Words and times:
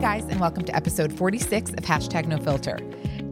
Guys, 0.00 0.22
and 0.26 0.38
welcome 0.38 0.62
to 0.62 0.74
episode 0.76 1.12
46 1.12 1.72
of 1.72 1.78
Hashtag 1.78 2.28
No 2.28 2.38
Filter. 2.38 2.78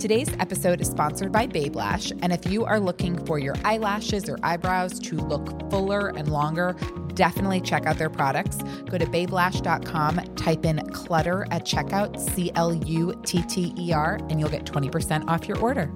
Today's 0.01 0.29
episode 0.41 0.81
is 0.81 0.89
sponsored 0.89 1.31
by 1.31 1.47
Babe 1.47 1.77
Lash, 1.77 2.11
and 2.23 2.33
if 2.33 2.45
you 2.51 2.65
are 2.65 2.81
looking 2.81 3.25
for 3.25 3.39
your 3.39 3.55
eyelashes 3.65 4.29
or 4.29 4.37
eyebrows 4.43 4.99
to 4.99 5.15
look 5.15 5.71
fuller 5.71 6.09
and 6.09 6.27
longer, 6.27 6.75
definitely 7.15 7.61
check 7.61 7.87
out 7.87 7.99
their 7.99 8.11
products. 8.11 8.57
Go 8.91 8.99
to 8.99 9.07
babelash.com, 9.07 10.35
type 10.35 10.65
in 10.65 10.85
clutter 10.91 11.47
at 11.53 11.65
checkout, 11.65 12.19
C 12.19 12.51
L 12.57 12.75
U 12.75 13.15
T 13.25 13.43
T 13.43 13.73
E 13.79 13.93
R, 13.93 14.19
and 14.29 14.41
you'll 14.41 14.51
get 14.51 14.65
20% 14.65 15.29
off 15.29 15.47
your 15.47 15.61
order. 15.61 15.89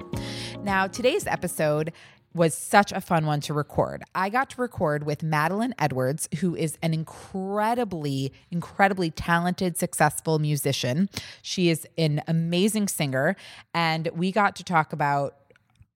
Now, 0.62 0.86
today's 0.86 1.26
episode 1.26 1.92
was 2.34 2.54
such 2.54 2.92
a 2.92 3.00
fun 3.00 3.26
one 3.26 3.40
to 3.40 3.54
record. 3.54 4.02
I 4.14 4.28
got 4.28 4.50
to 4.50 4.60
record 4.60 5.04
with 5.04 5.22
Madeline 5.22 5.74
Edwards, 5.78 6.28
who 6.38 6.54
is 6.54 6.78
an 6.82 6.94
incredibly, 6.94 8.32
incredibly 8.50 9.10
talented, 9.10 9.76
successful 9.76 10.38
musician. 10.38 11.08
She 11.42 11.70
is 11.70 11.86
an 11.98 12.22
amazing 12.28 12.88
singer, 12.88 13.36
and 13.74 14.08
we 14.14 14.30
got 14.30 14.54
to 14.56 14.64
talk 14.64 14.92
about 14.92 15.34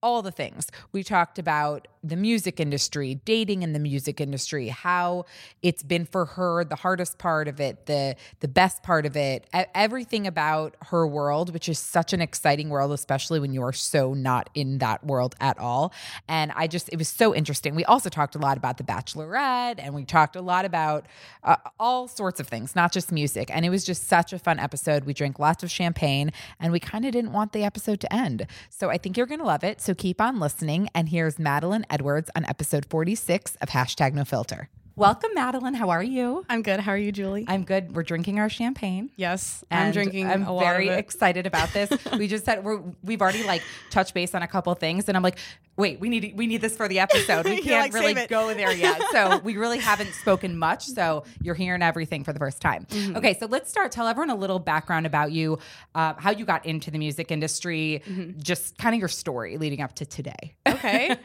all 0.02 0.22
the 0.22 0.32
things. 0.32 0.68
We 0.92 1.02
talked 1.02 1.38
about 1.38 1.88
the 2.04 2.16
music 2.16 2.60
industry, 2.60 3.20
dating 3.24 3.62
in 3.62 3.72
the 3.72 3.78
music 3.78 4.20
industry, 4.20 4.68
how 4.68 5.24
it's 5.62 5.82
been 5.82 6.04
for 6.04 6.24
her, 6.26 6.64
the 6.64 6.76
hardest 6.76 7.18
part 7.18 7.48
of 7.48 7.60
it, 7.60 7.86
the 7.86 8.16
the 8.40 8.48
best 8.48 8.82
part 8.82 9.06
of 9.06 9.16
it, 9.16 9.46
everything 9.74 10.26
about 10.26 10.76
her 10.90 11.06
world, 11.06 11.52
which 11.52 11.68
is 11.68 11.78
such 11.78 12.12
an 12.12 12.20
exciting 12.20 12.68
world, 12.68 12.92
especially 12.92 13.40
when 13.40 13.52
you 13.52 13.62
are 13.62 13.72
so 13.72 14.14
not 14.14 14.50
in 14.54 14.78
that 14.78 15.04
world 15.04 15.34
at 15.40 15.58
all. 15.58 15.92
And 16.28 16.52
I 16.54 16.66
just, 16.66 16.88
it 16.90 16.96
was 16.96 17.08
so 17.08 17.34
interesting. 17.34 17.74
We 17.74 17.84
also 17.84 18.08
talked 18.08 18.34
a 18.34 18.38
lot 18.38 18.56
about 18.56 18.78
The 18.78 18.84
Bachelorette, 18.84 19.76
and 19.78 19.94
we 19.94 20.04
talked 20.04 20.36
a 20.36 20.42
lot 20.42 20.64
about 20.64 21.06
uh, 21.42 21.56
all 21.78 22.08
sorts 22.08 22.40
of 22.40 22.48
things, 22.48 22.76
not 22.76 22.92
just 22.92 23.12
music. 23.12 23.50
And 23.52 23.64
it 23.64 23.70
was 23.70 23.84
just 23.84 24.08
such 24.08 24.32
a 24.32 24.38
fun 24.38 24.58
episode. 24.58 25.04
We 25.04 25.14
drank 25.14 25.38
lots 25.38 25.62
of 25.62 25.70
champagne, 25.70 26.32
and 26.60 26.72
we 26.72 26.80
kind 26.80 27.04
of 27.04 27.12
didn't 27.12 27.32
want 27.32 27.52
the 27.52 27.64
episode 27.64 28.00
to 28.00 28.12
end. 28.12 28.46
So 28.68 28.90
I 28.90 28.98
think 28.98 29.16
you're 29.16 29.26
to 29.38 29.44
love 29.44 29.64
it. 29.64 29.80
So 29.80 29.94
keep 29.94 30.20
on 30.20 30.40
listening. 30.40 30.88
And 30.94 31.08
here's 31.08 31.38
Madeline 31.38 31.86
Edwards 31.94 32.28
on 32.34 32.44
episode 32.46 32.84
46 32.90 33.56
of 33.62 33.68
Hashtag 33.68 34.14
No 34.14 34.24
Filter. 34.24 34.68
Welcome, 34.96 35.30
Madeline. 35.34 35.74
How 35.74 35.90
are 35.90 36.02
you? 36.04 36.46
I'm 36.48 36.62
good. 36.62 36.78
How 36.78 36.92
are 36.92 36.98
you, 36.98 37.10
Julie? 37.10 37.44
I'm 37.48 37.64
good. 37.64 37.96
We're 37.96 38.04
drinking 38.04 38.38
our 38.38 38.48
champagne. 38.48 39.10
yes, 39.16 39.64
I'm 39.68 39.90
drinking. 39.90 40.28
I'm 40.28 40.44
a 40.44 40.52
lot 40.52 40.60
very 40.62 40.88
excited 40.88 41.46
about 41.46 41.72
this. 41.72 41.90
we 42.18 42.28
just 42.28 42.44
said 42.44 42.62
we're 42.62 42.80
we've 43.02 43.20
already 43.20 43.42
like 43.42 43.62
touched 43.90 44.14
base 44.14 44.36
on 44.36 44.42
a 44.42 44.46
couple 44.46 44.72
things, 44.76 45.08
and 45.08 45.16
I'm 45.16 45.22
like, 45.24 45.38
wait, 45.76 45.98
we 45.98 46.08
need 46.08 46.34
we 46.36 46.46
need 46.46 46.60
this 46.60 46.76
for 46.76 46.86
the 46.86 47.00
episode. 47.00 47.44
We 47.44 47.56
can't 47.60 47.92
like, 47.92 48.02
really 48.04 48.26
go 48.28 48.54
there 48.54 48.72
yet. 48.72 49.02
So 49.10 49.38
we 49.44 49.56
really 49.56 49.78
haven't 49.78 50.12
spoken 50.12 50.56
much. 50.56 50.84
So 50.86 51.24
you're 51.42 51.56
hearing 51.56 51.82
everything 51.82 52.22
for 52.22 52.32
the 52.32 52.38
first 52.38 52.60
time. 52.62 52.86
Mm-hmm. 52.86 53.16
Okay, 53.16 53.36
so 53.36 53.46
let's 53.46 53.68
start. 53.68 53.90
Tell 53.90 54.06
everyone 54.06 54.30
a 54.30 54.36
little 54.36 54.60
background 54.60 55.06
about 55.06 55.32
you, 55.32 55.58
uh, 55.96 56.14
how 56.18 56.30
you 56.30 56.44
got 56.44 56.66
into 56.66 56.92
the 56.92 56.98
music 56.98 57.32
industry, 57.32 58.00
Mm-hmm. 58.04 58.38
just 58.38 58.78
kind 58.78 58.94
of 58.94 59.00
your 59.00 59.08
story 59.08 59.56
leading 59.56 59.80
up 59.80 59.94
to 59.96 60.06
today. 60.06 60.54
okay. 60.68 61.16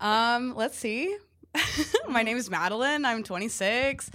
um, 0.00 0.54
let's 0.56 0.78
see. 0.78 1.14
My 2.08 2.22
name 2.22 2.36
is 2.36 2.50
Madeline. 2.50 3.04
I'm 3.04 3.22
26. 3.22 4.10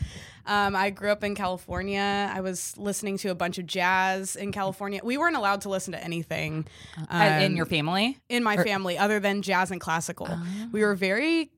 Um, 0.45 0.75
I 0.75 0.89
grew 0.89 1.09
up 1.11 1.23
in 1.23 1.35
California. 1.35 2.29
I 2.33 2.41
was 2.41 2.77
listening 2.77 3.17
to 3.19 3.29
a 3.29 3.35
bunch 3.35 3.57
of 3.57 3.65
jazz 3.65 4.35
in 4.35 4.51
California. 4.51 4.99
We 5.03 5.17
weren't 5.17 5.37
allowed 5.37 5.61
to 5.61 5.69
listen 5.69 5.93
to 5.93 6.03
anything 6.03 6.67
Uh, 6.97 7.39
in 7.41 7.51
um, 7.53 7.55
your 7.55 7.65
family, 7.65 8.17
in 8.29 8.43
my 8.43 8.57
family 8.57 8.97
other 8.97 9.19
than 9.19 9.41
jazz 9.41 9.71
and 9.71 9.79
classical. 9.79 10.27
We 10.71 10.81
were 10.83 10.95
very 10.95 11.51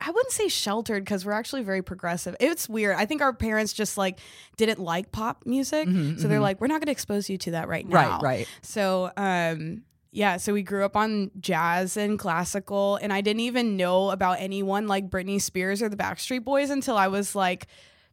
I 0.00 0.10
wouldn't 0.10 0.32
say 0.32 0.48
sheltered 0.48 1.04
because 1.04 1.26
we're 1.26 1.32
actually 1.32 1.62
very 1.62 1.82
progressive. 1.82 2.34
It's 2.40 2.70
weird. 2.70 2.96
I 2.96 3.04
think 3.04 3.20
our 3.20 3.34
parents 3.34 3.74
just 3.74 3.98
like 3.98 4.18
didn't 4.56 4.78
like 4.78 5.12
pop 5.12 5.44
music. 5.44 5.86
so 6.18 6.26
they're 6.26 6.40
like, 6.40 6.58
we're 6.62 6.68
not 6.68 6.80
going 6.80 6.86
to 6.86 6.92
expose 6.92 7.28
you 7.28 7.36
to 7.36 7.50
that 7.50 7.68
right 7.68 7.86
now. 7.86 8.12
Right, 8.12 8.22
right. 8.22 8.48
So, 8.62 9.12
um, 9.18 9.82
yeah, 10.10 10.36
so 10.38 10.52
we 10.52 10.62
grew 10.62 10.84
up 10.84 10.96
on 10.96 11.30
jazz 11.38 11.96
and 11.96 12.18
classical, 12.18 12.96
and 12.96 13.12
I 13.12 13.20
didn't 13.20 13.40
even 13.40 13.76
know 13.76 14.10
about 14.10 14.40
anyone 14.40 14.86
like 14.86 15.10
Britney 15.10 15.40
Spears 15.40 15.82
or 15.82 15.88
the 15.88 15.96
Backstreet 15.96 16.44
Boys 16.44 16.70
until 16.70 16.96
I 16.96 17.08
was 17.08 17.34
like 17.34 17.66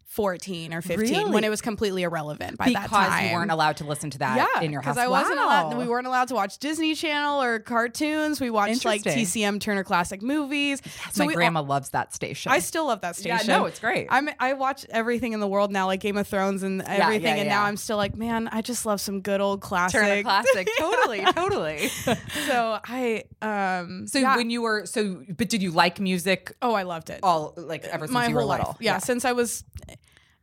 14 0.08 0.74
or 0.74 0.82
15 0.82 1.00
Really? 1.00 1.32
when 1.32 1.44
it 1.44 1.50
was 1.50 1.62
completely 1.62 2.04
irrelevant 2.04 2.58
by 2.58 2.68
because 2.68 2.90
that 2.90 3.10
time. 3.10 3.28
you 3.28 3.34
weren't 3.34 3.52
allowed 3.52 3.78
to 3.78 3.84
listen 3.84 4.10
to 4.12 4.18
that 4.20 4.38
yeah, 4.38 4.62
in 4.62 4.72
your 4.72 4.82
house. 4.82 4.98
I 4.98 5.08
wasn't 5.08 5.40
allowed. 5.40 5.74
Wow. 5.74 5.80
We 5.80 5.88
weren't 5.88 6.08
allowed 6.08 6.30
to 6.30 6.36
watch 6.36 6.58
Disney 6.60 6.96
Channel 6.96 7.42
or 7.42 7.60
cartoons. 7.60 8.40
We 8.40 8.50
watched 8.50 8.86
like 8.86 9.02
TCM 9.04 9.60
Turner 9.60 9.84
Classic 9.84 10.22
Movies. 10.22 10.82
So 11.12 11.24
My 11.24 11.28
we 11.28 11.34
grandma 11.34 11.62
loves 11.62 11.90
that 11.90 12.14
station. 12.14 12.52
I 12.52 12.60
still 12.60 12.86
love 12.88 13.02
that 13.02 13.16
station. 13.16 13.48
Yeah, 13.48 13.58
no, 13.58 13.66
it's 13.66 13.80
great. 13.80 14.08
I'm 14.10 14.30
I 14.40 14.54
watch 14.54 14.86
everything 14.90 15.34
in 15.34 15.40
the 15.40 15.48
world 15.48 15.72
now, 15.72 15.88
like 15.88 16.00
Game 16.00 16.18
of 16.18 16.28
Thrones 16.28 16.64
and 16.64 16.82
everything, 16.84 17.24
yeah, 17.36 17.42
and 17.42 17.50
now. 17.50 17.64
I'm 17.64 17.76
still 17.76 17.98
like, 17.98 18.16
man, 18.16 18.48
I 18.52 18.62
just 18.62 18.86
love 18.86 19.02
some 19.02 19.22
good 19.22 19.42
old 19.42 19.62
classic. 19.62 20.00
Turner 20.00 20.22
Classic. 20.24 20.68
totally, 20.78 21.22
totally. 21.34 21.88
so 22.48 22.80
I 22.86 23.24
um 23.42 24.08
So 24.08 24.20
yeah. 24.20 24.36
when 24.38 24.50
you 24.50 24.62
were 24.62 24.86
so, 24.86 25.24
but 25.36 25.50
did 25.50 25.62
you 25.62 25.72
like 25.72 26.00
music 26.00 26.54
oh 26.62 26.74
I 26.74 26.84
loved 26.84 27.10
it 27.10 27.20
all 27.24 27.54
like 27.58 27.84
ever 27.86 28.06
since 28.06 28.14
my 28.14 28.28
you 28.28 28.36
were 28.36 28.42
whole 28.42 28.50
little? 28.52 28.68
life. 28.68 28.78
Yeah, 28.80 29.00
since 29.00 29.26
I 29.26 29.32
was 29.34 29.64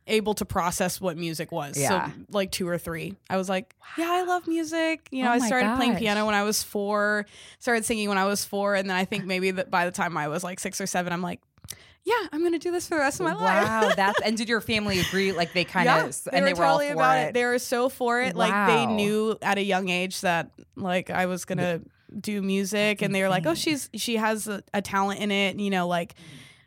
able 0.07 0.33
to 0.35 0.45
process 0.45 0.99
what 0.99 1.17
music 1.17 1.51
was. 1.51 1.77
Yeah. 1.77 2.09
So 2.09 2.13
like 2.31 2.51
two 2.51 2.67
or 2.67 2.77
three. 2.77 3.15
I 3.29 3.37
was 3.37 3.49
like, 3.49 3.75
yeah, 3.97 4.11
I 4.11 4.23
love 4.23 4.47
music. 4.47 5.07
You 5.11 5.23
know, 5.23 5.29
Oh 5.29 5.33
I 5.33 5.39
started 5.39 5.75
playing 5.77 5.95
piano 5.97 6.25
when 6.25 6.35
I 6.35 6.43
was 6.43 6.61
four, 6.63 7.25
started 7.59 7.85
singing 7.85 8.09
when 8.09 8.17
I 8.17 8.25
was 8.25 8.43
four, 8.45 8.75
and 8.75 8.89
then 8.89 8.97
I 8.97 9.05
think 9.05 9.25
maybe 9.25 9.51
that 9.51 9.71
by 9.71 9.85
the 9.85 9.91
time 9.91 10.17
I 10.17 10.27
was 10.27 10.43
like 10.43 10.59
six 10.59 10.81
or 10.81 10.87
seven, 10.87 11.13
I'm 11.13 11.21
like, 11.21 11.41
yeah, 12.05 12.27
I'm 12.33 12.43
gonna 12.43 12.59
do 12.59 12.71
this 12.71 12.87
for 12.87 12.95
the 12.95 13.01
rest 13.01 13.21
of 13.21 13.25
my 13.25 13.33
life. 13.33 13.63
Wow, 13.63 13.93
that's 13.95 14.19
and 14.25 14.35
did 14.35 14.49
your 14.49 14.59
family 14.61 14.99
agree? 14.99 15.31
Like 15.31 15.53
they 15.53 15.63
kind 15.63 15.87
of 15.87 16.23
they 16.25 16.37
and 16.37 16.45
they 16.45 16.53
were 16.53 16.65
all 16.65 16.79
for 16.79 16.91
about 16.91 17.17
it. 17.17 17.29
it. 17.29 17.33
They 17.33 17.45
were 17.45 17.59
so 17.59 17.87
for 17.87 18.21
it. 18.21 18.35
Like 18.35 18.67
they 18.67 18.85
knew 18.85 19.37
at 19.41 19.57
a 19.57 19.63
young 19.63 19.89
age 19.89 20.21
that 20.21 20.51
like 20.75 21.09
I 21.09 21.27
was 21.27 21.45
gonna 21.45 21.81
do 22.19 22.41
music, 22.41 23.01
and 23.01 23.15
they 23.15 23.21
were 23.21 23.29
like, 23.29 23.45
oh, 23.45 23.55
she's 23.55 23.89
she 23.95 24.17
has 24.17 24.47
a, 24.47 24.63
a 24.73 24.81
talent 24.81 25.21
in 25.21 25.31
it. 25.31 25.57
You 25.57 25.69
know, 25.69 25.87
like 25.87 26.15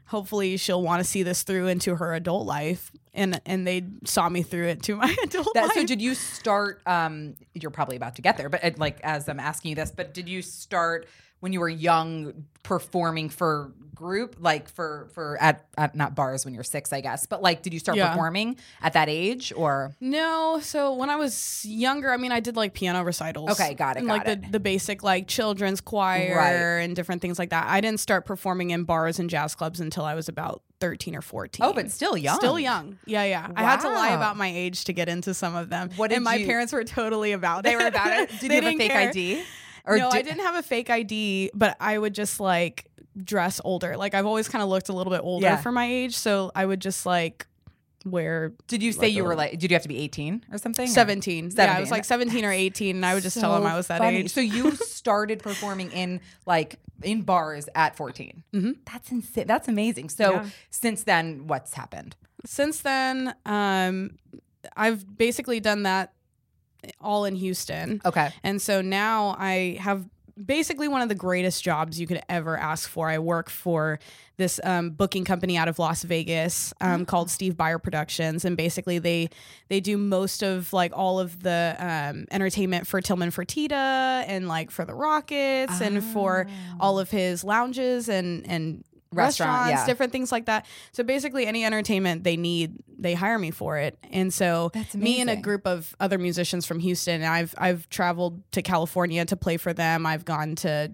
hopefully 0.06 0.56
she'll 0.56 0.82
want 0.82 1.00
to 1.00 1.04
see 1.04 1.22
this 1.22 1.42
through 1.42 1.66
into 1.66 1.96
her 1.96 2.14
adult 2.14 2.46
life. 2.46 2.90
And 3.16 3.40
and 3.46 3.66
they 3.66 3.82
saw 4.04 4.28
me 4.28 4.42
through 4.42 4.68
it 4.68 4.82
to 4.84 4.96
my 4.96 5.16
adult 5.24 5.48
That, 5.54 5.64
life. 5.64 5.72
so 5.72 5.84
did 5.86 6.00
you 6.02 6.14
start? 6.14 6.82
Um, 6.86 7.34
you're 7.54 7.70
probably 7.72 7.96
about 7.96 8.16
to 8.16 8.22
get 8.22 8.36
there, 8.36 8.48
but 8.48 8.62
uh, 8.62 8.70
like 8.76 9.00
as 9.02 9.28
I'm 9.28 9.40
asking 9.40 9.70
you 9.70 9.74
this, 9.74 9.90
but 9.90 10.14
did 10.14 10.28
you 10.28 10.42
start 10.42 11.08
when 11.40 11.52
you 11.52 11.60
were 11.60 11.68
young 11.68 12.44
performing 12.62 13.28
for 13.28 13.72
group, 13.94 14.36
like 14.40 14.68
for 14.68 15.08
for 15.14 15.38
at, 15.40 15.64
at 15.78 15.94
not 15.94 16.14
bars 16.14 16.44
when 16.44 16.52
you're 16.52 16.62
six, 16.64 16.92
I 16.92 17.00
guess, 17.00 17.24
but 17.24 17.40
like 17.40 17.62
did 17.62 17.72
you 17.72 17.78
start 17.78 17.96
Yeah. 17.96 18.08
performing 18.10 18.56
at 18.82 18.92
that 18.92 19.08
age 19.08 19.54
or? 19.56 19.94
No, 20.00 20.58
so 20.60 20.92
when 20.92 21.08
I 21.08 21.16
was 21.16 21.64
younger, 21.64 22.12
I 22.12 22.18
mean, 22.18 22.30
I 22.30 22.40
did 22.40 22.56
like 22.56 22.74
piano 22.74 23.02
recitals. 23.04 23.52
Okay, 23.52 23.72
got 23.72 23.96
it, 23.96 24.00
And 24.00 24.08
got 24.08 24.18
like 24.18 24.28
it. 24.28 24.42
the 24.42 24.50
the 24.50 24.60
basic 24.60 25.02
like 25.02 25.28
children's 25.28 25.80
choir 25.80 26.36
Right. 26.36 26.84
and 26.84 26.94
different 26.94 27.22
things 27.22 27.38
like 27.38 27.50
that. 27.50 27.68
I 27.68 27.80
didn't 27.80 28.00
start 28.00 28.26
performing 28.26 28.70
in 28.70 28.84
bars 28.84 29.18
and 29.18 29.30
jazz 29.30 29.54
clubs 29.54 29.80
until 29.80 30.04
I 30.04 30.14
was 30.14 30.28
about 30.28 30.62
thirteen 30.78 31.14
or 31.16 31.22
fourteen. 31.22 31.64
Oh, 31.64 31.72
but 31.72 31.90
still 31.90 32.18
young. 32.18 32.36
Still 32.36 32.58
young. 32.60 32.98
Yeah, 33.06 33.24
yeah. 33.24 33.48
I 33.56 33.62
had 33.62 33.80
to 33.80 33.88
lie 33.88 34.10
about 34.10 34.36
my 34.36 34.48
age 34.48 34.84
to 34.84 34.92
get 34.92 35.08
into 35.08 35.32
some 35.32 35.54
of 35.56 35.70
them. 35.70 35.88
What 35.96 36.12
and 36.12 36.22
my 36.22 36.34
you- 36.34 36.44
parents 36.46 36.72
were 36.74 36.84
totally 36.84 37.32
about 37.32 37.62
They 37.62 37.70
it. 37.74 37.78
They 37.78 37.84
were 37.84 37.88
about 37.88 38.10
it. 38.20 38.30
Did 38.40 38.50
They 38.50 38.56
you 38.56 38.62
have 38.62 38.74
a 38.74 38.76
fake 38.76 38.90
care. 38.90 39.08
ID? 39.08 39.42
Or 39.86 39.96
no, 39.98 40.08
I 40.08 40.16
did- 40.22 40.26
didn't 40.26 40.40
have 40.44 40.56
a 40.56 40.62
fake 40.62 40.90
ID, 40.90 41.50
but 41.54 41.76
I 41.80 41.96
would 41.96 42.14
just 42.14 42.40
like 42.40 42.86
dress 43.22 43.60
older. 43.64 43.96
Like 43.96 44.14
I've 44.14 44.26
always 44.26 44.48
kind 44.48 44.62
of 44.62 44.68
looked 44.68 44.88
a 44.88 44.92
little 44.92 45.12
bit 45.12 45.20
older 45.22 45.46
Yeah. 45.46 45.56
for 45.56 45.72
my 45.72 45.86
age, 45.86 46.14
so 46.16 46.50
I 46.54 46.66
would 46.66 46.80
just 46.80 47.06
like 47.06 47.46
wear 48.04 48.52
Did 48.68 48.82
you 48.82 48.92
say 48.92 49.06
like 49.06 49.14
you 49.14 49.24
were 49.24 49.34
like? 49.34 49.58
Did 49.58 49.70
you 49.70 49.74
have 49.74 49.82
to 49.82 49.88
be 49.88 49.98
eighteen 49.98 50.44
or 50.52 50.58
something? 50.58 50.84
or- 50.88 50.92
17. 50.92 51.50
Yeah, 51.56 51.76
I 51.76 51.80
was 51.80 51.90
like 51.90 52.04
17 52.04 52.44
or 52.44 52.52
18, 52.52 52.96
and 52.96 53.06
I 53.06 53.14
would 53.14 53.22
just 53.22 53.38
tell 53.40 53.54
them 53.54 53.66
I 53.66 53.76
was 53.76 53.86
that 53.88 53.98
funny. 53.98 54.18
age. 54.18 54.32
So 54.32 54.40
you 54.40 54.72
started 54.76 55.40
performing 55.42 55.90
in 55.92 56.20
like 56.46 56.78
in 57.02 57.22
bars 57.22 57.68
at 57.74 57.96
14. 57.96 58.42
Mhm. 58.54 58.76
That's 58.90 59.10
insane. 59.10 59.46
That's 59.46 59.68
amazing. 59.68 60.08
So 60.10 60.32
Yeah. 60.32 60.46
since 60.70 61.02
then, 61.04 61.46
what's 61.46 61.74
happened? 61.74 62.16
Since 62.44 62.80
then, 62.80 63.34
um, 63.44 64.18
I've 64.76 65.16
basically 65.18 65.58
done 65.60 65.82
that 65.82 66.12
all 67.00 67.24
in 67.24 67.34
Houston. 67.36 68.00
Okay. 68.04 68.30
And 68.42 68.60
so 68.60 68.80
now 68.82 69.36
I 69.38 69.78
have 69.80 70.04
basically 70.44 70.86
one 70.86 71.00
of 71.00 71.08
the 71.08 71.14
greatest 71.14 71.64
jobs 71.64 71.98
you 71.98 72.06
could 72.06 72.20
ever 72.28 72.58
ask 72.58 72.88
for. 72.88 73.08
I 73.08 73.18
work 73.18 73.48
for 73.48 73.98
this 74.36 74.60
um, 74.64 74.90
booking 74.90 75.24
company 75.24 75.56
out 75.56 75.66
of 75.66 75.78
Las 75.78 76.02
Vegas 76.02 76.74
um, 76.80 77.06
called 77.06 77.30
Steve 77.30 77.54
Byer 77.54 77.82
Productions, 77.82 78.44
and 78.44 78.56
basically 78.56 78.98
they 78.98 79.30
they 79.68 79.80
do 79.80 79.96
most 79.96 80.42
of 80.42 80.72
like 80.72 80.92
all 80.94 81.18
of 81.18 81.42
the 81.42 81.74
um, 81.78 82.26
entertainment 82.30 82.86
for 82.86 83.00
Tillman 83.00 83.30
Fertitta 83.30 83.72
and 84.26 84.46
like 84.46 84.70
for 84.70 84.84
the 84.84 84.94
Rockets 84.94 85.80
and 85.80 86.04
for 86.04 86.46
all 86.78 86.98
of 86.98 87.10
his 87.10 87.42
lounges 87.44 88.08
and 88.08 88.46
and 88.46 88.84
restaurants, 89.16 89.70
yeah. 89.70 89.86
different 89.86 90.12
things 90.12 90.30
like 90.32 90.46
that. 90.46 90.66
So 90.92 91.02
basically, 91.04 91.46
any 91.46 91.64
entertainment 91.64 92.24
they 92.24 92.36
need, 92.36 92.74
they 92.98 93.14
hire 93.14 93.38
me 93.38 93.50
for 93.50 93.78
it. 93.78 93.98
And 94.10 94.32
so 94.32 94.70
me 94.94 95.20
and 95.20 95.30
a 95.30 95.36
group 95.36 95.66
of 95.66 95.94
other 96.00 96.18
musicians 96.18 96.66
from 96.66 96.80
Houston, 96.80 97.22
I've 97.22 97.54
I've 97.58 97.88
traveled 97.88 98.42
to 98.52 98.62
California 98.62 99.24
to 99.24 99.36
play 99.36 99.56
for 99.56 99.72
them. 99.72 100.06
I've 100.06 100.24
gone 100.24 100.54
to 100.56 100.92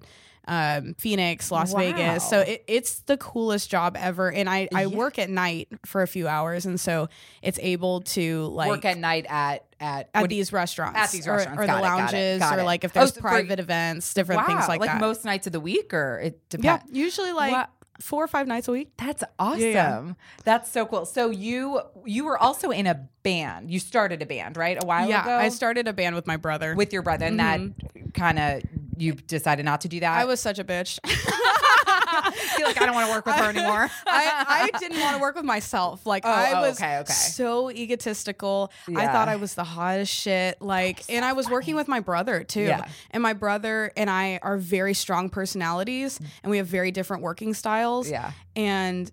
um, 0.49 0.95
Phoenix, 0.99 1.53
Las 1.53 1.73
Wow. 1.73 1.79
Vegas. 1.79 2.29
So 2.29 2.41
it, 2.41 2.65
it's 2.67 2.99
the 3.01 3.17
coolest 3.17 3.71
job 3.71 3.97
ever. 3.97 4.33
And 4.33 4.51
I 4.51 4.69
I 4.75 4.83
Yeah. 4.83 4.87
work 4.97 5.19
at 5.21 5.31
night 5.31 5.69
for 5.87 6.03
a 6.03 6.09
few 6.09 6.27
hours, 6.27 6.67
and 6.67 6.81
so 6.81 7.09
it's 7.43 7.61
able 7.63 8.01
to 8.01 8.47
like 8.47 8.69
Work 8.69 8.85
at 8.85 8.99
night 8.99 9.25
at 9.29 9.65
at 9.79 10.11
at 10.13 10.29
these 10.29 10.53
restaurants, 10.53 10.99
at 10.99 11.11
these 11.13 11.29
or- 11.29 11.33
restaurants. 11.37 11.61
or, 11.63 11.67
Got 11.67 11.75
the 11.75 11.79
it, 11.79 11.83
got 11.83 11.95
it, 11.95 12.01
lounges, 12.01 12.39
got 12.41 12.59
or 12.59 12.65
like 12.65 12.83
if 12.83 12.91
Oh, 12.91 13.01
there's 13.01 13.13
for- 13.13 13.21
private 13.21 13.61
events, 13.61 14.15
different 14.15 14.45
things 14.47 14.63
Wow, 14.63 14.67
like, 14.69 14.81
that. 14.81 14.87
Like 14.95 15.01
most 15.01 15.25
nights 15.25 15.47
of 15.47 15.53
the 15.53 15.61
week, 15.61 15.95
or 15.95 16.19
it 16.19 16.41
yeah, 16.59 16.79
depends. 16.79 16.93
usually 16.93 17.33
like 17.33 17.53
Wow. 17.53 17.69
Four 18.02 18.25
or 18.25 18.28
five 18.28 18.46
nights 18.46 18.69
a 18.69 18.72
week. 18.72 18.90
That's 18.96 19.22
awesome. 19.38 19.60
yeah. 19.60 20.12
That's 20.44 20.70
so 20.70 20.87
cool. 20.87 21.06
So 21.06 21.31
you 21.31 21.81
you 22.04 22.25
were 22.25 22.37
also 22.37 22.70
in 22.70 22.87
a 22.87 23.08
band. 23.22 23.70
You 23.70 23.78
started 23.78 24.20
a 24.22 24.26
band, 24.26 24.56
right? 24.56 24.82
A 24.82 24.87
while 24.87 25.08
yeah, 25.08 25.22
ago. 25.22 25.37
I 25.37 25.49
started 25.49 25.88
a 25.88 25.93
band 25.93 26.14
with 26.14 26.26
my 26.26 26.37
brother. 26.37 26.75
with 26.75 26.93
your 26.93 27.02
brother, 27.02 27.26
and 27.26 27.38
that 27.40 27.60
mm-hmm. 27.60 28.10
kind 28.10 28.38
of 28.38 28.62
you 29.02 29.14
decided 29.14 29.64
not 29.64 29.82
to 29.82 29.88
do 29.88 30.00
that. 30.00 30.12
I 30.12 30.25
was 30.25 30.40
such 30.40 30.58
a 30.58 30.64
bitch. 30.64 30.99
I 31.04 32.31
feel 32.56 32.66
like 32.66 32.81
I 32.81 32.87
don't 32.87 32.94
want 32.94 33.08
to 33.08 33.12
work 33.12 33.26
with 33.26 33.34
her 33.34 33.49
anymore. 33.50 33.90
I, 34.06 34.70
I 34.72 34.78
didn't 34.78 35.00
want 35.00 35.16
to 35.16 35.20
work 35.20 35.34
with 35.34 35.44
myself. 35.44 36.06
Like 36.06 36.25
Oh, 36.25 36.31
I 36.31 36.52
oh, 36.52 36.60
was 36.62 36.78
okay, 36.78 36.99
okay. 36.99 37.12
so 37.12 37.70
egotistical. 37.70 38.70
I 38.94 39.06
thought 39.06 39.28
I 39.28 39.37
was 39.37 39.54
the 39.54 39.64
hottest 39.64 40.12
shit. 40.12 40.60
Like, 40.60 41.02
and 41.08 41.25
I 41.25 41.32
was 41.32 41.49
working 41.49 41.75
with 41.75 41.88
my 41.88 42.00
brother 42.00 42.44
too. 42.44 42.62
Yeah. 42.62 42.88
And 43.10 43.22
my 43.22 43.32
brother 43.32 43.93
and 43.96 44.08
I 44.08 44.38
are 44.43 44.56
very 44.56 44.94
strong 44.94 45.31
personalities, 45.31 46.20
and 46.43 46.50
we 46.50 46.58
have 46.58 46.66
very 46.66 46.90
different 46.90 47.22
working 47.22 47.54
styles. 47.54 48.10
Yeah. 48.10 48.32
And 48.54 49.10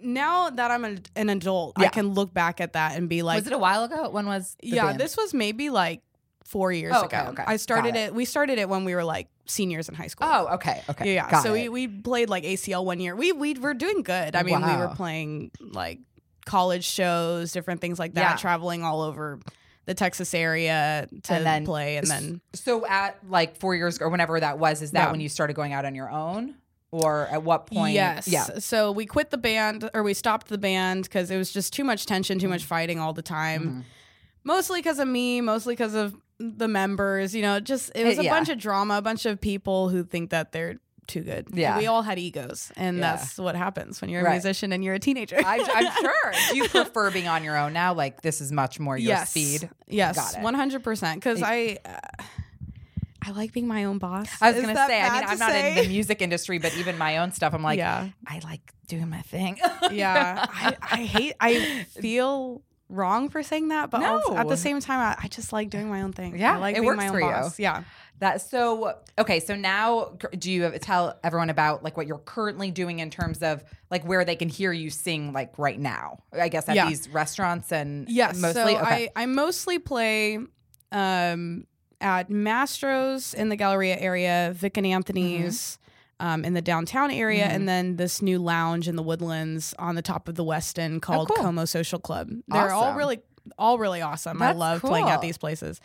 now 0.00 0.50
that 0.50 0.70
I'm 0.70 0.84
an, 0.84 1.02
an 1.16 1.30
adult, 1.30 1.74
I 1.76 1.88
can 1.88 2.08
look 2.08 2.32
back 2.32 2.60
at 2.60 2.74
that 2.74 2.96
and 2.96 3.08
be 3.08 3.22
like, 3.22 3.38
was 3.38 3.46
it 3.46 3.52
a 3.52 3.58
while 3.58 3.84
ago? 3.84 4.10
When 4.10 4.26
was 4.26 4.56
yeah, 4.62 4.86
band? 4.86 5.00
this 5.00 5.16
was 5.16 5.32
maybe 5.32 5.70
like 5.70 6.02
four 6.48 6.72
years 6.72 6.94
Oh, 6.96 7.04
ago. 7.04 7.26
okay. 7.30 7.44
I 7.46 7.56
started 7.56 7.94
Got 7.94 8.00
it. 8.00 8.14
We 8.14 8.24
started 8.24 8.58
it 8.58 8.68
when 8.68 8.84
we 8.84 8.94
were 8.94 9.04
like 9.04 9.28
seniors 9.46 9.88
in 9.88 9.94
high 9.94 10.06
school. 10.06 10.26
Oh, 10.30 10.54
okay, 10.54 10.82
okay. 10.88 11.14
Yeah, 11.14 11.40
so 11.42 11.54
it. 11.54 11.70
we, 11.70 11.86
we 11.86 12.00
played 12.02 12.28
like 12.30 12.44
ACL 12.44 12.84
one 12.84 13.00
year. 13.00 13.14
We 13.14 13.32
we 13.32 13.54
were 13.54 13.74
doing 13.74 14.02
good. 14.02 14.34
I 14.34 14.42
mean, 14.42 14.60
we 14.60 14.76
were 14.76 14.92
playing 14.96 15.50
like 15.60 16.00
college 16.46 16.84
shows, 16.84 17.52
different 17.52 17.80
things 17.82 17.98
like 17.98 18.14
that, 18.14 18.30
Yeah. 18.32 18.36
traveling 18.36 18.82
all 18.82 19.02
over 19.02 19.38
the 19.84 19.92
Texas 19.94 20.32
area 20.34 21.06
to 21.24 21.32
And 21.34 21.46
then- 21.46 21.64
play, 21.66 21.96
and 21.98 22.06
then 22.06 22.40
so 22.54 22.86
at 22.86 23.18
like 23.28 23.56
four 23.58 23.74
years 23.74 23.98
or 24.00 24.08
whenever 24.08 24.38
that 24.40 24.58
was, 24.58 24.80
is 24.82 24.90
that 24.92 25.04
Yeah. 25.06 25.10
when 25.10 25.20
you 25.20 25.28
started 25.28 25.54
going 25.54 25.72
out 25.74 25.84
on 25.84 25.94
your 25.94 26.10
own, 26.10 26.54
or 26.90 27.26
at 27.30 27.42
what 27.42 27.66
point? 27.66 27.92
yes, 27.94 28.26
Yeah. 28.28 28.58
So 28.58 28.90
we 28.92 29.04
quit 29.06 29.30
the 29.30 29.38
band, 29.38 29.88
or 29.94 30.02
we 30.02 30.14
stopped 30.14 30.48
the 30.48 30.56
band 30.58 31.04
because 31.04 31.30
it 31.30 31.36
was 31.36 31.50
just 31.52 31.72
too 31.74 31.84
much 31.84 32.06
tension, 32.06 32.38
too 32.38 32.48
much 32.48 32.60
Mm-hmm. 32.62 32.68
fighting 32.68 32.98
all 33.00 33.12
the 33.12 33.22
time. 33.22 33.84
Mostly 34.44 34.80
because 34.80 34.98
of 34.98 35.08
me, 35.08 35.40
mostly 35.42 35.74
because 35.74 35.94
of 35.94 36.14
the 36.38 36.68
members. 36.68 37.34
You 37.34 37.42
know, 37.42 37.60
just 37.60 37.90
it 37.94 38.04
was 38.04 38.18
Uh, 38.18 38.22
a 38.22 38.24
yeah. 38.24 38.30
bunch 38.30 38.48
of 38.48 38.58
drama, 38.58 38.98
a 38.98 39.02
bunch 39.02 39.26
of 39.26 39.40
people 39.40 39.88
who 39.88 40.04
think 40.04 40.30
that 40.30 40.52
they're 40.52 40.76
too 41.06 41.22
good. 41.22 41.46
Yeah. 41.54 41.78
we 41.78 41.86
all 41.86 42.02
had 42.02 42.18
egos, 42.18 42.70
and 42.76 42.98
Yeah. 42.98 43.16
that's 43.16 43.38
what 43.38 43.56
happens 43.56 44.00
when 44.02 44.10
you're 44.10 44.20
a 44.20 44.24
Right. 44.24 44.32
musician 44.32 44.72
and 44.74 44.84
you're 44.84 44.92
a 44.94 44.98
teenager. 44.98 45.36
I, 45.42 45.58
I'm 45.74 45.92
sure. 46.02 46.32
Do 46.50 46.56
you 46.58 46.68
prefer 46.68 47.10
being 47.10 47.28
on 47.28 47.42
your 47.44 47.56
own 47.56 47.72
now? 47.72 47.94
Like 47.94 48.20
this 48.20 48.40
is 48.42 48.52
much 48.52 48.78
more 48.78 48.98
your 48.98 49.08
yes. 49.08 49.30
speed. 49.30 49.70
Yes, 49.86 50.16
Got 50.16 50.34
it. 50.40 50.42
one 50.42 50.52
hundred 50.54 50.82
percent. 50.84 51.16
Because 51.18 51.42
I, 51.42 51.78
uh, 51.84 52.22
I 53.22 53.30
like 53.32 53.52
being 53.52 53.66
my 53.66 53.84
own 53.84 53.98
boss. 53.98 54.28
I 54.40 54.48
was 54.50 54.56
Is 54.60 54.66
gonna 54.66 54.86
say. 54.86 55.00
I 55.02 55.12
mean, 55.20 55.28
I'm 55.28 55.38
not 55.38 55.54
in 55.54 55.74
the 55.82 55.88
music 55.88 56.22
industry, 56.22 56.58
but 56.58 56.76
even 56.76 56.96
my 56.98 57.18
own 57.18 57.32
stuff, 57.32 57.52
I'm 57.54 57.62
like, 57.62 57.78
Yeah. 57.78 58.08
I 58.26 58.40
like 58.44 58.72
doing 58.86 59.08
my 59.10 59.22
thing. 59.22 59.58
yeah, 59.90 60.44
I, 60.52 60.76
I 60.82 60.96
hate. 61.04 61.34
I 61.40 61.84
feel 62.00 62.62
wrong 62.88 63.28
for 63.28 63.42
saying 63.42 63.68
that, 63.68 63.90
but 63.90 64.02
also, 64.02 64.34
at 64.36 64.48
the 64.48 64.56
same 64.56 64.80
time, 64.80 65.00
I, 65.00 65.24
I 65.24 65.28
just 65.28 65.52
like 65.52 65.70
doing 65.70 65.88
my 65.88 66.02
own 66.02 66.12
thing. 66.12 66.38
Yeah, 66.38 66.54
I 66.54 66.58
like 66.58 66.76
it 66.76 66.80
being 66.80 66.86
works 66.86 66.96
my 66.96 67.06
own 67.08 67.12
for 67.12 67.20
you. 67.20 67.50
Yeah. 67.58 67.82
That's 68.20 68.50
so 68.50 68.94
okay. 69.16 69.38
So 69.38 69.54
now, 69.54 70.16
do 70.36 70.50
you 70.50 70.68
tell 70.80 71.18
everyone 71.22 71.50
about 71.50 71.84
like 71.84 71.96
what 71.96 72.08
you're 72.08 72.18
currently 72.18 72.72
doing 72.72 72.98
in 72.98 73.10
terms 73.10 73.42
of 73.44 73.62
like 73.92 74.04
where 74.04 74.24
they 74.24 74.34
can 74.34 74.48
hear 74.48 74.72
you 74.72 74.90
sing 74.90 75.32
like 75.32 75.56
right 75.56 75.78
now? 75.78 76.18
I 76.32 76.48
guess 76.48 76.68
at 76.68 76.74
Yeah. 76.74 76.88
these 76.88 77.08
restaurants 77.08 77.70
and 77.70 78.08
Yes. 78.08 78.36
mostly. 78.40 78.74
So 78.74 78.80
okay. 78.80 79.10
I, 79.14 79.22
I 79.22 79.26
mostly 79.26 79.78
play 79.78 80.38
um, 80.90 81.66
at 82.00 82.28
Mastro's 82.28 83.34
in 83.34 83.50
the 83.50 83.56
Galleria 83.56 83.96
area, 83.98 84.52
Vic 84.54 84.76
and 84.76 84.86
Anthony's 84.86 85.74
Mm-hmm. 85.76 85.84
Um, 86.20 86.44
in 86.44 86.54
the 86.54 86.62
downtown 86.62 87.10
area, 87.10 87.44
and 87.44 87.68
then 87.68 87.96
this 87.96 88.20
new 88.22 88.38
lounge 88.38 88.88
in 88.88 88.96
the 88.96 89.02
Woodlands 89.02 89.74
on 89.78 89.94
the 89.94 90.02
top 90.02 90.28
of 90.28 90.34
the 90.34 90.44
Westin 90.44 91.00
called 91.00 91.30
Oh, 91.30 91.34
cool. 91.34 91.44
Como 91.44 91.64
Social 91.64 91.98
Club. 91.98 92.30
They're 92.48 92.72
all 92.72 92.94
really, 92.94 93.20
all 93.58 93.78
really 93.78 94.02
awesome. 94.02 94.42
I 94.42 94.46
That's 94.46 94.58
love 94.58 94.80
playing 94.80 95.08
at 95.08 95.20
these 95.20 95.38
places. 95.38 95.80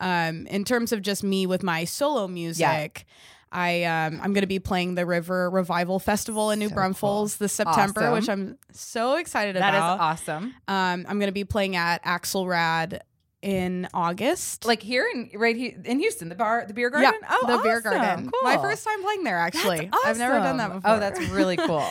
Um, 0.00 0.46
in 0.46 0.64
terms 0.64 0.92
of 0.92 1.02
just 1.02 1.24
me 1.24 1.46
with 1.46 1.62
my 1.62 1.84
solo 1.84 2.28
music. 2.28 3.04
I 3.50 3.84
um, 3.84 4.20
I'm 4.22 4.34
going 4.34 4.42
to 4.42 4.46
be 4.46 4.58
playing 4.58 4.94
the 4.94 5.06
River 5.06 5.48
Revival 5.48 5.98
Festival 5.98 6.50
in 6.50 6.58
New 6.58 6.68
So 6.68 6.74
Braunfels 6.74 7.38
this 7.38 7.54
September, 7.54 8.12
which 8.12 8.28
I'm 8.28 8.58
so 8.72 9.14
excited 9.16 9.56
that 9.56 9.70
about. 9.74 9.96
That 9.96 10.18
is 10.18 10.20
awesome. 10.20 10.54
Um, 10.68 11.06
I'm 11.08 11.18
going 11.18 11.28
to 11.28 11.32
be 11.32 11.44
playing 11.44 11.74
at 11.74 12.04
Axelrad 12.04 13.00
in 13.42 13.88
August. 13.94 14.64
Like 14.64 14.82
here 14.82 15.06
in 15.12 15.30
right 15.34 15.56
here 15.56 15.74
in 15.84 15.98
Houston, 16.00 16.28
the 16.28 16.34
bar, 16.34 16.64
the 16.66 16.74
beer 16.74 16.90
garden. 16.90 17.12
yeah, 17.22 17.28
oh, 17.30 17.56
the 17.56 17.62
beer 17.62 17.80
garden. 17.80 18.30
Cool. 18.30 18.40
My 18.42 18.56
first 18.56 18.84
time 18.84 19.02
playing 19.02 19.24
there, 19.24 19.38
actually. 19.38 19.86
That's 19.92 20.04
I've 20.06 20.18
never 20.18 20.38
done 20.40 20.56
that 20.58 20.72
before. 20.72 20.90
Oh, 20.90 20.98
that's 21.00 21.20
really 21.30 21.56
cool. 21.68 21.86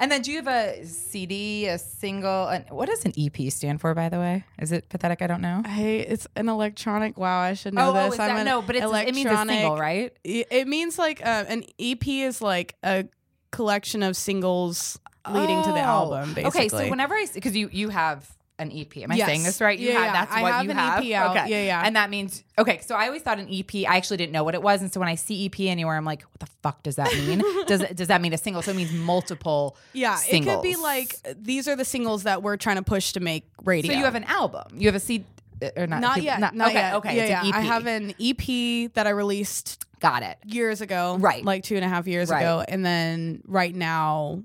and 0.00 0.10
then, 0.10 0.22
do 0.22 0.30
you 0.32 0.38
have 0.42 0.48
a 0.48 0.84
CD, 0.86 1.66
a 1.66 1.78
single? 1.78 2.48
And 2.48 2.64
what 2.70 2.88
does 2.88 3.04
an 3.04 3.12
EP 3.18 3.50
stand 3.52 3.80
for, 3.80 3.94
by 3.94 4.08
the 4.08 4.18
way? 4.18 4.44
Is 4.58 4.72
it 4.72 4.88
pathetic? 4.88 5.20
I 5.22 5.26
don't 5.26 5.40
know. 5.42 5.62
Hey, 5.66 6.00
it's 6.00 6.26
an 6.36 6.48
electronic. 6.48 7.18
Wow, 7.18 7.40
I 7.40 7.54
should 7.54 7.74
know 7.74 7.88
oh, 7.88 7.96
oh, 7.98 8.04
this. 8.04 8.14
is 8.14 8.20
I'm 8.20 8.36
that, 8.36 8.44
no, 8.44 8.62
but 8.62 8.76
it's, 8.76 8.84
it 8.84 9.14
means 9.14 9.26
a 9.26 9.30
electronic- 9.30 9.54
single, 9.60 9.76
right? 9.78 10.16
It 10.24 10.66
means 10.68 10.98
like 10.98 11.20
uh, 11.24 11.44
an 11.48 11.64
EP 11.78 12.06
is 12.08 12.40
like 12.40 12.74
a 12.82 13.06
collection 13.52 14.02
of 14.02 14.16
singles 14.16 14.98
leading 15.30 15.62
to 15.62 15.70
the 15.72 15.80
Oh. 15.80 16.12
album. 16.12 16.34
Basically. 16.34 16.60
Okay, 16.60 16.68
so 16.68 16.88
whenever 16.88 17.14
I 17.14 17.26
because 17.32 17.56
you 17.56 17.68
you 17.72 17.88
have 17.90 18.30
an 18.58 18.72
EP, 18.72 18.96
am 18.98 19.12
I 19.12 19.18
saying 19.18 19.42
this 19.42 19.60
right? 19.60 19.78
You 19.78 19.88
Yeah, 19.88 19.92
have 19.94 20.04
yeah. 20.06 20.12
that's 20.12 20.32
I 20.32 20.42
what 20.42 20.52
have 20.52 20.64
you 20.64 20.70
an 20.70 20.76
have. 20.76 21.04
EP 21.04 21.12
out. 21.12 21.36
Okay, 21.36 21.50
Yeah, 21.50 21.62
yeah. 21.66 21.82
and 21.84 21.96
that 21.96 22.08
means 22.08 22.42
okay. 22.58 22.80
So 22.84 22.94
I 22.94 23.06
always 23.06 23.20
thought 23.22 23.38
an 23.38 23.48
EP. 23.52 23.74
I 23.88 23.96
actually 23.96 24.16
didn't 24.16 24.32
know 24.32 24.44
what 24.44 24.54
it 24.54 24.62
was, 24.62 24.80
and 24.82 24.90
so 24.92 24.98
when 24.98 25.08
I 25.10 25.14
see 25.14 25.44
EP 25.46 25.60
anywhere, 25.60 25.94
I'm 25.96 26.04
like, 26.06 26.22
what 26.22 26.40
the 26.40 26.48
fuck 26.62 26.82
does 26.82 26.96
that 26.96 27.12
mean? 27.14 27.42
does 27.66 27.82
it, 27.82 27.96
does 27.96 28.08
that 28.08 28.20
mean 28.22 28.32
a 28.32 28.38
single? 28.38 28.62
So 28.62 28.70
it 28.70 28.76
means 28.76 28.92
multiple. 28.92 29.76
yeah, 29.92 30.16
singles. 30.16 30.54
it 30.54 30.56
could 30.56 30.62
be 30.62 30.76
like 30.76 31.14
these 31.40 31.68
are 31.68 31.76
the 31.76 31.84
singles 31.84 32.22
that 32.22 32.42
we're 32.42 32.56
trying 32.56 32.76
to 32.76 32.82
push 32.82 33.12
to 33.12 33.20
make 33.20 33.44
radio. 33.64 33.92
So 33.92 33.98
you 33.98 34.04
have 34.04 34.14
an 34.14 34.24
album. 34.24 34.64
You 34.74 34.88
have 34.88 34.94
a 34.94 35.00
CD. 35.00 35.24
Uh, 35.62 35.70
or 35.74 35.86
not, 35.86 36.02
not 36.02 36.22
yet, 36.22 36.38
not, 36.38 36.54
okay, 36.68 36.72
yet. 36.74 36.94
okay. 36.96 37.16
Yeah, 37.16 37.22
it's 37.22 37.30
yeah. 37.30 37.40
an 37.40 37.46
EP. 37.48 37.54
I 37.54 37.60
have 37.62 37.86
an 37.86 38.14
EP 38.20 38.92
that 38.92 39.06
I 39.06 39.10
released 39.10 39.86
Got 40.00 40.22
it. 40.22 40.36
years 40.44 40.82
ago, 40.82 41.16
Right. 41.18 41.42
Like 41.42 41.62
two 41.62 41.76
and 41.76 41.84
a 41.84 41.88
half 41.88 42.06
years 42.06 42.28
Right. 42.28 42.40
ago, 42.42 42.62
and 42.68 42.84
then 42.84 43.40
right 43.46 43.74
now, 43.74 44.42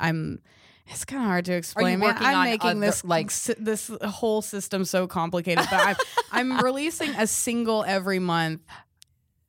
I'm. 0.00 0.40
It's 0.86 1.04
kind 1.04 1.22
of 1.22 1.28
hard 1.28 1.44
to 1.46 1.54
explain. 1.54 1.98
man. 2.00 2.14
I'm 2.18 2.44
making 2.44 2.70
other- 2.70 2.80
this 2.80 3.04
like- 3.04 3.30
si- 3.30 3.54
this 3.58 3.90
whole 4.02 4.42
system 4.42 4.84
so 4.84 5.06
complicated, 5.06 5.64
but 5.70 5.80
I'm 5.86 5.96
I'm 6.32 6.58
releasing 6.64 7.10
a 7.10 7.26
single 7.26 7.84
every 7.84 8.18
month 8.18 8.60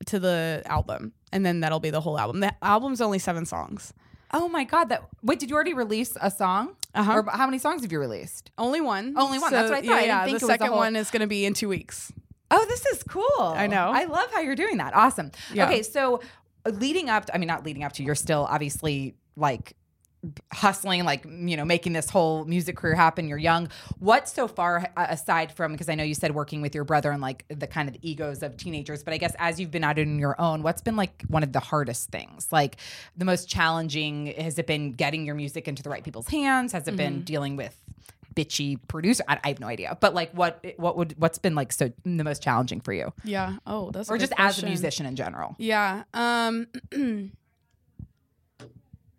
to 0.06 0.18
the 0.18 0.62
album, 0.66 1.12
and 1.32 1.44
then 1.44 1.60
that'll 1.60 1.80
be 1.80 1.90
the 1.90 2.00
whole 2.00 2.18
album. 2.18 2.40
The 2.40 2.54
album's 2.62 3.00
only 3.00 3.18
seven 3.18 3.44
songs. 3.44 3.92
Oh 4.32 4.48
my 4.48 4.64
god! 4.64 4.88
That 4.88 5.04
wait, 5.22 5.38
did 5.38 5.50
you 5.50 5.54
already 5.56 5.74
release 5.74 6.16
a 6.20 6.30
song? 6.30 6.74
Uh-huh. 6.94 7.12
Or 7.26 7.30
how 7.30 7.46
many 7.46 7.58
songs 7.58 7.82
have 7.82 7.92
you 7.92 8.00
released? 8.00 8.50
Only 8.56 8.80
one. 8.80 9.14
Only 9.18 9.38
one. 9.38 9.52
That's 9.52 9.70
what 9.70 9.78
I 9.78 9.86
thought. 9.86 9.96
I 9.96 10.00
Yeah, 10.00 10.06
yeah. 10.06 10.24
think 10.24 10.40
the 10.40 10.46
second 10.46 10.68
whole- 10.68 10.78
one 10.78 10.96
is 10.96 11.10
going 11.10 11.20
to 11.20 11.26
be 11.26 11.44
in 11.44 11.52
two 11.52 11.68
weeks. 11.68 12.10
Oh, 12.50 12.64
this 12.66 12.86
is 12.86 13.02
cool. 13.02 13.24
I 13.40 13.66
know. 13.66 13.90
I 13.92 14.04
love 14.04 14.30
how 14.32 14.40
you're 14.40 14.54
doing 14.54 14.78
that. 14.78 14.94
Awesome. 14.94 15.32
Yeah. 15.52 15.66
Okay, 15.66 15.82
so 15.82 16.20
leading 16.64 17.10
up, 17.10 17.26
to, 17.26 17.34
I 17.34 17.38
mean, 17.38 17.48
not 17.48 17.64
leading 17.64 17.82
up 17.84 17.92
to, 17.94 18.02
you're 18.04 18.14
still 18.14 18.46
obviously 18.48 19.14
like 19.36 19.74
hustling, 20.52 21.04
like, 21.04 21.24
you 21.24 21.56
know, 21.56 21.64
making 21.64 21.92
this 21.92 22.10
whole 22.10 22.44
music 22.44 22.76
career 22.76 22.94
happen. 22.94 23.28
You're 23.28 23.38
young. 23.38 23.68
What 23.98 24.28
so 24.28 24.48
far, 24.48 24.90
aside 24.96 25.52
from, 25.52 25.72
because 25.72 25.88
I 25.88 25.94
know 25.94 26.04
you 26.04 26.14
said 26.14 26.34
working 26.34 26.62
with 26.62 26.74
your 26.74 26.84
brother 26.84 27.10
and 27.10 27.20
like 27.22 27.44
the 27.48 27.66
kind 27.66 27.88
of 27.88 27.96
egos 28.02 28.42
of 28.42 28.56
teenagers, 28.56 29.02
but 29.02 29.14
I 29.14 29.18
guess 29.18 29.34
as 29.38 29.58
you've 29.60 29.70
been 29.70 29.84
out 29.84 29.98
on 29.98 30.18
your 30.18 30.40
own, 30.40 30.62
what's 30.62 30.82
been 30.82 30.96
like 30.96 31.22
one 31.28 31.42
of 31.42 31.52
the 31.52 31.60
hardest 31.60 32.10
things? 32.10 32.48
Like 32.50 32.76
the 33.16 33.24
most 33.24 33.48
challenging, 33.48 34.26
has 34.26 34.58
it 34.58 34.66
been 34.66 34.92
getting 34.92 35.26
your 35.26 35.34
music 35.34 35.68
into 35.68 35.82
the 35.82 35.90
right 35.90 36.04
people's 36.04 36.28
hands? 36.28 36.72
Has 36.72 36.88
it 36.88 36.96
been 36.96 37.22
dealing 37.22 37.56
with, 37.56 37.76
bitchy 38.34 38.78
producer 38.86 39.24
I, 39.26 39.38
I 39.42 39.48
have 39.48 39.60
no 39.60 39.66
idea 39.66 39.96
but 39.98 40.12
like 40.12 40.30
what 40.32 40.62
what 40.76 40.94
would 40.98 41.14
what's 41.18 41.38
been 41.38 41.54
like 41.54 41.72
so 41.72 41.90
the 42.04 42.22
most 42.22 42.42
challenging 42.42 42.82
for 42.82 42.92
you 42.92 43.14
Yeah. 43.24 43.56
Oh, 43.66 43.90
that's 43.90 44.10
or 44.10 44.18
just 44.18 44.34
as 44.36 44.62
a 44.62 44.66
musician 44.66 45.06
in 45.06 45.16
general 45.16 45.56
Yeah. 45.58 46.04
Um 46.12 46.66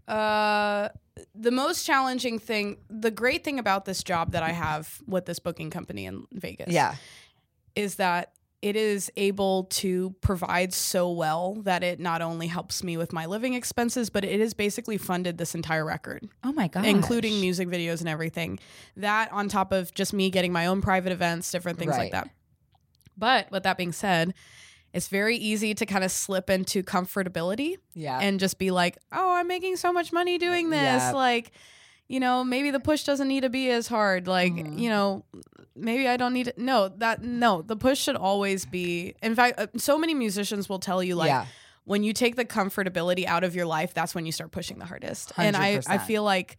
uh 0.08 0.90
the 1.34 1.52
most 1.52 1.86
challenging 1.86 2.38
thing, 2.38 2.78
the 2.90 3.10
great 3.12 3.44
thing 3.44 3.58
about 3.60 3.86
this 3.86 4.04
job 4.04 4.32
that 4.34 4.44
I 4.44 4.52
have 4.52 5.00
with 5.08 5.26
this 5.26 5.40
booking 5.40 5.70
company 5.72 6.06
in 6.06 6.28
Vegas, 6.32 6.68
yeah, 6.74 6.96
is 7.76 7.96
that 7.96 8.34
it 8.62 8.76
is 8.76 9.12
able 9.18 9.66
to 9.66 10.16
provide 10.22 10.74
so 10.74 11.12
well 11.12 11.56
that 11.64 11.84
it 11.84 12.00
not 12.00 12.22
only 12.22 12.48
helps 12.48 12.84
me 12.84 12.98
with 12.98 13.14
my 13.14 13.26
living 13.26 13.54
expenses, 13.54 14.10
but 14.10 14.24
it 14.26 14.40
has 14.40 14.54
basically 14.54 14.98
funded 14.98 15.38
this 15.38 15.56
entire 15.56 15.86
record, 15.86 16.28
oh 16.44 16.52
my 16.54 16.68
god 16.68 16.86
including 16.86 17.40
music 17.42 17.68
videos 17.68 18.00
and 18.00 18.10
everything. 18.10 18.60
That 18.96 19.32
on 19.32 19.48
top 19.50 19.72
of 19.72 19.94
just 19.94 20.14
me 20.14 20.30
getting 20.30 20.52
my 20.54 20.68
own 20.68 20.82
private 20.82 21.12
events, 21.12 21.52
different 21.52 21.80
things 21.80 21.92
Right. 21.92 22.04
like 22.04 22.12
that. 22.12 22.30
But 23.18 23.50
with 23.52 23.64
that 23.64 23.78
being 23.78 23.92
said, 23.92 24.34
it's 24.94 25.08
very 25.08 25.36
easy 25.38 25.74
to 25.76 25.86
kind 25.86 26.04
of 26.04 26.12
slip 26.12 26.50
into 26.50 26.82
comfortability 26.84 27.76
yeah 27.94 28.20
and 28.20 28.40
just 28.40 28.58
be 28.58 28.72
like, 28.72 28.98
"Oh, 29.12 29.34
I'm 29.34 29.48
making 29.48 29.76
so 29.76 29.92
much 29.94 30.12
money 30.14 30.38
doing 30.38 30.70
this." 30.70 30.80
Yeah. 30.80 31.12
Like, 31.12 31.52
you 32.08 32.20
know, 32.20 32.44
maybe 32.44 32.72
the 32.72 32.80
push 32.80 33.04
doesn't 33.04 33.28
need 33.28 33.42
to 33.42 33.50
be 33.50 33.70
as 33.70 33.88
hard. 33.88 34.28
Like, 34.28 34.54
Mhm. 34.54 34.80
you 34.80 34.90
know, 34.90 35.26
maybe 35.76 36.08
I 36.08 36.18
don't 36.18 36.34
need 36.34 36.48
it. 36.48 36.58
No, 36.58 36.88
that 36.88 37.22
no, 37.22 37.62
the 37.62 37.76
push 37.76 38.00
should 38.00 38.16
always 38.16 38.66
be. 38.66 39.14
In 39.22 39.36
fact, 39.36 39.60
uh, 39.60 39.68
so 39.78 39.98
many 39.98 40.14
musicians 40.14 40.68
will 40.70 40.80
tell 40.80 41.04
you 41.04 41.16
like 41.16 41.30
yeah 41.30 41.46
when 41.84 42.04
you 42.04 42.12
take 42.12 42.36
the 42.36 42.44
comfortability 42.44 43.26
out 43.26 43.46
of 43.46 43.56
your 43.56 43.66
life, 43.66 43.94
that's 43.94 44.14
when 44.14 44.26
you 44.26 44.32
start 44.34 44.52
pushing 44.52 44.78
the 44.78 44.84
hardest. 44.86 45.32
And 45.38 45.56
I 45.56 45.80
I 45.88 45.98
feel 45.98 46.22
like 46.24 46.58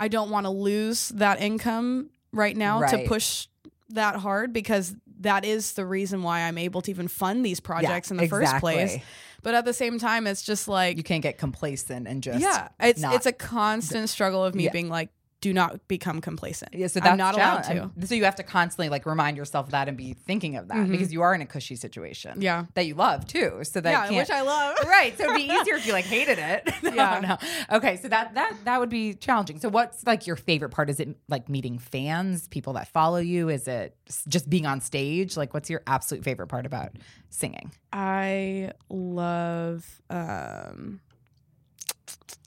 I 0.00 0.08
don't 0.08 0.28
want 0.30 0.44
to 0.46 0.50
lose 0.50 1.10
that 1.10 1.40
income 1.40 2.10
right 2.32 2.56
now 2.56 2.80
Right. 2.80 2.90
to 3.04 3.08
push 3.08 3.46
that 3.90 4.16
hard 4.16 4.52
because 4.52 4.94
that 5.20 5.44
is 5.44 5.72
the 5.72 5.86
reason 5.86 6.22
why 6.22 6.40
I'm 6.42 6.58
able 6.58 6.82
to 6.82 6.90
even 6.90 7.08
fund 7.08 7.44
these 7.44 7.60
projects 7.60 8.10
in 8.10 8.16
the 8.16 8.28
first 8.28 8.56
place. 8.58 8.98
But 9.42 9.54
at 9.54 9.64
the 9.64 9.72
same 9.72 9.98
time, 9.98 10.26
it's 10.26 10.42
just 10.42 10.66
like 10.66 10.96
you 10.96 11.02
can't 11.02 11.22
get 11.22 11.38
complacent 11.38 12.08
and 12.08 12.22
just 12.22 12.40
yeah, 12.40 12.68
it's 12.80 13.02
it's 13.04 13.26
a 13.26 13.32
constant 13.32 14.08
struggle 14.08 14.44
of 14.44 14.54
me 14.54 14.64
Yeah. 14.64 14.72
being 14.72 14.88
like, 14.88 15.10
do 15.42 15.52
not 15.52 15.86
become 15.86 16.20
complacent. 16.22 16.72
yeah, 16.74 16.86
so 16.86 16.98
that's 16.98 17.10
I'm 17.12 17.18
not 17.18 17.34
allowed 17.34 17.62
challenge- 17.64 17.92
to. 18.00 18.06
So 18.06 18.14
you 18.14 18.24
have 18.24 18.36
to 18.36 18.42
constantly 18.42 18.88
like 18.88 19.04
remind 19.04 19.36
yourself 19.36 19.66
of 19.66 19.72
that 19.72 19.86
and 19.86 19.96
be 19.96 20.14
thinking 20.14 20.56
of 20.56 20.68
that 20.68 20.88
because 20.88 21.12
you 21.12 21.20
are 21.20 21.34
in 21.34 21.42
a 21.42 21.46
cushy 21.46 21.76
situation. 21.76 22.32
Mm-hmm. 22.32 22.42
Yeah. 22.42 22.64
that 22.74 22.86
you 22.86 22.94
love 22.94 23.26
too. 23.26 23.60
So 23.62 23.80
that 23.82 24.10
Yeah, 24.10 24.18
which 24.18 24.30
I 24.30 24.40
love. 24.40 24.76
right. 24.86 25.16
So 25.16 25.24
it'd 25.24 25.36
be 25.36 25.42
easier 25.42 25.74
if 25.74 25.86
you 25.86 25.92
like 25.92 26.06
hated 26.06 26.38
it. 26.38 26.68
no, 26.82 26.94
Yeah. 26.94 27.36
no. 27.70 27.76
Okay. 27.76 27.96
So 27.98 28.08
that 28.08 28.34
that 28.34 28.56
that 28.64 28.80
would 28.80 28.88
be 28.88 29.12
challenging. 29.12 29.60
So 29.60 29.68
what's 29.68 30.06
like 30.06 30.26
your 30.26 30.36
favorite 30.36 30.70
part? 30.70 30.88
Is 30.88 31.00
it 31.00 31.16
like 31.28 31.48
meeting 31.50 31.78
fans, 31.78 32.48
people 32.48 32.72
that 32.72 32.88
follow 32.88 33.18
you? 33.18 33.50
Is 33.50 33.68
it 33.68 33.94
just 34.28 34.48
being 34.48 34.64
on 34.64 34.80
stage? 34.80 35.36
Like, 35.36 35.52
what's 35.52 35.68
your 35.68 35.82
absolute 35.86 36.24
favorite 36.24 36.46
part 36.48 36.64
about 36.64 36.92
singing? 37.28 37.72
I 37.92 38.72
love 38.88 40.00
um 40.08 41.00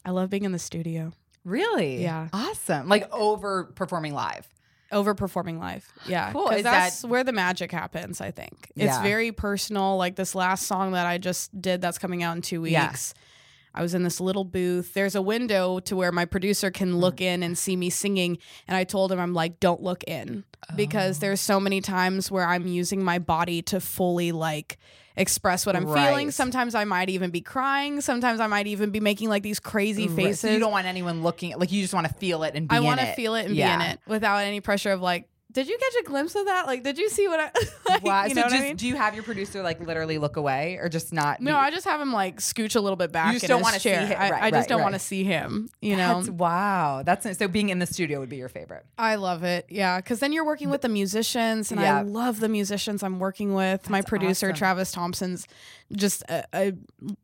I 0.03 0.09
love 0.11 0.29
being 0.31 0.43
in 0.45 0.51
the 0.53 0.59
studio. 0.59 1.13
Really? 1.49 2.01
Yeah. 2.03 2.29
Awesome. 2.33 2.87
Like 2.87 3.11
over 3.13 3.65
performing 3.65 4.13
live. 4.13 4.47
Over 4.91 5.13
performing 5.13 5.59
live. 5.59 5.85
Yeah. 6.07 6.31
Cool. 6.31 6.47
'Cause 6.47 6.57
Is 6.57 6.63
that's 6.63 7.01
that- 7.01 7.07
where 7.07 7.23
the 7.23 7.31
magic 7.33 7.71
happens, 7.71 8.21
I 8.21 8.31
think. 8.31 8.71
It's 8.75 8.85
Yeah. 8.85 9.01
very 9.03 9.31
personal. 9.31 9.97
Like 9.97 10.15
this 10.15 10.33
last 10.35 10.65
song 10.65 10.93
that 10.93 11.05
I 11.05 11.17
just 11.17 11.59
did 11.61 11.81
that's 11.81 11.97
coming 11.99 12.23
out 12.23 12.35
in 12.35 12.41
two 12.41 12.61
weeks. 12.61 12.73
Yeah. 12.73 13.21
I 13.75 13.83
was 13.83 13.93
in 13.93 14.01
this 14.01 14.19
little 14.19 14.43
booth. 14.45 14.95
There's 14.95 15.13
a 15.13 15.21
window 15.21 15.79
to 15.81 15.95
where 15.95 16.11
my 16.11 16.25
producer 16.25 16.71
can 16.71 16.97
look 16.97 17.17
Mm. 17.17 17.21
in 17.21 17.43
and 17.43 17.55
see 17.57 17.75
me 17.75 17.91
singing. 17.91 18.39
And 18.67 18.75
I 18.75 18.83
told 18.83 19.11
him, 19.11 19.19
I'm 19.19 19.35
like, 19.35 19.59
don't 19.59 19.81
look 19.83 20.03
in. 20.05 20.43
Because 20.75 21.17
Oh. 21.17 21.21
there's 21.21 21.39
so 21.39 21.59
many 21.59 21.79
times 21.79 22.31
where 22.31 22.47
I'm 22.47 22.65
using 22.67 23.03
my 23.03 23.19
body 23.19 23.61
to 23.63 23.79
fully 23.79 24.31
like 24.31 24.79
express 25.19 25.65
what 25.65 25.75
I'm 25.75 25.85
feeling. 25.85 26.31
Sometimes 26.31 26.73
I 26.73 26.85
might 26.85 27.09
even 27.09 27.29
be 27.29 27.41
crying. 27.41 28.01
Sometimes 28.01 28.39
I 28.39 28.47
might 28.47 28.67
even 28.67 28.89
be 28.89 28.99
making 28.99 29.29
like 29.29 29.43
these 29.43 29.59
crazy 29.59 30.07
Right. 30.07 30.15
faces. 30.15 30.39
So 30.39 30.47
you 30.51 30.59
don't 30.59 30.71
want 30.71 30.87
anyone 30.87 31.21
looking 31.23 31.55
like 31.59 31.71
you 31.71 31.81
just 31.81 31.93
want 31.93 32.07
to 32.07 32.13
feel 32.15 32.43
it 32.43 32.55
and 32.55 32.67
be 32.67 32.75
in 32.75 32.81
it. 32.81 32.85
I 32.85 32.87
want 32.87 32.99
to 33.01 33.05
feel 33.13 33.35
it 33.35 33.45
and 33.45 33.55
Yeah. 33.55 33.77
be 33.77 33.83
in 33.85 33.91
it 33.91 33.99
without 34.07 34.37
any 34.37 34.61
pressure 34.61 34.91
of 34.91 35.01
like, 35.01 35.27
did 35.51 35.67
you 35.67 35.77
catch 35.79 35.93
a 36.01 36.03
glimpse 36.03 36.35
of 36.35 36.45
that? 36.45 36.67
Like, 36.67 36.83
did 36.83 36.97
you 36.97 37.09
see 37.09 37.27
what 37.27 37.39
I? 37.39 37.51
like, 37.89 38.03
Wow. 38.03 38.23
You 38.25 38.29
so 38.29 38.35
know 38.35 38.41
what 38.43 38.51
just 38.51 38.63
I 38.63 38.67
mean? 38.67 38.75
do 38.75 38.87
you 38.87 38.95
have 38.95 39.15
your 39.15 39.23
producer 39.23 39.63
like 39.63 39.79
literally 39.79 40.17
look 40.19 40.37
away 40.37 40.77
or 40.79 40.89
just 40.89 41.11
not? 41.11 41.41
No, 41.41 41.51
be- 41.51 41.55
I 41.57 41.71
just 41.71 41.85
have 41.85 41.99
him 41.99 42.13
like 42.13 42.37
scooch 42.37 42.75
a 42.75 42.79
little 42.79 42.95
bit 42.95 43.11
back. 43.11 43.33
just 43.33 43.45
in 43.45 43.49
don't 43.49 43.61
wanna 43.61 43.79
see 43.79 43.89
him. 43.89 44.15
I, 44.17 44.29
Right, 44.31 44.43
I 44.43 44.51
just 44.51 44.61
right, 44.61 44.69
don't 44.69 44.81
want 44.83 44.93
to 44.95 44.99
see 44.99 45.23
him. 45.23 45.69
You 45.81 45.95
know, 45.97 46.17
That's 46.21 46.29
wow. 46.29 47.01
That's 47.03 47.37
so 47.37 47.47
being 47.47 47.69
in 47.69 47.79
the 47.79 47.85
studio 47.87 48.19
would 48.19 48.29
be 48.29 48.37
your 48.37 48.49
favorite. 48.49 48.85
I 48.97 49.15
love 49.15 49.43
it. 49.43 49.65
Yeah, 49.69 49.97
because 49.97 50.19
then 50.19 50.33
you're 50.33 50.45
working 50.45 50.69
with 50.69 50.81
the 50.81 50.89
musicians, 50.89 51.71
and 51.71 51.81
Yeah. 51.81 51.97
I 51.97 52.01
love 52.03 52.39
the 52.39 52.49
musicians 52.49 53.01
I'm 53.03 53.19
working 53.19 53.53
with. 53.53 53.89
My 53.89 54.01
producer 54.01 54.47
awesome. 54.47 54.55
Travis 54.57 54.91
Thompson's 54.91 55.47
just 55.91 56.21
a, 56.29 56.43
a 56.53 56.73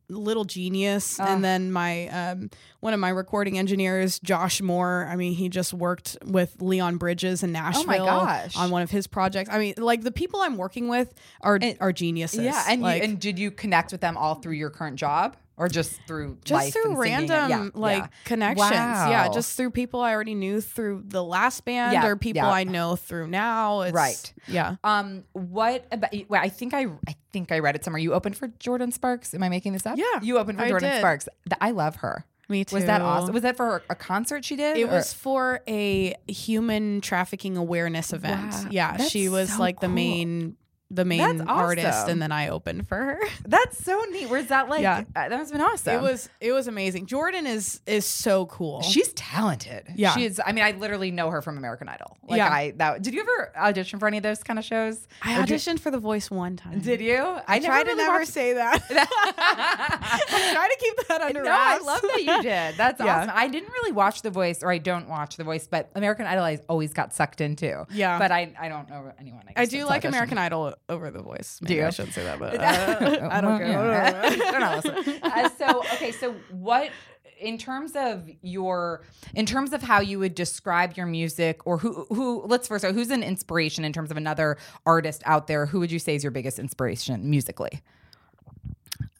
little 0.08 0.44
genius, 0.44 1.20
Ah. 1.20 1.32
and 1.32 1.44
then 1.44 1.70
my 1.70 2.08
um, 2.08 2.50
one 2.80 2.92
of 2.92 2.98
my 3.00 3.10
recording 3.10 3.58
engineers, 3.58 4.18
Josh 4.18 4.60
Moore. 4.60 5.06
I 5.08 5.14
mean, 5.16 5.34
he 5.34 5.48
just 5.48 5.72
worked 5.72 6.16
with 6.24 6.60
Leon 6.60 6.96
Bridges 6.96 7.42
in 7.44 7.52
Nashville 7.52 7.84
Oh 7.84 7.86
gosh. 8.24 8.56
on 8.56 8.70
one 8.70 8.82
of 8.82 8.90
his 8.90 9.06
projects. 9.06 9.50
I 9.50 9.58
mean, 9.58 9.74
like 9.76 10.02
the 10.02 10.12
people 10.12 10.40
I'm 10.40 10.56
working 10.56 10.88
with 10.88 11.12
are 11.40 11.58
And- 11.60 11.76
are 11.80 11.92
geniuses. 11.92 12.40
Yeah, 12.40 12.64
and 12.68 12.82
like, 12.82 13.02
you, 13.02 13.08
and 13.08 13.20
did 13.20 13.38
you 13.38 13.50
connect 13.50 13.92
with 13.92 14.00
them 14.00 14.16
all 14.16 14.36
through 14.36 14.54
your 14.54 14.70
current 14.70 14.96
job 14.96 15.36
or 15.58 15.68
just 15.68 16.00
through 16.06 16.36
just 16.44 16.72
through 16.72 16.90
and 16.90 16.98
random 16.98 17.48
yeah, 17.50 17.68
like 17.74 18.02
yeah. 18.02 18.08
connections 18.24 18.70
yeah 18.70 19.28
just 19.32 19.56
through 19.56 19.70
people 19.70 20.00
i 20.00 20.12
already 20.12 20.34
knew 20.34 20.60
through 20.60 21.02
the 21.06 21.24
last 21.24 21.64
band 21.64 21.94
Yeah, 21.94 22.06
or 22.06 22.14
people 22.16 22.42
i 22.42 22.64
know 22.64 22.94
through 22.94 23.28
now 23.28 23.80
it's, 23.80 23.94
Right. 23.94 24.32
yeah 24.48 24.76
Um, 24.84 25.24
what 25.32 25.86
about? 25.90 26.10
Well, 26.28 26.42
I 26.42 26.50
think 26.50 26.74
I, 26.74 26.86
I 27.08 27.16
think 27.32 27.52
I 27.52 27.58
read 27.60 27.74
it 27.74 27.84
somewhere. 27.84 28.00
You 28.00 28.12
opened 28.14 28.36
for 28.36 28.48
Jordin 28.48 28.92
Sparks. 28.92 29.32
Am 29.34 29.42
I 29.42 29.48
making 29.48 29.72
this 29.72 29.86
up? 29.86 29.96
Yeah, 29.98 30.04
you 30.22 30.38
opened 30.38 30.58
for 30.58 30.64
I 30.64 30.70
Jordin 30.70 30.80
did. 30.80 30.98
Sparks. 30.98 31.28
I 31.60 31.70
love 31.70 31.96
her. 31.96 32.24
Me 32.48 32.64
too 32.64 32.76
Was 32.76 32.84
that 32.84 33.00
awesome? 33.00 33.32
Was 33.34 33.42
that 33.42 33.56
for 33.56 33.82
a 33.90 33.94
concert 33.94 34.44
she 34.44 34.56
did? 34.56 34.76
it 34.76 34.84
or- 34.84 34.92
was 34.92 35.12
for 35.12 35.60
a 35.68 36.14
human 36.28 37.00
trafficking 37.00 37.56
awareness 37.56 38.12
event 38.12 38.52
Wow. 38.52 38.66
yeah 38.70 38.96
That's 38.96 39.10
she 39.10 39.28
was 39.28 39.52
so 39.52 39.58
like 39.58 39.80
the 39.80 39.88
main 39.88 40.56
the 40.88 41.04
main 41.04 41.38
That's 41.38 41.50
artist 41.50 42.08
and 42.08 42.22
then 42.22 42.30
i 42.30 42.48
opened 42.48 42.86
for 42.86 42.96
her 42.96 43.18
That's 43.44 43.82
so 43.84 44.00
neat. 44.10 44.28
Where's 44.30 44.46
that 44.46 44.68
like? 44.68 44.82
Yeah. 44.82 44.98
uh, 45.16 45.28
that 45.28 45.30
must 45.30 45.52
have 45.52 45.58
been 45.60 45.68
awesome. 45.68 45.94
it 45.96 46.00
was 46.02 46.28
it 46.40 46.52
was 46.52 46.68
amazing 46.68 47.06
jordin 47.06 47.44
is 47.46 47.80
is 47.86 48.04
so 48.04 48.46
cool 48.46 48.82
She's 48.82 49.12
talented. 49.14 49.84
Yeah. 49.96 50.14
she 50.14 50.24
is. 50.24 50.40
I 50.44 50.52
mean, 50.52 50.64
I 50.64 50.70
literally 50.72 51.10
know 51.10 51.30
her 51.30 51.42
from 51.42 51.58
American 51.58 51.88
Idol. 51.88 52.16
Like 52.22 52.38
Yeah. 52.38 52.48
I 52.52 52.70
that. 52.76 53.02
Did 53.02 53.14
you 53.14 53.20
ever 53.22 53.52
audition 53.56 53.98
for 53.98 54.06
any 54.06 54.16
of 54.18 54.22
those 54.22 54.42
kind 54.44 54.58
of 54.58 54.64
shows? 54.64 55.06
i 55.22 55.34
auditioned 55.44 55.80
for 55.80 55.90
the 55.90 55.98
voice 55.98 56.30
one 56.30 56.56
time 56.56 56.78
Did 56.80 57.00
you? 57.00 57.16
I, 57.16 57.42
I 57.48 57.58
try 57.58 57.82
to 57.82 57.88
really 57.90 58.02
never 58.02 58.18
watched- 58.20 58.32
say 58.32 58.52
that. 58.54 58.82
I 58.90 60.52
try 60.54 60.68
to 60.68 60.76
keep 60.78 61.08
that 61.08 61.20
under 61.20 61.42
no, 61.44 61.50
I 61.52 61.78
love 61.78 62.02
that 62.02 62.22
you 62.22 62.42
did. 62.42 62.76
That's 62.76 63.00
Yeah. 63.00 63.18
awesome. 63.20 63.32
I 63.34 63.48
didn't 63.48 63.70
really 63.72 63.92
watch 63.92 64.22
The 64.22 64.30
Voice, 64.30 64.62
or 64.62 64.70
I 64.70 64.78
don't 64.78 65.08
watch 65.08 65.36
The 65.36 65.44
Voice, 65.44 65.66
but 65.66 65.90
American 65.94 66.26
Idol 66.26 66.44
I 66.44 66.58
always 66.68 66.92
got 66.92 67.12
sucked 67.12 67.40
into. 67.40 67.86
Yeah. 67.90 68.18
but 68.18 68.30
I 68.30 68.52
I 68.58 68.68
don't 68.68 68.88
know 68.88 69.12
anyone. 69.18 69.42
I, 69.56 69.62
I 69.62 69.64
do 69.66 69.78
like 69.84 69.98
audition. 69.98 70.08
American 70.08 70.38
Idol 70.38 70.74
over 70.88 71.10
The 71.10 71.22
Voice. 71.22 71.58
Do 71.60 71.64
Maybe 71.64 71.80
you? 71.80 71.86
I 71.86 71.90
shouldn't 71.90 72.14
say 72.14 72.24
that, 72.24 72.38
but 72.38 72.54
uh, 72.58 73.28
I 73.30 73.40
don't 73.40 73.60
Yeah. 73.60 74.10
care. 74.28 74.36
They're 74.52 74.60
not 74.60 74.84
listening. 74.84 75.18
Uh, 75.22 75.48
so 75.50 75.80
okay, 75.94 76.12
so 76.12 76.34
what 76.50 76.90
in 77.40 77.58
terms 77.58 77.92
of 77.96 78.28
your 78.42 79.02
in 79.34 79.44
terms 79.44 79.72
of 79.74 79.82
how 79.82 80.00
you 80.00 80.18
would 80.18 80.34
describe 80.34 80.96
your 80.96 81.04
music 81.06 81.66
or 81.66 81.76
who 81.78 82.06
who 82.08 82.42
let's 82.46 82.66
first 82.68 82.80
so 82.82 82.92
who's 82.94 83.10
an 83.10 83.22
inspiration 83.22 83.84
in 83.84 83.92
terms 83.92 84.10
of 84.10 84.16
another 84.16 84.56
artist 84.86 85.22
out 85.26 85.46
there 85.46 85.66
who 85.66 85.78
would 85.80 85.92
you 85.92 85.98
say 85.98 86.14
is 86.14 86.24
your 86.24 86.30
biggest 86.30 86.58
inspiration 86.58 87.28
musically 87.28 87.82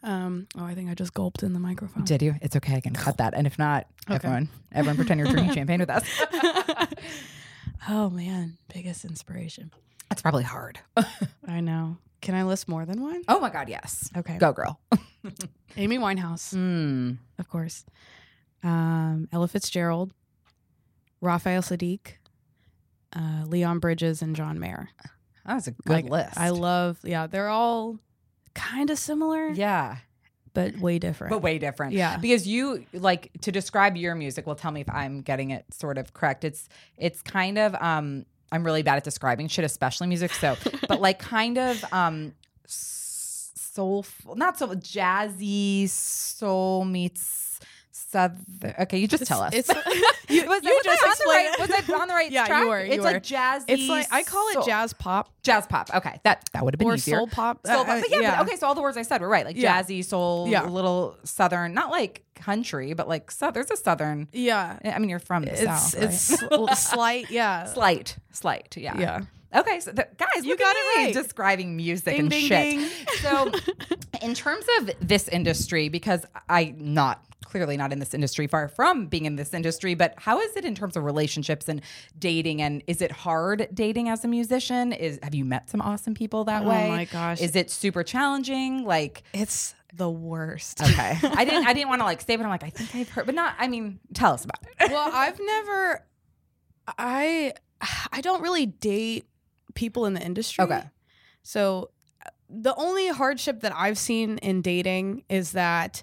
Um, 0.02 0.46
oh, 0.56 0.64
I 0.64 0.74
think 0.74 0.88
I 0.88 0.94
just 0.94 1.12
gulped 1.12 1.42
in 1.42 1.52
the 1.52 1.58
microphone. 1.58 2.04
did 2.04 2.22
you 2.22 2.36
it's 2.40 2.56
okay 2.56 2.76
i 2.76 2.80
can 2.80 2.94
cut 2.94 3.18
that 3.18 3.34
and 3.34 3.46
if 3.46 3.58
not 3.58 3.86
everyone 4.08 4.48
everyone 4.72 4.96
pretend 4.96 5.20
you're 5.20 5.28
drinking 5.28 5.52
champagne 5.54 5.80
with 5.80 5.90
us 5.90 6.04
oh 7.88 8.08
man, 8.10 8.56
biggest 8.72 9.04
inspiration. 9.04 9.70
That's 10.08 10.22
probably 10.22 10.44
hard 10.44 10.78
I 11.48 11.60
know. 11.60 11.98
Can 12.22 12.34
I 12.34 12.42
list 12.44 12.68
more 12.68 12.84
than 12.86 13.00
one? 13.02 13.22
oh 13.28 13.40
my 13.40 13.50
god 13.50 13.68
yes 13.68 14.10
Okay. 14.16 14.38
go 14.38 14.52
girl 14.52 14.80
Amy 15.76 15.98
Winehouse, 15.98 16.54
mm. 16.54 17.18
of 17.38 17.48
course. 17.48 17.84
Um, 18.62 19.28
Ella 19.32 19.46
Fitzgerald, 19.48 20.12
Raphael 21.20 21.60
Saadiq, 21.62 22.12
uh, 23.14 23.44
Leon 23.46 23.78
Bridges, 23.80 24.22
and 24.22 24.34
John 24.36 24.58
Mayer. 24.58 24.88
That 25.44 25.54
was 25.54 25.66
a 25.68 25.72
good 25.72 25.88
Like, 25.92 26.04
list. 26.08 26.38
I 26.38 26.50
love. 26.50 26.98
Yeah, 27.04 27.26
they're 27.26 27.48
all 27.48 27.98
kind 28.54 28.88
of 28.90 28.98
similar, 28.98 29.48
Yeah. 29.50 29.98
but 30.54 30.78
way 30.78 30.98
different. 30.98 31.30
But 31.30 31.40
way 31.42 31.58
different. 31.58 31.92
Yeah. 31.92 32.16
Because 32.16 32.46
you 32.46 32.84
like 32.92 33.30
to 33.42 33.52
describe 33.52 33.96
your 33.96 34.14
music, 34.14 34.46
well 34.46 34.56
tell 34.56 34.70
me 34.72 34.80
if 34.80 34.90
I'm 34.90 35.20
getting 35.22 35.50
it 35.50 35.64
sort 35.72 35.98
of 35.98 36.14
correct. 36.14 36.44
It's 36.44 36.68
it's 36.96 37.20
kind 37.22 37.58
of 37.58 37.74
um 37.76 38.24
I'm 38.52 38.64
really 38.64 38.82
bad 38.82 38.96
at 38.96 39.04
describing 39.04 39.48
shit, 39.48 39.64
especially 39.64 40.06
music. 40.06 40.32
So 40.32 40.56
but 40.88 41.00
like 41.00 41.18
kind 41.18 41.58
of 41.58 41.84
um 41.92 42.34
soulful 42.66 44.34
not 44.36 44.58
so 44.58 44.68
jazzy 44.68 45.88
soul 45.88 46.84
meets 46.84 47.60
southern 47.96 48.74
okay, 48.80 48.98
you 48.98 49.08
just 49.08 49.26
tell 49.26 49.40
us. 49.40 49.52
It's, 49.54 49.68
you, 49.68 49.74
you, 50.42 50.46
was, 50.48 50.62
you 50.62 50.80
was 50.84 50.84
just 50.84 51.22
I 51.22 51.24
right, 51.26 51.50
was 51.60 51.70
I 51.70 51.94
on 52.00 52.08
the 52.08 52.14
right 52.14 52.30
Yeah, 52.36 52.42
you 52.42 52.46
track? 52.46 52.66
were, 52.68 52.84
you 52.84 52.92
it's 52.92 53.02
like 53.04 53.14
were. 53.14 53.20
jazzy. 53.20 53.64
it's 53.68 53.88
like 53.88 54.06
I 54.12 54.22
call 54.22 54.48
it 54.48 54.54
soul- 54.54 54.62
jazz 54.64 54.92
pop 54.92 55.30
jazz 55.42 55.66
pop. 55.66 55.90
Okay, 55.94 56.20
that 56.24 56.48
that 56.52 56.64
would 56.64 56.74
have 56.74 56.78
been 56.78 56.88
or 56.88 56.94
easier. 56.94 57.16
soul 57.16 57.26
pop. 57.26 57.66
Soul 57.66 57.80
Uh, 57.80 57.84
pop. 57.84 58.00
But 58.00 58.10
yeah, 58.10 58.36
but 58.38 58.46
okay, 58.48 58.56
so 58.56 58.66
all 58.66 58.74
the 58.74 58.82
words 58.82 58.96
I 58.96 59.02
said 59.02 59.20
were 59.20 59.28
right. 59.28 59.44
Like 59.46 59.56
Yeah. 59.56 59.82
jazzy, 59.82 60.04
soul, 60.04 60.48
Yeah. 60.48 60.66
a 60.66 60.68
little 60.68 61.16
southern, 61.24 61.72
not 61.74 61.90
like 61.90 62.22
country, 62.34 62.92
but 62.94 63.08
like 63.08 63.30
so, 63.30 63.50
there's 63.50 63.70
a 63.70 63.76
southern. 63.76 64.28
Yeah, 64.32 64.78
I 64.84 64.98
mean, 64.98 65.08
you're 65.08 65.18
from 65.18 65.44
the 65.44 65.52
it's 65.52 65.62
south, 65.62 66.02
it's 66.02 66.20
sl- 66.20 66.66
slight. 66.74 67.30
Yeah, 67.30 67.64
slight, 67.64 68.16
slight. 68.32 68.76
Yeah. 68.76 68.98
yeah. 68.98 69.20
Okay, 69.54 69.80
so 69.80 69.90
the, 69.92 70.06
guys, 70.18 70.44
You 70.44 70.54
got 70.56 70.74
it 70.76 70.98
right. 70.98 71.14
describing 71.14 71.76
music 71.76 72.12
Ding, 72.16 72.20
and 72.20 72.30
ding, 72.30 72.46
shit. 72.46 72.78
ding. 72.78 72.88
So, 73.22 73.50
in 74.20 74.34
terms 74.34 74.66
of 74.80 74.90
this 75.00 75.28
industry, 75.28 75.88
because 75.88 76.26
I 76.48 76.74
not 76.76 77.22
clearly 77.46 77.76
not 77.76 77.92
in 77.92 77.98
this 77.98 78.12
industry, 78.12 78.46
far 78.46 78.68
from 78.68 79.06
being 79.06 79.24
in 79.24 79.36
this 79.36 79.54
industry, 79.54 79.94
but 79.94 80.14
how 80.18 80.40
is 80.40 80.54
it 80.56 80.64
in 80.64 80.74
terms 80.74 80.96
of 80.96 81.04
relationships 81.04 81.68
and 81.68 81.80
dating? 82.18 82.60
And 82.60 82.82
is 82.86 83.00
it 83.00 83.10
hard 83.12 83.68
dating 83.72 84.08
as 84.10 84.24
a 84.24 84.28
musician? 84.28 84.92
Is 84.92 85.18
have 85.22 85.34
you 85.34 85.44
met 85.44 85.70
some 85.70 85.80
awesome 85.80 86.14
people 86.14 86.44
that 86.44 86.64
Oh 86.64 86.68
way? 86.68 86.86
Oh 86.86 86.96
my 86.96 87.04
gosh. 87.06 87.40
is 87.40 87.56
it 87.56 87.70
super 87.70 88.02
challenging? 88.02 88.84
Like, 88.84 89.22
It's 89.32 89.74
the 89.94 90.10
worst. 90.10 90.82
okay, 90.82 91.16
I 91.22 91.44
didn't 91.44 91.66
I 91.66 91.72
didn't 91.72 91.88
want 91.88 92.00
to 92.00 92.04
like 92.04 92.20
say, 92.20 92.36
but 92.36 92.42
I'm 92.44 92.50
like, 92.50 92.64
I 92.64 92.70
think 92.70 92.94
I've 92.94 93.08
heard, 93.08 93.24
but 93.26 93.34
not. 93.34 93.54
I 93.58 93.68
mean, 93.68 93.98
tell 94.12 94.32
us 94.34 94.44
about 94.44 94.60
it. 94.80 94.90
well, 94.90 95.10
I've 95.12 95.38
never. 95.40 96.04
I 96.98 97.54
I 98.12 98.20
don't 98.20 98.42
really 98.42 98.66
date 98.66 99.24
people 99.74 100.06
in 100.06 100.14
the 100.14 100.20
industry. 100.22 100.64
Okay. 100.64 100.82
So 101.42 101.90
uh, 102.24 102.30
the 102.48 102.74
only 102.76 103.08
hardship 103.08 103.60
that 103.60 103.72
I've 103.74 103.98
seen 103.98 104.38
in 104.38 104.62
dating 104.62 105.24
is 105.28 105.52
that 105.52 106.02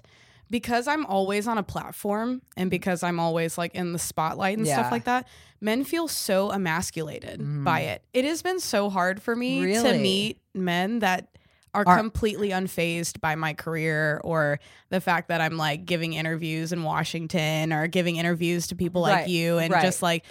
because 0.50 0.86
I'm 0.86 1.06
always 1.06 1.46
on 1.48 1.58
a 1.58 1.62
platform 1.62 2.42
and 2.56 2.70
because 2.70 3.02
I'm 3.02 3.18
always 3.18 3.56
like 3.58 3.74
in 3.74 3.92
the 3.92 3.98
spotlight 3.98 4.58
and 4.58 4.66
Yeah. 4.66 4.74
stuff 4.80 4.92
like 4.92 5.04
that, 5.04 5.26
men 5.60 5.84
feel 5.84 6.06
so 6.08 6.50
emasculated 6.50 7.40
by 7.64 7.80
it. 7.80 8.02
It 8.12 8.24
has 8.24 8.42
been 8.42 8.60
so 8.60 8.90
hard 8.90 9.22
for 9.22 9.34
me 9.34 9.72
to 9.74 9.98
meet 9.98 10.38
men 10.54 11.00
that 11.00 11.28
are 11.72 11.82
Are- 11.86 11.96
completely 11.96 12.50
unfazed 12.50 13.20
by 13.20 13.34
my 13.34 13.52
career 13.52 14.20
or 14.22 14.60
the 14.90 15.00
fact 15.00 15.26
that 15.28 15.40
I'm 15.40 15.56
like 15.56 15.84
giving 15.86 16.12
interviews 16.12 16.72
in 16.72 16.84
Washington 16.84 17.72
or 17.72 17.88
giving 17.88 18.14
interviews 18.16 18.68
to 18.68 18.76
people 18.76 19.02
like 19.02 19.14
Right, 19.14 19.28
you 19.28 19.58
and 19.58 19.72
right. 19.72 19.82
just 19.82 20.00
like 20.02 20.24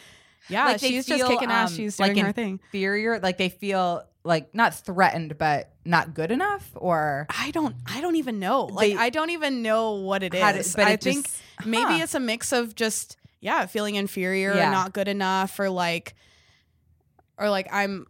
yeah, 0.50 0.66
Like, 0.66 0.80
she's 0.82 1.06
just 1.06 1.20
feel, 1.22 1.30
kicking 1.30 1.50
ass. 1.50 1.72
um, 1.72 1.76
She's 1.78 2.00
like 2.00 2.14
doing 2.14 2.26
her 2.26 2.32
thing. 2.34 2.60
Inferior, 2.74 3.20
like 3.20 3.38
they 3.38 3.48
feel 3.50 4.04
like 4.24 4.54
not 4.56 4.74
threatened, 4.74 5.38
but 5.38 5.70
not 5.86 6.14
good 6.14 6.32
enough, 6.32 6.70
or 6.76 7.28
I 7.30 7.52
don't 7.52 7.76
I 7.86 8.00
don't 8.02 8.16
even 8.16 8.40
know. 8.40 8.66
Like 8.66 8.94
They- 8.94 8.98
I 8.98 9.10
don't 9.10 9.32
even 9.32 9.62
know 9.62 9.94
what 9.96 10.24
it 10.24 10.34
is. 10.34 10.72
To- 10.72 10.78
but 10.78 10.88
I 10.88 10.96
think 10.96 11.26
just- 11.26 11.42
maybe 11.66 11.98
huh. 11.98 12.04
it's 12.04 12.16
a 12.16 12.20
mix 12.20 12.52
of 12.54 12.74
just 12.76 13.18
yeah, 13.42 13.66
feeling 13.66 13.96
inferior 13.96 14.54
Yeah. 14.56 14.70
or 14.70 14.72
not 14.72 14.94
good 14.94 15.08
enough 15.10 15.60
or 15.60 15.70
like 15.70 16.16
or 17.38 17.50
like 17.50 17.68
I'm 17.72 18.08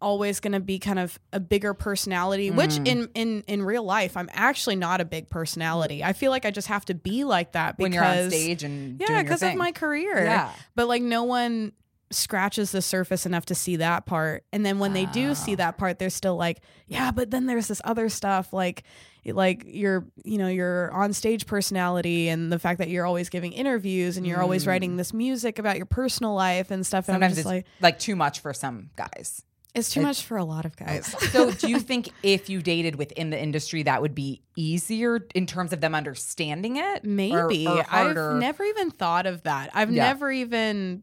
always 0.00 0.38
going 0.38 0.52
to 0.52 0.60
be 0.60 0.78
kind 0.78 1.00
of 1.00 1.18
a 1.32 1.40
bigger 1.40 1.74
personality, 1.74 2.52
which 2.52 2.70
Mm. 2.76 2.86
in 2.86 3.08
in 3.14 3.44
in 3.48 3.62
real 3.64 3.82
life 3.82 4.16
I'm 4.16 4.28
actually 4.32 4.76
not 4.76 5.00
a 5.00 5.04
big 5.04 5.28
personality. 5.28 6.04
I 6.04 6.12
feel 6.12 6.30
like 6.30 6.44
I 6.44 6.52
just 6.52 6.68
have 6.68 6.84
to 6.84 6.94
be 6.94 7.24
like 7.24 7.52
that 7.52 7.76
because 7.76 7.82
when 7.82 7.92
you're 7.92 8.04
on 8.04 8.30
stage 8.30 8.62
and 8.62 9.00
yeah, 9.00 9.22
because 9.24 9.42
of 9.42 9.56
my 9.56 9.72
career. 9.72 10.22
Yeah. 10.24 10.52
But 10.76 10.86
like 10.86 11.02
no 11.02 11.24
one 11.24 11.72
scratches 12.10 12.72
the 12.72 12.80
surface 12.82 13.26
enough 13.26 13.46
to 13.46 13.54
see 13.54 13.76
that 13.76 14.06
part. 14.06 14.44
And 14.52 14.64
then 14.64 14.78
when 14.78 14.92
they 14.94 15.06
do 15.06 15.34
see 15.34 15.54
that 15.56 15.76
part, 15.78 15.98
they're 15.98 16.10
still 16.10 16.36
like, 16.36 16.60
yeah, 16.86 17.10
but 17.10 17.30
then 17.30 17.46
there's 17.46 17.68
this 17.68 17.80
other 17.84 18.08
stuff 18.08 18.52
like 18.52 18.82
like 19.26 19.64
your 19.66 20.06
you 20.24 20.38
know 20.38 20.48
your 20.48 20.90
on 20.92 21.12
stage 21.12 21.44
personality 21.46 22.28
and 22.28 22.50
the 22.50 22.58
fact 22.58 22.78
that 22.78 22.88
you're 22.88 23.04
always 23.04 23.28
giving 23.28 23.52
interviews 23.52 24.16
and 24.16 24.26
you're 24.26 24.40
always 24.40 24.66
writing 24.66 24.96
this 24.96 25.12
music 25.12 25.58
about 25.58 25.76
your 25.76 25.84
personal 25.84 26.32
life 26.34 26.70
and 26.70 26.86
stuff 26.86 27.08
and 27.08 27.16
I'm 27.16 27.20
Mm. 27.20 27.34
Sometimes 27.34 27.36
just 27.36 27.40
it's 27.40 27.46
like 27.46 27.66
like, 27.82 27.98
too 27.98 28.16
much 28.16 28.40
for 28.40 28.54
some 28.54 28.88
guys. 28.96 29.42
it's 29.74 29.90
too 29.90 30.00
it- 30.00 30.04
much 30.04 30.22
for 30.22 30.38
a 30.38 30.44
lot 30.44 30.64
of 30.64 30.76
guys 30.76 31.14
So, 31.32 31.50
do 31.50 31.68
you 31.68 31.78
think 31.90 32.08
if 32.22 32.48
you 32.48 32.62
dated 32.62 32.94
within 32.96 33.28
the 33.28 33.38
industry, 33.38 33.82
that 33.82 34.00
would 34.00 34.14
be 34.14 34.40
easier 34.56 35.20
in 35.34 35.44
terms 35.44 35.74
of 35.74 35.82
them 35.82 35.94
understanding 35.94 36.76
it? 36.78 37.04
Maybe 37.04 37.66
or 37.66 37.82
harder? 37.82 38.30
i've 38.32 38.40
never 38.40 38.64
even 38.64 38.90
thought 38.90 39.26
of 39.26 39.42
that 39.42 39.68
i've 39.74 39.90
Yeah. 39.92 40.04
never 40.06 40.32
even 40.32 41.02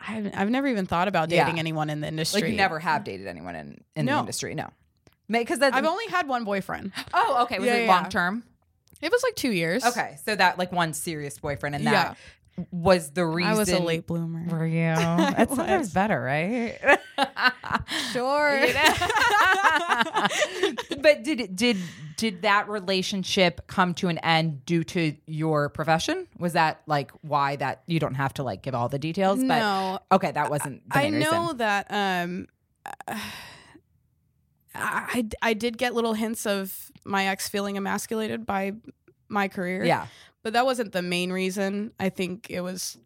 I've, 0.00 0.30
I've 0.34 0.50
never 0.50 0.66
even 0.68 0.86
thought 0.86 1.08
about 1.08 1.30
Yeah. 1.30 1.44
dating 1.44 1.58
anyone 1.58 1.90
in 1.90 2.00
the 2.00 2.08
industry 2.08 2.42
like 2.42 2.50
you 2.50 2.56
never 2.56 2.78
have 2.78 3.04
dated 3.04 3.26
anyone 3.26 3.54
in 3.54 3.80
in 3.94 4.06
the 4.06 4.12
No. 4.12 4.20
industry. 4.20 4.54
No, 4.54 4.68
because 5.28 5.58
that 5.60 5.74
I've 5.74 5.84
only 5.84 6.06
had 6.08 6.28
one 6.28 6.44
boyfriend. 6.44 6.92
oh 7.14 7.42
okay 7.44 7.58
was 7.58 7.66
Yeah, 7.66 7.74
it 7.76 7.84
yeah. 7.86 7.94
long 8.00 8.08
term? 8.10 8.44
It 9.02 9.10
was 9.12 9.22
like 9.22 9.34
two 9.36 9.50
years. 9.52 9.84
Okay, 9.84 10.16
so 10.24 10.34
that 10.36 10.58
like 10.58 10.72
one 10.72 10.92
serious 10.94 11.38
boyfriend, 11.38 11.74
and 11.74 11.84
Yeah. 11.84 12.14
That 12.56 12.66
was 12.70 13.10
the 13.10 13.26
reason. 13.26 13.52
I 13.52 13.56
was 13.56 13.68
a 13.70 13.78
late 13.78 14.06
bloomer. 14.06 14.48
For 14.48 14.66
you, 14.66 14.78
that's 14.96 15.54
sometimes 15.54 15.92
better, 15.92 16.20
right? 16.20 16.78
Sure. 18.12 18.60
but 20.98 21.22
did 21.22 21.56
did 21.56 21.78
did 22.16 22.42
that 22.42 22.68
relationship 22.68 23.66
come 23.66 23.94
to 23.94 24.08
an 24.08 24.18
end 24.18 24.64
due 24.66 24.84
to 24.84 25.14
your 25.26 25.68
profession? 25.70 26.26
Was 26.38 26.52
that 26.54 26.82
like 26.86 27.10
why 27.22 27.56
that 27.56 27.82
you 27.86 27.98
don't 28.00 28.14
have 28.14 28.34
to 28.34 28.42
like 28.42 28.62
give 28.62 28.74
all 28.74 28.88
the 28.88 28.98
details? 28.98 29.38
But 29.38 29.58
no, 29.58 29.98
okay, 30.12 30.30
that 30.32 30.50
wasn't. 30.50 30.88
The 30.90 30.98
I 30.98 31.08
know 31.10 31.42
reason. 31.42 31.56
that 31.58 31.86
um, 31.90 32.48
I, 34.74 35.26
I 35.42 35.54
did 35.54 35.78
get 35.78 35.94
little 35.94 36.14
hints 36.14 36.46
of 36.46 36.90
my 37.04 37.26
ex 37.26 37.48
feeling 37.48 37.76
emasculated 37.76 38.46
by 38.46 38.72
my 39.28 39.48
career. 39.48 39.84
Yeah, 39.84 40.06
but 40.46 40.52
that 40.52 40.64
wasn't 40.64 40.92
the 40.92 41.02
main 41.02 41.32
reason. 41.32 41.90
I 41.98 42.08
think 42.08 42.46
it 42.50 42.60
was 42.60 42.96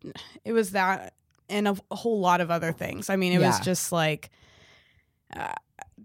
it 0.44 0.52
was 0.52 0.72
that 0.72 1.14
and 1.48 1.66
a, 1.68 1.74
a 1.90 1.96
whole 1.96 2.20
lot 2.20 2.42
of 2.42 2.50
other 2.50 2.70
things. 2.70 3.08
I 3.08 3.16
mean, 3.16 3.32
it 3.32 3.38
was 3.40 3.58
just 3.60 3.92
like 3.92 4.28
uh, 5.34 5.54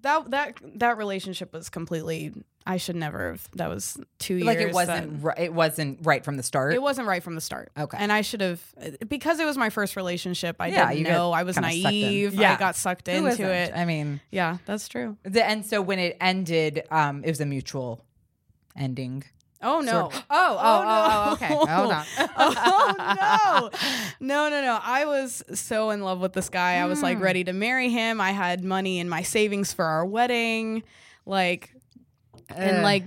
that 0.02 0.32
that 0.32 0.58
that 0.76 0.98
relationship 0.98 1.52
was 1.52 1.68
completely. 1.70 2.32
I 2.66 2.78
should 2.78 2.96
never 2.96 3.32
have. 3.32 3.50
That 3.56 3.68
was 3.70 3.98
two 4.18 4.36
years. 4.36 4.46
like 4.46 4.60
it 4.60 4.74
wasn't. 4.74 5.22
ri- 5.26 5.34
it 5.38 5.54
wasn't 5.54 6.00
right 6.06 6.24
from 6.24 6.38
the 6.38 6.42
start. 6.44 6.74
It 6.74 6.82
wasn't 6.82 7.06
right 7.10 7.22
from 7.22 7.36
the 7.36 7.42
start. 7.42 7.70
Okay. 7.78 7.98
And 8.00 8.14
I 8.14 8.22
should 8.22 8.40
have 8.40 8.62
because 9.06 9.42
it 9.42 9.46
was 9.46 9.58
my 9.58 9.70
first 9.70 9.98
relationship. 9.98 10.56
I 10.62 10.68
Yeah, 10.68 10.90
didn't 10.94 11.04
know. 11.12 11.34
I 11.34 11.44
was 11.44 11.58
kinda 11.58 11.70
sucked 11.74 11.94
in. 11.94 12.02
naive. 12.02 12.34
Yeah. 12.34 12.54
I 12.54 12.58
got 12.58 12.78
sucked 12.78 13.08
Who 13.08 13.14
into 13.14 13.30
isn't? 13.32 13.46
it. 13.46 13.74
I 13.76 13.84
mean, 13.84 14.22
yeah, 14.32 14.60
that's 14.66 14.88
true. 14.88 15.18
the, 15.24 15.46
and 15.46 15.66
so 15.66 15.82
when 15.82 16.00
it 16.00 16.16
ended, 16.22 16.84
um, 16.90 17.26
it 17.26 17.30
was 17.30 17.42
a 17.42 17.46
mutual 17.46 18.06
ending. 18.78 19.26
Oh 19.62 19.80
no. 19.82 20.10
Sort- 20.10 20.14
Oh, 20.30 20.58
oh, 20.60 20.84
oh, 20.86 21.28
oh, 21.30 21.34
okay. 21.34 21.48
Hold 21.54 21.70
on. 21.92 22.06
oh 22.38 23.70
no. 24.20 24.28
No, 24.28 24.50
no, 24.50 24.62
no. 24.62 24.80
I 24.84 25.06
was 25.06 25.44
so 25.54 25.90
in 25.92 26.02
love 26.02 26.20
with 26.20 26.34
this 26.34 26.50
guy. 26.50 26.76
I 26.76 26.86
was 26.86 27.00
Hmm. 27.00 27.06
like 27.06 27.20
ready 27.22 27.44
to 27.46 27.54
marry 27.54 27.90
him. 27.90 28.20
I 28.22 28.32
had 28.32 28.64
money 28.64 29.00
in 29.00 29.10
my 29.10 29.22
savings 29.24 29.74
for 29.74 29.86
our 29.86 30.06
wedding. 30.06 30.84
Like 31.26 31.72
and 32.56 32.84
like 32.84 33.06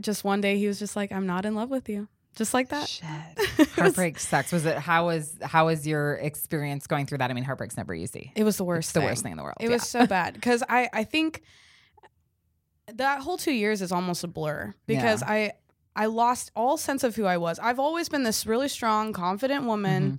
just 0.00 0.24
one 0.24 0.40
day 0.40 0.58
he 0.58 0.66
was 0.68 0.78
just 0.78 0.96
like, 0.96 1.10
I'm 1.12 1.26
not 1.26 1.44
in 1.44 1.54
love 1.54 1.70
with 1.70 1.88
you. 1.88 2.08
Just 2.36 2.54
like 2.54 2.68
that. 2.68 2.88
Shit. 2.88 3.68
Heartbreak 3.70 4.20
sucks. 4.20 4.52
Was 4.52 4.64
it 4.64 4.78
how 4.78 5.06
was 5.06 5.36
how 5.42 5.66
was 5.66 5.86
your 5.86 6.14
experience 6.14 6.86
going 6.86 7.04
through 7.06 7.18
that? 7.18 7.30
I 7.30 7.34
mean, 7.34 7.42
heartbreak's 7.42 7.76
never 7.76 7.92
easy. 7.92 8.32
It 8.36 8.44
was 8.44 8.56
the 8.56 8.64
worst 8.64 8.86
It's 8.90 8.92
the 8.92 9.00
worst 9.00 9.22
thing 9.24 9.32
in 9.32 9.38
the 9.38 9.42
world. 9.42 9.56
It 9.60 9.68
was 9.68 9.82
so 9.88 10.06
bad 10.06 10.34
because 10.34 10.62
I 10.68 10.88
I 10.92 11.02
think 11.02 11.42
that 12.94 13.20
whole 13.22 13.36
two 13.36 13.52
years 13.52 13.82
is 13.82 13.92
almost 13.92 14.22
a 14.24 14.28
blur 14.28 14.72
because 14.86 15.22
I 15.22 15.52
I 15.98 16.06
lost 16.06 16.50
all 16.54 16.76
sense 16.76 17.02
of 17.04 17.16
who 17.16 17.24
I 17.26 17.36
was. 17.36 17.58
I've 17.58 17.78
always 17.78 18.08
been 18.08 18.22
this 18.22 18.46
really 18.46 18.68
strong, 18.68 19.12
confident 19.12 19.64
woman, 19.64 20.02
Mm-hmm. 20.02 20.16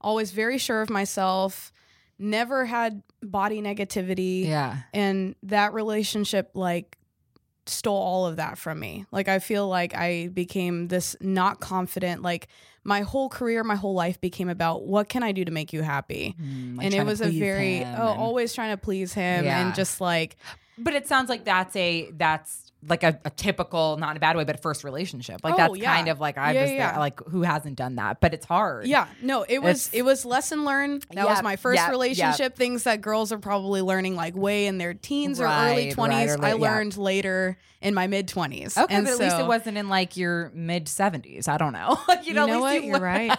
always 0.00 0.30
very 0.32 0.58
sure 0.58 0.80
of 0.80 0.90
myself, 0.90 1.72
never 2.18 2.64
had 2.64 3.02
body 3.22 3.60
negativity, 3.62 4.46
yeah. 4.46 4.78
and 4.94 5.34
that 5.42 5.72
relationship 5.74 6.50
like 6.54 6.96
stole 7.66 7.96
all 8.10 8.26
of 8.26 8.36
that 8.36 8.56
from 8.58 8.80
me. 8.80 9.04
Like 9.12 9.28
I 9.28 9.38
feel 9.40 9.68
like 9.68 9.94
I 9.94 10.28
became 10.32 10.88
this 10.88 11.14
not 11.20 11.60
confident 11.60 12.22
like 12.22 12.48
my 12.84 13.02
whole 13.02 13.28
career, 13.28 13.62
my 13.64 13.74
whole 13.76 13.92
life 13.94 14.18
became 14.20 14.48
about 14.48 14.86
what 14.86 15.08
can 15.10 15.22
I 15.22 15.32
do 15.32 15.44
to 15.44 15.50
make 15.52 15.74
you 15.74 15.82
happy? 15.82 16.34
Mm, 16.40 16.78
like 16.78 16.86
and 16.86 16.94
it 16.94 17.04
was 17.04 17.20
a 17.20 17.28
very 17.28 17.80
oh, 17.84 17.84
and- 17.84 17.98
always 18.20 18.54
trying 18.54 18.70
to 18.70 18.78
please 18.78 19.12
him 19.12 19.44
Yeah. 19.44 19.60
and 19.66 19.74
just 19.74 20.00
like 20.00 20.36
But 20.78 20.94
it 20.94 21.06
sounds 21.06 21.28
like 21.28 21.44
that's 21.44 21.76
a 21.76 22.10
that's 22.12 22.67
like 22.86 23.02
a, 23.02 23.18
a 23.24 23.30
typical, 23.30 23.96
not 23.96 24.12
in 24.12 24.16
a 24.18 24.20
bad 24.20 24.36
way, 24.36 24.44
but 24.44 24.62
first 24.62 24.84
relationship. 24.84 25.40
Like 25.42 25.54
Oh, 25.54 25.56
that's 25.56 25.76
yeah. 25.78 25.94
kind 25.96 26.08
of 26.08 26.20
like 26.20 26.38
I 26.38 26.52
Yeah, 26.52 26.62
was 26.62 26.70
yeah. 26.70 26.90
there. 26.92 27.00
Like 27.00 27.20
who 27.24 27.42
hasn't 27.42 27.76
done 27.76 27.96
that? 27.96 28.20
But 28.20 28.34
it's 28.34 28.46
hard. 28.46 28.86
Yeah, 28.86 29.08
no, 29.20 29.42
it 29.48 29.58
was 29.60 29.88
It's- 29.88 29.90
it 29.98 30.02
was 30.02 30.24
lesson 30.24 30.64
learned. 30.64 31.04
That 31.12 31.26
was 31.26 31.42
my 31.42 31.56
first 31.56 31.80
yep, 31.80 31.90
relationship. 31.90 32.54
Things 32.56 32.84
that 32.84 33.00
girls 33.00 33.32
are 33.32 33.38
probably 33.38 33.82
learning 33.82 34.14
like 34.14 34.36
way 34.36 34.66
in 34.66 34.78
their 34.78 34.94
teens 34.94 35.40
or 35.40 35.44
early 35.44 35.52
Right, 35.52 35.74
right, 35.86 35.92
twenties. 35.92 36.36
I 36.36 36.52
learned 36.52 36.96
later 36.96 37.58
in 37.80 37.94
my 37.94 38.06
mid 38.06 38.28
twenties. 38.28 38.76
Okay, 38.78 38.94
and 38.94 39.04
but 39.06 39.12
at 39.14 39.18
least 39.18 39.38
it 39.38 39.46
wasn't 39.46 39.76
in 39.76 39.88
like 39.88 40.16
your 40.16 40.50
mid 40.54 40.88
seventies. 40.88 41.48
I 41.48 41.56
don't 41.58 41.72
know. 41.72 41.98
You 42.08 42.28
You 42.28 42.34
know, 42.34 42.46
know, 42.46 42.54
at 42.54 42.60
least 42.60 42.62
what? 42.62 42.84
you 42.84 42.90
You're 42.90 43.00
right. 43.00 43.38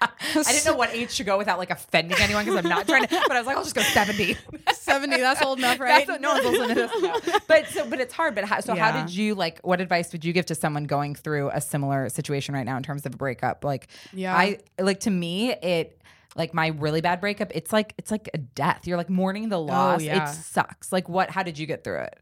I 0.02 0.52
didn't 0.52 0.64
know 0.64 0.76
what 0.76 0.90
age 0.94 1.16
to 1.18 1.24
go 1.24 1.36
without 1.36 1.58
like 1.58 1.70
offending 1.70 2.18
anyone 2.20 2.44
because 2.44 2.64
I'm 2.64 2.68
not 2.68 2.86
trying 2.86 3.06
to. 3.06 3.22
But 3.28 3.32
I 3.32 3.40
was 3.40 3.46
like, 3.46 3.56
I'll 3.56 3.62
just 3.62 3.74
go 3.74 3.82
seventy. 3.82 4.36
Seventy. 4.74 5.18
That's 5.18 5.42
old 5.42 5.58
enough, 5.58 5.78
right? 5.78 6.06
That's 6.06 6.08
what 6.08 6.20
no 6.20 6.32
one's 6.32 6.44
listening 6.44 6.68
to 6.68 6.74
this. 6.74 7.02
now. 7.26 7.38
But 7.46 7.66
so, 7.68 7.88
but 7.88 8.00
it's 8.00 8.14
hard. 8.14 8.34
But 8.34 8.44
how, 8.44 8.60
so, 8.60 8.74
how 8.74 8.98
did 8.98 9.14
you 9.14 9.34
like? 9.34 9.60
What 9.60 9.80
advice 9.80 10.12
would 10.12 10.24
you 10.24 10.32
give 10.32 10.46
to 10.46 10.54
someone 10.54 10.84
going 10.84 11.14
through 11.14 11.50
a 11.50 11.60
similar 11.60 12.08
situation 12.08 12.54
right 12.54 12.64
now 12.64 12.76
in 12.76 12.82
terms 12.82 13.04
of 13.04 13.14
a 13.14 13.16
breakup? 13.16 13.62
Like, 13.64 13.88
Yeah. 14.12 14.34
I 14.36 14.58
like 14.78 15.00
to 15.00 15.10
me 15.10 15.52
it. 15.52 15.96
Like 16.36 16.54
my 16.54 16.68
really 16.68 17.00
bad 17.00 17.20
breakup, 17.20 17.50
it's 17.56 17.72
like 17.72 17.92
it's 17.98 18.12
like 18.12 18.30
a 18.32 18.38
death. 18.38 18.86
You're 18.86 18.96
like 18.96 19.10
mourning 19.10 19.48
the 19.48 19.58
oh, 19.58 19.62
loss. 19.64 20.00
Oh, 20.00 20.04
yeah. 20.04 20.30
It 20.30 20.34
sucks. 20.34 20.92
Like 20.92 21.08
what? 21.08 21.28
How 21.28 21.42
did 21.42 21.58
you 21.58 21.66
get 21.66 21.82
through 21.82 22.02
it? 22.02 22.20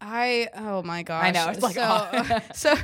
I 0.00 0.48
oh 0.54 0.82
my 0.82 1.02
gosh. 1.02 1.24
I 1.24 1.30
know, 1.30 1.48
it's 1.50 1.62
like, 1.62 1.74
so. 1.74 2.08
oh. 2.12 2.40
so 2.54 2.74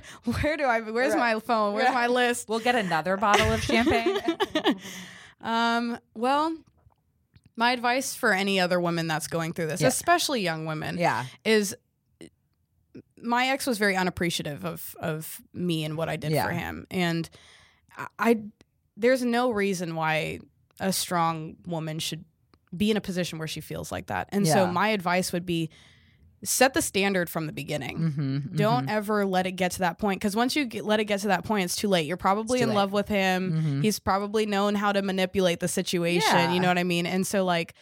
where 0.40 0.56
do 0.56 0.64
I? 0.64 0.80
Where's 0.80 1.14
my 1.14 1.38
phone? 1.40 1.74
Where's 1.74 1.92
my 1.92 2.06
list? 2.06 2.48
We'll 2.48 2.60
get 2.60 2.74
another 2.74 3.16
bottle 3.16 3.52
of 3.52 3.62
champagne. 3.62 4.18
Um. 5.44 5.98
Well, 6.14 6.56
my 7.56 7.72
advice 7.72 8.14
for 8.14 8.32
any 8.32 8.60
other 8.60 8.78
woman 8.80 9.08
that's 9.08 9.26
going 9.26 9.52
through 9.54 9.66
this, 9.66 9.80
Yeah. 9.80 9.88
especially 9.88 10.40
young 10.40 10.66
women, 10.66 10.98
yeah. 10.98 11.24
is 11.44 11.74
my 13.20 13.48
ex 13.48 13.66
was 13.66 13.76
very 13.76 13.96
unappreciative 13.96 14.64
of 14.64 14.94
of 15.00 15.40
me 15.52 15.84
and 15.84 15.96
what 15.96 16.08
I 16.08 16.14
did 16.14 16.30
Yeah. 16.30 16.46
for 16.46 16.52
him, 16.52 16.86
and 16.92 17.28
I, 17.96 18.06
I 18.20 18.40
there's 18.96 19.24
no 19.24 19.50
reason 19.50 19.96
why 19.96 20.38
a 20.78 20.92
strong 20.92 21.56
woman 21.66 21.98
should 21.98 22.24
be 22.76 22.90
in 22.92 22.96
a 22.96 23.00
position 23.00 23.38
where 23.38 23.48
she 23.48 23.60
feels 23.60 23.90
like 23.90 24.06
that. 24.06 24.28
And 24.30 24.46
so 24.46 24.66
my 24.66 24.88
advice 24.88 25.32
would 25.32 25.44
be 25.44 25.70
set 26.44 26.74
the 26.74 26.82
standard 26.82 27.30
from 27.30 27.46
the 27.46 27.52
beginning. 27.52 27.98
Mm-hmm, 27.98 28.56
Don't 28.56 28.88
ever 28.88 29.24
let 29.24 29.46
it 29.46 29.52
get 29.52 29.72
to 29.72 29.78
that 29.80 29.98
point 29.98 30.20
because 30.20 30.34
once 30.34 30.56
you 30.56 30.64
get, 30.64 30.84
let 30.84 30.98
it 31.00 31.04
get 31.04 31.20
to 31.20 31.28
that 31.28 31.44
point, 31.44 31.64
it's 31.64 31.76
too 31.76 31.88
late. 31.88 32.06
You're 32.06 32.16
probably 32.16 32.60
in 32.60 32.70
late. 32.70 32.74
love 32.74 32.92
with 32.92 33.08
him. 33.08 33.52
Mhm. 33.80 33.82
He's 33.84 33.98
probably 33.98 34.44
known 34.46 34.74
how 34.74 34.92
to 34.92 35.02
manipulate 35.02 35.60
the 35.60 35.68
situation. 35.68 36.22
Yeah. 36.36 36.52
You 36.52 36.60
know 36.60 36.68
what 36.68 36.78
I 36.78 36.84
mean? 36.84 37.06
And 37.06 37.26
so, 37.26 37.44
like, 37.44 37.74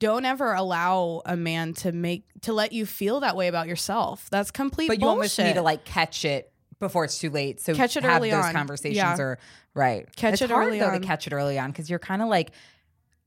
don't 0.00 0.24
ever 0.24 0.52
allow 0.52 1.22
a 1.26 1.36
man 1.36 1.74
to 1.74 1.92
make 1.92 2.24
to 2.42 2.52
let 2.52 2.72
you 2.72 2.86
feel 2.86 3.20
that 3.20 3.36
way 3.36 3.48
about 3.48 3.66
yourself. 3.68 4.28
That's 4.30 4.50
complete. 4.50 4.88
But 4.88 5.00
you 5.00 5.08
almost 5.08 5.38
need 5.38 5.54
to 5.54 5.62
like 5.62 5.84
catch 5.84 6.24
it 6.24 6.52
before 6.80 7.04
it's 7.04 7.18
too 7.18 7.30
late. 7.30 7.60
So 7.60 7.74
Catch 7.74 7.96
it 7.96 8.04
have 8.04 8.18
early 8.18 8.30
those 8.30 8.44
on. 8.44 8.52
conversations 8.52 8.96
Yeah. 8.96 9.16
or 9.18 9.38
right. 9.74 10.06
Catch 10.14 10.34
it's 10.34 10.42
it 10.42 10.50
hard, 10.50 10.68
early 10.68 10.78
though 10.78 10.86
on. 10.90 11.00
to 11.00 11.06
catch 11.06 11.26
it 11.26 11.32
early 11.32 11.58
on 11.58 11.70
because 11.70 11.90
you're 11.90 11.98
kind 11.98 12.22
of 12.22 12.28
like. 12.28 12.50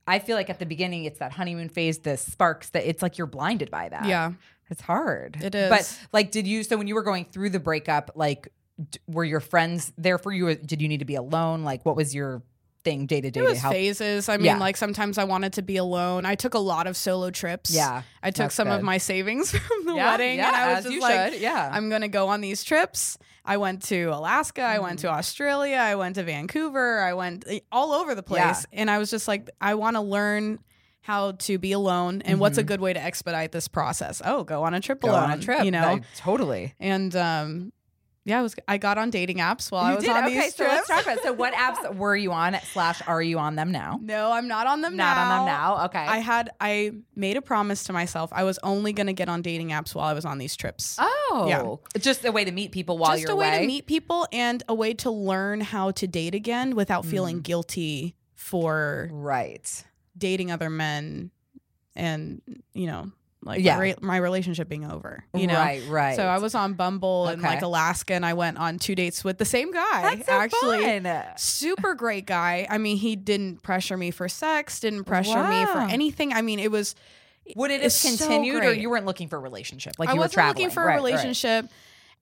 I 0.08 0.18
feel 0.20 0.36
like 0.36 0.50
at 0.50 0.58
the 0.60 0.66
beginning 0.66 1.06
it's 1.06 1.20
that 1.20 1.32
honeymoon 1.32 1.70
phase, 1.70 2.00
the 2.00 2.18
sparks 2.18 2.70
that 2.70 2.90
it's 2.90 3.02
like 3.04 3.18
you're 3.18 3.28
blinded 3.28 3.70
by 3.70 3.88
that. 3.90 4.06
Yeah. 4.06 4.32
It's 4.72 4.82
hard. 4.82 5.38
It 5.44 5.54
is. 5.54 5.70
But 5.70 6.00
like, 6.14 6.32
did 6.32 6.48
you? 6.48 6.64
So 6.64 6.78
when 6.78 6.88
you 6.88 6.96
were 6.96 7.04
going 7.04 7.26
through 7.26 7.52
the 7.52 7.60
breakup, 7.60 8.12
like, 8.16 8.48
d- 8.90 9.00
were 9.08 9.26
your 9.26 9.42
friends 9.42 9.92
there 9.98 10.18
for 10.18 10.32
you? 10.32 10.56
Did 10.56 10.82
you 10.82 10.88
need 10.88 11.00
to 11.00 11.06
be 11.06 11.16
alone? 11.16 11.64
Like, 11.64 11.86
what 11.86 11.96
was 11.96 12.16
your 12.16 12.42
thing 12.84 13.06
day 13.06 13.22
to 13.22 13.30
day 13.30 13.42
It 13.42 13.44
was 13.44 13.60
help? 13.60 13.74
phases. 13.74 14.28
I 14.28 14.38
mean, 14.38 14.46
Yeah. 14.48 14.58
like 14.58 14.76
sometimes 14.76 15.20
I 15.20 15.24
wanted 15.26 15.54
to 15.54 15.62
be 15.62 15.78
alone. 15.78 16.26
I 16.26 16.34
took 16.34 16.56
a 16.56 16.60
lot 16.60 16.88
of 16.88 16.98
solo 16.98 17.30
trips. 17.30 17.70
Yeah, 17.70 18.02
I 18.24 18.32
took 18.32 18.50
some 18.50 18.70
of 18.70 18.82
my 18.82 18.98
savings 18.98 19.52
from 19.56 19.86
the 19.86 19.94
Yeah, 19.94 20.12
wedding, 20.12 20.38
yeah, 20.40 20.48
and 20.48 20.56
I 20.56 20.74
was 20.74 20.86
just 20.86 21.00
like, 21.00 21.34
should, 21.34 21.42
yeah. 21.42 21.70
I'm 21.72 21.90
gonna 21.92 22.08
go 22.08 22.30
on 22.30 22.42
these 22.42 22.64
trips. 22.64 23.20
I 23.46 23.58
went 23.58 23.84
to 23.84 24.06
Alaska. 24.06 24.62
I 24.64 24.80
went 24.80 25.00
to 25.00 25.08
Mm-hmm. 25.08 25.18
Australia. 25.18 25.76
I 25.78 25.94
went 25.96 26.16
to 26.16 26.24
Vancouver. 26.24 27.02
I 27.02 27.14
went 27.14 27.44
eh, 27.48 27.60
all 27.72 27.92
over 27.92 28.16
the 28.16 28.24
place, 28.24 28.66
and 28.74 28.90
I 28.90 28.98
was 28.98 29.12
just 29.12 29.28
like, 29.28 29.50
I 29.60 29.76
want 29.76 29.96
to 29.96 30.02
learn 30.02 30.58
how 31.02 31.32
to 31.32 31.58
be 31.58 31.72
alone 31.72 32.22
and 32.26 32.40
what's 32.40 32.58
a 32.60 32.64
good 32.64 32.80
way 32.82 32.94
to 32.94 33.02
expedite 33.04 33.52
this 33.52 33.68
process. 33.68 34.22
Oh, 34.24 34.44
go 34.44 34.64
on 34.64 34.74
a 34.74 34.80
trip 34.80 35.00
Mm-hmm. 35.02 35.08
Go 35.08 35.14
alone. 35.20 35.32
on 35.32 35.40
a 35.40 35.42
trip, 35.42 35.64
you 35.66 35.72
know. 35.72 35.82
Like, 35.82 36.04
totally. 36.16 36.76
and 36.80 37.16
um, 37.16 37.74
yeah, 38.24 38.38
I 38.38 38.44
was. 38.44 38.54
I 38.68 38.78
got 38.78 39.00
on 39.00 39.10
dating 39.10 39.38
apps 39.38 39.72
while 39.72 39.84
I 39.84 39.96
was 39.96 40.04
did? 40.04 40.12
on 40.12 40.26
okay, 40.26 40.42
these 40.42 40.54
so 40.56 40.64
let's 40.64 40.86
trips. 40.86 40.88
talk 40.90 41.02
about. 41.06 41.18
it. 41.18 41.24
So, 41.24 41.34
what 41.34 41.56
apps 41.56 41.96
were 41.96 42.16
you 42.16 42.32
on? 42.32 42.56
Slash, 42.72 43.02
are 43.08 43.20
you 43.20 43.40
on 43.40 43.56
them 43.56 43.72
now? 43.72 44.00
no, 44.00 44.32
I'm 44.32 44.48
not 44.48 44.68
on 44.68 44.82
them 44.82 44.96
now. 44.96 45.06
Not 45.06 45.16
now. 45.16 45.32
on 45.32 45.38
them 45.40 45.46
now. 45.56 45.86
Okay. 45.86 45.98
I 46.06 46.18
had 46.20 46.52
I 46.62 46.92
made 47.16 47.36
a 47.36 47.42
promise 47.42 47.86
to 47.86 47.94
myself 47.94 48.30
I 48.32 48.44
was 48.44 48.60
only 48.62 48.94
going 48.94 49.08
to 49.08 49.14
get 49.14 49.28
on 49.28 49.42
dating 49.42 49.70
apps 49.70 49.96
while 49.96 50.06
I 50.06 50.14
was 50.14 50.24
on 50.24 50.38
these 50.38 50.56
trips. 50.56 50.98
oh, 51.00 51.46
Yeah. 51.50 52.00
just 52.00 52.24
a 52.24 52.32
way 52.32 52.46
to 52.46 52.52
meet 52.52 52.72
people 52.72 53.00
while 53.00 53.14
Just 53.14 53.24
you're 53.24 53.32
a 53.32 53.36
way 53.36 53.48
away. 53.48 53.62
to 53.62 53.66
meet 53.66 53.88
people 53.88 54.28
and 54.32 54.62
a 54.70 54.76
way 54.76 54.94
to 54.94 55.10
learn 55.10 55.60
how 55.62 55.90
to 55.90 56.06
date 56.06 56.36
again 56.36 56.76
without 56.76 57.06
feeling 57.08 57.40
Mm. 57.40 57.44
guilty 57.44 58.16
for 58.36 59.10
Right. 59.12 59.84
Dating 60.18 60.52
other 60.52 60.70
men 60.70 61.32
and 61.96 62.42
you 62.74 62.88
know 62.88 63.12
like 63.44 63.62
Yeah. 63.62 63.76
my, 63.78 63.82
re- 63.82 63.96
my 64.02 64.18
relationship 64.18 64.70
being 64.70 64.86
over. 64.86 65.24
You 65.34 65.48
know. 65.48 65.56
Right. 65.56 65.82
Right. 65.88 66.16
So 66.16 66.24
I 66.28 66.38
was 66.38 66.54
on 66.54 66.74
Bumble 66.76 67.28
in 67.30 67.42
like 67.42 67.64
Alaska 67.64 68.14
and 68.14 68.24
I 68.24 68.34
went 68.34 68.58
on 68.60 68.78
two 68.78 68.94
dates 68.94 69.24
with 69.24 69.40
the 69.40 69.46
same 69.46 69.72
guy. 69.72 70.16
That's 70.16 70.28
so 70.28 70.32
actually. 70.34 71.00
fun. 71.02 71.26
Super 71.38 71.96
great 71.96 72.28
guy. 72.28 72.68
I 72.70 72.78
mean, 72.78 72.98
he 72.98 73.16
didn't 73.16 73.64
pressure 73.64 73.98
me 73.98 74.12
for 74.12 74.30
sex, 74.30 74.80
didn't 74.80 75.06
pressure 75.06 75.44
me 75.44 75.66
for 75.66 75.80
anything. 75.80 76.34
I 76.34 76.44
mean, 76.44 76.60
it 76.60 76.70
was 76.70 76.94
Would 77.56 77.72
it 77.72 77.78
have 77.82 77.86
It's 77.88 77.96
so 77.96 78.10
continued, 78.28 78.64
or 78.64 78.74
you 78.74 78.92
weren't 78.92 79.08
looking 79.08 79.28
for 79.28 79.38
a 79.38 79.40
relationship? 79.40 79.94
Like 79.98 80.10
I 80.10 80.14
you 80.14 80.20
wasn't 80.20 80.34
traveling. 80.34 80.56
looking 80.58 80.70
for 80.70 80.82
Right, 80.86 80.94
a 80.94 81.02
right. 81.02 81.10
relationship, 81.12 81.66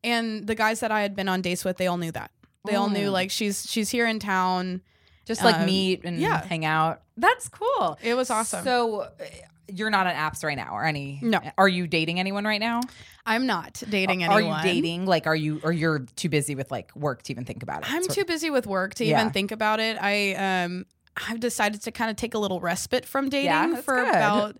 and 0.05 0.47
the 0.47 0.55
guys 0.55 0.79
that 0.79 0.91
I 0.91 1.01
had 1.01 1.17
been 1.17 1.27
on 1.27 1.41
dates 1.41 1.65
with, 1.65 1.75
they 1.75 1.87
all 1.87 1.97
knew 1.97 2.13
that. 2.13 2.31
They 2.65 2.75
all 2.75 2.87
Mm. 2.89 2.93
knew 2.93 3.09
like 3.09 3.29
she's 3.29 3.69
she's 3.69 3.89
here 3.89 4.07
in 4.07 4.19
town. 4.19 4.81
Just 5.29 5.43
like 5.43 5.57
Um, 5.57 5.65
meet 5.67 6.01
and 6.05 6.19
yeah. 6.19 6.43
hang 6.43 6.65
out. 6.65 7.03
That's 7.15 7.47
cool. 7.49 7.99
It 8.01 8.15
was 8.15 8.31
awesome. 8.31 8.63
So 8.63 9.01
uh, 9.01 9.09
you're 9.67 9.91
not 9.91 10.07
on 10.07 10.15
apps 10.15 10.43
right 10.43 10.57
now, 10.57 10.73
or 10.73 10.83
any? 10.83 11.19
No. 11.21 11.39
Are 11.55 11.67
you 11.69 11.85
dating 11.85 12.19
anyone 12.19 12.45
right 12.45 12.59
now? 12.59 12.81
I'm 13.27 13.45
not 13.45 13.83
dating 13.91 14.23
Are 14.23 14.39
anyone. 14.39 14.65
you 14.65 14.73
dating? 14.73 15.05
Like, 15.05 15.27
are 15.27 15.35
you? 15.35 15.61
Or 15.63 15.71
you're 15.71 15.99
too 16.15 16.29
busy 16.29 16.55
with 16.55 16.71
like 16.71 16.95
work 16.95 17.21
to 17.23 17.31
even 17.31 17.45
think 17.45 17.61
about 17.61 17.83
it? 17.83 17.93
I'm 17.93 18.01
Sort- 18.01 18.15
too 18.15 18.25
busy 18.25 18.49
with 18.49 18.65
work 18.65 18.95
to 18.95 19.05
Yeah. 19.05 19.19
even 19.21 19.31
think 19.31 19.51
about 19.51 19.79
it. 19.79 19.97
I 20.01 20.33
um 20.63 20.85
I've 21.29 21.39
decided 21.39 21.83
to 21.83 21.91
kind 21.91 22.09
of 22.09 22.15
take 22.17 22.33
a 22.33 22.39
little 22.39 22.59
respite 22.59 23.05
from 23.05 23.29
dating 23.29 23.45
Yeah, 23.45 23.75
for 23.81 23.95
good. 23.97 24.07
about 24.09 24.57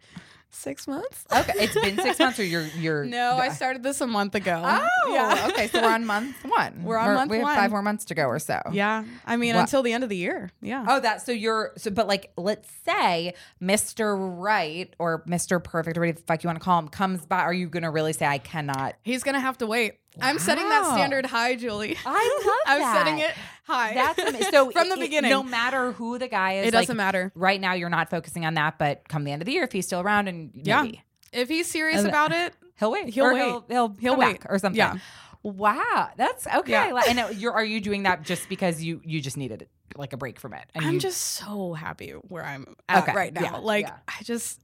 six 0.52 0.88
months. 0.88 1.26
Okay, 1.32 1.54
it's 1.58 1.74
been 1.74 1.98
six 1.98 2.20
months, 2.20 2.40
or 2.40 2.44
you're 2.44 2.66
you're. 2.78 3.06
No, 3.10 3.38
I 3.38 3.50
started 3.50 3.84
this 3.84 4.02
a 4.02 4.08
month 4.08 4.36
ago. 4.36 4.62
Oh, 4.64 5.14
yeah. 5.14 5.48
okay. 5.50 5.68
So 5.68 5.82
we're 5.82 5.90
on 5.94 6.06
month 6.06 6.36
one. 6.46 6.84
We're 6.84 6.98
on 6.98 7.14
month 7.16 7.32
we 7.32 7.38
have 7.38 7.44
one. 7.46 7.56
five 7.56 7.72
more 7.72 7.82
months 7.82 8.06
to 8.06 8.16
go 8.16 8.26
or 8.26 8.40
so. 8.40 8.60
Yeah. 8.72 9.04
I 9.26 9.36
mean, 9.38 9.56
What? 9.56 9.62
until 9.62 9.84
the 9.84 9.94
end 9.94 10.04
of 10.04 10.10
the 10.10 10.18
year. 10.18 10.52
Yeah. 10.62 10.86
Oh, 10.88 11.00
that 11.00 11.22
so 11.22 11.32
you're 11.32 11.72
so, 11.78 11.92
but 11.92 12.08
like, 12.08 12.32
let's 12.38 12.70
say 12.86 13.34
Mr. 13.62 14.16
Right 14.18 14.94
or 15.00 15.24
Mr. 15.24 15.64
Perfect 15.64 15.98
or 15.98 16.02
whatever 16.02 16.18
the 16.20 16.24
fuck 16.26 16.44
you 16.44 16.48
want 16.48 16.60
to 16.60 16.64
call 16.64 16.80
him 16.80 16.88
comes 16.90 17.26
by. 17.26 17.40
Are 17.40 17.54
you 17.54 17.68
gonna 17.68 17.92
really 17.92 18.14
say 18.14 18.26
I 18.26 18.38
cannot? 18.38 18.96
He's 19.04 19.24
gonna 19.24 19.40
have 19.40 19.58
to 19.60 19.68
wait. 19.68 19.96
I'm 20.22 20.40
setting 20.40 20.68
that 20.68 20.86
standard 20.96 21.26
high, 21.26 21.56
Julie. 21.56 21.96
I 22.06 22.42
love 22.46 22.56
I'm 22.68 22.82
that. 22.82 22.98
setting 22.98 23.20
it 23.20 23.32
high. 23.70 23.94
That's 23.94 24.20
ama- 24.20 24.44
so 24.52 24.72
from 24.72 24.90
the 24.90 24.96
it- 24.96 25.00
beginning. 25.00 25.32
No 25.32 25.44
matter 25.44 25.92
who 25.94 26.18
the 26.18 26.28
guy 26.28 26.54
is, 26.56 26.68
It 26.68 26.72
doesn't 26.72 26.98
matter. 26.98 27.32
Right 27.36 27.62
now, 27.62 27.74
you're 27.74 27.90
not 27.90 28.10
focusing 28.10 28.46
on 28.46 28.56
that, 28.56 28.78
but 28.80 29.08
come 29.08 29.24
the 29.24 29.32
end 29.32 29.42
of 29.42 29.46
the 29.46 29.52
year, 29.54 29.64
if 29.64 29.72
he's 29.72 29.86
still 29.86 30.02
around, 30.02 30.28
and 30.28 30.52
Yeah. 30.54 30.86
if 31.32 31.48
he's 31.50 31.68
serious 31.68 32.00
And- 32.00 32.10
about 32.10 32.32
it, 32.32 32.54
he'll 32.80 32.92
wait. 32.92 33.10
He'll 33.14 33.26
or 33.26 33.34
wait. 33.34 33.40
He'll 33.46 33.66
he'll, 33.70 33.96
He'll 34.00 34.16
wait. 34.18 34.42
or 34.48 34.58
something. 34.60 34.78
Yeah. 34.78 34.98
Wow, 35.42 36.10
that's 36.18 36.46
okay. 36.48 36.72
Yeah. 36.72 37.02
And 37.08 37.18
uh, 37.20 37.28
you're 37.32 37.54
are 37.54 37.64
you 37.64 37.80
doing 37.80 38.04
that 38.04 38.24
just 38.24 38.50
because 38.50 38.84
you 38.84 39.02
you 39.06 39.22
just 39.22 39.38
needed 39.38 39.68
like 39.96 40.12
a 40.12 40.18
break 40.18 40.38
from 40.38 40.54
it? 40.54 40.66
And 40.76 40.84
I'm 40.86 40.96
you, 40.96 41.00
just 41.00 41.22
so 41.22 41.74
happy 41.74 42.12
where 42.12 42.44
I'm 42.44 42.76
at 42.90 43.04
Okay, 43.04 43.14
right 43.16 43.34
now. 43.34 43.42
yeah, 43.42 43.56
like 43.58 43.86
yeah. 43.88 43.96
I 44.08 44.22
just 44.24 44.60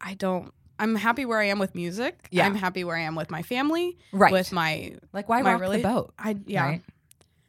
I 0.00 0.14
don't 0.14 0.52
I'm 0.80 0.96
happy 0.96 1.24
where 1.24 1.38
I 1.38 1.44
am 1.44 1.60
with 1.60 1.76
music. 1.76 2.26
Yeah. 2.32 2.46
I'm 2.46 2.56
happy 2.56 2.82
where 2.82 2.96
I 2.96 3.02
am 3.02 3.14
with 3.14 3.30
my 3.30 3.42
family. 3.42 3.96
Right. 4.12 4.32
With 4.32 4.50
my 4.50 4.96
like 5.12 5.28
why 5.28 5.40
my 5.42 5.52
rock 5.52 5.62
rela- 5.62 5.76
the 5.76 5.82
boat? 5.84 6.14
I 6.18 6.36
yeah. 6.46 6.64
Right? 6.64 6.82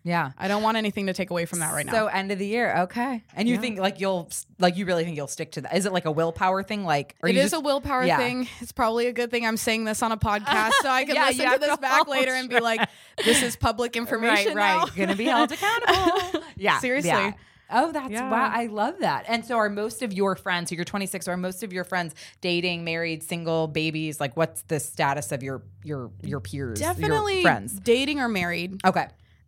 Yeah. 0.08 0.32
I 0.38 0.48
don't 0.48 0.64
want 0.64 0.78
anything 0.78 1.08
to 1.08 1.14
take 1.14 1.32
away 1.32 1.46
from 1.46 1.60
that 1.60 1.74
right 1.74 1.86
now. 1.86 1.92
So 1.92 2.08
end 2.08 2.32
of 2.32 2.40
the 2.40 2.48
year, 2.48 2.74
okay. 2.84 3.24
And 3.36 3.48
you 3.48 3.56
Yeah. 3.56 3.62
think 3.62 3.80
like 3.80 4.00
you'll 4.00 4.30
like 4.58 4.78
you 4.78 4.86
really 4.86 5.04
think 5.04 5.18
you'll 5.18 5.28
stick 5.28 5.52
to 5.54 5.62
that? 5.62 5.76
Is 5.76 5.86
it 5.86 5.92
like 5.92 6.06
a 6.06 6.12
willpower 6.12 6.64
thing? 6.64 6.86
Like 6.86 7.16
It 7.24 7.36
is 7.36 7.52
just, 7.52 7.56
a 7.56 7.60
willpower 7.60 8.06
yeah. 8.06 8.18
thing. 8.18 8.48
It's 8.62 8.72
probably 8.72 9.08
a 9.08 9.14
good 9.14 9.32
thing 9.32 9.46
I'm 9.46 9.58
saying 9.58 9.84
this 9.84 10.02
on 10.02 10.14
a 10.14 10.18
podcast 10.18 10.72
so 10.82 10.90
I 10.90 11.04
can 11.06 11.16
Yeah, 11.16 11.26
listen 11.28 11.52
to 11.52 11.60
this 11.60 11.70
to 11.76 11.78
back 11.78 12.08
later 12.08 12.32
and 12.34 12.48
be 12.50 12.60
like, 12.62 12.88
this 13.26 13.44
is 13.44 13.56
public 13.58 13.96
information. 14.02 14.56
right, 14.56 14.78
right. 14.84 14.96
Gonna 14.96 15.16
be 15.16 15.26
held 15.26 15.52
accountable. 15.52 16.42
yeah, 16.56 16.80
Seriously. 16.80 17.36
Oh, 17.70 17.92
that's 17.92 18.10
Yeah. 18.10 18.30
wow. 18.32 18.50
I 18.54 18.68
love 18.68 19.00
that. 19.00 19.26
And 19.28 19.44
so, 19.44 19.58
are 19.58 19.70
most 19.70 20.02
of 20.02 20.14
your 20.14 20.36
friends? 20.38 20.70
So 20.70 20.76
you're 20.76 20.86
26. 20.86 21.28
Are 21.28 21.36
most 21.36 21.64
of 21.64 21.74
your 21.74 21.84
friends 21.84 22.16
dating, 22.40 22.86
married, 22.86 23.24
single, 23.24 23.68
babies? 23.68 24.22
Like, 24.22 24.38
what's 24.38 24.62
the 24.70 24.80
status 24.80 25.34
of 25.34 25.44
your 25.44 25.64
your 25.84 26.10
your 26.24 26.40
peers? 26.40 26.80
your 26.80 26.94
Definitely 26.94 27.42
friends. 27.42 27.78
dating 27.82 28.22
or 28.22 28.30
married. 28.30 28.80
Okay. 28.86 29.08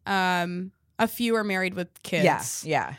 Um, 0.10 0.72
a 0.98 1.08
few 1.08 1.36
are 1.36 1.44
married 1.44 1.76
with 1.76 1.88
kids. 2.04 2.64
Yeah. 2.66 2.90
Yeah. 2.90 2.96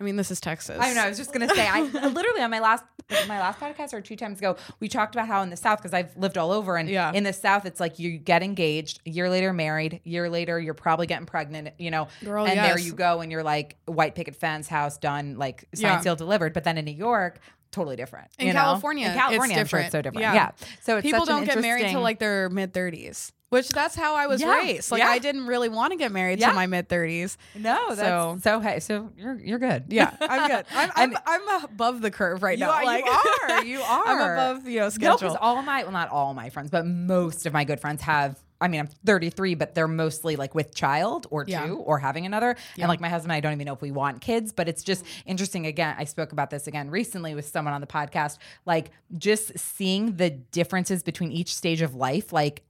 I 0.00 0.02
mean, 0.04 0.16
this 0.16 0.30
is 0.30 0.40
Texas. 0.40 0.78
I 0.80 0.92
know. 0.92 1.02
I 1.02 1.08
was 1.08 1.16
just 1.16 1.32
gonna 1.32 1.48
say. 1.48 1.66
I 1.68 1.82
literally 2.08 2.42
on 2.42 2.50
my 2.50 2.58
last 2.58 2.84
my 3.28 3.38
last 3.38 3.60
podcast 3.60 3.92
or 3.92 4.00
two 4.00 4.16
times 4.16 4.38
ago, 4.38 4.56
we 4.80 4.88
talked 4.88 5.14
about 5.14 5.28
how 5.28 5.42
in 5.42 5.50
the 5.50 5.56
South, 5.56 5.78
because 5.78 5.92
I've 5.92 6.16
lived 6.16 6.36
all 6.38 6.50
over, 6.50 6.76
and 6.76 6.88
Yeah. 6.88 7.12
in 7.12 7.22
the 7.22 7.32
South, 7.32 7.64
it's 7.66 7.78
like 7.78 7.98
you 7.98 8.18
get 8.18 8.42
engaged, 8.42 9.00
a 9.06 9.10
year 9.10 9.28
later 9.28 9.52
married, 9.52 10.00
a 10.04 10.08
year 10.08 10.28
later 10.30 10.58
you're 10.58 10.74
probably 10.74 11.06
getting 11.06 11.26
pregnant, 11.26 11.68
you 11.78 11.90
know, 11.90 12.08
Girl, 12.24 12.46
and 12.46 12.58
there 12.58 12.78
you 12.78 12.92
go, 12.94 13.20
and 13.20 13.30
you're 13.30 13.42
like 13.42 13.76
white 13.84 14.14
picket 14.14 14.34
fence, 14.36 14.68
house 14.68 14.96
done, 14.98 15.36
like 15.36 15.68
signed, 15.74 15.82
Yeah. 15.82 16.00
sealed, 16.00 16.18
delivered. 16.18 16.54
But 16.54 16.64
then 16.64 16.76
in 16.78 16.86
New 16.86 16.92
York, 16.92 17.38
totally 17.70 17.96
different. 17.96 18.28
In 18.38 18.46
you 18.48 18.52
know? 18.54 18.60
California, 18.60 19.08
in 19.08 19.14
California, 19.14 19.54
it's 19.56 19.60
I'm 19.60 19.66
sure 19.66 19.80
it's 19.80 19.92
so 19.92 20.00
different. 20.02 20.22
Yeah. 20.22 20.34
Yeah. 20.34 20.50
So 20.80 20.96
it's 20.96 21.04
People 21.04 21.24
don't 21.26 21.44
get 21.44 21.60
married 21.60 21.88
till 21.90 22.00
like 22.00 22.18
their 22.18 22.48
mid 22.48 22.72
thirties, 22.72 23.32
which 23.54 23.68
that's 23.68 23.94
how 23.94 24.14
I 24.16 24.26
was 24.26 24.40
Yeah, 24.40 24.54
raised. 24.58 24.90
Like 24.90 24.98
yeah. 25.00 25.08
I 25.08 25.18
didn't 25.18 25.46
really 25.46 25.68
want 25.68 25.92
to 25.92 25.96
get 25.96 26.12
married 26.12 26.40
Yeah. 26.40 26.46
till 26.48 26.56
my 26.56 26.66
mid 26.66 26.88
thirties. 26.88 27.38
no, 27.54 27.94
that's 27.94 28.00
So- 28.00 28.38
so 28.42 28.60
hey, 28.60 28.80
so 28.80 29.10
you're 29.16 29.36
you're 29.36 29.58
good. 29.58 29.84
Yeah, 29.88 30.14
I'm 30.20 30.50
good. 30.54 30.66
I'm, 30.74 30.90
I'm, 30.96 31.16
I'm 31.26 31.64
above 31.64 32.00
the 32.02 32.10
curve 32.10 32.42
right 32.42 32.58
You 32.58 32.64
now. 32.66 32.72
are, 32.72 32.84
like, 32.84 33.04
you 33.06 33.12
are, 33.12 33.64
you 33.64 33.80
are. 33.80 34.06
I'm 34.06 34.20
above 34.54 34.68
you 34.68 34.80
know 34.80 34.88
schedule. 34.88 35.16
because 35.18 35.36
all 35.40 35.62
my 35.62 35.82
well, 35.84 35.92
not 35.92 36.10
all 36.10 36.34
my 36.34 36.50
friends, 36.50 36.70
but 36.70 36.84
most 36.86 37.46
of 37.46 37.52
my 37.52 37.64
good 37.64 37.80
friends 37.80 38.02
have. 38.02 38.38
I 38.60 38.68
mean, 38.68 38.80
I'm 38.80 38.86
33, 39.04 39.56
but 39.56 39.74
they're 39.74 39.88
mostly 39.88 40.36
like 40.36 40.54
with 40.54 40.74
child 40.74 41.26
or 41.30 41.44
two 41.44 41.50
Yeah. 41.52 41.70
or 41.70 41.98
having 41.98 42.24
another. 42.24 42.56
And 42.78 42.88
like 42.88 43.00
my 43.00 43.10
husband 43.10 43.32
and 43.32 43.36
I 43.36 43.40
don't 43.40 43.52
even 43.52 43.66
know 43.66 43.74
if 43.74 43.82
we 43.82 43.90
want 43.90 44.22
kids, 44.22 44.52
but 44.52 44.68
it's 44.68 44.82
just 44.82 45.04
interesting. 45.26 45.66
Again, 45.66 45.94
I 45.98 46.04
spoke 46.04 46.32
about 46.32 46.48
this 46.50 46.66
again 46.66 46.88
recently 46.88 47.34
with 47.34 47.46
someone 47.46 47.74
on 47.74 47.82
the 47.82 47.86
podcast, 47.86 48.38
like 48.64 48.90
just 49.18 49.58
seeing 49.58 50.16
the 50.16 50.30
differences 50.30 51.02
between 51.02 51.30
each 51.30 51.54
stage 51.54 51.82
of 51.82 51.94
life, 51.94 52.32
like 52.32 52.62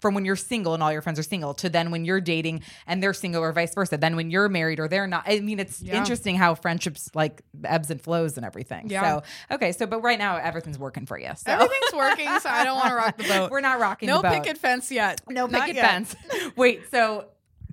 from 0.00 0.14
when 0.14 0.24
you're 0.24 0.36
single 0.36 0.74
and 0.74 0.82
all 0.82 0.92
your 0.92 1.02
friends 1.02 1.18
are 1.18 1.22
single 1.22 1.54
to 1.54 1.68
then 1.68 1.90
when 1.90 2.04
you're 2.04 2.20
dating 2.20 2.62
and 2.86 3.02
they're 3.02 3.12
single 3.14 3.42
or 3.42 3.52
vice 3.52 3.74
versa 3.74 3.96
then 3.96 4.16
when 4.16 4.30
you're 4.30 4.48
married 4.48 4.78
or 4.80 4.88
they're 4.88 5.06
not 5.06 5.24
i 5.26 5.40
mean 5.40 5.58
it's 5.60 5.80
Yeah. 5.82 5.96
interesting 5.96 6.36
how 6.36 6.54
friendships 6.54 7.10
like 7.14 7.42
ebbs 7.64 7.90
and 7.90 8.00
flows 8.00 8.36
and 8.36 8.44
everything 8.46 8.88
Yeah. 8.90 9.20
so 9.48 9.54
okay 9.54 9.72
so 9.72 9.86
but 9.86 10.00
right 10.02 10.18
now 10.18 10.36
everything's 10.36 10.78
working 10.78 11.06
for 11.06 11.18
you 11.18 11.30
so 11.36 11.52
Everything's 11.52 11.92
working, 11.94 12.28
so 12.40 12.48
I 12.48 12.64
don't 12.64 12.76
want 12.76 12.88
to 12.88 12.94
rock 12.94 13.16
the 13.16 13.24
boat. 13.24 13.50
we're 13.52 13.60
not 13.60 13.78
rocking 13.80 14.06
no 14.08 14.16
the 14.18 14.22
boat. 14.22 14.34
No 14.36 14.40
picket 14.40 14.58
fence 14.58 14.90
yet. 14.90 15.20
no 15.28 15.46
Not 15.46 15.60
picket 15.62 15.76
yet. 15.76 15.90
fence 15.90 16.16
wait 16.56 16.82
so 16.90 17.26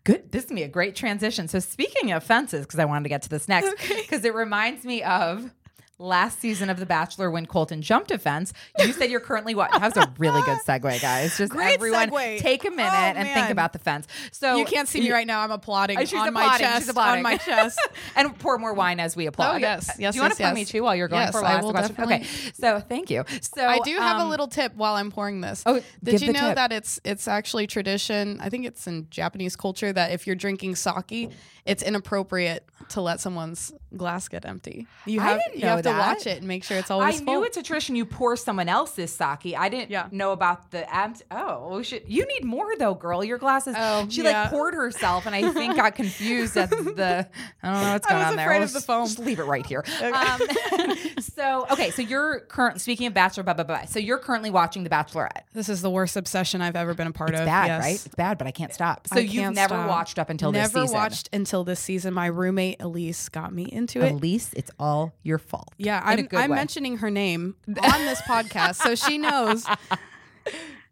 good 0.04 0.32
this 0.32 0.46
is 0.46 0.52
be 0.52 0.64
a 0.64 0.68
great 0.68 0.96
transition 0.96 1.48
so 1.48 1.60
speaking 1.60 2.12
of 2.12 2.24
fences 2.24 2.66
because 2.66 2.80
i 2.80 2.86
wanted 2.86 3.04
to 3.04 3.10
get 3.10 3.22
to 3.24 3.30
this 3.30 3.48
next 3.48 3.74
because 3.88 4.24
it 4.24 4.34
reminds 4.34 4.86
me 4.86 5.04
of 5.04 5.52
last 6.00 6.40
season 6.40 6.70
of 6.70 6.80
The 6.80 6.86
Bachelor 6.86 7.32
when 7.32 7.46
Colton 7.46 7.82
jumped 7.82 8.12
a 8.12 8.20
fence. 8.20 8.54
You 8.80 8.94
said 8.94 9.10
you're 9.10 9.20
currently 9.20 9.56
what? 9.56 9.72
That 9.72 9.82
was 9.82 9.98
a 9.98 10.14
really 10.20 10.42
good 10.44 10.60
segue, 10.66 11.02
guys. 11.02 11.38
Just 11.38 11.52
Great 11.52 11.74
everyone 11.74 12.10
segue. 12.12 12.40
take 12.40 12.66
a 12.66 12.70
minute 12.72 12.88
Oh, 13.16 13.20
and 13.20 13.28
think 13.30 13.50
about 13.50 13.74
the 13.74 13.80
fence. 13.80 14.08
So 14.32 14.58
You 14.58 14.66
can't 14.66 14.88
see 14.88 15.02
me 15.02 15.12
right 15.12 15.26
now. 15.26 15.42
I'm 15.42 15.52
applauding 15.52 15.98
Uh, 15.98 16.02
she's 16.02 16.14
on 16.20 16.34
my 16.34 16.58
chest. 16.58 16.80
She's 16.84 16.90
applauding. 16.90 17.18
On 17.26 17.32
my 17.32 17.38
chest. 17.46 17.80
and 18.16 18.38
pour 18.38 18.58
more 18.58 18.74
wine 18.74 19.00
as 19.00 19.16
we 19.16 19.26
applaud. 19.26 19.56
Oh, 19.56 19.58
yes. 19.58 19.92
Yes, 19.98 20.14
Do 20.14 20.18
you 20.18 20.22
want 20.22 20.32
yes, 20.32 20.38
to 20.38 20.44
pour 20.44 20.50
yes. 20.50 20.56
me 20.56 20.66
too 20.66 20.84
while 20.84 20.96
you're 20.96 21.08
going 21.08 21.22
Yes, 21.24 21.32
for 21.32 21.42
last 21.42 21.66
question? 21.68 22.04
Okay. 22.04 22.24
So 22.54 22.80
thank 22.80 23.10
you. 23.10 23.24
So 23.42 23.66
I 23.66 23.80
do 23.80 23.96
have 23.98 24.18
um, 24.18 24.28
a 24.28 24.30
little 24.30 24.48
tip 24.48 24.76
while 24.76 24.94
I'm 24.96 25.12
pouring 25.12 25.42
this. 25.42 25.64
Oh, 25.66 25.82
did 26.04 26.22
you 26.22 26.32
know 26.32 26.48
tip. 26.50 26.56
that 26.56 26.72
it's 26.72 27.00
it's 27.04 27.28
actually 27.28 27.66
tradition? 27.68 28.40
I 28.42 28.50
think 28.50 28.66
it's 28.66 28.86
in 28.88 29.08
Japanese 29.10 29.56
culture 29.56 29.92
that 29.94 30.12
if 30.12 30.28
you're 30.28 30.36
drinking 30.36 30.76
sake, 30.76 31.32
it's 31.66 31.84
inappropriate 31.84 32.66
to 32.90 33.02
let 33.02 33.20
someone's 33.20 33.74
glass 33.96 34.28
get 34.28 34.46
empty. 34.46 34.88
You 35.06 35.20
I 35.20 35.24
have 35.24 35.40
didn't 35.40 35.60
you 35.60 35.66
know 35.66 35.82
to 35.94 35.98
watch 36.00 36.28
it 36.28 36.38
and 36.40 36.48
make 36.48 36.64
sure 36.64 36.78
it's 36.78 36.92
always. 36.92 37.04
I 37.06 37.08
always 37.08 37.22
knew 37.22 37.34
full. 37.36 37.44
it's 37.44 37.58
a 37.58 37.64
tradition. 37.64 37.96
You 37.96 38.06
pour 38.06 38.36
someone 38.36 38.70
else's 38.70 39.12
sake. 39.14 39.54
I 39.58 39.70
didn't 39.70 39.90
Yeah. 39.92 40.08
know 40.12 40.32
about 40.32 40.72
the 40.72 40.92
abs. 40.94 41.24
Oh, 41.32 41.78
we 41.78 41.84
should. 41.84 42.04
You 42.08 42.26
need 42.28 42.44
more 42.44 42.76
though, 42.78 42.94
girl. 42.94 43.24
Your 43.24 43.38
glasses. 43.38 43.76
Oh, 43.78 44.08
she 44.10 44.24
yeah. 44.24 44.42
like 44.44 44.50
poured 44.52 44.74
herself, 44.74 45.26
and 45.26 45.36
I 45.36 45.52
think 45.52 45.76
got 45.76 45.96
confused 45.96 46.56
at 46.58 46.70
the. 46.72 47.28
I 47.64 47.72
don't 47.74 47.84
know 47.84 47.94
what's 47.94 48.08
going 48.08 48.22
on 48.24 48.36
there. 48.36 48.46
afraid 48.46 48.58
We'll 48.60 48.64
of 48.66 48.74
the 48.74 48.78
just- 48.80 48.88
foam. 48.88 49.06
Just 49.08 49.20
leave 49.20 49.40
it 49.40 49.46
right 49.46 49.66
here. 49.66 49.84
Um, 50.08 50.42
so 51.20 51.66
okay, 51.72 51.92
so 51.92 52.02
you're 52.02 52.42
current. 52.42 52.82
Speaking 52.82 53.08
of 53.08 53.14
Bachelor, 53.14 53.44
blah 53.44 53.54
blah 53.54 53.64
blah. 53.64 53.86
So 53.86 54.00
you're 54.00 54.18
currently 54.18 54.50
watching 54.50 54.84
The 54.84 54.90
Bachelorette. 54.90 55.44
This 55.54 55.70
is 55.70 55.82
the 55.82 55.90
worst 55.90 56.16
obsession 56.16 56.62
I've 56.62 56.76
ever 56.76 56.94
been 56.94 57.08
a 57.08 57.12
part 57.12 57.32
It's 57.32 57.40
of. 57.40 57.46
bad, 57.46 57.68
yes. 57.68 57.84
right? 57.84 58.06
It's 58.06 58.16
bad, 58.16 58.38
but 58.38 58.48
I 58.48 58.52
can't 58.52 58.74
stop. 58.74 59.08
So 59.08 59.18
I 59.18 59.20
you've 59.20 59.54
never 59.54 59.76
stop. 59.76 59.90
watched 59.90 60.20
up 60.20 60.30
until 60.30 60.52
never 60.52 60.68
this 60.68 60.82
season. 60.84 60.94
watched 60.94 61.30
until 61.34 61.64
this 61.64 61.80
season. 61.80 62.14
My 62.14 62.28
roommate 62.28 62.82
Elise 62.82 63.30
got 63.30 63.54
me 63.54 63.64
into 63.72 64.02
it. 64.02 64.12
Elise, 64.14 64.54
it's 64.54 64.72
all 64.80 65.14
your 65.24 65.38
fault. 65.38 65.74
Yeah, 65.78 66.02
I'm, 66.04 66.28
I'm 66.34 66.50
way. 66.52 66.56
mentioning 66.56 66.98
her 66.98 67.12
name 67.12 67.56
on 67.68 68.06
this 68.06 68.22
podcast, 68.24 68.76
so 68.76 68.96
she 68.96 69.18
knows. 69.18 69.66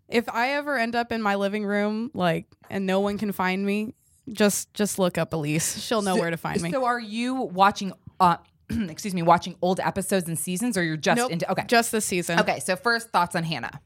If 0.08 0.30
I 0.30 0.52
ever 0.52 0.78
end 0.78 0.96
up 0.96 1.12
in 1.12 1.24
my 1.24 1.34
living 1.34 1.66
room, 1.66 2.12
like, 2.14 2.46
and 2.70 2.86
no 2.86 3.00
one 3.00 3.18
can 3.18 3.32
find 3.32 3.66
me, 3.66 3.96
just 4.32 4.72
just 4.76 5.00
look 5.00 5.18
up 5.18 5.34
Elise. 5.34 5.80
She'll 5.84 6.04
know 6.04 6.16
where 6.16 6.30
to 6.30 6.38
find 6.38 6.62
me. 6.62 6.70
So 6.70 6.86
are 6.86 7.00
you 7.00 7.34
watching? 7.34 7.92
Uh, 8.20 8.38
excuse 8.70 9.16
me, 9.16 9.24
watching 9.24 9.56
old 9.64 9.80
episodes 9.80 10.28
and 10.28 10.38
seasons, 10.38 10.78
or 10.78 10.84
you're 10.84 10.96
just 10.96 11.18
Nope, 11.18 11.32
into? 11.32 11.52
Okay, 11.52 11.64
just 11.68 11.92
this 11.92 12.06
season. 12.06 12.40
okay. 12.40 12.60
So 12.60 12.76
first 12.76 13.10
thoughts 13.10 13.36
on 13.36 13.44
Hannah. 13.44 13.82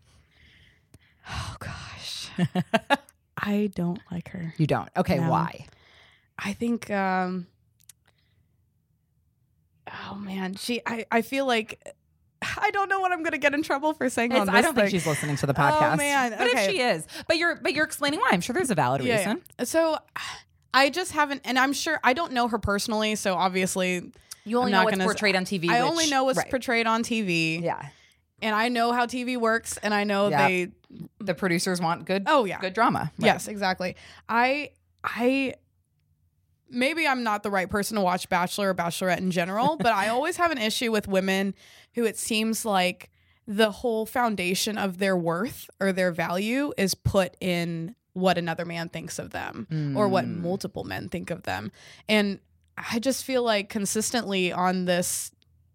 Oh 1.31 1.55
gosh, 1.59 2.29
I 3.37 3.69
don't 3.73 3.99
like 4.11 4.29
her. 4.29 4.53
You 4.57 4.67
don't. 4.67 4.89
Okay, 4.97 5.19
No. 5.19 5.29
why? 5.29 5.67
I 6.37 6.51
think. 6.53 6.89
um 6.91 7.47
Oh 10.09 10.15
man, 10.15 10.55
she. 10.55 10.81
I. 10.85 11.05
I 11.11 11.21
feel 11.21 11.45
like. 11.45 11.81
I 12.57 12.71
don't 12.71 12.87
know 12.87 13.01
what 13.01 13.11
I'm 13.11 13.19
going 13.19 13.33
to 13.33 13.37
get 13.37 13.53
in 13.53 13.63
trouble 13.63 13.93
for 13.93 14.09
saying 14.09 14.31
on 14.31 14.43
It's, 14.43 14.45
this 14.51 14.55
I 14.55 14.61
don't 14.61 14.73
think 14.73 14.89
she's 14.89 15.05
listening 15.05 15.35
to 15.37 15.45
the 15.45 15.53
podcast. 15.53 15.71
Oh, 15.77 15.81
podcast. 15.81 15.97
man, 15.97 16.35
but 16.37 16.47
if 16.47 16.69
she 16.69 16.79
is, 16.81 17.05
but 17.27 17.37
you're 17.37 17.55
but 17.55 17.73
you're 17.73 17.83
explaining 17.85 18.19
why. 18.21 18.29
I'm 18.31 18.39
sure 18.41 18.53
there's 18.53 18.71
a 18.71 18.75
valid 18.75 19.03
Yeah, 19.03 19.17
reason. 19.17 19.41
yeah. 19.59 19.65
So 19.65 19.97
I 20.73 20.89
just 20.89 21.11
haven't, 21.11 21.41
and 21.43 21.59
I'm 21.59 21.73
sure 21.73 21.99
I 22.03 22.13
don't 22.13 22.31
know 22.31 22.47
her 22.47 22.57
personally. 22.59 23.15
So 23.15 23.35
obviously, 23.35 24.11
You 24.45 24.57
only 24.59 24.71
know 24.71 24.77
not 24.83 24.85
what's 24.85 24.97
portrayed 25.03 25.35
on 25.35 25.43
TV. 25.43 25.67
I 25.69 25.81
which- 25.83 25.91
only 25.91 26.09
know 26.09 26.23
what's 26.23 26.37
right. 26.37 26.49
portrayed 26.49 26.87
on 26.87 27.03
TV, 27.03 27.61
Yeah, 27.61 27.89
and 28.41 28.55
I 28.55 28.69
know 28.69 28.93
how 28.93 29.05
TV 29.05 29.35
works, 29.35 29.77
and 29.77 29.93
I 29.93 30.05
know 30.05 30.29
Yeah. 30.29 30.47
they. 30.47 30.67
the 31.19 31.33
producers 31.33 31.81
want 31.81 32.05
good. 32.05 32.23
Oh 32.25 32.45
yeah, 32.45 32.59
good 32.61 32.73
drama. 32.73 33.11
Right. 33.19 33.25
yes, 33.25 33.47
exactly. 33.49 33.95
I 34.29 34.69
I 35.03 35.55
maybe 36.69 37.07
I'm 37.07 37.23
not 37.23 37.43
the 37.43 37.51
right 37.51 37.69
person 37.69 37.95
to 37.95 38.01
watch 38.01 38.29
Bachelor 38.29 38.69
or 38.69 38.75
Bachelorette 38.75 39.17
in 39.19 39.31
general, 39.31 39.77
but 39.77 39.93
I 39.93 40.07
always 40.09 40.37
have 40.37 40.51
an 40.51 40.57
issue 40.57 40.91
with 40.91 41.07
women 41.07 41.53
who 41.95 42.05
it 42.05 42.17
seems 42.17 42.65
like 42.65 43.09
the 43.47 43.71
whole 43.71 44.05
foundation 44.05 44.77
of 44.77 44.99
their 44.99 45.17
worth 45.17 45.69
or 45.79 45.91
their 45.91 46.11
value 46.11 46.71
is 46.77 46.93
put 46.93 47.35
in 47.41 47.95
what 48.13 48.37
another 48.37 48.65
man 48.65 48.89
thinks 48.89 49.17
of 49.17 49.31
them 49.31 49.93
or 49.97 50.07
what 50.07 50.25
Mm. 50.25 50.41
multiple 50.41 50.83
men 50.83 51.09
think 51.09 51.29
of 51.31 51.43
them. 51.43 51.71
And 52.07 52.39
I 52.77 52.99
just 52.99 53.23
feel 53.23 53.43
like 53.43 53.69
consistently 53.69 54.51
on 54.51 54.85
this 54.85 55.31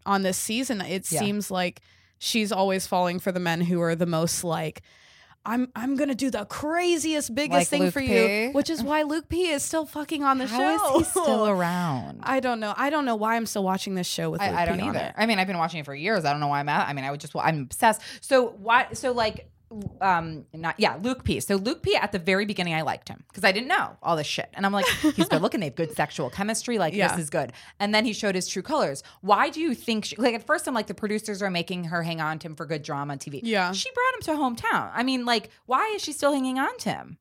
on 0.06 0.22
this 0.22 0.36
season 0.36 0.80
it 0.82 1.10
Yeah. 1.10 1.18
seems 1.20 1.50
like 1.50 1.80
she's 2.18 2.52
always 2.52 2.86
falling 2.86 3.18
for 3.18 3.32
the 3.32 3.40
men 3.40 3.62
who 3.62 3.80
are 3.80 3.94
the 3.96 4.06
most 4.06 4.44
like 4.44 4.82
I'm 5.46 5.70
I'm 5.76 5.96
gonna 5.96 6.14
do 6.14 6.30
the 6.30 6.44
craziest, 6.46 7.34
biggest 7.34 7.52
Like 7.60 7.68
thing 7.68 7.82
Luke 7.82 7.92
for 7.92 8.00
P? 8.00 8.44
you, 8.46 8.50
which 8.52 8.70
is 8.70 8.82
why 8.82 9.02
Luke 9.02 9.28
P 9.28 9.48
is 9.50 9.62
still 9.62 9.84
fucking 9.86 10.22
on 10.24 10.38
the 10.38 10.46
How 10.46 10.58
show. 10.78 11.00
is 11.00 11.06
he 11.06 11.10
still 11.20 11.46
around? 11.48 12.20
I 12.22 12.40
don't 12.40 12.60
know. 12.60 12.72
I 12.76 12.88
don't 12.90 13.04
know 13.04 13.16
why 13.16 13.36
I'm 13.36 13.46
still 13.46 13.64
watching 13.64 13.94
this 13.94 14.06
show 14.06 14.30
with 14.30 14.40
Luke 14.40 14.50
I, 14.50 14.62
I 14.62 14.64
don't 14.64 14.78
P 14.78 14.84
either. 14.86 14.98
it. 14.98 15.14
I 15.16 15.26
mean, 15.26 15.38
I've 15.38 15.46
been 15.46 15.58
watching 15.58 15.80
it 15.80 15.84
for 15.84 15.94
years. 15.94 16.24
I 16.24 16.30
don't 16.30 16.40
know 16.40 16.48
why 16.48 16.60
I'm 16.60 16.68
at. 16.68 16.88
I 16.88 16.92
mean, 16.94 17.04
I 17.04 17.10
would 17.10 17.20
just. 17.20 17.34
I'm 17.36 17.62
obsessed. 17.62 18.00
So 18.20 18.48
why? 18.58 18.86
So 18.94 19.12
like, 19.12 19.50
um, 20.00 20.44
not 20.52 20.78
yeah, 20.78 20.98
Luke 21.02 21.24
P. 21.24 21.40
So 21.40 21.56
Luke 21.56 21.82
P. 21.82 21.96
At 21.96 22.12
the 22.12 22.18
very 22.18 22.46
beginning, 22.46 22.74
I 22.74 22.82
liked 22.82 23.08
him 23.08 23.24
because 23.28 23.44
I 23.44 23.52
didn't 23.52 23.68
know 23.68 23.96
all 24.02 24.16
this 24.16 24.26
shit, 24.26 24.48
and 24.54 24.64
I'm 24.64 24.72
like, 24.72 24.86
he's 24.86 25.28
good 25.28 25.42
looking. 25.42 25.60
They 25.60 25.66
have 25.66 25.74
good 25.74 25.92
sexual 25.96 26.30
chemistry. 26.30 26.78
Like 26.78 26.94
Yeah. 26.94 27.08
this 27.08 27.18
is 27.24 27.30
good. 27.30 27.52
And 27.80 27.94
then 27.94 28.04
he 28.04 28.12
showed 28.12 28.34
his 28.34 28.46
true 28.48 28.62
colors. 28.62 29.02
Why 29.20 29.50
do 29.50 29.60
you 29.60 29.74
think? 29.74 30.04
She, 30.06 30.16
like 30.16 30.34
at 30.34 30.46
first, 30.46 30.66
I'm 30.68 30.74
like, 30.74 30.86
the 30.86 30.94
producers 30.94 31.42
are 31.42 31.50
making 31.50 31.84
her 31.84 32.02
hang 32.02 32.20
on 32.20 32.38
to 32.40 32.48
him 32.48 32.56
for 32.56 32.66
good 32.66 32.82
drama 32.82 33.12
on 33.12 33.18
TV. 33.18 33.40
Yeah. 33.42 33.72
she 33.72 33.90
brought 33.92 34.14
him 34.14 34.20
to 34.22 34.42
hometown. 34.42 34.90
I 34.94 35.02
mean, 35.02 35.24
like, 35.24 35.50
why 35.66 35.92
is 35.96 36.02
she 36.02 36.12
still 36.12 36.32
hanging 36.32 36.58
on 36.58 36.76
to 36.78 36.90
him? 36.90 37.18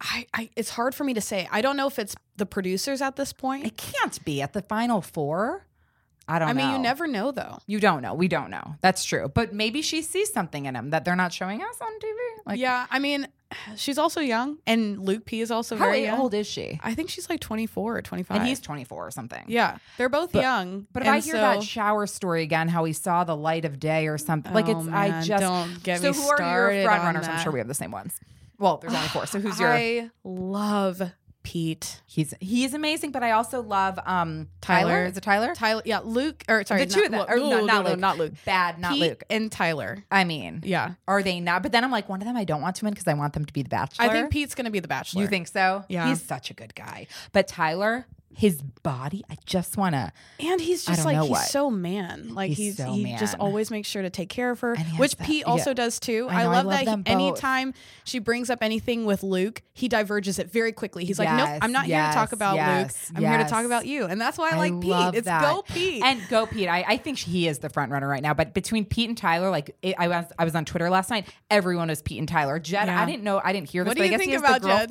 I, 0.00 0.26
I 0.34 0.50
it's 0.56 0.70
hard 0.70 0.94
for 0.94 1.04
me 1.04 1.14
to 1.14 1.20
say. 1.20 1.48
I 1.50 1.62
don't 1.62 1.76
know 1.76 1.86
if 1.86 1.98
it's 1.98 2.14
the 2.36 2.44
producers 2.46 3.00
at 3.00 3.16
this 3.16 3.32
point. 3.32 3.64
It 3.64 3.76
can't 3.76 4.22
be 4.24 4.42
at 4.42 4.52
the 4.52 4.62
final 4.62 5.00
four. 5.00 5.66
I 6.28 6.38
don't. 6.38 6.46
Know. 6.46 6.50
I 6.50 6.54
mean, 6.54 6.66
know. 6.68 6.76
you 6.76 6.82
never 6.82 7.06
know 7.06 7.32
though. 7.32 7.58
You 7.66 7.80
don't 7.80 8.00
know. 8.02 8.14
We 8.14 8.28
don't 8.28 8.50
know. 8.50 8.76
That's 8.80 9.04
true. 9.04 9.30
But 9.34 9.52
maybe 9.52 9.82
she 9.82 10.00
sees 10.02 10.32
something 10.32 10.64
in 10.66 10.74
him 10.74 10.90
that 10.90 11.04
they're 11.04 11.16
not 11.16 11.32
showing 11.32 11.60
us 11.62 11.76
on 11.80 11.88
TV. 11.98 12.16
Like, 12.46 12.58
yeah, 12.58 12.86
I 12.90 12.98
mean, 12.98 13.28
she's 13.76 13.98
also 13.98 14.20
young, 14.20 14.58
and 14.66 14.98
Luke 15.04 15.26
P 15.26 15.40
is 15.40 15.50
also 15.50 15.76
how 15.76 15.84
very 15.86 16.04
young. 16.04 16.18
old 16.20 16.32
is 16.34 16.46
she? 16.46 16.80
I 16.82 16.94
think 16.94 17.10
she's 17.10 17.28
like 17.28 17.40
24 17.40 17.96
or 17.98 18.02
25. 18.02 18.36
And 18.38 18.46
he's 18.46 18.60
24 18.60 19.06
or 19.06 19.10
something. 19.10 19.44
yeah, 19.48 19.76
they're 19.98 20.08
both 20.08 20.32
But- 20.32 20.42
young. 20.42 20.86
But 20.92 21.02
if 21.02 21.08
I 21.08 21.20
hear 21.20 21.34
so- 21.34 21.40
that 21.40 21.62
shower 21.62 22.06
story 22.06 22.42
again, 22.42 22.68
how 22.68 22.84
he 22.84 22.92
saw 22.94 23.24
the 23.24 23.36
light 23.36 23.64
of 23.64 23.78
day 23.78 24.06
or 24.06 24.16
something, 24.18 24.52
like 24.54 24.68
Oh, 24.68 24.80
it's, 24.80 24.88
I 24.88 25.20
just 25.22 25.40
don't 25.42 25.82
get 25.82 26.00
so 26.00 26.10
me 26.12 26.16
who 26.16 26.22
are 26.22 26.26
your 26.26 26.36
started 26.36 26.84
front 26.84 27.02
runners? 27.04 27.28
I'm 27.28 27.40
sure 27.42 27.52
we 27.52 27.58
have 27.60 27.68
the 27.68 27.74
same 27.74 27.90
ones. 27.90 28.18
Well, 28.58 28.78
there's 28.78 28.94
only 28.94 29.08
four. 29.08 29.26
So 29.26 29.40
who's 29.40 29.58
your? 29.60 29.72
I 29.72 30.10
love 30.22 31.02
Pete. 31.44 32.00
he's 32.06 32.34
he's 32.40 32.74
amazing, 32.74 33.12
but 33.12 33.22
I 33.22 33.30
also 33.32 33.62
love 33.62 33.98
um 34.06 34.48
Tyler. 34.60 34.90
Tyler. 34.90 35.04
Is 35.06 35.16
it 35.16 35.20
Tyler? 35.22 35.54
Tyler, 35.54 35.82
yeah, 35.84 36.00
Luke, 36.00 36.42
or 36.48 36.64
sorry, 36.64 36.84
the 36.86 36.92
two 36.94 37.04
of 37.04 37.10
them. 37.10 37.18
not, 37.20 37.30
Or, 37.30 37.38
Luke. 37.38 37.50
no, 37.50 37.60
no, 37.60 37.64
not 37.66 37.84
no, 37.84 37.90
Luke. 37.90 37.98
not 38.00 38.18
Luke. 38.18 38.32
Bad, 38.44 38.78
not 38.80 38.92
Pete 38.94 39.00
Luke. 39.02 39.24
and 39.30 39.52
Tyler. 39.52 40.04
I 40.10 40.24
mean, 40.24 40.62
Yeah, 40.64 40.94
are 41.06 41.22
they 41.22 41.38
not? 41.40 41.62
But 41.62 41.72
then 41.72 41.84
I'm 41.84 41.90
like, 41.92 42.08
one 42.08 42.20
of 42.20 42.26
them 42.26 42.36
I 42.36 42.44
don't 42.44 42.62
want 42.62 42.76
to 42.76 42.84
win 42.84 42.94
because 42.94 43.06
I 43.06 43.14
want 43.14 43.34
them 43.34 43.44
to 43.44 43.52
be 43.52 43.62
the 43.62 43.68
Bachelor. 43.68 44.06
I 44.06 44.08
think 44.08 44.30
Pete's 44.30 44.54
gonna 44.54 44.70
be 44.70 44.80
the 44.80 44.88
Bachelor. 44.88 45.22
You 45.22 45.28
think 45.28 45.46
so? 45.46 45.84
Yeah. 45.88 46.08
He's 46.08 46.22
such 46.22 46.50
a 46.50 46.54
good 46.54 46.74
guy. 46.74 47.06
But 47.32 47.46
Tyler, 47.46 48.06
his 48.36 48.60
body. 48.82 49.24
I 49.30 49.36
just 49.46 49.76
want 49.76 49.94
to. 49.94 50.12
And 50.40 50.60
he's 50.60 50.84
just 50.84 51.04
like 51.04 51.20
he's 51.20 51.30
what. 51.30 51.46
so 51.48 51.70
man. 51.70 52.34
Like 52.34 52.48
He's 52.48 52.58
he's, 52.58 52.76
so 52.76 52.92
he 52.92 53.16
just 53.16 53.36
always 53.38 53.70
makes 53.70 53.88
sure 53.88 54.02
to 54.02 54.10
take 54.10 54.28
care 54.28 54.50
of 54.50 54.60
her, 54.60 54.74
he 54.74 54.96
which 54.96 55.16
that- 55.16 55.26
Pete 55.26 55.44
also 55.44 55.70
yeah. 55.70 55.74
does 55.74 56.00
too. 56.00 56.26
I 56.30 56.40
I, 56.40 56.42
know, 56.44 56.50
I 56.50 56.54
love, 56.56 56.66
love 56.66 56.84
that. 56.84 57.08
he, 57.08 57.12
anytime 57.14 57.74
she 58.04 58.18
brings 58.18 58.50
up 58.50 58.62
anything 58.62 59.06
with 59.06 59.22
Luke, 59.22 59.62
he 59.72 59.88
diverges 59.88 60.38
it 60.38 60.50
very 60.50 60.72
quickly. 60.72 61.04
He's 61.04 61.18
like, 61.18 61.30
"Nope, 61.30 61.58
I'm 61.62 61.72
not 61.72 61.86
here 61.86 62.04
to 62.06 62.12
talk 62.12 62.32
about 62.32 62.56
yes, 62.56 63.10
Luke. 63.10 63.18
I'm 63.18 63.30
here 63.30 63.42
to 63.44 63.48
talk 63.50 63.64
about 63.64 63.86
you." 63.86 64.04
And 64.04 64.20
that's 64.20 64.36
why 64.36 64.50
I, 64.50 64.54
I 64.54 64.58
like 64.58 64.80
Pete. 64.80 65.14
It's 65.18 65.24
that. 65.26 65.42
go 65.42 65.62
Pete. 65.62 66.02
And 66.02 66.20
go 66.28 66.46
Pete. 66.46 66.68
I, 66.68 66.84
I 66.86 66.96
think 66.96 67.18
he 67.18 67.48
is 67.48 67.60
the 67.60 67.68
front 67.70 67.90
runner 67.92 68.08
right 68.08 68.22
now. 68.22 68.34
But 68.34 68.52
between 68.54 68.84
Pete 68.84 69.08
and 69.08 69.16
Tyler, 69.16 69.50
like 69.50 69.76
it, 69.82 69.94
I 69.98 70.08
was 70.08 70.26
I 70.38 70.44
was 70.44 70.54
on 70.54 70.64
Twitter 70.64 70.90
last 70.90 71.08
night. 71.10 71.28
Everyone 71.50 71.88
was 71.88 72.02
Pete 72.02 72.18
and 72.18 72.28
Tyler. 72.28 72.58
Jed, 72.58 72.86
Yeah. 72.88 73.00
I 73.00 73.06
didn't 73.06 73.22
know. 73.22 73.40
I 73.42 73.52
didn't 73.52 73.68
hear 73.70 73.84
this. 73.84 73.90
What 73.90 73.96
do 73.96 74.00
but 74.00 74.04
I 74.04 74.06
you 74.06 74.18
guess 74.18 74.26
think 74.26 74.38
about 74.38 74.62
the 74.62 74.68
Jed? 74.68 74.90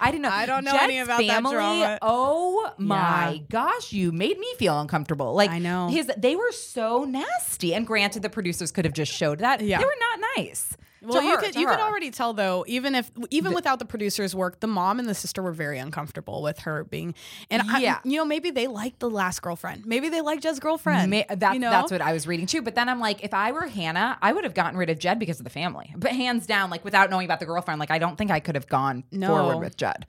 I 0.00 0.10
didn't 0.10 0.22
know. 0.22 0.30
I 0.30 0.46
don't 0.46 0.64
know 0.64 0.72
Jed's 0.72 0.84
any 0.84 0.98
about 0.98 1.26
that 1.26 1.42
drama. 1.42 1.98
Oh 2.02 2.57
my 2.78 3.30
Yeah. 3.30 3.38
gosh, 3.50 3.92
you 3.92 4.12
made 4.12 4.38
me 4.38 4.54
feel 4.58 4.78
uncomfortable. 4.80 5.34
Like 5.34 5.50
I 5.50 5.58
know. 5.58 5.88
his. 5.88 6.10
They 6.16 6.36
were 6.36 6.52
so 6.52 7.04
nasty. 7.04 7.74
And 7.74 7.86
granted, 7.86 8.22
the 8.22 8.30
producers 8.30 8.70
could 8.72 8.84
have 8.84 8.94
just 8.94 9.12
showed 9.12 9.38
that. 9.40 9.60
Yeah. 9.60 9.78
They 9.78 9.84
were 9.84 9.96
not 10.00 10.28
nice. 10.36 10.76
Well, 11.00 11.20
To 11.22 11.26
you 11.28 11.36
could 11.38 11.54
you 11.54 11.64
could 11.68 11.78
already 11.78 12.10
tell 12.10 12.32
though, 12.34 12.64
even 12.66 12.96
if 12.96 13.12
even 13.30 13.52
without 13.54 13.78
the 13.78 13.84
producers' 13.84 14.34
work, 14.34 14.58
the 14.58 14.66
mom 14.66 14.98
and 14.98 15.08
the 15.08 15.14
sister 15.14 15.40
were 15.44 15.52
very 15.52 15.78
uncomfortable 15.78 16.42
with 16.42 16.58
her 16.60 16.82
being. 16.82 17.14
And 17.52 17.62
Yeah. 17.78 17.98
I, 18.04 18.08
you 18.08 18.16
know, 18.16 18.24
maybe 18.24 18.50
they 18.50 18.66
liked 18.66 18.98
the 18.98 19.08
last 19.08 19.40
girlfriend. 19.40 19.86
Maybe 19.86 20.08
they 20.08 20.20
liked 20.22 20.42
Jed's 20.42 20.58
girlfriend. 20.58 21.08
Ma- 21.12 21.22
that's, 21.36 21.54
you 21.54 21.60
know? 21.60 21.70
that's 21.70 21.92
what 21.92 22.00
I 22.02 22.12
was 22.12 22.26
reading 22.26 22.46
too. 22.46 22.62
But 22.62 22.74
then 22.74 22.88
I'm 22.88 22.98
like, 22.98 23.22
if 23.22 23.32
I 23.32 23.52
were 23.52 23.68
Hannah, 23.68 24.18
I 24.20 24.32
would 24.32 24.42
have 24.42 24.54
gotten 24.54 24.76
rid 24.76 24.90
of 24.90 24.98
Jed 24.98 25.20
because 25.20 25.38
of 25.38 25.44
the 25.44 25.50
family. 25.50 25.94
But 25.96 26.10
hands 26.12 26.46
down, 26.48 26.68
like 26.68 26.84
without 26.84 27.10
knowing 27.10 27.26
about 27.26 27.38
the 27.38 27.46
girlfriend, 27.46 27.78
like 27.78 27.92
I 27.92 27.98
don't 28.00 28.18
think 28.18 28.32
I 28.32 28.40
could 28.40 28.56
have 28.56 28.66
gone 28.66 29.04
No. 29.12 29.28
forward 29.28 29.58
with 29.60 29.76
Jed. 29.76 30.04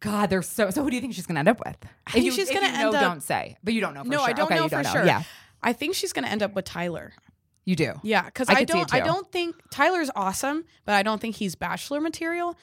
God, 0.00 0.28
they're 0.30 0.42
so. 0.42 0.70
So 0.70 0.82
who 0.82 0.90
do 0.90 0.96
you 0.96 1.00
think 1.00 1.14
she's 1.14 1.26
going 1.26 1.36
to 1.36 1.38
end 1.40 1.48
up 1.48 1.60
with? 1.64 1.76
I 2.06 2.10
think 2.12 2.32
she's 2.32 2.48
going 2.50 2.60
gonna 2.62 2.72
to 2.74 2.78
end 2.78 2.94
up- 2.94 3.00
Don't 3.00 3.22
say, 3.22 3.56
but 3.64 3.72
you 3.74 3.80
don't 3.80 3.94
know. 3.94 4.02
For 4.04 4.10
no, 4.10 4.18
sure. 4.18 4.28
I 4.28 4.32
don't 4.32 4.46
Okay, 4.46 4.56
know 4.56 4.68
for 4.68 4.82
don't 4.82 4.92
sure. 4.92 5.04
Yeah, 5.06 5.22
I 5.62 5.72
think 5.72 5.94
she's 5.94 6.12
going 6.12 6.24
to 6.24 6.30
end 6.30 6.42
up 6.42 6.54
with 6.54 6.64
Tyler. 6.66 7.12
you 7.64 7.74
do. 7.76 7.94
Yeah, 8.02 8.24
because 8.24 8.48
I 8.50 8.52
I, 8.52 8.56
could 8.60 8.70
see 8.70 8.78
it 8.80 8.88
don't. 8.88 8.94
I 8.94 9.04
don't 9.04 9.30
think 9.32 9.56
Tyler's 9.70 10.10
awesome, 10.14 10.64
but 10.84 10.94
I 10.94 11.02
don't 11.02 11.20
think 11.20 11.36
he's 11.36 11.54
bachelor 11.54 12.00
material. 12.00 12.56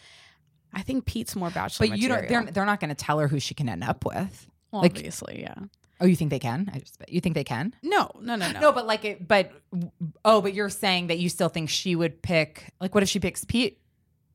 I 0.73 0.83
think 0.83 1.05
Pete's 1.05 1.35
more 1.35 1.49
bachelor 1.49 1.87
But 1.89 1.97
you 1.97 2.09
material. 2.09 2.29
don't. 2.29 2.45
They're 2.45 2.51
they're 2.53 2.65
not 2.65 2.79
going 2.79 2.89
to 2.89 2.95
tell 2.95 3.17
her 3.19 3.27
who 3.27 3.39
she 3.39 3.53
can 3.55 3.67
end 3.67 3.83
up 3.83 4.05
with. 4.05 4.47
like, 4.71 4.91
obviously, 4.91 5.41
yeah. 5.41 5.55
oh, 5.99 6.05
you 6.05 6.15
think 6.15 6.29
they 6.29 6.39
can? 6.39 6.69
I 6.73 6.79
just 6.79 6.97
you 7.09 7.19
think 7.19 7.35
they 7.35 7.43
can? 7.43 7.73
No, 7.83 8.11
no, 8.21 8.35
no, 8.35 8.51
no. 8.51 8.59
No, 8.59 8.71
but 8.71 8.85
like 8.85 9.03
it. 9.03 9.27
But 9.27 9.51
oh, 10.23 10.41
but 10.41 10.53
you're 10.53 10.69
saying 10.69 11.07
that 11.07 11.17
you 11.19 11.27
still 11.27 11.49
think 11.49 11.69
she 11.69 11.95
would 11.95 12.21
pick. 12.21 12.71
Like, 12.79 12.93
what 12.93 13.03
if 13.03 13.09
she 13.09 13.19
picks 13.19 13.43
Pete? 13.43 13.79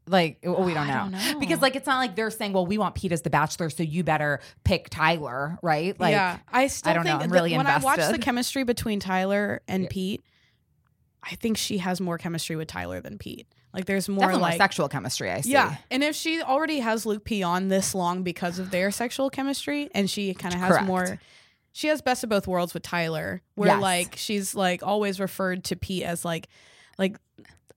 Like, 0.08 0.38
oh, 0.44 0.62
we 0.62 0.72
don't 0.72 0.88
oh, 0.88 0.92
know. 0.92 1.10
Don't 1.10 1.34
know. 1.34 1.40
because 1.40 1.60
like 1.60 1.74
it's 1.74 1.86
not 1.86 1.98
like 1.98 2.14
they're 2.14 2.30
saying, 2.30 2.52
well, 2.52 2.66
we 2.66 2.78
want 2.78 2.94
Pete 2.94 3.12
as 3.12 3.22
the 3.22 3.30
bachelor, 3.30 3.70
so 3.70 3.82
you 3.82 4.04
better 4.04 4.40
pick 4.64 4.88
Tyler, 4.88 5.58
right? 5.62 5.98
Like, 5.98 6.12
yeah, 6.12 6.38
I 6.48 6.68
still 6.68 6.90
I 6.90 6.94
don't 6.94 7.04
know. 7.04 7.16
I'm 7.16 7.30
really 7.30 7.56
when 7.56 7.66
I 7.66 7.78
watch 7.78 7.98
the 8.10 8.18
chemistry 8.18 8.62
between 8.62 9.00
Tyler 9.00 9.62
and 9.66 9.90
Pete, 9.90 10.22
I 11.22 11.34
think 11.34 11.56
she 11.56 11.78
has 11.78 12.00
more 12.00 12.18
chemistry 12.18 12.54
with 12.54 12.68
Tyler 12.68 13.00
than 13.00 13.18
Pete. 13.18 13.48
Like, 13.74 13.84
there's 13.84 14.08
more 14.08 14.20
definitely 14.20 14.42
like 14.42 14.52
more 14.52 14.58
sexual 14.58 14.88
chemistry. 14.88 15.30
I 15.30 15.40
see. 15.40 15.50
Yeah, 15.52 15.76
and 15.90 16.04
if 16.04 16.14
she 16.14 16.40
already 16.40 16.78
has 16.78 17.04
Luke 17.04 17.24
P 17.24 17.42
on 17.42 17.68
this 17.68 17.94
long 17.94 18.22
because 18.22 18.58
of 18.58 18.70
their 18.70 18.90
sexual 18.92 19.28
chemistry, 19.28 19.90
and 19.92 20.08
she 20.08 20.34
kind 20.34 20.54
of 20.54 20.60
has 20.60 20.70
Correct. 20.70 20.86
more, 20.86 21.18
she 21.72 21.88
has 21.88 22.00
best 22.00 22.22
of 22.22 22.30
both 22.30 22.46
worlds 22.46 22.72
with 22.74 22.84
Tyler, 22.84 23.42
where 23.56 23.70
Yes. 23.70 23.82
like 23.82 24.14
she's 24.16 24.54
like 24.54 24.82
always 24.84 25.18
referred 25.18 25.64
to 25.64 25.76
Pete 25.76 26.04
as 26.04 26.24
like, 26.24 26.48
like 26.96 27.16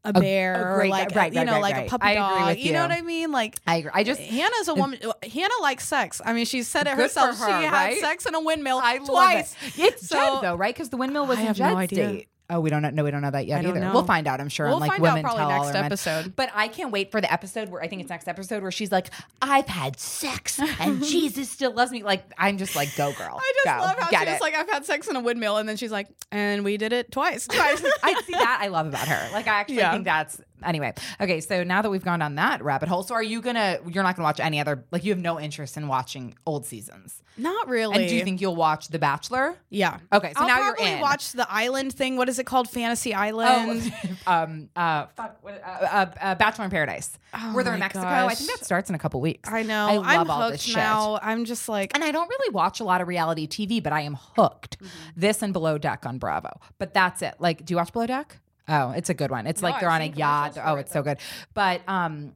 a 0.05 0.13
bear 0.13 0.55
a 0.55 0.75
or 0.85 0.88
like 0.88 1.09
guy. 1.09 1.15
a- 1.15 1.17
Right, 1.23 1.33
you 1.33 1.39
right, 1.39 1.45
know 1.45 1.51
right, 1.53 1.62
like 1.62 1.85
a 1.88 1.89
puppy 1.89 2.13
dog. 2.13 2.47
with 2.47 2.59
you 2.59 2.71
know 2.73 2.81
what 2.83 2.91
I 2.91 3.01
mean? 3.01 3.31
Like. 3.31 3.57
I 3.67 3.77
agree. 3.77 3.91
I 3.93 4.03
just 4.03 4.21
Hannah's 4.21 4.67
a 4.69 4.73
woman. 4.75 4.99
Hannah 5.31 5.53
likes 5.62 5.88
sex. 5.88 6.21
I 6.23 6.33
mean, 6.33 6.45
she 6.45 6.63
said 6.63 6.88
it 6.88 6.93
herself. 6.95 7.38
her, 7.38 7.45
she 7.62 7.65
had 7.65 7.97
sex 7.97 8.25
in 8.25 8.33
a 8.33 8.39
windmill 8.41 8.79
I 8.81 8.99
twice. 8.99 9.55
it. 9.65 9.79
It's 9.79 10.07
So- 10.07 10.15
Jed 10.35 10.43
though, 10.43 10.55
right? 10.55 10.73
Because 10.73 10.89
the 10.89 10.97
windmill 10.97 11.25
was 11.25 11.38
I 11.38 11.41
in 11.41 11.47
have 11.47 11.59
no 11.59 11.75
idea. 11.75 12.07
date. 12.12 12.27
Oh, 12.51 12.59
we 12.59 12.69
don't 12.71 12.81
know. 12.81 12.89
No, 12.89 13.03
we 13.03 13.12
don't 13.12 13.21
know 13.21 13.29
that 13.31 13.45
yet 13.45 13.63
either. 13.63 13.79
know. 13.79 13.93
We'll 13.93 14.03
find 14.03 14.25
out. 14.27 14.41
I'm 14.41 14.49
sure. 14.49 14.65
We'll 14.65 14.75
on 14.75 14.81
like 14.81 14.91
find 14.91 15.05
out 15.05 15.15
women 15.15 15.23
probably 15.23 15.45
next 15.55 15.73
men. 15.73 15.85
episode. 15.85 16.33
But 16.35 16.49
I 16.55 16.67
can't 16.67 16.91
wait 16.91 17.12
for 17.12 17.21
the 17.21 17.31
episode 17.31 17.69
where 17.69 17.81
I 17.81 17.88
think 17.88 18.01
it's 18.01 18.09
next 18.09 18.27
episode 18.27 18.62
where 18.63 18.71
she's 18.71 18.91
like, 18.91 19.09
"I've 19.41 19.67
had 19.67 19.99
sex 19.99 20.59
and 20.79 21.03
Jesus 21.05 21.49
still 21.49 21.73
loves 21.73 21.91
me." 21.91 22.01
Like 22.03 22.23
I'm 22.38 22.57
just 22.57 22.75
like, 22.75 22.95
"Go 22.95 23.12
girl." 23.13 23.39
I 23.39 23.51
just 23.63 23.65
Go. 23.65 23.81
love 23.85 23.99
how 23.99 24.09
Get 24.09 24.27
she's 24.27 24.38
it. 24.38 24.41
like, 24.41 24.55
I've 24.55 24.69
had 24.69 24.85
sex 24.85 25.07
in 25.07 25.15
a 25.15 25.19
windmill, 25.19 25.57
and 25.57 25.69
then 25.69 25.77
she's 25.77 25.91
like, 25.91 26.07
and 26.31 26.63
we 26.63 26.77
did 26.77 26.91
it 26.93 27.12
twice. 27.12 27.45
Twice. 27.49 27.83
I 28.03 28.19
see 28.25 28.33
that. 28.33 28.59
I 28.62 28.67
love 28.69 28.88
about 28.88 29.07
her. 29.07 29.29
Like 29.31 29.47
I 29.47 29.51
actually 29.59 29.77
Yeah. 29.77 29.91
think 29.91 30.05
that's 30.05 30.41
anyway. 30.63 30.93
Okay, 31.19 31.41
so 31.41 31.63
now 31.63 31.82
that 31.82 31.89
we've 31.89 32.04
gone 32.04 32.19
down 32.19 32.36
that 32.36 32.63
rabbit 32.63 32.89
hole, 32.89 33.04
so 33.04 33.15
are 33.15 33.24
you 33.24 33.41
gonna? 33.41 33.80
You're 33.88 34.04
not 34.04 34.15
gonna 34.15 34.26
watch 34.26 34.39
any 34.39 34.60
other? 34.60 34.84
Like 34.91 35.04
you 35.04 35.12
have 35.12 35.19
no 35.19 35.39
interest 35.39 35.78
in 35.78 35.88
watching 35.88 36.36
old 36.45 36.65
seasons. 36.65 37.22
Not 37.38 37.69
really. 37.69 37.95
And 37.95 38.10
do 38.10 38.15
you 38.15 38.24
think 38.24 38.41
you'll 38.41 38.56
watch 38.56 38.89
The 38.89 39.00
Bachelor? 39.00 39.56
Yeah. 39.69 40.00
Okay, 40.12 40.34
so 40.34 40.41
I'll 40.41 40.48
now 40.48 40.60
you're 40.60 40.76
in. 40.76 41.00
watch 41.00 41.32
the 41.32 41.50
island 41.50 41.93
thing. 41.93 42.17
What 42.17 42.28
is 42.28 42.38
it 42.38 42.45
called? 42.45 42.69
Fantasy 42.69 43.13
Island. 43.13 43.93
Oh, 44.28 44.32
um, 44.43 44.69
uh, 44.76 45.06
fuck, 45.15 45.38
what, 45.41 45.62
uh, 45.65 45.67
uh, 45.67 46.12
uh, 46.22 46.36
Bachelor 46.36 46.65
in 46.65 46.72
Paradise, 46.72 47.17
where 47.54 47.63
they're 47.63 47.74
in 47.74 47.80
Mexico. 47.80 48.06
I 48.06 48.36
think 48.36 48.50
that 48.50 48.65
starts 48.65 48.89
in 48.89 48.95
a 48.95 49.00
couple 49.00 49.22
weeks. 49.22 49.50
I 49.50 49.63
know. 49.63 49.88
I 49.88 50.17
love 50.17 50.28
am 50.28 50.32
all 50.32 50.41
hooked 50.41 50.52
this 50.54 50.62
shit. 50.63 50.76
now. 50.76 51.19
I'm 51.22 51.45
just 51.45 51.69
like, 51.69 51.91
And 51.95 52.04
I 52.04 52.12
don't 52.12 52.28
really 52.28 52.54
watch 52.54 52.80
a 52.80 52.84
lot 52.84 53.00
of 53.02 53.08
reality 53.08 53.48
TV, 53.48 53.82
but 53.82 53.93
I 53.93 54.02
am 54.02 54.17
hooked. 54.36 54.80
Mm-hmm. 54.80 54.88
This 55.15 55.41
and 55.41 55.54
Below 55.54 55.78
Deck 55.78 56.06
on 56.06 56.17
Bravo. 56.17 56.60
But 56.78 56.93
that's 56.93 57.22
it. 57.22 57.36
Like, 57.39 57.65
do 57.65 57.74
you 57.74 57.78
watch 57.78 57.93
Below 57.93 58.08
Deck? 58.08 58.39
Oh, 58.69 58.91
it's 58.91 59.10
a 59.10 59.13
good 59.13 59.32
one. 59.32 59.47
It's 59.47 59.63
like 59.63 59.75
I've 59.75 59.82
they're 59.82 59.89
on 59.89 60.01
a 60.01 60.05
yacht. 60.05 60.58
Oh, 60.63 60.75
it's 60.75 60.91
so 60.91 61.01
good. 61.01 61.17
But 61.53 61.82
um, 61.88 62.34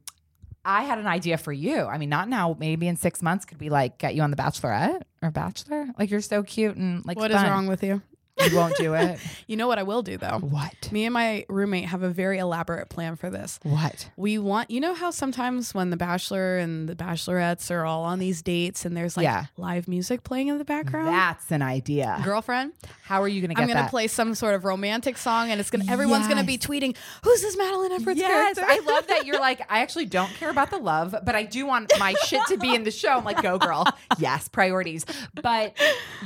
I 0.64 0.82
had 0.82 0.98
an 0.98 1.06
idea 1.06 1.38
for 1.38 1.52
you. 1.52 1.82
I 1.84 1.98
mean, 1.98 2.08
not 2.08 2.28
now. 2.28 2.56
Maybe 2.58 2.88
in 2.88 2.96
six 2.96 3.22
months, 3.22 3.44
could 3.44 3.60
we 3.60 3.68
like 3.68 3.98
get 3.98 4.14
you 4.14 4.22
on 4.22 4.30
The 4.30 4.36
Bachelorette 4.36 5.02
or 5.22 5.30
Bachelor? 5.30 5.86
Like, 5.98 6.10
you're 6.10 6.20
so 6.20 6.42
cute 6.42 6.76
and 6.76 7.04
like 7.06 7.16
what 7.16 7.30
is 7.30 7.36
fun. 7.36 7.50
wrong 7.50 7.66
with 7.66 7.82
you? 7.82 8.02
You 8.42 8.56
won't 8.56 8.76
do 8.76 8.94
it. 8.94 9.18
You 9.46 9.56
know 9.58 9.68
what 9.68 9.78
I 9.78 9.82
will 9.82 10.00
do 10.02 10.16
though? 10.16 10.38
what? 10.38 10.90
Me 10.90 11.04
and 11.04 11.12
my 11.12 11.44
roommate 11.50 11.84
have 11.84 12.02
a 12.02 12.08
very 12.08 12.38
elaborate 12.38 12.88
plan 12.88 13.14
for 13.14 13.28
this. 13.28 13.60
What? 13.62 14.08
We 14.16 14.38
want, 14.38 14.70
you 14.70 14.80
know 14.80 14.94
how 14.94 15.10
sometimes 15.10 15.74
when 15.74 15.90
the 15.90 15.98
Bachelor 15.98 16.56
and 16.56 16.88
the 16.88 16.94
Bachelorettes 16.96 17.70
are 17.70 17.84
all 17.84 18.04
on 18.04 18.18
these 18.20 18.40
dates 18.40 18.86
and 18.86 18.96
there's 18.96 19.18
like 19.18 19.24
Yeah. 19.24 19.46
live 19.58 19.86
music 19.86 20.22
playing 20.24 20.48
in 20.48 20.56
the 20.56 20.64
background? 20.64 21.08
That's 21.08 21.52
an 21.52 21.60
idea. 21.60 22.22
Girlfriend, 22.24 22.72
How 23.02 23.20
are 23.22 23.28
you 23.28 23.42
going 23.42 23.50
to 23.50 23.54
get 23.54 23.60
I'm 23.62 23.68
gonna 23.68 23.80
that? 23.82 23.90
play 23.90 24.06
some 24.06 24.34
sort 24.34 24.54
of 24.54 24.64
romantic 24.64 25.18
song, 25.18 25.50
and 25.50 25.60
it's 25.60 25.70
gonna 25.70 25.84
everyone's 25.90 26.26
gonna 26.26 26.42
be 26.42 26.56
tweeting, 26.56 26.96
"Who's 27.22 27.42
this 27.42 27.58
Madeline 27.58 27.92
Edwards 27.92 28.18
Yes, 28.18 28.56
character?" 28.56 28.64
I 28.66 28.80
love 28.90 29.06
that 29.08 29.26
you're 29.26 29.38
like, 29.38 29.60
I 29.70 29.80
actually 29.80 30.06
don't 30.06 30.30
care 30.30 30.48
about 30.48 30.70
the 30.70 30.78
love, 30.78 31.14
but 31.22 31.34
I 31.34 31.42
do 31.42 31.66
want 31.66 31.92
my 31.98 32.14
shit 32.24 32.40
to 32.48 32.56
be 32.56 32.74
in 32.74 32.84
the 32.84 32.90
show. 32.90 33.10
I'm 33.10 33.24
like, 33.24 33.42
go 33.42 33.58
girl. 33.58 33.84
Yes, 34.18 34.48
priorities. 34.48 35.04
But 35.34 35.76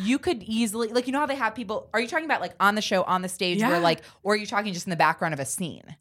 you 0.02 0.18
could 0.20 0.42
easily, 0.44 0.88
like, 0.88 1.06
you 1.08 1.12
know 1.12 1.20
how 1.20 1.26
they 1.26 1.34
have 1.34 1.54
people, 1.54 1.88
are 1.98 2.02
you 2.02 2.08
talking 2.08 2.24
about 2.24 2.40
like 2.40 2.54
on 2.60 2.74
the 2.74 2.82
show, 2.82 3.02
on 3.02 3.22
the 3.22 3.28
stage, 3.28 3.60
where 3.68 3.80
like, 3.80 4.02
or 4.22 4.34
are 4.34 4.36
you 4.36 4.46
talking 4.46 4.72
just 4.72 4.86
in 4.86 4.90
the 4.90 4.96
background 4.96 5.34
of 5.34 5.40
a 5.40 5.44
scene? 5.44 5.96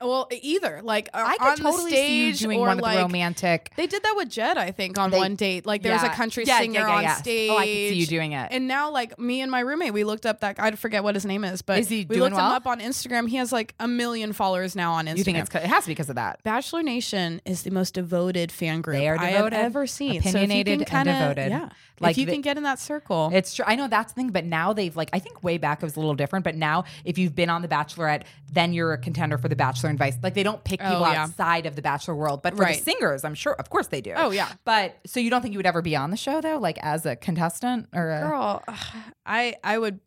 Well, 0.00 0.28
either 0.32 0.80
like 0.82 1.08
uh, 1.14 1.22
I 1.24 1.36
could 1.54 1.62
totally 1.62 1.90
see 1.92 2.26
you 2.26 2.34
stage 2.34 2.40
doing 2.44 2.58
one 2.58 2.78
of 2.78 2.82
like 2.82 2.96
the 2.96 3.02
romantic. 3.02 3.70
they 3.76 3.86
did 3.86 4.02
that 4.02 4.14
with 4.16 4.28
Jed, 4.28 4.58
I 4.58 4.72
think, 4.72 4.98
on 4.98 5.10
They- 5.12 5.18
one 5.18 5.36
date. 5.36 5.66
Like 5.66 5.82
there 5.82 5.92
was 5.92 6.02
a 6.02 6.06
Yeah. 6.06 6.14
country 6.16 6.44
Yeah, 6.44 6.54
yeah, 6.56 6.60
singer 6.62 6.80
yeah, 6.80 7.10
on 7.10 7.16
stage. 7.16 7.50
Oh, 7.50 7.56
I 7.58 7.64
could 7.64 7.66
see 7.66 7.94
you 7.94 8.06
doing 8.06 8.32
it. 8.32 8.48
And 8.50 8.66
now, 8.66 8.90
like 8.90 9.18
me 9.20 9.40
and 9.40 9.50
my 9.52 9.60
roommate, 9.60 9.92
we 9.92 10.02
looked 10.02 10.26
up 10.26 10.40
that 10.40 10.58
I 10.58 10.72
forget 10.72 11.04
what 11.04 11.14
his 11.14 11.24
name 11.24 11.44
is, 11.44 11.62
but 11.62 11.78
Is 11.78 11.88
he 11.88 12.04
we 12.08 12.16
looked 12.16 12.32
him 12.34 12.40
up 12.40 12.66
on 12.66 12.80
Instagram. 12.80 13.28
He 13.28 13.36
has 13.36 13.52
like 13.52 13.74
a 13.78 13.86
million 13.86 14.32
followers 14.32 14.74
now 14.74 14.92
on 14.94 15.06
Instagram. 15.06 15.16
You 15.18 15.24
think 15.24 15.38
it's, 15.38 15.54
it 15.54 15.62
has 15.62 15.84
to 15.84 15.88
be 15.88 15.92
because 15.92 16.08
of 16.08 16.16
that. 16.16 16.42
Bachelor 16.42 16.82
Nation 16.82 17.40
is 17.44 17.62
the 17.62 17.70
most 17.70 17.94
devoted 17.94 18.50
fan 18.50 18.80
group 18.80 18.96
They 18.96 19.08
are 19.08 19.16
I 19.18 19.26
have 19.26 19.44
devoted, 19.44 19.56
ever 19.60 19.86
seen. 19.86 20.18
opinionated, 20.18 20.80
so 20.80 20.84
can 20.86 21.06
and 21.06 21.34
devoted. 21.36 21.50
Yeah, 21.50 21.68
Like 22.00 22.12
if 22.12 22.18
you 22.18 22.26
the- 22.26 22.32
can 22.32 22.40
get 22.40 22.56
in 22.56 22.64
that 22.64 22.80
circle, 22.80 23.30
It's 23.32 23.54
true. 23.54 23.64
I 23.68 23.76
know 23.76 23.86
that's 23.86 24.12
the 24.12 24.16
thing, 24.16 24.30
but 24.30 24.44
now 24.44 24.72
they've 24.72 24.96
like 24.96 25.10
I 25.12 25.20
think 25.20 25.44
way 25.44 25.56
back 25.56 25.82
it 25.82 25.86
was 25.86 25.94
a 25.96 26.00
little 26.00 26.14
different, 26.16 26.44
but 26.44 26.56
now 26.56 26.82
if 27.04 27.16
you've 27.16 27.36
been 27.36 27.48
on 27.50 27.62
The 27.62 27.68
Bachelorette, 27.68 28.22
then 28.52 28.72
you're 28.72 28.92
a 28.92 28.98
contender 28.98 29.38
for 29.38 29.48
The 29.48 29.54
Bachelor 29.56 29.67
and 29.88 29.98
Vice. 29.98 30.16
Like 30.22 30.34
they 30.34 30.42
don't 30.42 30.62
pick 30.64 30.80
oh, 30.82 30.88
people 30.88 31.04
Oh, 31.04 31.12
yeah. 31.12 31.22
outside 31.24 31.66
of 31.66 31.76
the 31.76 31.82
Bachelor 31.82 32.14
world, 32.14 32.42
but 32.42 32.54
for 32.56 32.62
Right. 32.62 32.78
the 32.78 32.82
singers, 32.90 33.24
I'm 33.24 33.34
sure, 33.34 33.54
of 33.54 33.70
course 33.70 33.86
they 33.88 34.00
do. 34.00 34.12
Oh, 34.16 34.30
yeah. 34.30 34.48
But 34.64 34.96
so 35.06 35.20
you 35.20 35.30
don't 35.30 35.42
think 35.42 35.52
you 35.52 35.58
would 35.58 35.66
ever 35.66 35.82
be 35.82 35.94
on 35.96 36.10
the 36.10 36.16
show 36.16 36.40
though, 36.40 36.58
like 36.58 36.78
as 36.82 37.06
a 37.06 37.16
contestant 37.16 37.88
or 37.94 38.10
a, 38.10 38.20
Girl, 38.20 38.64
I 39.26 39.56
I 39.62 39.78
would 39.78 40.00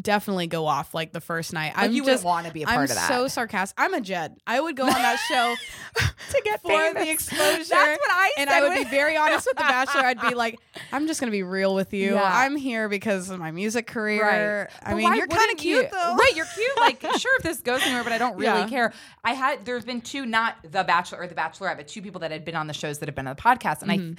definitely 0.00 0.46
go 0.46 0.66
off 0.66 0.94
like 0.94 1.12
the 1.12 1.20
first 1.20 1.52
night. 1.52 1.76
Like, 1.76 1.86
I'm 1.86 1.92
you 1.92 2.02
wouldn't 2.02 2.14
just 2.18 2.24
wanna 2.24 2.50
be 2.52 2.62
a 2.62 2.66
I'm 2.68 2.74
part 2.74 2.90
of 2.90 2.96
that. 2.96 3.08
so 3.08 3.28
sarcastic. 3.28 3.78
I'm 3.80 3.94
a 3.94 4.00
Jed. 4.00 4.36
I 4.46 4.60
would 4.60 4.76
go 4.76 4.84
on 4.84 4.90
that 4.92 5.18
show 5.28 5.54
to 6.30 6.42
get 6.44 6.60
for 6.62 6.68
famous. 6.68 7.02
the 7.04 7.10
exposure. 7.10 7.64
That's 7.64 7.70
what 7.70 8.10
I 8.10 8.32
and 8.38 8.50
I 8.50 8.60
would 8.60 8.70
when- 8.70 8.84
be 8.84 8.90
very 8.90 9.16
honest 9.16 9.46
with 9.46 9.56
the 9.56 9.62
Bachelor. 9.64 10.02
I'd 10.04 10.20
be 10.20 10.34
like, 10.34 10.58
I'm 10.92 11.06
just 11.06 11.20
gonna 11.20 11.32
be 11.32 11.42
real 11.42 11.74
with 11.74 11.92
you. 11.92 12.14
Yeah. 12.14 12.22
I'm 12.32 12.56
here 12.56 12.88
because 12.88 13.30
of 13.30 13.38
my 13.38 13.50
music 13.50 13.86
career. 13.86 14.68
Right. 14.70 14.78
I 14.82 14.90
But 14.92 14.96
mean, 14.96 15.14
you're 15.14 15.26
kind 15.26 15.50
of 15.52 15.58
cute 15.58 15.84
you? 15.84 15.88
though. 15.90 16.14
Right, 16.16 16.32
you're 16.34 16.46
cute. 16.46 16.76
Like, 16.78 17.00
sure, 17.18 17.36
if 17.38 17.42
this 17.42 17.60
goes 17.60 17.82
anywhere, 17.82 18.04
but 18.04 18.12
I 18.12 18.18
don't 18.18 18.36
really 18.38 18.60
Yeah. 18.60 18.68
care. 18.68 18.87
I 19.24 19.32
had 19.34 19.64
there's 19.64 19.84
been 19.84 20.00
two, 20.00 20.26
not 20.26 20.56
the 20.62 20.84
Bachelor 20.84 21.20
or 21.20 21.26
the 21.26 21.34
Bachelorette, 21.34 21.76
but 21.76 21.88
two 21.88 22.02
people 22.02 22.20
that 22.20 22.30
had 22.30 22.44
been 22.44 22.56
on 22.56 22.66
the 22.66 22.74
shows 22.74 22.98
that 22.98 23.08
have 23.08 23.16
been 23.16 23.26
on 23.26 23.36
the 23.36 23.42
podcast, 23.42 23.82
and 23.82 23.90
Mm-hmm. 23.90 24.12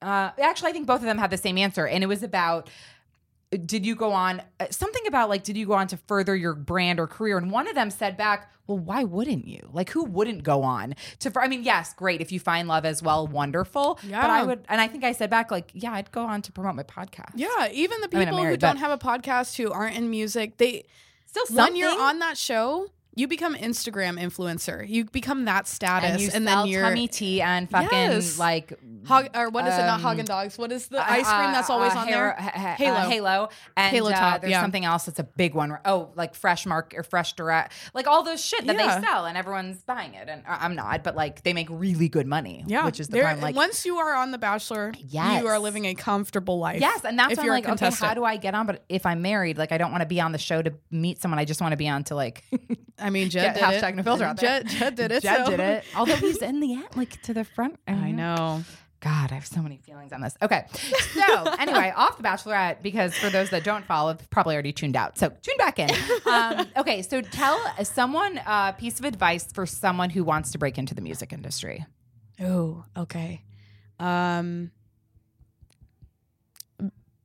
I 0.00 0.26
uh, 0.26 0.32
actually 0.40 0.70
I 0.70 0.72
think 0.72 0.86
both 0.86 1.00
of 1.00 1.06
them 1.06 1.18
had 1.18 1.30
the 1.30 1.36
same 1.36 1.58
answer, 1.58 1.86
and 1.86 2.04
it 2.04 2.06
was 2.06 2.22
about 2.22 2.70
did 3.64 3.86
you 3.86 3.94
go 3.94 4.12
on 4.12 4.42
uh, 4.60 4.66
something 4.70 5.06
about 5.06 5.28
like 5.28 5.42
did 5.42 5.56
you 5.56 5.66
go 5.66 5.72
on 5.72 5.86
to 5.88 5.96
further 6.06 6.36
your 6.36 6.54
brand 6.54 7.00
or 7.00 7.06
career 7.06 7.38
and 7.38 7.50
one 7.50 7.66
of 7.66 7.74
them 7.74 7.90
said 7.90 8.16
back 8.16 8.52
well 8.66 8.78
why 8.78 9.04
wouldn't 9.04 9.46
you 9.48 9.68
like 9.72 9.88
who 9.90 10.04
wouldn't 10.04 10.42
go 10.42 10.62
on 10.62 10.94
to 11.18 11.32
i 11.40 11.48
mean 11.48 11.62
yes 11.62 11.94
great 11.94 12.20
if 12.20 12.30
you 12.30 12.38
find 12.38 12.68
love 12.68 12.84
as 12.84 13.02
well 13.02 13.26
wonderful 13.26 13.98
yeah. 14.06 14.20
but 14.20 14.30
i 14.30 14.42
would 14.42 14.60
and 14.68 14.80
i 14.80 14.86
think 14.86 15.02
i 15.02 15.12
said 15.12 15.30
back 15.30 15.50
like 15.50 15.70
yeah 15.72 15.92
i'd 15.94 16.12
go 16.12 16.22
on 16.26 16.42
to 16.42 16.52
promote 16.52 16.74
my 16.74 16.82
podcast 16.82 17.30
Yeah, 17.34 17.68
even 17.72 18.00
the 18.02 18.08
I 18.12 18.18
mean, 18.18 18.28
people 18.28 18.44
who 18.44 18.56
don't 18.58 18.76
have 18.76 18.90
a 18.90 18.98
podcast 18.98 19.56
who 19.56 19.72
aren't 19.72 19.96
in 19.96 20.10
music, 20.10 20.58
they 20.58 20.84
still 21.24 21.46
something? 21.46 21.64
when 21.64 21.76
you're 21.76 22.00
on 22.00 22.18
that 22.18 22.36
show, 22.36 22.90
you 23.18 23.26
become 23.26 23.54
Instagram 23.56 24.18
influencer. 24.20 24.88
You 24.88 25.04
become 25.06 25.44
that 25.46 25.66
status, 25.66 26.10
and 26.12 26.20
you 26.20 26.30
and 26.32 26.46
then 26.46 26.66
you're 26.68 26.82
tummy 26.82 27.08
tea 27.08 27.40
and 27.42 27.68
fucking 27.68 27.88
Yes. 27.90 28.38
like 28.38 28.72
Hog, 29.06 29.28
or 29.34 29.48
what 29.50 29.66
is 29.66 29.74
it? 29.74 29.78
Not 29.78 30.04
um, 30.04 30.18
Haagen 30.18 30.24
Dogs. 30.24 30.56
What 30.58 30.70
is 30.70 30.86
the 30.88 30.98
uh, 31.00 31.04
ice 31.08 31.26
cream 31.26 31.52
that's 31.52 31.68
uh, 31.70 31.72
always 31.72 31.94
uh, 31.94 31.98
on 31.98 32.06
Halo, 32.08 32.18
there? 32.18 32.32
ha- 32.38 32.74
Halo. 32.78 32.94
uh, 32.96 33.08
Halo, 33.08 33.48
and 33.76 33.96
Halo 33.96 34.10
uh, 34.10 34.14
top, 34.14 34.40
there's 34.42 34.50
yeah. 34.52 34.60
something 34.60 34.84
else 34.84 35.04
that's 35.04 35.18
a 35.18 35.24
big 35.24 35.54
one. 35.54 35.76
Oh, 35.84 36.10
like 36.14 36.34
Fresh 36.34 36.66
Mark 36.66 36.94
or 36.96 37.02
Fresh 37.02 37.32
Direct, 37.34 37.72
like 37.94 38.06
all 38.06 38.22
those 38.22 38.44
shit 38.44 38.66
that 38.66 38.76
Yeah. 38.76 39.00
they 39.00 39.06
sell, 39.06 39.26
and 39.26 39.36
everyone's 39.36 39.82
buying 39.82 40.14
it. 40.14 40.28
And 40.28 40.42
I'm 40.46 40.74
not, 40.76 41.02
but 41.02 41.16
like 41.16 41.42
they 41.42 41.52
make 41.52 41.68
really 41.70 42.08
good 42.08 42.26
money. 42.26 42.64
Yeah, 42.66 42.84
which 42.84 43.00
is 43.00 43.08
the 43.08 43.20
problem. 43.20 43.40
Like, 43.42 43.56
once 43.56 43.84
you 43.84 43.96
are 43.96 44.14
on 44.14 44.30
The 44.30 44.38
Bachelor, 44.38 44.92
Yes. 45.08 45.42
you 45.42 45.48
are 45.48 45.58
living 45.58 45.86
a 45.86 45.94
comfortable 45.94 46.58
life. 46.58 46.80
yes, 46.80 47.04
and 47.04 47.18
that's 47.18 47.32
if 47.32 47.38
why 47.38 47.44
I'm 47.44 47.50
like, 47.50 47.68
okay, 47.68 47.90
how 47.90 48.14
do 48.14 48.24
I 48.24 48.36
get 48.36 48.54
on? 48.54 48.66
But 48.66 48.84
if 48.88 49.06
I'm 49.06 49.22
married, 49.22 49.58
like 49.58 49.72
I 49.72 49.78
don't 49.78 49.90
want 49.90 50.02
to 50.02 50.06
be 50.08 50.20
on 50.20 50.32
the 50.32 50.38
show 50.38 50.62
to 50.62 50.72
meet 50.90 51.20
someone. 51.20 51.38
I 51.38 51.44
just 51.44 51.60
want 51.60 51.72
to 51.72 51.76
be 51.76 51.88
on 51.88 52.04
to 52.04 52.14
like 52.14 52.44
I 53.08 53.10
mean, 53.10 53.30
Jed 53.30 53.54
did 53.54 53.62
hashtag 53.62 53.88
it. 53.90 53.96
no 53.96 54.02
filter 54.02 54.24
out 54.24 54.36
there. 54.36 54.62
Jed, 54.62 54.68
Jed 54.68 54.94
did 54.96 55.12
it. 55.12 55.22
Jed 55.22 55.44
so- 55.46 55.50
did 55.50 55.60
it. 55.60 55.84
Although 55.96 56.16
he's 56.16 56.42
in 56.42 56.60
the 56.60 56.74
end, 56.74 56.88
like 56.94 57.20
to 57.22 57.32
the 57.32 57.42
front. 57.44 57.78
I 57.88 58.10
know. 58.12 58.62
God, 59.00 59.30
I 59.30 59.36
have 59.36 59.46
so 59.46 59.62
many 59.62 59.78
feelings 59.78 60.12
on 60.12 60.20
this. 60.20 60.36
Okay. 60.42 60.66
So, 61.14 61.44
anyway, 61.58 61.92
off 61.96 62.16
the 62.16 62.22
Bachelorette, 62.22 62.82
because 62.82 63.14
for 63.14 63.30
those 63.30 63.48
that 63.50 63.64
don't 63.64 63.84
follow, 63.86 64.08
have 64.08 64.28
probably 64.28 64.54
already 64.56 64.72
tuned 64.72 64.96
out. 64.96 65.16
So, 65.16 65.28
tune 65.40 65.56
back 65.56 65.78
in. 65.78 65.88
Um, 66.26 66.66
okay. 66.76 67.02
So, 67.02 67.20
tell 67.22 67.58
someone 67.84 68.38
a 68.44 68.74
piece 68.76 68.98
of 68.98 69.04
advice 69.04 69.46
for 69.52 69.66
someone 69.66 70.10
who 70.10 70.22
wants 70.24 70.50
to 70.50 70.58
break 70.58 70.76
into 70.78 70.94
the 70.94 71.00
music 71.00 71.32
industry. 71.32 71.86
Oh, 72.42 72.84
okay. 72.96 73.42
Um. 73.98 74.72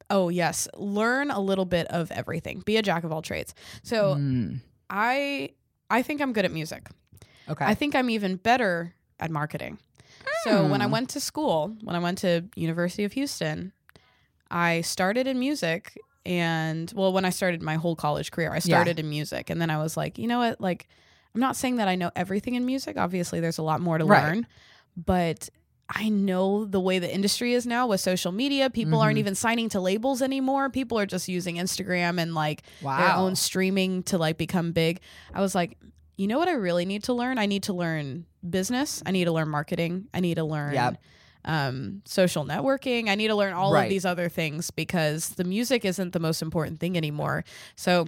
Oh 0.10 0.30
yes, 0.30 0.68
learn 0.78 1.32
a 1.32 1.40
little 1.40 1.66
bit 1.66 1.88
of 1.88 2.12
everything. 2.12 2.60
Be 2.60 2.78
a 2.78 2.84
jack 2.84 3.04
of 3.04 3.12
all 3.12 3.24
trades. 3.24 3.56
So 3.82 4.16
Mm, 4.16 4.60
I 4.90 5.52
I 5.98 6.02
think 6.02 6.22
I'm 6.22 6.34
good 6.34 6.46
at 6.46 6.52
music. 6.52 6.84
okay. 7.50 7.66
I 7.66 7.74
think 7.76 7.96
I'm 7.96 8.10
even 8.10 8.36
better 8.38 8.94
at 9.20 9.30
marketing. 9.32 9.78
So 10.44 10.66
when 10.68 10.82
I 10.82 10.86
Hmm. 10.86 10.92
went 10.92 11.10
to 11.12 11.20
school, 11.20 11.76
when 11.84 11.96
I 11.96 12.00
went 12.00 12.18
to 12.20 12.44
University 12.56 13.04
of 13.06 13.14
Houston, 13.14 13.72
I 14.52 14.82
started 14.82 15.26
in 15.28 15.40
music 15.40 15.98
and 16.26 16.92
well 16.96 17.12
when 17.14 17.26
I 17.26 17.30
started 17.32 17.62
my 17.62 17.76
whole 17.76 17.96
college 17.96 18.32
career, 18.32 18.52
I 18.54 18.60
started 18.60 19.00
in 19.00 19.10
music 19.10 19.50
and 19.50 19.62
then 19.62 19.70
I 19.70 19.78
was 19.78 19.96
like, 19.98 20.18
you 20.18 20.28
know 20.28 20.40
what? 20.40 20.60
Like 20.60 20.88
I'm 21.34 21.42
not 21.42 21.56
saying 21.56 21.78
that 21.78 21.88
I 21.88 21.96
know 21.96 22.12
everything 22.16 22.56
in 22.56 22.66
music. 22.66 22.98
Obviously 22.98 23.40
there's 23.40 23.58
a 23.58 23.64
lot 23.64 23.82
more 23.82 23.98
to 23.98 24.06
Right. 24.06 24.24
learn, 24.24 24.48
but 24.96 25.50
I 25.96 26.10
know 26.10 26.66
the 26.66 26.80
way 26.80 26.98
the 27.00 27.14
industry 27.14 27.54
is 27.54 27.66
now 27.68 27.86
with 27.88 28.02
social 28.02 28.32
media. 28.32 28.70
People 28.70 29.00
aren't 29.00 29.18
Mhm. 29.18 29.20
even 29.20 29.36
signing 29.36 29.70
to 29.70 29.80
labels 29.80 30.22
anymore. 30.24 30.70
People 30.70 30.98
are 30.98 31.06
just 31.06 31.28
using 31.30 31.58
Instagram 31.58 32.20
and 32.20 32.34
like 32.34 32.64
their 32.82 33.14
own 33.16 33.36
streaming 33.36 34.02
to 34.04 34.18
like 34.18 34.38
become 34.38 34.72
big. 34.72 35.02
I 35.34 35.42
was 35.42 35.54
like, 35.54 35.78
you 36.18 36.28
know 36.28 36.40
what 36.40 36.48
I 36.48 36.54
really 36.54 36.86
need 36.86 37.04
to 37.06 37.14
learn? 37.14 37.38
I 37.38 37.46
need 37.46 37.64
to 37.64 37.74
learn 37.74 38.26
business. 38.48 39.04
I 39.06 39.12
need 39.12 39.26
to 39.26 39.32
learn 39.32 39.50
marketing. 39.50 40.08
I 40.14 40.20
need 40.20 40.36
to 40.36 40.44
learn 40.44 40.74
Yep. 40.74 40.98
um, 41.46 42.02
social 42.06 42.46
networking. 42.46 43.10
I 43.10 43.16
need 43.16 43.28
to 43.28 43.36
learn 43.36 43.54
all 43.54 43.74
Right. 43.74 43.84
of 43.84 43.90
these 43.90 44.06
other 44.06 44.30
things 44.30 44.72
because 44.72 45.30
the 45.30 45.44
music 45.44 45.86
isn't 45.86 46.14
the 46.14 46.20
most 46.20 46.42
important 46.42 46.80
thing 46.80 46.96
anymore. 46.98 47.44
So 47.76 48.08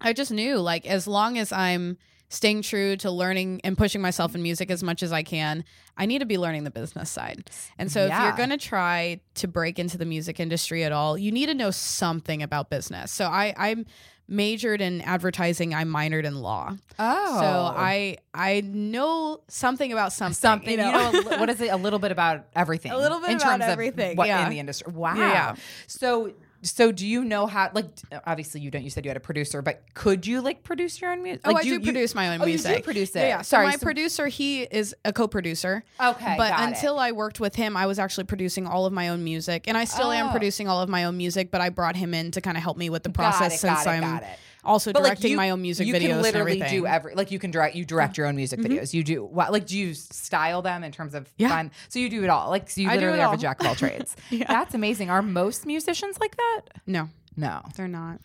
I 0.00 0.12
just 0.12 0.30
knew 0.30 0.56
like 0.58 0.86
as 0.86 1.06
long 1.06 1.38
as 1.38 1.52
I'm 1.52 1.96
staying 2.28 2.62
true 2.62 2.96
to 2.96 3.10
learning 3.10 3.60
and 3.64 3.76
pushing 3.76 4.00
myself 4.00 4.34
in 4.34 4.42
music 4.42 4.70
as 4.70 4.82
much 4.82 5.02
as 5.02 5.12
I 5.12 5.22
can, 5.22 5.64
I 5.96 6.06
need 6.06 6.18
to 6.20 6.26
be 6.26 6.38
learning 6.38 6.64
the 6.64 6.70
business 6.70 7.10
side. 7.10 7.50
And 7.78 7.90
so 7.90 8.04
if 8.06 8.12
you're 8.12 8.32
going 8.36 8.50
to 8.50 8.58
try 8.58 9.20
to 9.34 9.48
break 9.48 9.78
into 9.78 9.96
the 9.98 10.04
music 10.04 10.38
industry 10.38 10.84
at 10.84 10.92
all, 10.92 11.16
you 11.16 11.32
need 11.32 11.46
to 11.46 11.54
know 11.54 11.70
something 11.70 12.42
about 12.42 12.70
business. 12.70 13.10
So 13.12 13.26
I 13.26 13.54
I'm 13.56 13.86
majored 14.28 14.82
in 14.82 15.00
advertising, 15.00 15.74
I 15.74 15.84
minored 15.84 16.24
in 16.24 16.40
law. 16.40 16.76
oh. 16.98 17.40
So 17.40 17.46
I 17.76 18.18
I 18.34 18.60
know 18.60 19.40
something 19.48 19.90
about 19.90 20.12
something. 20.12 20.34
Something, 20.34 20.70
you 20.72 20.76
know, 20.76 21.10
know? 21.10 21.22
what 21.38 21.48
is 21.48 21.60
it? 21.60 21.68
A 21.68 21.76
little 21.76 21.98
bit 21.98 22.12
about 22.12 22.44
everything. 22.54 22.92
A 22.98 22.98
little 22.98 23.20
bit 23.20 23.30
in 23.30 23.36
about 23.36 23.58
terms 23.60 23.64
everything, 23.64 24.12
Of 24.12 24.18
what 24.18 24.28
yeah. 24.28 24.44
in 24.44 24.50
the 24.50 24.58
industry? 24.58 24.92
Wow. 24.92 25.14
Yeah, 25.16 25.32
yeah. 25.32 25.54
So, 25.86 26.32
so 26.62 26.90
do 26.92 27.06
you 27.06 27.24
know 27.24 27.46
how? 27.46 27.70
Like, 27.72 27.86
obviously, 28.26 28.60
you 28.60 28.70
don't. 28.70 28.82
You 28.82 28.90
said 28.90 29.04
you 29.04 29.10
had 29.10 29.16
a 29.16 29.20
producer, 29.20 29.62
but 29.62 29.82
could 29.94 30.26
you 30.26 30.40
like 30.40 30.62
produce 30.64 31.00
your 31.00 31.12
own 31.12 31.22
music? 31.22 31.42
Oh, 31.44 31.50
Like, 31.52 31.60
I 31.60 31.62
do, 31.62 31.68
you- 31.74 31.80
produce 31.80 32.14
my 32.14 32.28
own 32.34 32.40
oh, 32.40 32.44
you 32.44 32.50
music. 32.52 32.78
do 32.78 32.82
produce 32.82 33.14
it. 33.16 33.20
Yeah, 33.20 33.28
yeah. 33.28 33.42
So 33.42 33.56
Sorry, 33.56 33.66
my 33.66 33.72
so- 33.76 33.78
producer, 33.84 34.26
he 34.26 34.62
is 34.62 34.94
a 35.04 35.12
co-producer. 35.12 35.84
Okay, 36.00 36.34
But 36.36 36.50
got 36.50 36.60
it. 36.60 36.74
until 36.74 36.98
I 36.98 37.12
worked 37.12 37.38
with 37.40 37.54
him, 37.54 37.76
I 37.76 37.86
was 37.86 37.98
actually 37.98 38.24
producing 38.24 38.66
all 38.66 38.86
of 38.86 38.92
my 38.92 39.08
own 39.08 39.22
music, 39.24 39.64
and 39.68 39.76
I 39.76 39.84
still 39.84 40.10
am 40.10 40.28
Oh. 40.28 40.30
producing 40.30 40.68
all 40.68 40.82
of 40.82 40.88
my 40.88 41.04
own 41.04 41.16
music. 41.16 41.50
But 41.50 41.60
I 41.60 41.68
brought 41.68 41.96
him 41.96 42.12
in 42.14 42.30
to 42.32 42.40
kind 42.40 42.56
of 42.56 42.62
help 42.62 42.76
me 42.76 42.90
with 42.90 43.02
the 43.04 43.10
process 43.10 43.54
it, 43.54 43.58
since 43.58 43.84
got 43.84 43.86
it, 43.86 43.90
I'm 43.90 44.00
got 44.02 44.22
it. 44.24 44.28
Also 44.64 44.92
But, 44.92 45.02
like, 45.02 45.10
directing 45.10 45.30
you- 45.32 45.36
my 45.36 45.50
own 45.50 45.62
music 45.62 45.86
you 45.86 45.94
videos. 45.94 46.08
can 46.08 46.22
literally 46.22 46.52
and 46.52 46.62
everything. 46.62 46.80
do 46.80 46.86
every 46.86 47.14
like 47.14 47.30
you 47.30 47.38
can 47.38 47.50
direct 47.50 47.74
you 47.76 47.84
direct 47.84 48.18
your 48.18 48.26
own 48.26 48.36
music 48.36 48.60
mm-hmm. 48.60 48.72
videos. 48.72 48.92
You 48.92 49.04
do 49.04 49.24
what 49.24 49.52
like 49.52 49.66
do 49.66 49.78
you 49.78 49.94
style 49.94 50.62
them 50.62 50.82
in 50.84 50.92
terms 50.92 51.14
of 51.14 51.32
Yeah. 51.36 51.48
fun? 51.48 51.70
So 51.88 51.98
you 51.98 52.08
do 52.08 52.24
it 52.24 52.28
all. 52.30 52.50
Like 52.50 52.68
so 52.70 52.80
you 52.80 52.88
literally 52.88 53.18
it 53.20 53.22
are 53.22 53.34
a 53.34 53.38
jack 53.38 53.60
of 53.60 53.66
all 53.66 53.74
trades. 53.84 54.16
Yeah. 54.30 54.46
That's 54.48 54.74
amazing. 54.74 55.10
Are 55.10 55.22
most 55.22 55.64
musicians 55.66 56.18
like 56.20 56.36
that? 56.36 56.60
no, 56.86 57.08
No. 57.36 57.62
they're 57.76 57.88
not. 57.88 58.20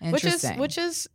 Which 0.00 0.24
is 0.24 0.48
which 0.56 0.78
is 0.78 1.08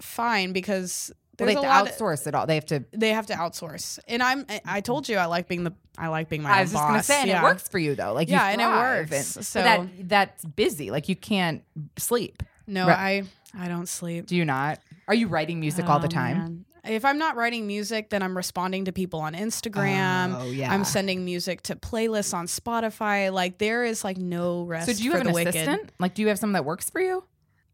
fine 0.00 0.52
because 0.52 1.12
well, 1.38 1.46
they 1.46 1.54
have 1.54 1.86
to 1.86 1.92
outsource 2.04 2.26
it 2.26 2.34
all. 2.34 2.46
They 2.46 2.54
have 2.56 2.66
to. 2.66 2.84
they 2.92 3.10
have 3.10 3.26
to 3.26 3.32
outsource, 3.34 3.98
and 4.06 4.22
I'm. 4.22 4.44
I 4.66 4.82
told 4.82 5.08
you 5.08 5.16
I 5.16 5.24
like 5.24 5.48
being 5.48 5.64
the. 5.64 5.72
I 5.96 6.08
like 6.08 6.28
being 6.28 6.42
my 6.42 6.50
I 6.50 6.54
own 6.56 6.60
was 6.64 6.72
just 6.72 6.82
boss. 6.82 6.90
gonna 6.90 7.02
say, 7.02 7.20
and 7.20 7.28
yeah. 7.28 7.40
it 7.40 7.42
works 7.44 7.66
for 7.66 7.78
you 7.78 7.94
though. 7.94 8.12
Like 8.12 8.28
you 8.28 8.34
Yeah, 8.34 8.48
and 8.48 8.60
it 8.60 8.66
works. 8.66 9.10
but 9.36 9.44
So- 9.44 9.62
that 9.62 10.08
that's 10.08 10.44
busy. 10.44 10.90
Like 10.90 11.08
you 11.08 11.16
can't 11.16 11.62
sleep. 11.96 12.42
No, 12.66 12.86
Right. 12.86 13.22
I 13.24 13.28
I 13.58 13.68
don't 13.68 13.88
sleep. 13.88 14.26
Do 14.26 14.36
you 14.36 14.44
not? 14.44 14.78
Are 15.08 15.14
you 15.14 15.26
writing 15.28 15.60
music 15.60 15.88
all 15.88 15.98
the 15.98 16.06
Oh, 16.06 16.10
time? 16.10 16.38
man. 16.38 16.64
If 16.82 17.04
I'm 17.04 17.18
not 17.18 17.36
writing 17.36 17.66
music, 17.66 18.08
then 18.08 18.22
I'm 18.22 18.34
responding 18.34 18.86
to 18.86 18.92
people 18.92 19.20
on 19.20 19.34
Instagram. 19.34 20.34
Oh, 20.40 20.44
yeah. 20.50 20.72
I'm 20.72 20.84
sending 20.84 21.24
music 21.26 21.60
to 21.64 21.76
playlists 21.76 22.32
on 22.32 22.46
Spotify. 22.46 23.30
Like 23.32 23.58
there 23.58 23.84
is 23.84 24.02
like 24.02 24.16
no 24.16 24.62
rest. 24.62 24.86
So 24.86 24.94
do 24.94 25.02
you 25.04 25.10
for 25.10 25.18
have 25.18 25.24
the 25.24 25.28
an 25.30 25.34
wicked. 25.34 25.54
assistant? 25.56 25.92
Like, 25.98 26.14
do 26.14 26.22
you 26.22 26.28
have 26.28 26.38
someone 26.38 26.54
that 26.54 26.64
works 26.64 26.88
for 26.88 27.00
you? 27.00 27.22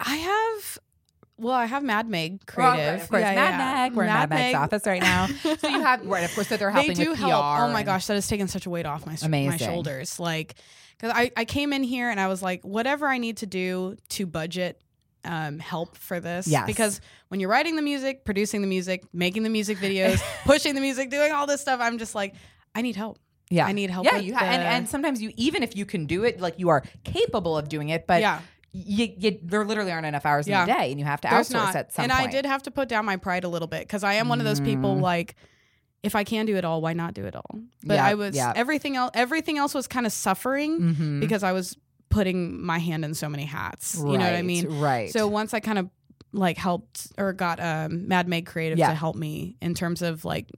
I 0.01 0.17
have. 0.17 0.79
Well, 1.39 1.55
I 1.55 1.67
have 1.67 1.85
Mad 1.85 2.09
Meg 2.09 2.41
Oh, 2.43 2.45
Creative. 2.53 3.03
of 3.03 3.09
course, 3.11 3.21
Yeah, 3.21 3.35
Mad 3.35 3.51
yeah. 3.51 3.59
Mag. 3.59 3.95
We're 3.95 4.03
in 4.05 4.09
Mad 4.09 4.31
Meg's 4.31 4.57
office 4.57 4.87
right 4.87 5.03
now. 5.03 5.27
so 5.59 5.69
you 5.69 5.81
have 5.83 6.05
right, 6.07 6.25
of 6.25 6.35
course. 6.35 6.49
So 6.49 6.57
they're 6.57 6.71
They 6.73 6.87
helping 6.87 6.97
do 6.97 7.11
with 7.11 7.19
PR. 7.21 7.27
help. 7.27 7.45
Oh 7.45 7.69
my 7.71 7.81
and- 7.81 7.87
gosh, 7.87 8.07
that 8.07 8.15
has 8.15 8.27
taken 8.27 8.49
such 8.49 8.67
a 8.67 8.71
weight 8.71 8.87
off 8.87 9.07
my 9.07 9.13
s- 9.13 9.23
my 9.23 9.27
Amazing. 9.29 9.59
shoulders. 9.59 10.19
Like, 10.19 10.55
because 10.99 11.13
I 11.15 11.31
I 11.37 11.45
came 11.45 11.73
in 11.73 11.83
here 11.85 12.09
and 12.11 12.19
I 12.19 12.27
was 12.29 12.43
like, 12.43 12.63
whatever 12.65 13.07
I 13.07 13.19
need 13.19 13.37
to 13.39 13.47
do 13.47 13.97
to 14.11 14.27
budget. 14.27 14.81
Um, 15.27 15.59
help 15.59 15.97
for 15.97 16.21
this 16.21 16.47
Yes. 16.47 16.67
because 16.67 17.01
when 17.29 17.41
you're 17.41 17.51
writing 17.51 17.75
the 17.77 17.83
music, 17.83 18.25
producing 18.25 18.61
the 18.61 18.67
music, 18.69 19.05
making 19.13 19.43
the 19.43 19.51
music 19.51 19.79
videos, 19.79 20.23
pushing 20.45 20.75
the 20.75 20.81
music, 20.81 21.11
doing 21.11 21.33
all 21.33 21.47
this 21.47 21.61
stuff, 21.61 21.81
I'm 21.81 21.99
just 21.99 22.15
like, 22.15 22.35
I 22.75 22.83
need 22.83 22.95
help. 22.97 23.19
Yeah, 23.51 23.67
I 23.67 23.73
need 23.73 23.91
help 23.91 24.05
Yeah, 24.07 24.15
with 24.17 24.25
you 24.25 24.35
ha- 24.37 24.45
and 24.45 24.63
the- 24.63 24.67
and 24.67 24.89
sometimes 24.89 25.21
you 25.21 25.33
even 25.37 25.63
if 25.63 25.77
you 25.77 25.85
can 25.85 26.07
do 26.07 26.25
it, 26.25 26.41
like 26.41 26.59
you 26.59 26.69
are 26.69 26.83
capable 27.05 27.57
of 27.59 27.69
doing 27.69 27.89
it, 27.91 28.07
but 28.07 28.21
Yeah. 28.21 28.41
you, 28.73 29.09
you 29.19 29.39
there 29.43 29.65
literally 29.65 29.91
aren't 29.93 30.07
enough 30.07 30.27
hours 30.27 30.47
Yeah. 30.47 30.63
in 30.63 30.69
the 30.69 30.75
day, 30.75 30.91
and 30.93 31.01
you 31.01 31.07
have 31.07 31.21
to 31.23 31.29
There's 31.29 31.49
outsource 31.49 31.53
not. 31.53 31.77
at 31.77 31.93
some 31.93 32.05
and 32.05 32.13
point. 32.13 32.29
I 32.29 32.31
did 32.31 32.47
have 32.47 32.63
to 32.65 32.71
put 32.71 32.89
down 32.89 33.05
my 33.05 33.17
pride 33.17 33.45
a 33.45 33.49
little 33.49 33.69
bit 33.69 33.81
because 33.81 34.05
I 34.05 34.15
am 34.15 34.29
one 34.29 34.39
of 34.41 34.45
those 34.47 34.61
people 34.61 34.97
Mm. 34.97 35.01
like 35.01 35.35
if 36.03 36.15
I 36.15 36.23
can 36.25 36.47
do 36.47 36.55
it 36.57 36.65
all, 36.65 36.81
why 36.81 36.93
not 36.93 37.15
do 37.15 37.25
it 37.25 37.35
all? 37.35 37.51
But 37.85 37.95
Yep, 37.95 38.05
I 38.05 38.15
was 38.15 38.37
yep. 38.37 38.53
everything 38.57 38.95
else 38.97 39.11
everything 39.15 39.59
else 39.59 39.75
was 39.75 39.87
kind 39.89 40.07
of 40.07 40.13
suffering 40.13 40.81
Mhm. 40.95 41.21
because 41.21 41.43
I 41.43 41.53
was 41.53 41.77
putting 42.09 42.61
my 42.65 42.79
hand 42.79 43.05
in 43.05 43.15
so 43.15 43.29
many 43.29 43.45
hats. 43.45 43.97
You 43.99 44.05
know 44.05 44.13
what 44.25 44.35
I 44.35 44.43
mean? 44.43 44.79
Right. 44.81 45.11
So 45.11 45.27
once 45.29 45.53
I 45.55 45.61
kind 45.61 45.79
of 45.79 45.91
like 46.33 46.57
helped 46.59 47.09
or 47.19 47.33
got 47.33 47.61
um, 47.61 48.09
Mad 48.09 48.29
Meg 48.29 48.47
Creative 48.47 48.79
Yeah. 48.79 48.89
to 48.89 48.95
help 48.95 49.17
me 49.17 49.57
in 49.61 49.75
terms 49.75 50.03
of 50.03 50.25
like 50.25 50.51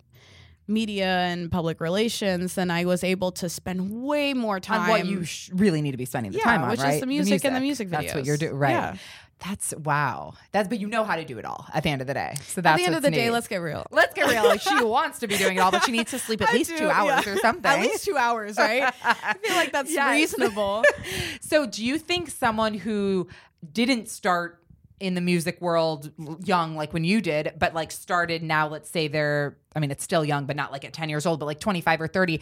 media 0.67 1.07
and 1.07 1.51
public 1.51 1.81
relations, 1.81 2.55
then 2.55 2.71
I 2.71 2.85
was 2.85 3.03
able 3.03 3.33
to 3.33 3.49
spend 3.49 4.03
way 4.03 4.35
more 4.35 4.61
time 4.61 4.83
on 4.83 4.89
what 4.89 5.07
you 5.07 5.25
sh- 5.25 5.51
really 5.55 5.81
need 5.81 5.93
to 5.93 5.97
be 5.97 6.05
spending 6.05 6.33
the 6.33 6.39
Yeah, 6.39 6.45
time 6.45 6.63
on, 6.63 6.71
which 6.71 6.81
is 6.81 6.85
right? 6.85 7.01
the 7.01 7.07
music 7.07 7.45
and 7.45 7.57
the 7.57 7.61
music 7.61 7.89
videos. 7.89 7.91
That's 8.03 8.15
what 8.15 8.25
you're 8.27 8.37
doing, 8.37 8.55
right? 8.55 8.71
Yeah. 8.71 8.97
That's 9.45 9.73
wow. 9.77 10.35
That's 10.51 10.69
but 10.69 10.81
you 10.81 10.89
know 10.89 11.05
how 11.05 11.15
to 11.17 11.25
do 11.25 11.39
it 11.39 11.45
all 11.45 11.65
at 11.73 11.85
the 11.85 11.91
end 11.91 12.01
of 12.01 12.07
the 12.09 12.15
day. 12.15 12.35
So 12.47 12.61
that's 12.61 12.75
At 12.75 12.77
the 12.79 12.85
end 12.87 12.95
of 12.97 13.03
the 13.03 13.11
day, 13.11 13.31
let's 13.31 13.47
get 13.47 13.59
real. 13.59 13.87
let's 13.93 14.13
get 14.13 14.29
real. 14.29 14.45
Like 14.45 14.61
she 14.61 14.83
wants 14.85 15.21
to 15.21 15.29
be 15.29 15.37
doing 15.37 15.57
it 15.57 15.61
all, 15.61 15.71
but 15.71 15.85
she 15.85 15.93
needs 15.93 16.11
to 16.11 16.19
sleep 16.19 16.43
at 16.43 16.49
I 16.49 16.53
least 16.55 16.71
do, 16.71 16.79
two 16.79 16.91
hours 16.91 17.25
yeah. 17.25 17.33
or 17.33 17.37
something. 17.47 17.71
At 17.71 17.81
least 17.81 18.05
two 18.05 18.17
hours, 18.17 18.57
right? 18.59 18.93
I 19.05 19.35
feel 19.35 19.55
like 19.55 19.71
that's 19.73 19.93
Yes. 19.93 20.11
reasonable. 20.13 20.85
So, 21.41 21.67
do 21.67 21.85
you 21.85 21.99
think 21.99 22.31
someone 22.31 22.75
who 22.75 23.29
didn't 23.73 24.09
start 24.09 24.61
in 25.01 25.15
the 25.15 25.21
music 25.21 25.61
world 25.61 26.11
young, 26.45 26.75
like 26.77 26.93
when 26.93 27.05
you 27.05 27.21
did, 27.21 27.53
but 27.59 27.73
like 27.75 27.91
started 27.93 28.43
now, 28.43 28.67
let's 28.69 28.91
say 28.91 29.07
they're, 29.09 29.57
I 29.75 29.79
mean, 29.79 29.91
it's 29.93 30.03
still 30.05 30.25
young, 30.25 30.45
but 30.47 30.57
not 30.57 30.73
like 30.73 30.85
at 30.85 30.93
10 30.93 31.09
years 31.09 31.25
old, 31.25 31.39
but 31.39 31.47
like 31.47 31.61
25 31.61 32.01
or 32.03 32.09
30, 32.09 32.41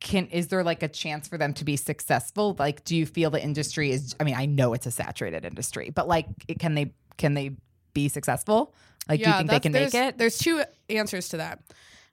can 0.00 0.26
is 0.28 0.48
there 0.48 0.62
like 0.64 0.82
a 0.82 0.88
chance 0.88 1.26
for 1.28 1.38
them 1.38 1.54
to 1.54 1.64
be 1.64 1.76
successful? 1.76 2.54
Like, 2.58 2.84
do 2.84 2.96
you 2.96 3.06
feel 3.06 3.30
the 3.30 3.42
industry 3.42 3.90
is? 3.90 4.14
I 4.20 4.24
mean, 4.24 4.34
I 4.36 4.46
know 4.46 4.72
it's 4.74 4.86
a 4.86 4.90
saturated 4.90 5.44
industry, 5.44 5.90
but 5.90 6.06
like, 6.08 6.26
it, 6.48 6.58
can 6.58 6.74
they 6.74 6.92
can 7.16 7.34
they 7.34 7.56
be 7.94 8.08
successful? 8.08 8.74
Like, 9.08 9.22
do 9.22 9.28
you 9.30 9.36
think 9.36 9.50
they 9.50 9.60
can 9.60 9.72
make 9.72 9.94
it? 9.94 10.18
There's 10.18 10.38
two 10.38 10.62
answers 10.90 11.28
to 11.30 11.36
that 11.38 11.60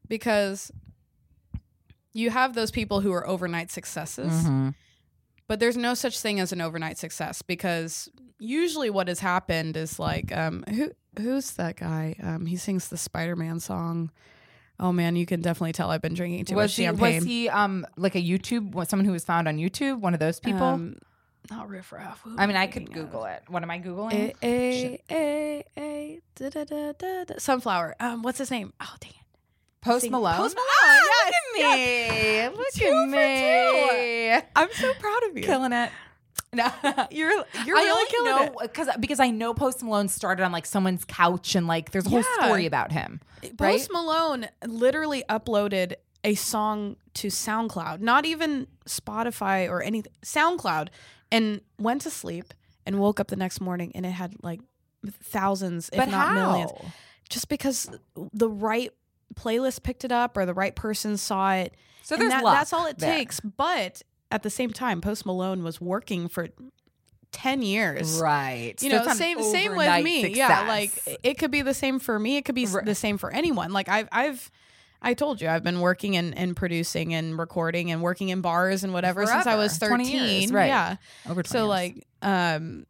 because 0.08 0.72
you 2.14 2.30
have 2.30 2.54
those 2.54 2.72
people 2.72 3.02
who 3.02 3.12
are 3.12 3.28
overnight 3.28 3.72
successes, 3.72 4.32
Mhm. 4.32 4.76
but 5.48 5.60
there's 5.60 5.78
no 5.78 5.94
such 5.94 6.20
thing 6.20 6.40
as 6.40 6.52
an 6.52 6.62
overnight 6.62 6.98
success 6.98 7.42
because 7.42 8.10
usually 8.40 8.90
what 8.90 9.08
has 9.08 9.20
happened 9.20 9.76
is 9.76 9.98
like 10.00 10.36
um 10.36 10.64
who 10.70 10.92
who's 11.18 11.52
that 11.52 11.76
guy? 11.78 12.16
Um 12.22 12.46
he 12.46 12.56
sings 12.58 12.88
the 12.90 12.98
Spider-Man 12.98 13.60
song. 13.60 14.12
Oh 14.80 14.92
man, 14.92 15.16
you 15.16 15.26
can 15.26 15.42
definitely 15.42 15.74
tell 15.74 15.92
I've 15.92 16.02
been 16.02 16.14
drinking 16.16 16.46
too 16.46 16.56
Was 16.56 16.72
much 16.72 16.76
he 16.76 16.84
champagne. 16.84 17.16
was 17.16 17.24
he 17.26 17.50
um 17.50 17.86
like 17.96 18.16
a 18.16 18.22
YouTube 18.22 18.88
someone 18.90 19.06
who 19.06 19.12
was 19.12 19.24
found 19.24 19.48
on 19.48 19.58
YouTube? 19.58 20.00
One 20.00 20.14
of 20.14 20.20
those 20.20 20.40
people? 20.40 20.64
Um, 20.66 20.98
not 21.52 21.70
Riff 21.70 21.92
Raff. 21.92 22.22
who 22.24 22.36
I 22.38 22.48
mean, 22.48 22.56
I 22.56 22.68
could 22.68 22.84
of? 22.84 22.94
Google 22.94 23.26
it. 23.26 23.44
What 23.48 23.64
am 23.64 23.70
I 23.72 23.80
googling? 23.80 24.14
A 24.14 24.34
a 24.42 25.00
a 25.12 25.64
a 25.78 26.20
da, 26.36 26.50
da, 26.50 26.64
da, 26.64 26.92
da, 26.98 27.24
da. 27.26 27.34
sunflower. 27.38 27.96
Um, 28.00 28.24
what's 28.24 28.38
his 28.40 28.50
name? 28.50 28.74
Oh 28.82 28.96
dang 29.00 29.12
it. 29.12 29.18
Post 29.82 30.10
Malone. 30.10 30.36
Post 30.38 30.56
Malone, 30.56 30.68
Ah, 30.84 31.00
yes, 31.06 31.34
Look 31.58 31.66
at 31.66 32.52
me. 32.52 32.58
Look 32.58 32.74
Two 32.74 32.86
at 32.86 34.42
me. 34.42 34.48
I'm 34.56 34.70
so 34.74 34.94
proud 34.94 35.24
of 35.30 35.38
you. 35.38 35.44
Killing 35.44 35.74
it. 35.74 35.92
No. 36.54 36.72
You're 37.12 37.32
you're 37.66 37.78
I 37.78 37.82
really 37.82 37.90
only 37.92 38.06
killing 38.10 38.32
know 38.36 38.44
it. 38.62 38.72
because 38.74 38.90
because 39.00 39.20
I 39.20 39.30
know 39.32 39.54
Post 39.54 39.84
Malone 39.84 40.08
started 40.08 40.44
on 40.44 40.52
like 40.52 40.66
someone's 40.66 41.04
couch 41.06 41.56
and 41.56 41.68
like 41.68 41.92
there's 41.92 42.06
a 42.06 42.10
whole 42.10 42.20
Yeah. 42.20 42.46
story 42.46 42.66
about 42.66 42.92
him. 42.92 43.20
Eh, 43.44 43.50
Post 43.58 43.60
right? 43.60 43.88
Malone 43.92 44.48
literally 44.66 45.24
uploaded 45.30 45.94
a 46.24 46.36
song 46.36 46.96
to 47.16 47.28
SoundCloud, 47.28 48.00
not 48.00 48.26
even 48.26 48.68
Spotify 48.88 49.70
or 49.70 49.82
anything, 49.84 50.12
SoundCloud, 50.24 50.88
and 51.32 51.60
went 51.80 52.02
to 52.04 52.10
sleep 52.10 52.54
and 52.86 53.00
woke 53.00 53.20
up 53.20 53.28
the 53.28 53.36
next 53.36 53.60
morning 53.60 53.92
and 53.96 54.06
it 54.06 54.12
had 54.12 54.36
like 54.42 54.62
thousands, 55.22 55.90
if 55.90 55.98
but 55.98 56.10
not 56.10 56.28
how? 56.30 56.34
millions. 56.34 56.72
Just 57.30 57.50
because 57.50 57.90
the 58.16 58.50
right 58.50 58.92
playlist 59.36 59.84
picked 59.84 60.04
it 60.06 60.12
up 60.12 60.38
or 60.38 60.46
the 60.46 60.54
right 60.54 60.76
person 60.76 61.18
saw 61.18 61.54
it. 61.54 61.74
So 62.04 62.16
And 62.16 62.22
there's 62.22 62.34
that- 62.34 62.44
luck 62.44 62.56
that's 62.56 62.74
all 62.74 62.86
it 62.86 63.00
there. 63.00 63.16
takes. 63.16 63.40
But 63.40 64.02
at 64.34 64.44
the 64.44 64.50
same 64.50 64.72
time, 64.72 65.00
Post 65.02 65.26
Malone 65.26 65.64
was 65.64 65.80
working 65.80 66.28
for 66.28 66.48
ten 67.32 67.62
years. 67.62 68.20
Right. 68.20 68.74
You 68.82 68.90
So 68.92 69.04
know, 69.06 69.14
same 69.14 69.42
same 69.44 69.76
with 69.76 70.04
me. 70.04 70.28
Yeah, 70.36 70.68
like 70.68 70.92
it 71.24 71.38
could 71.38 71.52
be 71.52 71.62
the 71.62 71.74
same 71.74 72.00
for 72.00 72.20
me. 72.20 72.38
It 72.38 72.46
could 72.46 72.56
be 72.56 72.66
Right. 72.66 72.86
the 72.86 72.96
same 72.96 73.18
for 73.18 73.32
anyone. 73.32 73.72
Like 73.72 73.90
I've 73.90 74.08
I've 74.12 74.52
I 75.02 75.14
told 75.14 75.42
you 75.42 75.50
I've 75.50 75.64
been 75.64 75.80
working 75.82 76.16
and, 76.16 76.38
and 76.38 76.56
producing 76.56 77.14
and 77.14 77.38
recording 77.38 77.92
and 77.92 78.02
working 78.02 78.30
in 78.30 78.42
bars 78.42 78.84
and 78.84 78.94
whatever 78.94 79.26
since 79.26 79.46
I 79.46 79.56
was 79.56 79.78
Forever. 79.78 79.96
20 79.96 80.06
thirteen. 80.06 80.42
years, 80.42 80.52
right. 80.54 80.68
Yeah. 80.68 80.96
over 81.30 81.44
20 81.44 81.48
So 81.50 81.60
years. 81.60 81.68
like 81.70 82.08
um 82.22 82.86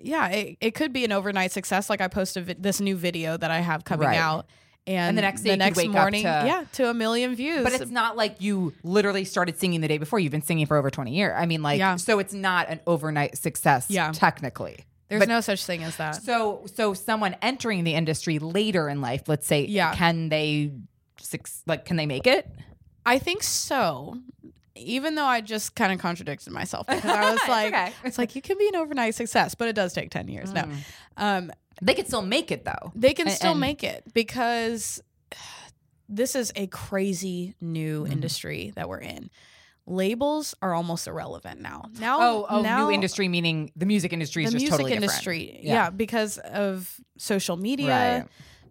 yeah, 0.00 0.28
it, 0.28 0.56
it 0.60 0.70
could 0.74 0.92
be 0.92 1.04
an 1.04 1.12
overnight 1.12 1.52
success. 1.52 1.88
Like 1.90 2.00
I 2.02 2.08
posted 2.08 2.46
vi- 2.46 2.56
this 2.58 2.80
new 2.80 2.96
video 2.96 3.36
that 3.36 3.50
I 3.50 3.60
have 3.60 3.84
coming 3.84 4.08
Right. 4.08 4.18
out. 4.18 4.46
And, 4.86 5.18
the 5.18 5.22
next 5.22 5.42
day 5.42 5.50
the 5.50 5.56
next 5.56 5.84
morning, 5.88 6.22
to- 6.22 6.28
yeah, 6.46 6.64
to 6.74 6.88
a 6.90 6.94
million 6.94 7.34
views. 7.34 7.64
But 7.64 7.72
it's 7.72 7.90
not 7.90 8.16
like 8.16 8.40
you 8.40 8.72
literally 8.84 9.24
started 9.24 9.58
singing 9.58 9.80
the 9.80 9.88
day 9.88 9.98
before. 9.98 10.20
You've 10.20 10.30
been 10.32 10.42
singing 10.42 10.66
for 10.66 10.76
over 10.76 10.90
20 10.90 11.12
years. 11.12 11.34
I 11.36 11.46
mean, 11.46 11.62
like, 11.62 11.78
Yeah. 11.78 11.96
so 11.96 12.18
it's 12.20 12.32
not 12.32 12.68
an 12.68 12.80
overnight 12.86 13.36
success, 13.36 13.86
Yeah. 13.88 14.12
technically. 14.12 14.78
There's 15.08 15.20
but- 15.20 15.28
no 15.28 15.40
such 15.40 15.64
thing 15.64 15.82
as 15.82 15.96
that. 15.96 16.22
So, 16.22 16.66
so 16.74 16.94
someone 16.94 17.34
entering 17.42 17.82
the 17.84 17.94
industry 17.94 18.38
later 18.38 18.88
in 18.88 19.00
life, 19.00 19.22
let's 19.28 19.46
say, 19.46 19.64
Yeah. 19.64 19.94
can 19.94 20.28
they, 20.28 20.72
six, 21.20 21.62
like, 21.66 21.84
can 21.84 21.96
they 21.96 22.06
make 22.06 22.26
it? 22.28 22.48
I 23.04 23.18
think 23.18 23.42
so. 23.42 24.18
Even 24.76 25.14
though 25.14 25.24
I 25.24 25.40
just 25.40 25.74
kind 25.74 25.92
of 25.92 25.98
contradicted 25.98 26.52
myself 26.52 26.86
because 26.88 27.10
I 27.10 27.30
was 27.30 27.40
It's 27.40 27.48
like, 27.48 27.72
okay. 27.74 27.92
it's 28.04 28.18
like 28.18 28.34
you 28.36 28.42
can 28.42 28.58
be 28.58 28.68
an 28.68 28.76
overnight 28.76 29.14
success, 29.14 29.54
but 29.54 29.68
it 29.68 29.74
does 29.74 29.92
take 29.92 30.10
ten 30.10 30.28
years. 30.28 30.52
No, 30.52 30.68
um, 31.16 31.50
They 31.82 31.94
could 31.94 32.06
still 32.06 32.22
make 32.22 32.50
it 32.50 32.64
though. 32.64 32.92
they 32.94 33.14
can 33.14 33.28
A- 33.28 33.30
still 33.30 33.52
and- 33.52 33.60
make 33.60 33.82
it 33.84 34.04
because 34.14 35.00
this 36.08 36.34
is 36.34 36.52
a 36.56 36.66
crazy 36.68 37.54
new 37.60 38.02
Mm-hmm. 38.04 38.12
industry 38.12 38.72
that 38.76 38.88
we're 38.88 39.00
in. 39.00 39.30
Labels 39.88 40.52
are 40.62 40.74
almost 40.74 41.06
irrelevant 41.06 41.60
now. 41.60 41.84
Now, 42.00 42.18
Oh, 42.20 42.46
oh, 42.50 42.60
now 42.62 42.86
new 42.88 42.92
industry 42.94 43.28
meaning 43.28 43.70
the 43.76 43.86
music 43.86 44.12
industry 44.12 44.42
is 44.44 44.50
the 44.50 44.54
just 44.58 44.62
music 44.62 44.70
totally 44.72 44.90
different. 44.92 45.12
industry. 45.12 45.60
Yeah. 45.62 45.72
Yeah. 45.74 45.90
because 45.90 46.38
of 46.38 46.92
social 47.18 47.56
media, 47.56 47.88
Right. 48.20 48.26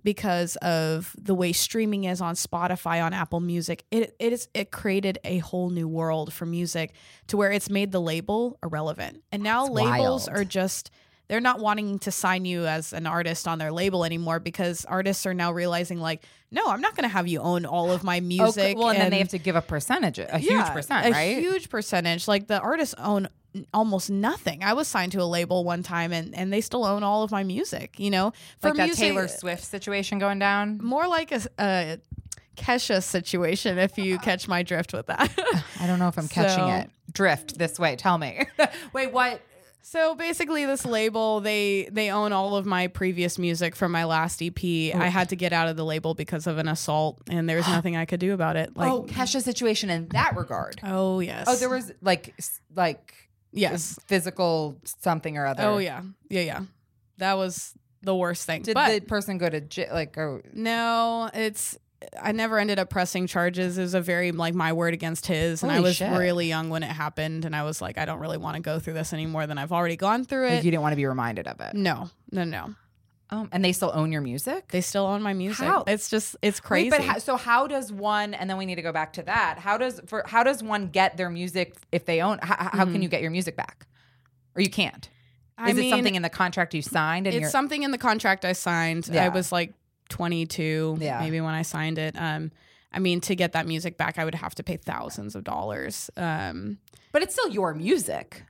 Because 0.05 0.55
of 0.57 1.13
the 1.19 1.35
way 1.35 1.51
streaming 1.51 2.05
is 2.05 2.21
on 2.21 2.35
Spotify, 2.35 3.03
on 3.03 3.11
Apple 3.11 3.41
Music. 3.41 3.83
It 3.91 4.15
it 4.19 4.31
is 4.31 4.47
it 4.53 4.71
created 4.71 5.17
a 5.25 5.39
whole 5.39 5.69
new 5.69 5.87
world 5.87 6.31
for 6.31 6.45
music 6.45 6.93
to 7.27 7.35
where 7.35 7.51
it's 7.51 7.69
made 7.69 7.91
the 7.91 7.99
label 7.99 8.57
irrelevant. 8.63 9.23
And 9.33 9.43
now 9.43 9.63
That's 9.63 9.75
labels 9.75 10.27
wild. 10.27 10.39
are 10.39 10.45
just 10.45 10.91
they're 11.27 11.41
not 11.41 11.59
wanting 11.59 11.99
to 11.99 12.11
sign 12.11 12.45
you 12.45 12.67
as 12.67 12.93
an 12.93 13.07
artist 13.07 13.47
on 13.47 13.57
their 13.57 13.71
label 13.71 14.05
anymore 14.05 14.39
because 14.39 14.85
artists 14.85 15.25
are 15.25 15.33
now 15.33 15.51
realizing 15.51 15.99
like, 15.99 16.23
no, 16.51 16.67
I'm 16.67 16.81
not 16.81 16.95
going 16.95 17.09
to 17.09 17.13
have 17.13 17.27
you 17.27 17.39
own 17.39 17.65
all 17.65 17.91
of 17.91 18.03
my 18.03 18.19
music. 18.19 18.63
Okay, 18.63 18.75
well, 18.75 18.89
and, 18.89 18.99
then 18.99 19.09
they 19.09 19.17
have 19.17 19.29
to 19.29 19.39
give 19.39 19.55
a 19.55 19.61
percentage, 19.61 20.19
a 20.19 20.37
huge 20.37 20.67
percent, 20.67 21.07
a 21.07 21.11
right? 21.11 21.37
huge 21.39 21.69
percentage. 21.69 22.27
Like 22.27 22.45
the 22.47 22.59
artists 22.59 22.93
own 22.99 23.27
almost 23.73 24.09
nothing. 24.09 24.63
I 24.63 24.73
was 24.73 24.87
signed 24.87 25.11
to 25.13 25.21
a 25.21 25.25
label 25.25 25.63
one 25.63 25.83
time, 25.83 26.11
and 26.11 26.35
and 26.35 26.51
they 26.51 26.61
still 26.61 26.85
own 26.85 27.03
all 27.03 27.23
of 27.23 27.31
my 27.31 27.43
music. 27.43 27.99
You 27.99 28.11
know, 28.11 28.33
for 28.59 28.69
like 28.69 28.77
that 28.77 28.85
music, 28.87 29.03
Taylor 29.05 29.27
Swift 29.27 29.63
situation 29.63 30.19
going 30.19 30.39
down. 30.39 30.79
more 30.81 31.07
like 31.07 31.31
a, 31.31 31.41
a 31.59 31.97
Kesha 32.57 33.03
situation. 33.03 33.77
If 33.77 33.97
you 33.97 34.17
catch 34.19 34.47
my 34.47 34.63
drift 34.63 34.93
with 34.93 35.07
that. 35.07 35.31
I 35.79 35.87
don't 35.87 35.99
know 35.99 36.07
if 36.07 36.17
I'm 36.17 36.27
catching 36.27 36.63
So- 36.65 36.67
it. 36.69 36.89
Drift 37.11 37.57
this 37.57 37.79
way. 37.79 37.95
Tell 37.95 38.17
me. 38.17 38.45
Wait, 38.93 39.11
what? 39.13 39.39
So 39.81 40.15
basically, 40.15 40.65
this 40.65 40.83
label 40.83 41.39
they 41.39 41.87
they 41.91 42.09
own 42.09 42.33
all 42.33 42.55
of 42.57 42.65
my 42.65 42.87
previous 42.87 43.37
music 43.37 43.75
from 43.75 43.91
my 43.91 44.03
last 44.03 44.41
EP. 44.41 44.57
I 44.63 45.07
had 45.07 45.29
to 45.29 45.35
get 45.37 45.53
out 45.53 45.67
of 45.69 45.77
the 45.77 45.85
label 45.85 46.13
because 46.15 46.47
of 46.47 46.57
an 46.57 46.67
assault, 46.67 47.21
and 47.29 47.47
there's 47.47 47.67
nothing 47.69 47.95
I 47.95 48.05
could 48.05 48.19
do 48.19 48.33
about 48.33 48.57
it. 48.57 48.75
Like, 48.75 48.91
oh, 48.91 49.03
Kesha 49.03 49.41
situation 49.41 49.89
in 49.91 50.07
that 50.09 50.35
regard. 50.35 50.81
oh 50.83 51.19
yes, 51.19 51.45
Oh, 51.47 51.55
there 51.55 51.69
was 51.69 51.93
like 52.01 52.33
like 52.75 53.13
yes, 53.55 53.97
physical 54.05 54.77
something 54.83 55.37
or 55.37 55.45
other. 55.47 55.63
oh 55.63 55.77
yeah, 55.77 56.01
yeah, 56.29 56.41
yeah. 56.41 56.61
That 57.17 57.37
was 57.37 57.73
the 58.01 58.15
worst 58.15 58.45
thing. 58.45 58.61
Did 58.61 58.73
but 58.75 58.91
the 58.91 58.99
person 59.01 59.37
go 59.37 59.49
to 59.49 59.61
jail? 59.61 59.89
like 59.91 60.17
oh 60.17 60.41
no, 60.53 61.29
it's. 61.33 61.77
I 62.21 62.33
never 62.33 62.59
ended 62.59 62.77
up 62.77 62.89
pressing 62.91 63.25
charges. 63.25 63.79
It 63.79 63.81
was 63.81 63.93
a 63.95 64.01
very 64.01 64.31
like 64.31 64.53
my 64.53 64.73
word 64.73 64.93
against 64.93 65.25
his, 65.25 65.63
and 65.63 65.71
I 65.71 65.79
was 65.79 65.95
shit. 65.95 66.11
really 66.11 66.47
young 66.47 66.69
when 66.69 66.83
it 66.83 66.91
happened, 66.91 67.45
and 67.45 67.55
I 67.55 67.63
was 67.63 67.81
like, 67.81 67.97
I 67.97 68.05
don't 68.05 68.19
really 68.19 68.37
want 68.37 68.57
to 68.57 68.61
go 68.61 68.77
through 68.79 68.93
this 68.93 69.11
anymore 69.13 69.47
than 69.47 69.57
I've 69.57 69.71
already 69.71 69.95
gone 69.95 70.23
through 70.23 70.49
like 70.49 70.59
it. 70.59 70.65
you 70.65 70.71
didn't 70.71 70.83
want 70.83 70.91
to 70.91 70.97
be 70.97 71.05
reminded 71.05 71.47
of 71.47 71.59
it? 71.61 71.73
no, 71.73 72.09
no, 72.31 72.43
no. 72.43 72.75
Um, 73.31 73.49
and 73.51 73.65
they 73.65 73.71
still 73.71 73.91
own 73.93 74.11
your 74.11 74.21
music. 74.21 74.67
They 74.69 74.81
still 74.81 75.05
own 75.05 75.21
my 75.23 75.33
music. 75.33 75.65
How? 75.65 75.83
It's 75.87 76.09
just 76.09 76.35
it's 76.41 76.59
Wait, 76.61 76.67
crazy. 76.67 76.89
but 76.91 77.01
how, 77.01 77.17
so 77.17 77.37
how 77.37 77.65
does 77.65 77.91
one? 77.91 78.33
And 78.35 78.49
then 78.49 78.57
we 78.57 78.65
need 78.67 78.75
to 78.75 78.83
go 78.83 78.91
back 78.91 79.13
to 79.13 79.23
that. 79.23 79.57
How 79.57 79.77
does 79.77 79.99
for 80.05 80.23
how 80.27 80.43
does 80.43 80.61
one 80.61 80.89
get 80.89 81.17
their 81.17 81.29
music 81.29 81.75
if 81.91 82.05
they 82.05 82.21
own? 82.21 82.37
How, 82.41 82.69
how 82.71 82.85
can 82.85 83.01
you 83.01 83.09
get 83.09 83.21
your 83.21 83.31
music 83.31 83.55
back, 83.55 83.87
or 84.55 84.61
you 84.61 84.69
can't? 84.69 85.09
Mm-hmm. 85.59 85.65
I 85.65 85.69
Is 85.71 85.77
it 85.77 85.89
something 85.89 86.15
in 86.15 86.21
the 86.21 86.29
contract 86.29 86.73
you 86.73 86.81
signed? 86.81 87.27
And 87.27 87.35
it's 87.35 87.51
something 87.51 87.83
in 87.83 87.91
the 87.91 87.97
contract 87.97 88.45
I 88.45 88.53
signed. 88.53 89.09
Yeah. 89.11 89.25
I 89.25 89.29
was 89.29 89.51
like 89.51 89.73
22, 90.09 90.97
Yeah. 90.99 91.19
maybe 91.19 91.39
when 91.41 91.53
I 91.53 91.61
signed 91.61 91.97
it. 91.97 92.15
Um, 92.19 92.51
I 92.91 92.99
mean, 92.99 93.21
to 93.21 93.35
get 93.35 93.53
that 93.53 93.65
music 93.67 93.97
back, 93.97 94.19
I 94.19 94.25
would 94.25 94.35
have 94.35 94.53
to 94.55 94.63
pay 94.63 94.77
thousands 94.77 95.35
of 95.35 95.43
dollars. 95.43 96.09
Um, 96.17 96.77
but 97.11 97.23
it's 97.23 97.33
still 97.33 97.49
your 97.49 97.73
music. 97.73 98.43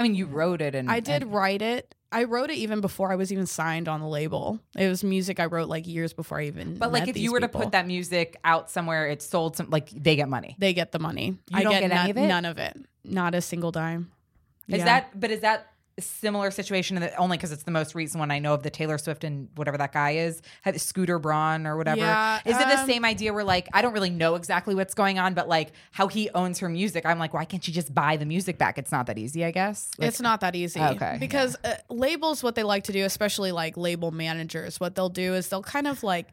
I 0.00 0.02
mean, 0.02 0.14
you 0.14 0.24
wrote 0.26 0.62
it, 0.62 0.74
and 0.74 0.90
I 0.90 1.00
did 1.00 1.22
and- 1.22 1.32
write 1.32 1.60
it. 1.62 1.94
I 2.12 2.24
wrote 2.24 2.50
it 2.50 2.56
even 2.56 2.80
before 2.80 3.12
I 3.12 3.14
was 3.14 3.30
even 3.30 3.46
signed 3.46 3.86
on 3.86 4.00
the 4.00 4.06
label. 4.08 4.58
It 4.76 4.88
was 4.88 5.04
music 5.04 5.38
I 5.38 5.44
wrote 5.44 5.68
like 5.68 5.86
years 5.86 6.12
before 6.12 6.40
I 6.40 6.46
even. 6.46 6.76
But 6.76 6.90
like, 6.90 7.06
if 7.06 7.16
you 7.16 7.30
were 7.30 7.38
to 7.38 7.48
put 7.48 7.70
that 7.70 7.86
music 7.86 8.36
out 8.42 8.68
somewhere, 8.68 9.06
it's 9.06 9.24
sold 9.24 9.56
some 9.56 9.70
like 9.70 9.90
they 9.90 10.16
get 10.16 10.28
money. 10.28 10.56
they 10.58 10.72
get 10.74 10.90
the 10.90 10.98
money. 10.98 11.36
You 11.50 11.58
I 11.58 11.62
don't 11.62 11.70
get, 11.70 11.82
get 11.82 11.92
any 11.92 11.94
none, 11.94 12.10
of 12.10 12.16
it? 12.16 12.26
none 12.26 12.44
of 12.46 12.58
it. 12.58 12.86
Not 13.04 13.34
a 13.36 13.40
single 13.40 13.70
dime. 13.70 14.10
Is 14.66 14.78
Yeah. 14.78 14.84
that? 14.86 15.20
But 15.20 15.30
is 15.30 15.40
that 15.42 15.68
similar 15.98 16.50
situation? 16.50 16.98
The, 17.00 17.14
only 17.16 17.36
because 17.36 17.52
it's 17.52 17.62
the 17.62 17.70
most 17.70 17.94
recent 17.94 18.18
one 18.18 18.30
I 18.30 18.38
know 18.38 18.54
of. 18.54 18.62
The 18.62 18.70
Taylor 18.70 18.98
Swift 18.98 19.24
and 19.24 19.48
whatever 19.54 19.78
that 19.78 19.92
guy 19.92 20.12
is, 20.12 20.42
Scooter 20.76 21.18
Braun 21.18 21.66
or 21.66 21.76
whatever. 21.76 22.00
Yeah, 22.00 22.40
is 22.44 22.56
it 22.56 22.68
the 22.68 22.80
um, 22.80 22.86
same 22.86 23.04
idea? 23.04 23.32
Where 23.32 23.44
like 23.44 23.68
I 23.72 23.82
don't 23.82 23.92
really 23.92 24.10
know 24.10 24.34
exactly 24.34 24.74
what's 24.74 24.94
going 24.94 25.18
on, 25.18 25.34
but 25.34 25.48
like 25.48 25.72
how 25.92 26.08
he 26.08 26.30
owns 26.30 26.58
her 26.60 26.68
music, 26.68 27.04
I'm 27.06 27.18
like, 27.18 27.34
why 27.34 27.44
can't 27.44 27.62
she 27.62 27.72
just 27.72 27.94
buy 27.94 28.16
the 28.16 28.26
music 28.26 28.58
back? 28.58 28.78
It's 28.78 28.92
not 28.92 29.06
that 29.06 29.18
easy, 29.18 29.44
I 29.44 29.50
guess. 29.50 29.90
Like- 29.98 30.08
it's 30.08 30.20
not 30.20 30.40
that 30.40 30.54
easy. 30.56 30.80
Okay, 30.80 31.16
Because 31.20 31.56
uh, 31.64 31.74
labels, 31.88 32.42
what 32.42 32.54
they 32.54 32.62
like 32.62 32.84
to 32.84 32.92
do, 32.92 33.04
especially 33.04 33.52
like 33.52 33.76
label 33.76 34.10
managers, 34.10 34.80
what 34.80 34.94
they'll 34.94 35.08
do 35.08 35.34
is 35.34 35.48
they'll 35.48 35.62
kind 35.62 35.86
of 35.86 36.02
like 36.02 36.28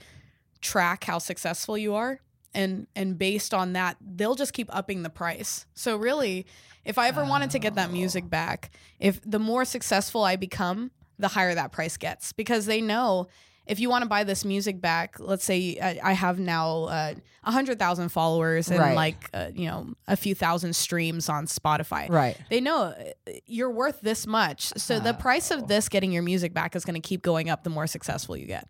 track 0.62 1.03
how 1.03 1.20
successful 1.20 1.78
you 1.78 1.95
are. 1.95 2.20
And 2.53 2.88
and 2.95 3.18
based 3.18 3.53
on 3.53 3.74
that, 3.74 3.97
they'll 4.01 4.36
just 4.36 4.53
keep 4.53 4.74
upping 4.76 5.03
the 5.03 5.10
price. 5.10 5.66
So 5.76 5.97
really, 5.97 6.47
if 6.88 6.97
I 6.97 7.07
ever 7.09 7.23
wanted 7.25 7.51
to 7.51 7.59
get 7.59 7.75
that 7.75 7.91
music 7.91 8.29
back, 8.29 8.71
if 8.99 9.19
the 9.23 9.39
more 9.39 9.65
successful 9.65 10.23
I 10.23 10.35
become, 10.35 10.91
the 11.19 11.27
higher 11.27 11.53
that 11.55 11.71
price 11.71 11.97
gets 11.97 12.31
because 12.33 12.65
they 12.65 12.79
know 12.81 13.27
if 13.65 13.79
you 13.81 13.89
want 13.89 14.03
to 14.03 14.07
buy 14.07 14.23
this 14.23 14.45
music 14.45 14.79
back, 14.79 15.19
let's 15.19 15.43
say 15.43 15.77
I, 15.81 15.99
I 16.11 16.13
have 16.13 16.39
now 16.39 16.83
uh, 16.85 17.13
a 17.43 17.51
hundred 17.51 17.77
thousand 17.79 18.09
followers 18.09 18.69
and 18.69 18.79
Right. 18.79 18.95
like 18.95 19.29
uh, 19.33 19.47
you 19.53 19.65
know 19.67 19.93
a 20.07 20.15
few 20.15 20.33
thousand 20.35 20.73
streams 20.75 21.27
on 21.27 21.47
Spotify. 21.47 22.07
Right. 22.09 22.38
They 22.49 22.61
know 22.61 22.93
uh, 22.97 23.31
you're 23.45 23.69
worth 23.71 23.99
this 24.01 24.25
much, 24.25 24.71
so 24.77 24.99
the 25.01 25.13
price 25.13 25.51
Oh. 25.51 25.57
of 25.57 25.67
this 25.67 25.89
getting 25.89 26.11
your 26.13 26.23
music 26.23 26.53
back 26.53 26.75
is 26.77 26.85
going 26.85 27.01
to 27.01 27.05
keep 27.05 27.21
going 27.23 27.49
up 27.49 27.63
the 27.65 27.69
more 27.69 27.88
successful 27.88 28.38
you 28.38 28.45
get. 28.45 28.67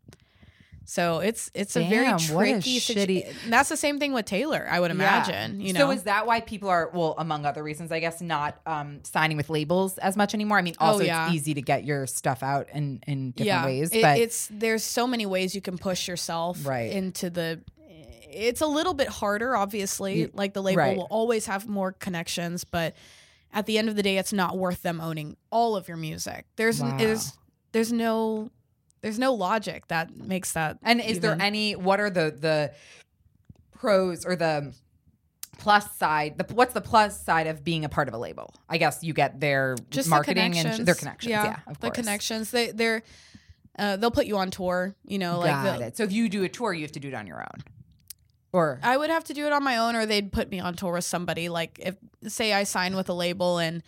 So 0.89 1.19
it's 1.19 1.51
it's 1.53 1.75
a 1.75 1.81
very 1.87 2.05
Damn, 2.05 2.15
a 2.15 2.19
tricky 2.19 2.79
situ- 2.79 2.99
shitty- 3.21 3.49
That's 3.49 3.67
the 3.67 3.75
same 3.75 3.99
thing 3.99 4.13
with 4.13 4.23
Taylor, 4.25 4.65
I 4.71 4.79
would 4.79 4.89
imagine. 4.89 5.59
You 5.59 5.73
know, 5.73 5.81
So 5.81 5.91
is 5.91 6.03
that 6.03 6.25
why 6.25 6.39
people 6.39 6.69
are 6.69 6.89
well, 6.93 7.13
among 7.17 7.45
other 7.45 7.61
reasons, 7.61 7.91
I 7.91 7.99
guess, 7.99 8.21
not 8.21 8.61
um, 8.65 9.01
signing 9.03 9.35
with 9.35 9.49
labels 9.49 9.97
as 9.97 10.15
much 10.15 10.33
anymore? 10.33 10.57
I 10.57 10.61
mean, 10.61 10.75
also 10.79 10.99
Oh, 11.03 11.05
yeah. 11.05 11.25
it's 11.25 11.35
easy 11.35 11.53
to 11.55 11.61
get 11.61 11.83
your 11.83 12.07
stuff 12.07 12.41
out 12.41 12.69
in 12.73 13.01
in 13.05 13.31
different 13.31 13.47
yeah, 13.47 13.65
ways, 13.65 13.91
it- 13.91 14.01
but 14.01 14.17
it's 14.17 14.47
there's 14.49 14.81
so 14.81 15.05
many 15.07 15.25
ways 15.25 15.53
you 15.53 15.59
can 15.61 15.77
push 15.77 16.07
yourself 16.07 16.65
Right. 16.65 16.89
into 16.89 17.29
the. 17.29 17.59
It's 18.29 18.61
a 18.61 18.67
little 18.67 18.93
bit 18.93 19.09
harder, 19.09 19.57
obviously. 19.57 20.23
Y- 20.23 20.29
like 20.33 20.53
the 20.53 20.63
label 20.63 20.77
right. 20.83 20.95
will 20.95 21.07
always 21.09 21.47
have 21.47 21.67
more 21.67 21.91
connections, 21.91 22.63
but 22.63 22.93
at 23.53 23.65
the 23.65 23.77
end 23.77 23.89
of 23.89 23.97
the 23.97 24.03
day, 24.03 24.17
it's 24.17 24.31
not 24.31 24.57
worth 24.57 24.83
them 24.83 25.01
owning 25.01 25.35
all 25.51 25.75
of 25.75 25.89
your 25.89 25.97
music. 25.97 26.45
There's 26.55 26.81
Wow. 26.81 26.95
there's 26.97 27.33
there's 27.73 27.91
no 27.91 28.51
there's 29.07 29.17
no 29.17 29.33
logic 29.33 29.87
that 29.87 30.13
makes 30.17 30.51
that. 30.51 30.79
And 30.83 30.99
is 30.99 31.21
there 31.21 31.37
any? 31.39 31.77
What 31.77 32.01
are 32.01 32.09
the 32.09 32.35
the 32.37 32.73
pros 33.71 34.25
or 34.25 34.35
the 34.35 34.73
plus 35.57 35.95
side? 35.95 36.37
The 36.37 36.53
what's 36.53 36.73
the 36.73 36.81
plus 36.81 37.23
side 37.23 37.47
of 37.47 37.63
being 37.63 37.85
a 37.85 37.89
part 37.89 38.09
of 38.09 38.13
a 38.13 38.17
label? 38.17 38.53
I 38.67 38.77
guess 38.77 39.01
you 39.05 39.13
get 39.13 39.39
their 39.39 39.77
just 39.91 40.09
marketing 40.09 40.51
the 40.51 40.57
and 40.59 40.75
sh- 40.81 40.83
their 40.83 40.93
connections. 40.93 41.29
Yeah, 41.31 41.59
of 41.67 41.79
the 41.79 41.87
course. 41.87 41.95
connections. 41.95 42.51
They 42.51 42.71
they're 42.71 43.01
uh, 43.79 43.95
they'll 43.95 44.11
put 44.11 44.25
you 44.25 44.35
on 44.39 44.51
tour. 44.51 44.93
You 45.05 45.19
know, 45.19 45.39
like 45.39 45.51
Got 45.51 45.79
the- 45.79 45.85
it. 45.85 45.95
So 45.95 46.03
if 46.03 46.11
you 46.11 46.27
do 46.27 46.43
a 46.43 46.49
tour, 46.49 46.73
you 46.73 46.81
have 46.81 46.91
to 46.91 46.99
do 46.99 47.07
it 47.07 47.13
on 47.13 47.27
your 47.27 47.39
own, 47.39 47.63
or 48.51 48.81
I 48.83 48.97
would 48.97 49.09
have 49.09 49.23
to 49.23 49.33
do 49.33 49.45
it 49.45 49.53
on 49.53 49.63
my 49.63 49.77
own, 49.77 49.95
or 49.95 50.05
they'd 50.05 50.33
put 50.33 50.49
me 50.51 50.59
on 50.59 50.73
tour 50.73 50.91
with 50.91 51.05
somebody. 51.05 51.47
Like 51.47 51.79
if 51.81 51.95
say 52.29 52.51
I 52.51 52.65
sign 52.65 52.93
with 52.97 53.07
a 53.07 53.13
label 53.13 53.57
and 53.57 53.83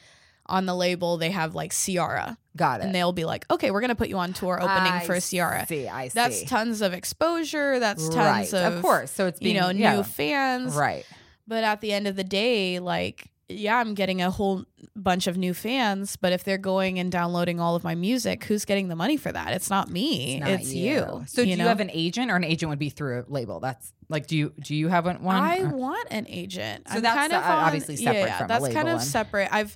on 0.50 0.66
the 0.66 0.76
label 0.76 1.18
they 1.18 1.32
have 1.32 1.56
like 1.56 1.72
Ciara, 1.74 2.38
got 2.58 2.82
it. 2.82 2.86
and 2.86 2.96
they'll 2.96 3.12
be 3.14 3.26
like, 3.26 3.46
okay, 3.52 3.72
we're 3.72 3.82
gonna 3.82 3.96
put 3.96 4.10
you 4.10 4.18
on 4.18 4.34
tour 4.34 4.56
opening 4.62 4.92
I 4.92 5.06
for 5.06 5.20
Ciara. 5.20 5.66
See, 5.68 5.88
I 5.88 6.08
see. 6.10 6.14
That's 6.16 6.44
tons 6.44 6.82
of 6.82 6.94
exposure. 6.94 7.80
That's 7.80 8.04
tons 8.10 8.54
right. 8.54 8.54
of, 8.66 8.74
of 8.76 8.82
course. 8.82 9.12
So 9.12 9.28
it's 9.28 9.40
being, 9.40 9.56
you 9.56 9.62
know 9.62 9.70
yeah. 9.70 9.96
new 9.96 10.04
fans. 10.04 10.76
right. 10.76 11.06
But 11.48 11.64
at 11.64 11.82
the 11.82 11.94
end 11.94 12.08
of 12.08 12.16
the 12.16 12.24
day, 12.24 12.80
like 12.80 13.30
yeah, 13.52 13.78
I'm 13.78 13.96
getting 13.96 14.22
a 14.22 14.30
whole 14.30 14.64
bunch 14.96 15.26
of 15.26 15.36
new 15.36 15.56
fans. 15.56 16.16
But 16.16 16.34
if 16.34 16.44
they're 16.44 16.60
going 16.60 17.00
and 17.00 17.12
downloading 17.12 17.60
all 17.60 17.76
of 17.76 17.84
my 17.84 17.96
music, 17.96 18.44
who's 18.44 18.64
getting 18.64 18.90
the 18.90 18.96
money 18.96 19.18
for 19.18 19.32
that? 19.32 19.54
It's 19.54 19.72
not 19.72 19.90
me. 19.90 20.40
not 20.40 20.50
It's, 20.52 20.72
you. 20.72 21.24
So 21.26 21.44
do 21.44 21.50
know? 21.56 21.64
you 21.64 21.68
have 21.68 21.80
an 21.80 21.90
agent, 21.92 22.30
or 22.30 22.36
an 22.36 22.44
agent 22.44 22.70
would 22.70 22.78
be 22.78 22.90
through 22.90 23.22
a 23.22 23.24
label? 23.28 23.60
That's 23.60 23.92
like, 24.08 24.28
do 24.28 24.38
you 24.38 24.54
do 24.60 24.76
you 24.76 24.88
have 24.90 25.06
one? 25.06 25.36
I 25.36 25.62
Uh, 25.62 25.72
want 25.72 26.08
an 26.12 26.28
agent. 26.30 26.88
So 26.88 26.98
I'm 26.98 27.02
that's, 27.02 27.18
kind 27.18 27.34
of 27.34 27.44
on- 27.44 27.52
obviously 27.52 27.96
separate 27.96 28.20
yeah, 28.20 28.40
yeah, 28.42 28.46
that's 28.48 28.68
kind 28.72 28.88
of 28.88 29.00
and- 29.00 29.04
separate. 29.04 29.50
I've 29.52 29.76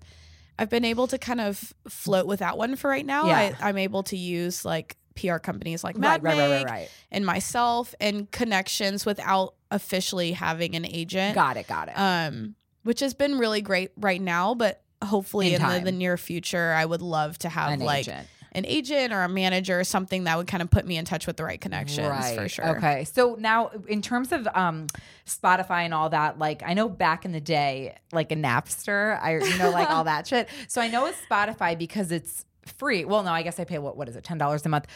I've 0.58 0.70
been 0.70 0.86
able 0.86 1.08
to 1.08 1.18
kind 1.18 1.42
of 1.42 1.74
float 1.88 2.28
without 2.28 2.58
one 2.58 2.76
for 2.76 2.90
right 2.90 3.06
now. 3.06 3.26
Yeah. 3.26 3.56
I, 3.60 3.70
I'm 3.70 3.78
able 3.78 4.04
to 4.04 4.18
use 4.18 4.64
like 4.64 4.98
PR 5.16 5.38
companies 5.38 5.84
like 5.84 5.98
Mad 5.98 6.24
right, 6.24 6.38
right, 6.38 6.50
right, 6.50 6.66
right. 6.66 6.92
and 7.12 7.26
myself 7.26 7.94
and 8.00 8.30
connections 8.32 9.06
without 9.06 9.56
officially 9.72 10.32
having 10.32 10.76
an 10.76 10.86
agent. 10.86 11.36
Got 11.36 11.58
it, 11.58 11.68
got 11.68 11.90
it. 11.90 11.94
Um, 11.94 12.56
which 12.84 13.00
has 13.00 13.14
been 13.14 13.38
really 13.38 13.62
great 13.62 13.92
right 13.98 14.22
now, 14.22 14.54
but 14.54 14.82
hopefully 15.04 15.54
In 15.54 15.62
in, 15.62 15.70
the, 15.70 15.92
the 15.92 15.92
near 15.92 16.18
future, 16.18 16.74
I 16.74 16.86
would 16.86 17.02
love 17.02 17.38
to 17.40 17.50
have 17.50 17.72
An 17.74 17.80
like 17.80 18.02
agent. 18.08 18.28
An 18.56 18.66
agent 18.66 19.12
or 19.12 19.22
a 19.24 19.30
manager 19.30 19.80
or 19.80 19.84
something 19.84 20.26
that 20.26 20.38
would 20.38 20.48
kind 20.48 20.62
of 20.62 20.70
put 20.70 20.86
me 20.86 20.98
in 20.98 21.06
touch 21.06 21.28
with 21.28 21.38
the 21.38 21.44
right 21.44 21.60
connections 21.60 22.32
for 22.36 22.48
sure. 22.48 22.78
Okay. 22.78 23.04
So 23.06 23.36
now 23.40 23.72
in 23.88 24.02
terms 24.02 24.32
of 24.32 24.48
um 24.54 24.88
Spotify 25.26 25.82
and 25.86 25.94
all 25.94 26.10
that, 26.10 26.38
like 26.38 26.64
I 26.66 26.74
know 26.74 26.88
back 26.90 27.26
in 27.26 27.32
the 27.32 27.42
day, 27.42 27.98
like 28.12 28.32
a 28.32 28.36
Napster, 28.36 29.20
I 29.22 29.38
you 29.38 29.58
know, 29.58 29.72
like 29.72 29.90
all 29.90 30.04
that 30.06 30.28
shit. 30.28 30.50
So 30.68 30.82
I 30.82 30.88
know 30.88 31.06
it's 31.08 31.18
Spotify 31.30 31.78
because 31.78 32.12
it's 32.12 32.46
free. 32.66 33.06
Well, 33.06 33.24
no, 33.24 33.32
I 33.32 33.42
guess 33.42 33.60
I 33.60 33.64
pay 33.64 33.80
what 33.80 33.98
what 33.98 34.08
is 34.08 34.16
it, 34.16 34.24
ten 34.24 34.38
dollars 34.38 34.66
a 34.66 34.70
month. 34.70 34.88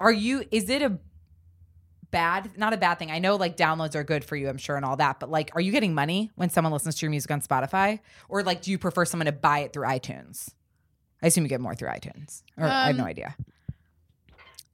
Are 0.00 0.12
you 0.12 0.44
is 0.50 0.68
it 0.70 0.82
a 0.82 0.98
bad 2.10 2.56
not 2.56 2.72
a 2.72 2.76
bad 2.76 2.98
thing? 2.98 3.10
I 3.10 3.18
know 3.18 3.36
like 3.36 3.56
downloads 3.56 3.94
are 3.94 4.04
good 4.04 4.24
for 4.24 4.36
you, 4.36 4.48
I'm 4.48 4.58
sure, 4.58 4.76
and 4.76 4.84
all 4.84 4.96
that, 4.96 5.20
but 5.20 5.30
like 5.30 5.50
are 5.54 5.60
you 5.60 5.72
getting 5.72 5.94
money 5.94 6.30
when 6.36 6.48
someone 6.48 6.72
listens 6.72 6.96
to 6.96 7.06
your 7.06 7.10
music 7.10 7.30
on 7.30 7.42
Spotify? 7.42 8.00
Or 8.28 8.42
like 8.42 8.62
do 8.62 8.70
you 8.70 8.78
prefer 8.78 9.04
someone 9.04 9.26
to 9.26 9.32
buy 9.32 9.60
it 9.60 9.72
through 9.72 9.86
iTunes? 9.86 10.50
I 11.22 11.28
assume 11.28 11.44
you 11.44 11.48
get 11.48 11.60
more 11.60 11.74
through 11.74 11.88
iTunes. 11.88 12.42
Or 12.58 12.64
I 12.66 12.86
have 12.88 12.96
no 12.96 13.02
Um, 13.04 13.08
idea. 13.08 13.36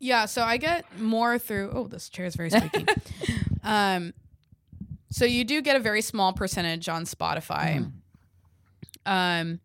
Yeah, 0.01 0.27
so 0.27 0.43
I 0.43 0.57
get 0.59 0.85
more 1.01 1.39
through. 1.39 1.71
Oh, 1.75 1.87
this 1.89 2.09
chair 2.09 2.27
is 2.27 2.37
very 2.37 2.51
squeaky. 2.51 2.87
um, 3.65 4.15
so 5.11 5.25
you 5.25 5.45
do 5.45 5.61
get 5.61 5.75
a 5.77 5.81
very 5.81 6.03
small 6.03 6.33
percentage 6.33 6.89
on 6.89 7.05
Spotify. 7.05 7.79
Mm-hmm. 7.79 7.91
Um, 9.07 9.61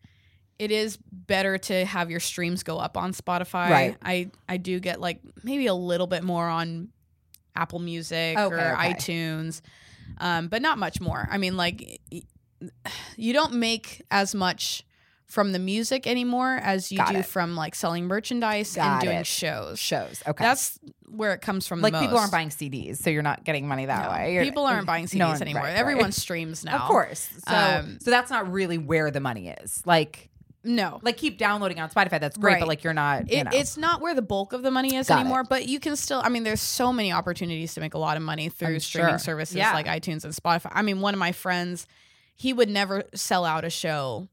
it 0.58 0.72
is 0.72 0.98
better 1.12 1.58
to 1.58 1.86
have 1.86 2.10
your 2.10 2.20
streams 2.20 2.64
go 2.64 2.78
up 2.80 2.98
on 2.98 3.14
Spotify. 3.14 3.70
Right. 3.70 3.98
I 4.02 4.32
I 4.48 4.58
do 4.58 4.80
get 4.80 5.00
like 5.02 5.20
maybe 5.44 5.68
a 5.68 5.74
little 5.74 6.08
bit 6.08 6.24
more 6.24 6.48
on 6.48 6.90
Apple 7.56 7.80
Music 7.80 8.38
Okay, 8.38 8.56
or 8.56 8.74
okay. 8.74 8.94
iTunes, 8.94 9.62
um, 10.20 10.48
but 10.48 10.62
not 10.62 10.78
much 10.78 11.00
more. 11.02 11.28
I 11.30 11.38
mean, 11.38 11.58
like 11.58 12.02
you 13.18 13.34
don't 13.34 13.54
make 13.56 14.02
as 14.10 14.34
much 14.34 14.84
from 15.34 15.52
the 15.52 15.58
music 15.60 16.06
anymore 16.06 16.60
as 16.62 16.92
you 16.92 17.00
Got 17.00 17.12
do 17.14 17.18
it. 17.18 17.26
from 17.26 17.56
like 17.56 17.74
selling 17.74 18.06
merchandise 18.06 18.76
Got 18.76 18.84
and 18.92 19.02
doing 19.02 19.18
it. 19.18 19.26
shows. 19.26 19.80
Shows. 19.80 20.22
Okay. 20.28 20.44
That's 20.44 20.78
where 21.08 21.34
it 21.34 21.42
comes 21.42 21.68
from. 21.68 21.82
like 21.82 21.94
people 22.00 22.20
aren't 22.20 22.32
buying 22.32 22.50
CDs, 22.50 22.98
so 22.98 23.10
you're 23.10 23.24
not 23.24 23.44
getting 23.44 23.68
money 23.68 23.88
that 23.88 24.06
No, 24.06 24.12
way. 24.12 24.34
You're- 24.36 24.46
people 24.46 24.66
aren't 24.68 24.86
buying 24.86 25.06
CDs 25.08 25.16
no 25.18 25.32
anymore. 25.32 25.64
right, 25.64 25.70
right. 25.70 25.78
Everyone 25.80 26.12
streams 26.12 26.64
now. 26.64 26.76
Of 26.84 26.88
course. 26.88 27.28
So, 27.48 27.54
Um, 27.56 27.98
so 28.00 28.12
that's 28.12 28.30
not 28.30 28.52
really 28.52 28.78
where 28.78 29.10
the 29.10 29.20
money 29.20 29.48
is. 29.50 29.82
Like, 29.88 30.30
No, 30.64 31.00
like 31.02 31.18
keep 31.18 31.38
downloading 31.40 31.80
on 31.80 31.90
Spotify. 31.90 32.20
That's 32.22 32.38
great, 32.38 32.54
Right. 32.54 32.60
but 32.62 32.68
like 32.68 32.84
you're 32.84 32.94
not. 32.94 33.30
You 33.32 33.40
it, 33.40 33.48
it's 33.54 33.76
not 33.76 34.02
where 34.02 34.14
the 34.14 34.22
bulk 34.22 34.54
of 34.54 34.62
the 34.62 34.72
money 34.72 34.96
is 34.96 35.08
Got 35.08 35.18
it. 35.18 35.20
anymore. 35.22 35.44
But 35.44 35.68
you 35.68 35.80
can 35.80 35.96
still. 35.96 36.22
I 36.24 36.30
mean, 36.30 36.44
there's 36.44 36.62
so 36.62 36.94
many 36.94 37.12
opportunities 37.12 37.74
to 37.74 37.82
make 37.82 37.96
a 37.96 37.98
lot 37.98 38.18
of 38.18 38.24
money 38.24 38.50
through 38.50 38.76
I'm 38.76 38.80
streaming 38.80 39.10
sure. 39.14 39.20
services 39.20 39.56
Yeah. 39.58 39.74
like 39.74 39.88
iTunes 39.88 40.24
and 40.24 40.32
Spotify. 40.34 40.70
I 40.72 40.82
mean, 40.84 41.02
one 41.02 41.14
of 41.16 41.20
my 41.20 41.32
friends, 41.34 41.86
he 42.36 42.54
would 42.54 42.70
never 42.70 43.04
sell 43.14 43.44
out 43.46 43.66
a 43.66 43.70
show 43.70 44.30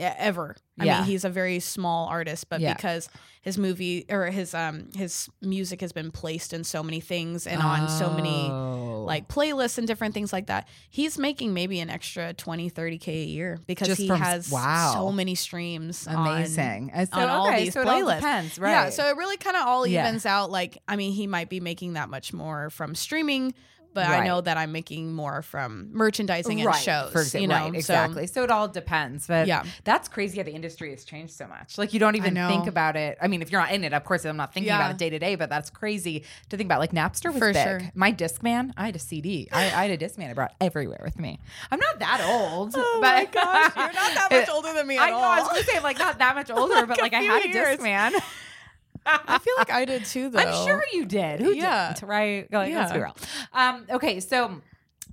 ever. 0.00 0.56
I 0.78 0.84
Yeah. 0.84 0.96
mean, 1.00 1.04
he's 1.10 1.24
a 1.24 1.30
very 1.30 1.60
small 1.60 2.06
artist, 2.08 2.48
but 2.48 2.60
Yeah. 2.60 2.74
because 2.74 3.08
his 3.42 3.56
movie 3.58 4.04
or 4.10 4.26
his 4.26 4.54
um 4.54 4.88
his 4.94 5.28
music 5.40 5.80
has 5.80 5.92
been 5.92 6.10
placed 6.10 6.52
in 6.52 6.62
so 6.64 6.82
many 6.82 7.00
things 7.00 7.46
and 7.46 7.60
on 7.62 7.88
so 7.88 8.10
many 8.12 8.48
Oh. 8.50 9.04
like 9.06 9.28
playlists 9.28 9.78
and 9.78 9.86
different 9.86 10.12
things 10.14 10.32
like 10.32 10.46
that. 10.46 10.68
He's 10.90 11.18
making 11.18 11.52
maybe 11.54 11.80
an 11.80 11.90
extra 11.90 12.32
20, 12.34 12.70
30K 12.70 13.22
a 13.22 13.24
year 13.26 13.58
because 13.66 13.88
Just 13.88 14.00
he 14.00 14.08
from- 14.08 14.20
has 14.20 14.50
wow. 14.50 14.92
so 14.94 15.12
many 15.12 15.34
streams. 15.34 16.06
amazing. 16.06 16.90
And 16.92 17.08
so, 17.08 17.18
on 17.18 17.28
all 17.28 17.50
these 17.56 17.72
so 17.74 17.84
playlists. 17.84 18.16
depends, 18.16 18.58
right? 18.58 18.70
Yeah, 18.70 18.90
so 18.90 19.08
it 19.08 19.16
really 19.16 19.36
kind 19.36 19.56
of 19.56 19.66
all 19.66 19.86
Yeah. 19.86 20.06
evens 20.06 20.26
out. 20.26 20.50
Like, 20.50 20.78
I 20.88 20.96
mean, 20.96 21.12
he 21.12 21.26
might 21.26 21.48
be 21.48 21.60
making 21.60 21.94
that 21.94 22.08
much 22.08 22.32
more 22.32 22.70
from 22.70 22.94
streaming, 22.94 23.54
but 23.92 24.06
I 24.06 24.24
know 24.26 24.40
that 24.40 24.56
I'm 24.56 24.72
making 24.72 25.12
more 25.12 25.42
from 25.42 25.88
merchandising 25.92 26.60
and 26.60 26.66
right, 26.66 26.82
shows. 26.82 27.12
for 27.12 27.20
exa- 27.20 27.40
you 27.40 27.48
know, 27.48 27.54
right, 27.56 27.74
exactly. 27.74 28.26
So, 28.26 28.42
it 28.44 28.50
all 28.50 28.68
depends. 28.68 29.26
But 29.26 29.46
Yeah. 29.46 29.64
that's 29.84 30.08
crazy 30.08 30.38
how 30.38 30.44
the 30.44 30.52
industry 30.52 30.90
has 30.90 31.04
changed 31.04 31.32
so 31.34 31.46
much. 31.46 31.76
Like 31.78 31.92
you 31.92 32.00
don't 32.00 32.16
even 32.16 32.34
think 32.34 32.66
about 32.66 32.96
it. 32.96 33.18
I 33.20 33.26
mean, 33.28 33.42
if 33.42 33.50
you're 33.50 33.60
not 33.60 33.72
in 33.72 33.84
it, 33.84 33.92
of 33.92 34.04
course, 34.04 34.24
I'm 34.24 34.36
not 34.36 34.54
thinking 34.54 34.68
Yeah. 34.68 34.76
about 34.78 34.90
it 34.92 34.98
day 34.98 35.10
to 35.10 35.18
day. 35.18 35.34
But 35.34 35.50
that's 35.50 35.70
crazy 35.70 36.24
to 36.50 36.56
think 36.56 36.66
about. 36.68 36.80
Like 36.80 36.92
Napster 36.92 37.30
was 37.30 37.38
For 37.38 37.52
big. 37.52 37.62
sure. 37.64 37.80
My 37.94 38.12
Discman, 38.12 38.72
I 38.76 38.86
had 38.86 38.96
a 38.96 39.00
CD. 39.00 39.48
I, 39.52 39.64
I 39.64 39.86
had 39.86 39.90
a 39.90 39.98
Discman 39.98 40.30
I 40.30 40.34
brought 40.34 40.54
everywhere 40.60 41.00
with 41.04 41.18
me. 41.18 41.38
I'm 41.70 41.78
not 41.80 41.98
that 41.98 42.20
old. 42.28 42.74
Oh 42.76 42.98
but 43.02 43.14
my 43.16 43.24
gosh, 43.26 43.72
you're 43.76 43.92
not 43.92 44.14
that 44.14 44.28
much 44.30 44.48
older 44.48 44.72
than 44.72 44.86
me 44.86 44.96
at 44.96 45.02
I 45.04 45.10
know. 45.10 45.18
I 45.18 45.40
was 45.40 45.48
gonna 45.48 45.62
say 45.64 45.80
like 45.80 45.98
not 45.98 46.18
that 46.18 46.34
much 46.34 46.50
older, 46.50 46.86
but 46.86 47.00
like 47.00 47.12
I 47.14 47.20
had 47.22 47.44
a. 47.44 47.48
Discman. 47.48 48.12
I 49.06 49.38
feel 49.38 49.54
like 49.58 49.70
I 49.72 49.84
did 49.84 50.04
too, 50.04 50.28
though. 50.30 50.38
I'm 50.38 50.52
sure 50.52 50.82
you 50.92 51.04
did. 51.04 51.40
Who 51.40 51.54
Yeah. 51.54 51.92
didn't? 51.94 52.08
Right? 52.08 52.46
Like, 52.52 52.74
let's 52.74 52.92
be 52.92 52.98
real. 53.00 53.16
Um, 53.52 53.86
okay, 53.90 54.20
so 54.20 54.60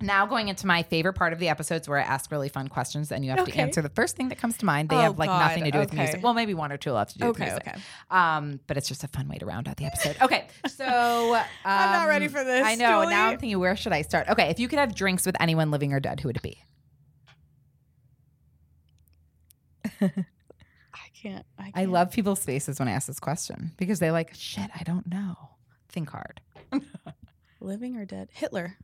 now 0.00 0.26
going 0.26 0.46
into 0.46 0.64
my 0.66 0.84
favorite 0.84 1.14
part 1.14 1.32
of 1.32 1.40
the 1.40 1.48
episodes 1.48 1.88
where 1.88 1.98
I 1.98 2.02
ask 2.02 2.30
really 2.30 2.48
fun 2.48 2.68
questions 2.68 3.10
and 3.10 3.24
you 3.24 3.30
have 3.32 3.44
to 3.46 3.56
answer 3.58 3.82
the 3.82 3.88
first 3.88 4.14
thing 4.16 4.28
that 4.28 4.38
comes 4.38 4.56
to 4.58 4.64
mind. 4.64 4.90
They 4.90 4.96
Oh, 4.96 5.00
have 5.00 5.18
like 5.18 5.28
God. 5.28 5.40
nothing 5.40 5.64
to 5.64 5.70
do 5.72 5.78
with 5.80 5.88
Okay. 5.92 5.98
music. 6.02 6.22
Well, 6.22 6.34
maybe 6.34 6.54
one 6.54 6.70
or 6.70 6.76
two 6.76 6.90
will 6.90 6.98
have 6.98 7.08
to 7.08 7.18
do 7.18 7.24
Okay, 7.26 7.44
with 7.46 7.52
music. 7.52 7.66
okay. 7.66 7.80
Um, 8.10 8.60
but 8.68 8.76
it's 8.76 8.86
just 8.86 9.02
a 9.02 9.08
fun 9.08 9.26
way 9.28 9.38
to 9.38 9.46
round 9.46 9.66
out 9.68 9.76
the 9.76 9.86
episode. 9.86 10.16
Okay, 10.22 10.46
so 10.68 11.34
um, 11.34 11.44
I'm 11.64 11.90
not 11.90 12.06
ready 12.06 12.28
for 12.28 12.44
this, 12.44 12.64
I 12.64 12.74
know. 12.76 13.00
Julie. 13.02 13.06
Now 13.14 13.30
I'm 13.30 13.38
thinking, 13.38 13.58
where 13.58 13.74
should 13.76 13.92
I 13.92 14.02
start? 14.02 14.28
Okay, 14.28 14.50
if 14.50 14.60
you 14.60 14.68
could 14.68 14.78
have 14.78 14.94
drinks 14.94 15.26
with 15.26 15.34
anyone 15.40 15.70
living 15.72 15.92
or 15.92 16.00
dead, 16.00 16.20
who 16.20 16.28
would 16.28 16.36
it 16.36 16.42
be? 16.42 16.58
I 21.18 21.28
can't. 21.28 21.46
I, 21.58 21.62
I 21.68 21.70
can't. 21.72 21.90
love 21.92 22.10
people's 22.10 22.44
faces 22.44 22.78
when 22.78 22.88
I 22.88 22.92
ask 22.92 23.06
this 23.06 23.20
question 23.20 23.72
because 23.76 23.98
they 23.98 24.10
like, 24.10 24.34
shit, 24.34 24.70
I 24.78 24.82
don't 24.84 25.06
know. 25.06 25.34
Think 25.88 26.10
hard. 26.10 26.40
living 27.60 27.96
or 27.96 28.04
dead. 28.04 28.28
Hitler. 28.32 28.76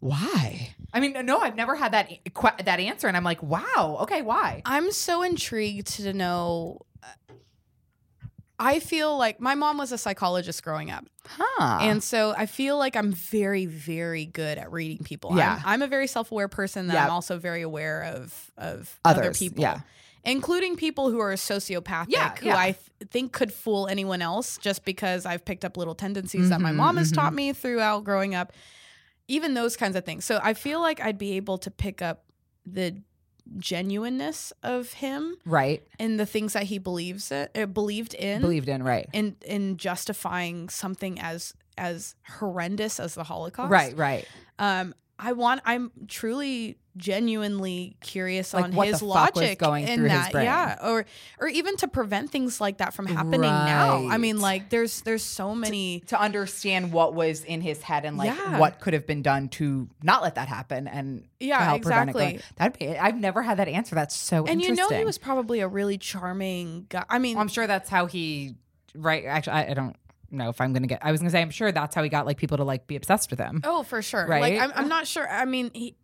Why? 0.00 0.74
I 0.92 1.00
mean, 1.00 1.14
no, 1.24 1.38
I've 1.38 1.56
never 1.56 1.74
had 1.74 1.92
that 1.92 2.10
that 2.64 2.78
answer, 2.80 3.08
and 3.08 3.16
I'm 3.16 3.24
like, 3.24 3.42
wow, 3.42 3.98
okay, 4.02 4.20
why? 4.20 4.60
I'm 4.66 4.92
so 4.92 5.22
intrigued 5.22 5.86
to 5.96 6.12
know. 6.12 6.80
uh, 7.02 7.06
I 8.58 8.80
feel 8.80 9.16
like 9.16 9.40
my 9.40 9.54
mom 9.54 9.78
was 9.78 9.92
a 9.92 9.98
psychologist 9.98 10.62
growing 10.62 10.90
up. 10.90 11.06
Huh. 11.26 11.78
And 11.80 12.02
so 12.02 12.34
I 12.36 12.44
feel 12.46 12.76
like 12.76 12.96
I'm 12.96 13.12
very, 13.12 13.64
very 13.64 14.26
good 14.26 14.58
at 14.58 14.70
reading 14.70 15.04
people. 15.04 15.36
Yeah. 15.36 15.54
I'm, 15.64 15.74
I'm 15.74 15.82
a 15.82 15.86
very 15.88 16.06
self 16.06 16.30
aware 16.30 16.48
person 16.48 16.88
that 16.88 16.94
Yep. 16.94 17.04
I'm 17.04 17.10
also 17.10 17.38
very 17.38 17.62
aware 17.62 18.02
of 18.04 18.50
of 18.58 19.00
other 19.06 19.32
people. 19.32 19.62
yeah. 19.62 19.80
Including 20.24 20.76
people 20.76 21.10
who 21.10 21.18
are 21.20 21.32
sociopathic, 21.34 22.06
Yeah, 22.08 22.34
who 22.36 22.46
yeah. 22.46 22.56
I 22.56 22.72
th- 22.72 23.10
think 23.10 23.32
could 23.32 23.52
fool 23.52 23.86
anyone 23.88 24.22
else 24.22 24.56
just 24.58 24.84
because 24.84 25.26
I've 25.26 25.44
picked 25.44 25.64
up 25.64 25.76
little 25.76 25.94
tendencies 25.94 26.48
that 26.48 26.60
my 26.60 26.70
Mhm, 26.72 26.76
mom 26.76 26.96
has 26.96 27.10
mhm. 27.12 27.16
taught 27.16 27.34
me 27.34 27.52
throughout 27.52 28.04
growing 28.04 28.34
up. 28.34 28.52
Even 29.28 29.54
those 29.54 29.76
kinds 29.76 29.96
of 29.96 30.04
things. 30.04 30.24
So 30.24 30.38
I 30.42 30.54
feel 30.54 30.80
like 30.80 31.00
I'd 31.00 31.18
be 31.18 31.32
able 31.36 31.58
to 31.58 31.70
pick 31.70 32.00
up 32.02 32.24
the 32.66 32.96
genuineness 33.58 34.52
of 34.62 34.94
him 34.94 35.36
right. 35.44 35.82
and 35.98 36.18
the 36.18 36.26
things 36.26 36.54
that 36.54 36.64
he 36.64 36.78
believes 36.78 37.30
it, 37.30 37.50
uh, 37.54 37.66
believed 37.66 38.14
in 38.14 38.40
Believed 38.40 38.68
in, 38.68 38.82
right. 38.82 39.08
in 39.12 39.36
in 39.46 39.76
justifying 39.76 40.68
something 40.68 41.20
as 41.20 41.54
as 41.76 42.14
horrendous 42.38 43.00
as 43.00 43.14
the 43.14 43.24
Holocaust. 43.24 43.70
Right, 43.70 43.96
right. 43.96 44.26
Um, 44.58 44.94
I 45.18 45.32
want. 45.32 45.60
I'm 45.64 45.90
truly, 46.08 46.78
genuinely 46.96 47.96
curious 48.00 48.54
Like, 48.54 48.64
on 48.64 48.72
his 48.72 49.00
the 49.00 49.06
fuck 49.06 49.34
was 49.34 49.42
logic 49.42 49.58
going 49.58 49.86
in 49.86 50.00
through 50.00 50.08
his 50.08 50.18
that. 50.22 50.32
brain. 50.32 50.44
Yeah, 50.44 50.78
or 50.82 51.04
or 51.40 51.48
even 51.48 51.76
to 51.78 51.88
prevent 51.88 52.30
things 52.30 52.60
like 52.60 52.78
that 52.78 52.94
from 52.94 53.06
happening 53.06 53.40
now. 53.42 54.08
I 54.08 54.18
mean, 54.18 54.40
like 54.40 54.70
there's 54.70 55.00
there's 55.02 55.22
so 55.22 55.54
many. 55.54 56.00
To 56.06 56.20
understand 56.20 56.92
what 56.92 57.14
was 57.14 57.44
in 57.44 57.60
his 57.60 57.82
head 57.82 58.04
and 58.04 58.16
like 58.16 58.28
Yeah. 58.36 58.58
what 58.58 58.80
could 58.80 58.92
have 58.94 59.06
been 59.06 59.22
done 59.22 59.48
to 59.50 59.88
not 60.02 60.22
let 60.22 60.36
that 60.36 60.48
happen 60.48 60.86
and 60.88 61.22
to 61.40 61.46
Yeah, 61.46 61.62
help 61.64 61.82
prevent 61.82 62.10
it 62.10 62.16
exactly. 62.16 62.40
That'd 62.56 62.78
be 62.78 62.98
I've 62.98 63.18
never 63.18 63.42
had 63.42 63.58
that 63.58 63.68
answer. 63.68 63.94
That's 63.94 64.16
so 64.16 64.46
And 64.46 64.62
you 64.62 64.74
know, 64.74 64.88
he 64.88 65.04
was 65.04 65.18
probably 65.18 65.60
a 65.60 65.68
really 65.68 65.98
charming 65.98 66.86
guy. 66.88 67.04
I 67.08 67.18
mean, 67.18 67.36
oh, 67.36 67.40
I'm 67.40 67.48
sure 67.48 67.66
that's 67.66 67.88
how 67.90 68.06
he 68.06 68.56
right 68.94 69.24
actually 69.24 69.54
I, 69.54 69.70
I 69.70 69.74
don't 69.74 69.96
know 70.30 70.48
if 70.48 70.60
I'm 70.60 70.72
gonna 70.72 70.86
get 70.86 71.00
I 71.04 71.10
was 71.12 71.20
gonna 71.20 71.30
say 71.30 71.40
I'm 71.42 71.50
sure 71.50 71.70
that's 71.72 71.94
how 71.94 72.02
he 72.02 72.08
got 72.08 72.26
like 72.26 72.36
people 72.36 72.56
to 72.58 72.64
like 72.64 72.86
be 72.86 72.96
obsessed 72.96 73.30
with 73.30 73.38
him. 73.38 73.60
Oh, 73.64 73.82
for 73.82 74.02
sure. 74.02 74.26
Right? 74.26 74.40
Like 74.40 74.60
I'm, 74.60 74.72
I'm 74.74 74.88
not 74.88 75.06
sure. 75.06 75.28
I 75.28 75.44
mean, 75.44 75.70
he, 75.74 75.96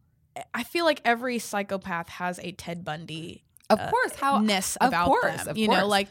I 0.54 0.62
feel 0.62 0.84
like 0.84 1.00
every 1.04 1.38
psychopath 1.38 2.08
has 2.08 2.38
a 2.38 2.52
Ted 2.52 2.84
Bundy 2.84 3.42
Of 3.68 3.78
course, 3.90 4.14
how 4.16 4.38
ness 4.38 4.76
about 4.80 5.06
course, 5.06 5.36
them. 5.44 5.48
of 5.48 5.56
you 5.58 5.68
know, 5.68 5.86
like 5.86 6.08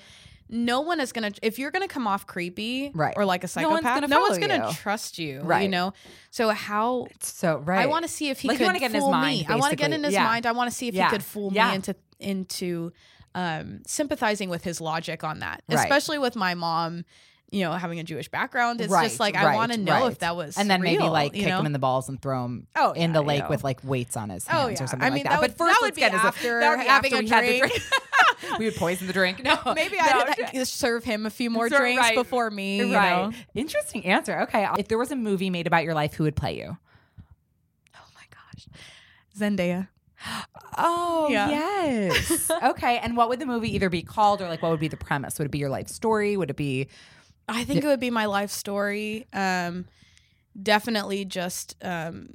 no 0.51 0.81
one 0.81 0.99
is 0.99 1.11
gonna 1.11 1.31
if 1.41 1.59
you're 1.59 1.71
gonna 1.71 1.87
come 1.87 2.07
off 2.07 2.25
creepy 2.25 2.91
Right. 2.93 3.13
or 3.15 3.23
like 3.25 3.43
a 3.43 3.49
No 3.59 3.69
one's 3.69 3.83
psychopath, 3.83 4.01
gonna 4.01 4.07
no 4.07 4.21
one's 4.21 4.37
gonna 4.39 4.67
you. 4.67 4.73
trust 4.73 5.19
you. 5.19 5.41
Right. 5.41 5.61
You 5.63 5.69
know, 5.69 5.93
so 6.31 6.49
how 6.49 7.07
so 7.21 7.57
right. 7.59 7.79
I 7.81 7.85
want 7.85 8.03
to 8.03 8.09
see 8.09 8.29
if 8.29 8.39
he 8.39 8.47
Like, 8.47 8.57
could 8.57 8.65
wanna 8.65 8.79
get 8.79 8.89
in 8.91 8.95
his 8.95 9.03
fool 9.03 9.11
mind, 9.11 9.39
me. 9.41 9.45
I 9.47 9.55
want 9.57 9.71
to 9.71 9.75
get 9.75 9.93
in 9.93 10.03
his 10.03 10.13
Yeah. 10.13 10.23
mind. 10.25 10.45
I 10.45 10.51
want 10.53 10.69
to 10.71 10.75
see 10.75 10.87
if 10.87 10.95
Yeah. 10.95 11.05
he 11.05 11.11
could 11.11 11.23
fool 11.23 11.51
Yeah. 11.53 11.69
me 11.69 11.75
into 11.75 11.95
into 12.19 12.91
um, 13.35 13.81
sympathizing 13.85 14.49
with 14.49 14.63
his 14.63 14.81
logic 14.81 15.23
on 15.23 15.39
that, 15.39 15.61
Right. 15.69 15.77
especially 15.79 16.17
with 16.17 16.35
my 16.35 16.55
mom. 16.55 17.05
You 17.51 17.61
know, 17.65 17.71
having 17.73 17.99
a 17.99 18.03
Jewish 18.03 18.29
background, 18.29 18.79
it's 18.79 18.91
Right, 18.91 19.05
just 19.07 19.19
like 19.19 19.35
I 19.35 19.55
want 19.55 19.71
to 19.71 19.77
know 19.79 19.91
right. 20.03 20.11
if 20.11 20.19
that 20.19 20.35
was 20.35 20.55
and 20.57 20.69
then 20.69 20.81
maybe 20.81 21.03
like 21.03 21.33
kick 21.33 21.47
know? 21.47 21.59
him 21.59 21.65
in 21.65 21.73
the 21.73 21.79
balls 21.79 22.07
and 22.07 22.21
throw 22.21 22.45
him 22.45 22.67
Oh, 22.75 22.91
in 22.91 23.09
yeah, 23.09 23.13
the 23.13 23.21
lake 23.23 23.39
yeah. 23.39 23.49
with 23.49 23.63
like 23.63 23.83
weights 23.83 24.15
on 24.15 24.29
his 24.29 24.45
oh, 24.47 24.51
hands 24.67 24.81
Oh, 24.81 24.83
or 24.83 24.87
something 24.87 25.01
I 25.01 25.05
like 25.09 25.13
mean, 25.13 25.23
that. 25.23 25.29
that 25.29 25.35
but 25.41 25.49
would- 25.49 25.57
first, 25.57 25.71
that 25.73 25.77
would 25.81 25.87
let's 25.87 25.95
be 25.95 26.03
after 26.03 26.59
that 26.59 26.69
would 26.77 26.83
be 26.83 26.87
after 26.87 27.15
a 27.15 27.19
we 27.21 27.27
had 27.27 27.43
the 27.43 27.57
drink. 27.59 27.81
we 28.59 28.65
would 28.65 28.75
poison 28.75 29.07
the 29.07 29.13
drink. 29.13 29.43
No, 29.43 29.57
Maybe 29.73 29.97
no, 29.97 30.03
I'd 30.03 30.35
like, 30.53 30.65
serve 30.67 31.03
him 31.03 31.25
a 31.25 31.29
few 31.31 31.49
more 31.49 31.69
So- 31.69 31.77
drinks 31.79 32.01
right. 32.01 32.15
before 32.15 32.51
me. 32.51 32.93
right. 32.93 33.31
know? 33.31 33.31
Interesting 33.55 34.05
answer. 34.05 34.41
Okay, 34.41 34.67
if 34.77 34.87
there 34.87 34.97
was 34.99 35.11
a 35.11 35.15
movie 35.15 35.49
made 35.49 35.65
about 35.65 35.83
your 35.83 35.95
life, 35.95 36.13
who 36.13 36.25
would 36.25 36.35
play 36.35 36.57
you? 36.57 36.77
Oh 37.95 38.07
my 38.15 38.23
gosh. 38.31 38.67
Zendaya. 39.37 39.87
Oh, 40.81 41.27
Yeah. 41.29 41.49
yes. 41.49 42.49
okay, 42.63 42.99
and 42.99 43.17
what 43.17 43.27
would 43.27 43.39
the 43.39 43.45
movie 43.45 43.73
either 43.75 43.89
be 43.89 44.01
called 44.01 44.41
or 44.41 44.47
like 44.47 44.61
what 44.61 44.71
would 44.71 44.79
be 44.79 44.87
the 44.87 44.95
premise? 44.95 45.37
Would 45.37 45.45
it 45.47 45.51
be 45.51 45.57
your 45.57 45.67
life 45.69 45.89
story? 45.89 46.37
Would 46.37 46.49
it 46.51 46.55
be 46.55 46.87
I 47.49 47.63
think 47.65 47.83
it 47.83 47.87
would 47.87 47.99
be 47.99 48.09
my 48.11 48.25
life 48.25 48.51
story. 48.51 49.25
Um, 49.33 49.85
definitely 50.61 51.25
just 51.25 51.75
um, 51.83 52.29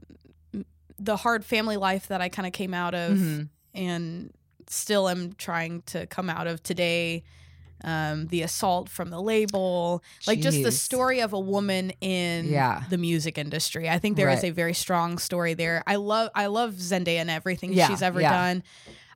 the 0.98 1.16
hard 1.16 1.44
family 1.44 1.76
life 1.76 2.08
that 2.08 2.20
I 2.20 2.28
kind 2.28 2.46
of 2.46 2.52
came 2.52 2.74
out 2.74 2.94
of 2.94 3.16
Mhm. 3.18 3.48
and 3.74 4.32
still 4.68 5.08
am 5.08 5.32
trying 5.34 5.82
to 5.86 6.06
come 6.06 6.28
out 6.30 6.46
of 6.46 6.62
today. 6.62 7.22
Um, 7.82 8.28
the 8.28 8.40
assault 8.42 8.88
from 8.88 9.10
the 9.10 9.20
label, 9.20 10.02
like 10.26 10.40
just 10.40 10.62
the 10.62 10.72
story 10.72 11.20
of 11.20 11.34
a 11.34 11.38
woman 11.40 11.90
in 12.00 12.46
Yeah. 12.46 12.84
the 12.88 12.96
music 12.96 13.36
industry. 13.36 13.90
I 13.90 13.98
think 13.98 14.16
there 14.16 14.30
is 14.30 14.42
Right. 14.42 14.52
a 14.52 14.54
very 14.54 14.72
strong 14.72 15.18
story 15.18 15.52
there. 15.52 15.82
I 15.86 15.96
love 15.96 16.30
I 16.34 16.46
love 16.46 16.74
Zendaya 16.76 17.18
and 17.18 17.28
everything 17.30 17.74
Yeah, 17.74 17.88
she's 17.88 18.00
ever 18.00 18.22
yeah. 18.22 18.30
done. 18.32 18.62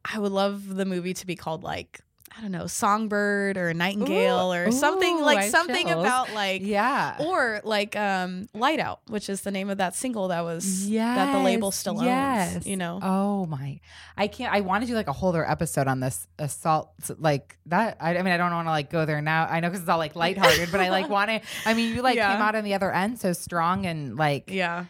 I 0.05 0.19
would 0.19 0.33
love 0.33 0.75
the 0.75 0.85
movie 0.85 1.15
to 1.15 1.27
be 1.27 1.35
called 1.35 1.63
like 1.63 2.01
I 2.39 2.43
don't 2.43 2.53
know, 2.53 2.69
Songbird 2.69 3.57
or 3.57 3.75
Nightingale 3.75 4.53
or 4.53 4.71
something 4.71 5.19
ooh, 5.19 5.25
like 5.25 5.39
I 5.39 5.49
something 5.49 5.89
chills. 5.89 6.05
about 6.05 6.33
like 6.35 6.63
yeah? 6.63 7.17
or 7.19 7.61
like 7.65 7.97
um 7.97 8.49
Light 8.55 8.79
Out, 8.79 9.01
which 9.09 9.29
is 9.29 9.41
the 9.41 9.51
name 9.51 9.69
of 9.71 9.79
that 9.79 9.97
single 9.97 10.29
that 10.29 10.45
was 10.45 10.89
that 10.89 11.33
the 11.33 11.41
label 11.41 11.69
Yes, 11.69 11.75
still 11.75 12.01
owns. 12.01 12.65
You 12.67 12.77
know. 12.77 13.01
Oh 13.03 13.47
my! 13.47 13.81
I 14.17 14.29
can't. 14.29 14.55
I 14.55 14.61
want 14.61 14.85
to 14.85 14.87
do 14.89 14.95
like 14.95 15.09
a 15.09 15.13
whole 15.13 15.31
other 15.31 15.49
episode 15.51 15.89
on 15.89 15.99
this 15.99 16.29
assault, 16.39 16.93
like 17.19 17.59
that. 17.67 17.97
I, 18.01 18.17
I 18.17 18.23
mean, 18.23 18.33
I 18.33 18.37
don't 18.37 18.53
want 18.53 18.67
to 18.67 18.71
like 18.71 18.89
go 18.91 19.05
there 19.05 19.21
now. 19.21 19.47
I 19.51 19.59
know 19.59 19.69
because 19.69 19.81
it's 19.81 19.89
all 19.89 19.99
like 19.99 20.15
lighthearted, 20.15 20.71
but 20.71 20.81
I 20.81 20.91
like 20.91 21.09
want 21.11 21.31
to. 21.31 21.41
I 21.67 21.75
mean, 21.75 21.93
you 21.93 22.03
like 22.03 22.15
Yeah. 22.15 22.33
came 22.33 22.41
out 22.41 22.55
on 22.55 22.63
the 22.63 22.75
other 22.75 22.93
end 22.93 23.19
so 23.19 23.33
strong 23.33 23.85
and 23.85 24.17
like, 24.17 24.45
Yeah. 24.49 24.85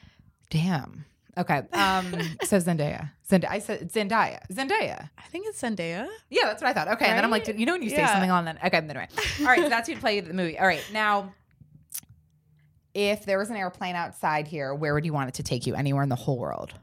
damn. 0.50 1.06
Okay. 1.38 1.58
Um. 1.72 2.12
so 2.44 2.56
Zendaya, 2.58 3.10
Zendaya. 3.30 3.48
I 3.50 3.58
said 3.60 3.90
Zendaya. 3.92 4.40
Zendaya. 4.52 5.08
I 5.16 5.22
think 5.30 5.46
it's 5.46 5.60
Zendaya. 5.62 6.08
Yeah, 6.30 6.46
that's 6.46 6.60
what 6.60 6.68
I 6.68 6.72
thought. 6.72 6.88
Okay, 6.94 7.06
and 7.06 7.16
then 7.16 7.24
I'm 7.24 7.30
like, 7.30 7.46
you 7.46 7.64
know, 7.66 7.72
when 7.72 7.82
you 7.82 7.90
say 7.90 7.96
Yeah. 7.98 8.12
something 8.12 8.30
on 8.30 8.44
that. 8.46 8.56
Okay, 8.64 8.80
then 8.80 8.90
anyway. 8.90 9.08
All 9.40 9.46
right, 9.46 9.62
so 9.62 9.68
that's 9.68 9.88
who'd 9.88 10.00
play 10.00 10.20
the 10.20 10.34
movie. 10.34 10.58
All 10.58 10.66
right, 10.66 10.82
now, 10.92 11.32
if 12.94 13.24
there 13.24 13.38
was 13.38 13.50
an 13.50 13.56
airplane 13.56 13.94
outside 13.94 14.48
here, 14.48 14.74
where 14.74 14.94
would 14.94 15.04
you 15.04 15.12
want 15.12 15.28
it 15.28 15.34
to 15.34 15.42
take 15.42 15.66
you? 15.66 15.74
Anywhere 15.74 16.02
in 16.02 16.08
the 16.08 16.16
whole 16.16 16.38
world? 16.38 16.74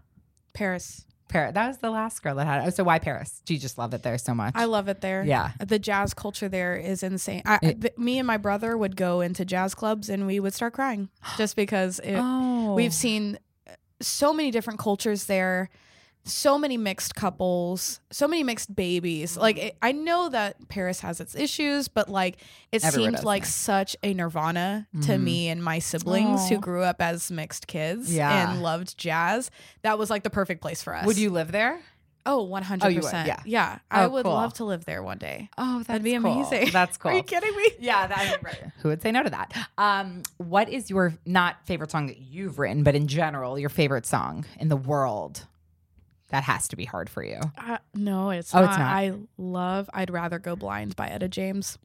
Paris. 0.53 1.05
Paris. 1.27 1.53
That 1.55 1.67
was 1.67 1.79
the 1.79 1.89
last 1.89 2.21
girl 2.21 2.35
that 2.35 2.45
had. 2.45 2.67
it. 2.67 2.75
So 2.75 2.83
why 2.83 2.99
Paris? 2.99 3.41
Do 3.45 3.53
you 3.55 3.59
just 3.59 3.77
love 3.77 3.93
it 3.95 4.03
there 4.03 4.17
so 4.17 4.33
much? 4.35 4.53
I 4.55 4.65
love 4.65 4.87
it 4.87 5.01
there. 5.01 5.23
Yeah. 5.23 5.51
The 5.59 5.79
jazz 5.79 6.13
culture 6.13 6.47
there 6.47 6.75
is 6.75 7.01
insane. 7.03 7.41
I, 7.45 7.59
It- 7.61 7.81
th- 7.81 7.97
me 7.97 8.19
and 8.19 8.27
my 8.27 8.37
brother 8.37 8.77
would 8.77 8.95
go 8.95 9.21
into 9.21 9.43
jazz 9.43 9.73
clubs 9.75 10.07
and 10.07 10.27
we 10.27 10.39
would 10.39 10.53
start 10.53 10.73
crying 10.73 11.09
just 11.37 11.55
because 11.55 11.99
it, 11.99 12.15
oh, 12.17 12.75
we've 12.75 12.93
seen 12.93 13.39
so 14.01 14.33
many 14.33 14.51
different 14.51 14.79
cultures 14.79 15.25
there 15.25 15.69
so 16.27 16.57
many 16.57 16.75
mixed 16.75 17.13
couples 17.13 17.99
so 18.11 18.27
many 18.27 18.41
mixed 18.41 18.75
babies 18.75 19.37
like 19.37 19.57
it, 19.59 19.77
i 19.83 19.91
know 19.91 20.27
that 20.27 20.55
paris 20.69 20.99
has 21.01 21.19
its 21.21 21.35
issues 21.35 21.87
but 21.87 22.09
like 22.09 22.37
it 22.71 22.83
Everywhere 22.83 23.11
seemed 23.11 23.23
like 23.23 23.45
such 23.45 23.95
a 24.01 24.11
nirvana 24.11 24.87
to 25.03 25.11
Mhm. 25.11 25.21
me 25.23 25.49
and 25.49 25.63
my 25.63 25.77
siblings 25.77 26.41
Aw. 26.41 26.47
who 26.47 26.57
grew 26.57 26.81
up 26.81 26.99
as 26.99 27.29
mixed 27.29 27.67
kids 27.67 28.11
Yeah. 28.11 28.51
and 28.51 28.63
loved 28.63 28.97
jazz 28.97 29.51
that 29.83 29.99
was 29.99 30.09
like 30.09 30.23
the 30.23 30.31
perfect 30.31 30.61
place 30.61 30.81
for 30.81 30.95
us 30.95 31.05
Would 31.05 31.17
you 31.19 31.29
live 31.29 31.51
there? 31.51 31.79
Oh 32.25 32.47
100% 32.47 32.79
Oh, 32.83 32.87
you 32.87 33.01
yeah. 33.03 33.39
yeah 33.45 33.79
i 33.91 34.05
Oh, 34.05 34.09
would 34.09 34.23
cool. 34.23 34.33
love 34.33 34.53
to 34.55 34.65
live 34.65 34.85
there 34.85 35.03
one 35.03 35.17
day 35.17 35.49
Oh, 35.57 35.83
that'd 35.83 36.03
be 36.03 36.13
amazing 36.15 36.69
That's 36.71 36.97
cool. 37.01 37.11
are 37.11 37.15
you 37.15 37.23
kidding 37.23 37.55
me 37.55 37.69
Yeah, 37.79 38.07
that, 38.07 38.39
right. 38.43 38.71
Who 38.81 38.89
would 38.89 39.01
say 39.01 39.11
no 39.11 39.23
to 39.23 39.29
that? 39.29 39.53
Um, 39.77 40.23
what 40.37 40.69
is 40.69 40.89
your 40.89 41.13
not 41.25 41.65
favorite 41.65 41.91
song 41.91 42.07
that 42.07 42.17
you've 42.19 42.57
written, 42.59 42.83
but 42.83 42.95
in 42.95 43.07
general, 43.07 43.59
your 43.59 43.69
favorite 43.69 44.05
song 44.05 44.45
in 44.59 44.69
the 44.69 44.75
world? 44.77 45.45
That 46.29 46.43
has 46.43 46.67
to 46.69 46.75
be 46.75 46.85
hard 46.85 47.09
for 47.09 47.23
you. 47.23 47.39
uh, 47.57 47.77
no 47.93 48.31
it's 48.31 48.53
Oh, 48.55 48.61
not. 48.61 48.69
it's 48.69 48.77
not. 48.79 48.91
i 48.91 49.13
love 49.37 49.89
i'd 49.93 50.09
rather 50.09 50.39
go 50.39 50.55
blind 50.55 50.95
by 50.95 51.07
etta 51.07 51.27
james 51.27 51.77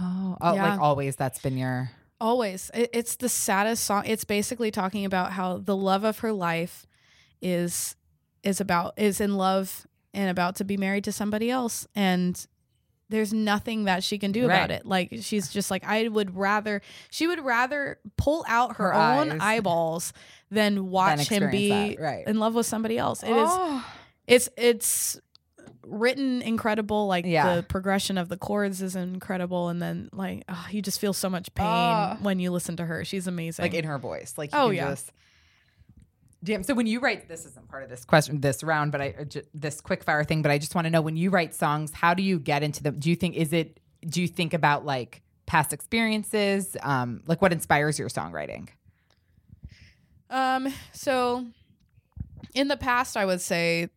Oh, 0.00 0.36
oh, 0.40 0.54
Yeah. 0.54 0.70
like 0.72 0.80
always. 0.80 1.14
That's 1.14 1.38
been 1.38 1.56
your. 1.56 1.90
Always. 2.20 2.72
It, 2.74 2.90
it's 2.92 3.14
the 3.16 3.28
saddest 3.28 3.84
song. 3.84 4.02
It's 4.06 4.24
basically 4.24 4.72
talking 4.72 5.04
about 5.04 5.30
how 5.32 5.58
the 5.58 5.76
love 5.76 6.02
of 6.02 6.18
her 6.18 6.32
life 6.32 6.86
is 7.40 7.94
is 8.46 8.60
about 8.60 8.94
is 8.96 9.20
in 9.20 9.36
love 9.36 9.86
and 10.14 10.30
about 10.30 10.56
to 10.56 10.64
be 10.64 10.76
married 10.76 11.04
to 11.04 11.12
somebody 11.12 11.50
else 11.50 11.86
and 11.94 12.46
there's 13.08 13.32
nothing 13.32 13.84
that 13.84 14.02
she 14.02 14.18
can 14.18 14.32
do 14.32 14.46
about 14.46 14.72
it. 14.72 14.84
Like 14.84 15.10
she's 15.20 15.48
just 15.52 15.70
like 15.70 15.84
I 15.84 16.08
would 16.08 16.36
rather 16.36 16.82
she 17.10 17.26
would 17.28 17.44
rather 17.44 17.98
pull 18.16 18.44
out 18.48 18.76
her, 18.78 18.92
Her 18.92 18.94
own 18.94 19.32
eyes. 19.32 19.38
eyeballs 19.40 20.12
than 20.50 20.90
watch 20.90 21.28
him 21.28 21.50
be 21.50 21.96
right. 22.00 22.26
in 22.26 22.38
love 22.40 22.54
with 22.56 22.66
somebody 22.66 22.98
else. 22.98 23.22
It 23.22 23.30
is 23.30 23.48
Oh. 23.48 23.84
it's 24.26 24.48
it's 24.56 25.20
written 25.84 26.42
incredible 26.42 27.06
like 27.06 27.24
Yeah. 27.26 27.56
the 27.56 27.62
progression 27.62 28.18
of 28.18 28.28
the 28.28 28.36
chords 28.36 28.82
is 28.82 28.96
incredible 28.96 29.68
and 29.68 29.80
then 29.80 30.08
like 30.12 30.42
oh, 30.48 30.66
you 30.72 30.82
just 30.82 30.98
feel 31.00 31.12
so 31.12 31.30
much 31.30 31.54
pain 31.54 31.66
Oh. 31.66 32.16
when 32.22 32.40
you 32.40 32.50
listen 32.50 32.76
to 32.78 32.84
her 32.84 33.04
she's 33.04 33.28
amazing 33.28 33.62
like 33.62 33.74
in 33.74 33.84
her 33.84 33.98
voice. 33.98 34.34
Like 34.36 34.52
you 34.52 34.58
Oh, 34.58 34.70
yeah. 34.70 34.90
just- 34.90 35.12
Damn. 36.46 36.62
So 36.62 36.72
when 36.74 36.86
you 36.86 37.00
write, 37.00 37.28
this 37.28 37.44
isn't 37.44 37.68
part 37.68 37.82
of 37.82 37.90
this 37.90 38.04
question, 38.04 38.40
this 38.40 38.62
round, 38.62 38.92
but 38.92 39.00
I 39.00 39.14
uh, 39.18 39.24
ju- 39.24 39.42
this 39.52 39.80
quick 39.80 40.04
fire 40.04 40.22
thing. 40.24 40.42
But 40.42 40.50
I 40.52 40.58
just 40.58 40.74
want 40.74 40.84
to 40.86 40.90
know 40.90 41.02
when 41.02 41.16
you 41.16 41.28
write 41.30 41.54
songs, 41.54 41.92
how 41.92 42.14
do 42.14 42.22
you 42.22 42.38
get 42.38 42.62
into 42.62 42.82
them? 42.82 42.98
Do 42.98 43.10
you 43.10 43.16
think 43.16 43.34
is 43.36 43.52
it? 43.52 43.80
Do 44.08 44.22
you 44.22 44.28
think 44.28 44.54
about 44.54 44.84
like 44.86 45.22
past 45.46 45.72
experiences? 45.72 46.76
Um, 46.82 47.22
like 47.26 47.42
what 47.42 47.52
inspires 47.52 47.98
your 47.98 48.08
songwriting? 48.08 48.68
um 50.28 50.66
so 50.92 51.44
in 52.52 52.66
the 52.66 52.76
past 52.76 53.16
i 53.16 53.24
would 53.24 53.40
say 53.40 53.88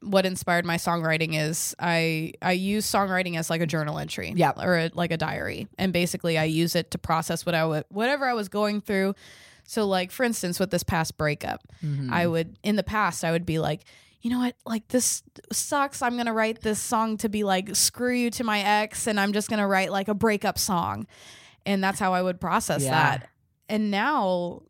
what 0.00 0.26
inspired 0.26 0.64
my 0.64 0.76
songwriting 0.76 1.40
is 1.40 1.74
I 1.80 2.32
I 2.42 2.52
use 2.52 2.84
songwriting 2.86 3.36
as 3.38 3.48
like 3.50 3.60
a 3.62 3.66
journal 3.66 3.98
entry, 3.98 4.32
Yeah. 4.36 4.52
or 4.56 4.76
a, 4.76 4.90
like 4.94 5.10
a 5.10 5.16
diary, 5.16 5.66
and 5.78 5.92
basically 5.92 6.36
I 6.38 6.44
use 6.44 6.76
it 6.76 6.90
to 6.92 6.98
process 6.98 7.46
what 7.46 7.54
I 7.54 7.64
would 7.64 7.84
whatever 7.88 8.26
I 8.26 8.34
was 8.34 8.48
going 8.48 8.82
through. 8.82 9.14
So 9.66 9.86
like 9.86 10.10
for 10.10 10.24
instance, 10.24 10.58
with 10.60 10.70
this 10.70 10.82
past 10.82 11.16
breakup, 11.16 11.60
Mm-hmm. 11.84 12.12
I 12.12 12.26
would 12.26 12.58
in 12.62 12.76
the 12.76 12.82
past 12.82 13.24
I 13.24 13.32
would 13.32 13.44
be 13.46 13.58
like, 13.58 13.84
you 14.22 14.30
know 14.30 14.38
what, 14.38 14.56
like 14.64 14.88
this 14.88 15.22
sucks. 15.52 16.02
I'm 16.02 16.16
gonna 16.16 16.32
write 16.32 16.62
this 16.62 16.80
song 16.80 17.16
to 17.18 17.28
be 17.28 17.44
like 17.44 17.76
screw 17.76 18.12
you 18.14 18.30
to 18.30 18.44
my 18.44 18.60
ex, 18.60 19.06
and 19.06 19.20
I'm 19.20 19.32
just 19.32 19.48
gonna 19.50 19.68
write 19.68 19.90
like 19.92 20.08
a 20.08 20.14
breakup 20.14 20.58
song, 20.58 21.06
and 21.64 21.82
that's 21.84 21.98
how 22.00 22.14
I 22.14 22.22
would 22.22 22.40
process 22.40 22.82
Yeah. 22.84 22.90
that. 22.90 23.28
And 23.68 23.90
now. 23.90 24.62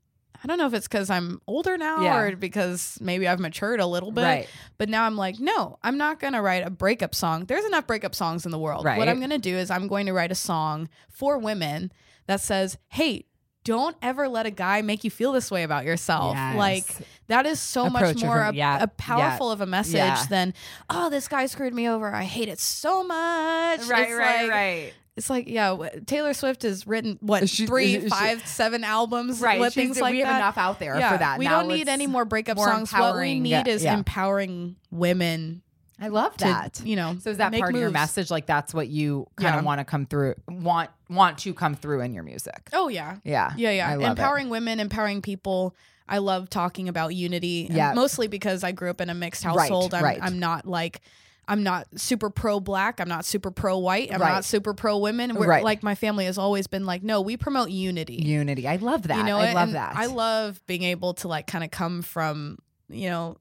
I 0.44 0.46
don't 0.48 0.58
know 0.58 0.66
if 0.66 0.74
it's 0.74 0.86
because 0.86 1.08
I'm 1.08 1.40
older 1.46 1.78
now 1.78 2.02
Yeah. 2.02 2.16
or 2.18 2.36
because 2.36 2.98
maybe 3.00 3.26
I've 3.26 3.40
matured 3.40 3.80
a 3.80 3.86
little 3.86 4.12
bit. 4.12 4.22
Right. 4.22 4.48
But 4.76 4.90
now 4.90 5.04
I'm 5.04 5.16
like, 5.16 5.40
no, 5.40 5.78
I'm 5.82 5.96
not 5.96 6.20
going 6.20 6.34
to 6.34 6.42
write 6.42 6.64
a 6.64 6.70
breakup 6.70 7.14
song. 7.14 7.46
There's 7.46 7.64
enough 7.64 7.86
breakup 7.86 8.14
songs 8.14 8.44
in 8.44 8.52
the 8.52 8.58
world. 8.58 8.84
Right. 8.84 8.98
What 8.98 9.08
I'm 9.08 9.18
going 9.18 9.30
to 9.30 9.38
do 9.38 9.56
is 9.56 9.70
I'm 9.70 9.88
going 9.88 10.06
to 10.06 10.12
write 10.12 10.30
a 10.30 10.36
song 10.36 10.90
for 11.08 11.38
women 11.38 11.90
that 12.26 12.42
says, 12.42 12.76
hey, 12.88 13.24
don't 13.66 13.96
ever 14.00 14.28
let 14.28 14.46
a 14.46 14.50
guy 14.50 14.80
make 14.82 15.02
you 15.04 15.10
feel 15.10 15.32
this 15.32 15.50
way 15.50 15.64
about 15.64 15.84
yourself. 15.84 16.34
Yes. 16.36 16.56
Like 16.56 16.86
that 17.26 17.44
is 17.46 17.58
so 17.60 17.86
Approach 17.86 18.14
much 18.14 18.24
more 18.24 18.36
from- 18.36 18.54
a, 18.54 18.56
yeah, 18.58 18.82
a 18.82 18.86
powerful 18.86 19.50
of 19.50 19.60
a 19.60 19.66
message 19.66 19.94
yeah. 19.96 20.24
than, 20.30 20.54
oh, 20.88 21.10
this 21.10 21.26
guy 21.28 21.46
screwed 21.46 21.74
me 21.74 21.88
over. 21.88 22.14
I 22.14 22.22
hate 22.24 22.48
it 22.48 22.60
so 22.60 23.02
much. 23.04 23.80
It's 23.80 23.90
like- 23.90 24.10
right. 24.16 24.92
It's 25.16 25.30
like, 25.30 25.48
yeah, 25.48 25.74
Taylor 26.04 26.34
Swift 26.34 26.62
has 26.62 26.86
written 26.86 27.16
what 27.22 27.48
She- 27.48 27.66
three, 27.66 28.00
she- 28.02 28.08
five, 28.08 28.46
seven 28.46 28.84
albums 28.84 29.40
Right. 29.40 29.58
with 29.58 29.72
things 29.74 29.98
like 30.00 30.12
we 30.12 30.20
that. 30.20 30.26
have 30.28 30.36
enough 30.36 30.58
out 30.58 30.78
there 30.78 30.98
yeah, 30.98 31.10
for 31.12 31.18
that. 31.18 31.38
We 31.38 31.46
Now 31.46 31.60
don't 31.60 31.68
need 31.68 31.88
any 31.88 32.06
more 32.06 32.24
breakup 32.26 32.58
more 32.58 32.66
songs. 32.68 32.92
What 32.92 33.16
we 33.16 33.40
need 33.40 33.66
is 33.66 33.82
yeah. 33.82 33.94
empowering 33.94 34.76
women 34.90 35.62
I 35.98 36.08
love 36.08 36.36
to, 36.36 36.44
that. 36.44 36.82
you 36.84 36.96
know, 36.96 37.16
So 37.22 37.30
is 37.30 37.38
that 37.38 37.54
part 37.54 37.74
of 37.74 37.80
your 37.80 37.88
message? 37.90 38.30
Like 38.30 38.44
that's 38.44 38.74
what 38.74 38.88
you 38.88 39.26
kind 39.36 39.54
of 39.54 39.62
Yeah. 39.62 39.66
want 39.66 39.78
to 39.78 39.86
come 39.86 40.04
through, 40.04 40.34
want 40.46 40.90
want 41.08 41.38
to 41.38 41.54
come 41.54 41.74
through 41.74 42.00
in 42.00 42.12
your 42.14 42.22
music. 42.24 42.68
Oh 42.72 42.88
yeah, 42.88 43.16
Yeah, 43.24 43.52
yeah, 43.56 43.70
yeah. 43.70 44.10
Empowering 44.10 44.48
women, 44.48 44.80
empowering 44.80 45.22
people. 45.22 45.74
I 46.08 46.18
love 46.18 46.48
talking 46.50 46.88
about 46.88 47.14
unity. 47.14 47.68
Yeah. 47.70 47.92
mostly 47.94 48.28
because 48.28 48.62
I 48.62 48.72
grew 48.72 48.90
up 48.90 49.00
in 49.00 49.10
a 49.10 49.14
mixed 49.14 49.44
Right, 49.44 49.58
household. 49.58 49.92
I'm, 49.94 50.04
right. 50.04 50.18
I'm 50.22 50.38
not 50.38 50.66
like. 50.66 51.00
I'm 51.48 51.62
not 51.62 51.86
super 51.94 52.28
pro 52.28 52.58
black. 52.58 52.98
I'm 53.00 53.08
not 53.08 53.24
super 53.24 53.52
pro 53.52 53.78
white. 53.78 54.12
I'm 54.12 54.20
Right. 54.20 54.32
not 54.32 54.44
super 54.44 54.74
pro 54.74 54.98
women. 54.98 55.36
We're, 55.36 55.46
Right. 55.46 55.62
Like 55.62 55.80
my 55.84 55.94
family 55.94 56.24
has 56.24 56.38
always 56.38 56.66
been 56.66 56.84
like, 56.86 57.04
no, 57.04 57.20
we 57.20 57.36
promote 57.36 57.70
unity. 57.70 58.16
Unity. 58.16 58.66
I 58.66 58.74
love 58.76 59.04
that. 59.06 59.16
You 59.18 59.22
know, 59.22 59.38
I 59.38 59.50
it? 59.50 59.54
love 59.54 59.68
And 59.68 59.76
that. 59.76 59.94
I 59.94 60.06
love 60.06 60.60
being 60.66 60.82
able 60.82 61.14
to 61.14 61.28
like 61.28 61.46
kind 61.46 61.62
of 61.62 61.70
come 61.70 62.02
from, 62.02 62.58
you 62.88 63.08
know, 63.10 63.36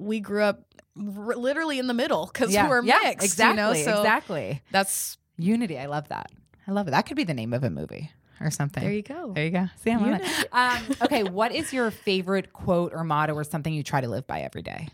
we 0.00 0.18
grew 0.18 0.42
up 0.42 0.64
r- 0.96 1.36
literally 1.36 1.78
in 1.78 1.86
the 1.86 1.94
middle 1.94 2.26
because 2.26 2.52
yeah, 2.52 2.68
we're 2.68 2.82
yeah, 2.82 2.98
mixed. 3.04 3.24
Exactly. 3.24 3.62
You 3.62 3.86
know? 3.86 3.92
So 3.92 3.98
exactly. 4.00 4.60
that's 4.72 5.16
Unity. 5.36 5.78
I 5.78 5.86
love 5.86 6.08
that. 6.08 6.32
I 6.68 6.72
love 6.72 6.86
it. 6.86 6.90
That 6.92 7.06
could 7.06 7.16
be 7.16 7.24
the 7.24 7.32
name 7.34 7.52
of 7.54 7.64
a 7.64 7.70
movie 7.70 8.10
or 8.40 8.50
something. 8.50 8.82
there. 8.84 8.92
You 8.92 9.02
go. 9.02 9.32
There 9.34 9.44
you 9.44 9.50
go. 9.50 9.66
See, 9.82 9.90
I'm 9.90 10.04
on 10.04 10.14
it. 10.14 10.22
Um, 10.52 10.82
okay, 11.02 11.22
what 11.24 11.50
is 11.52 11.72
your 11.72 11.90
favorite 11.90 12.52
quote 12.52 12.92
or 12.94 13.02
motto 13.04 13.32
or 13.34 13.42
something 13.44 13.72
you 13.72 13.82
try 13.82 14.00
to 14.02 14.08
live 14.08 14.26
by 14.26 14.42
every 14.42 14.62
day? 14.62 14.88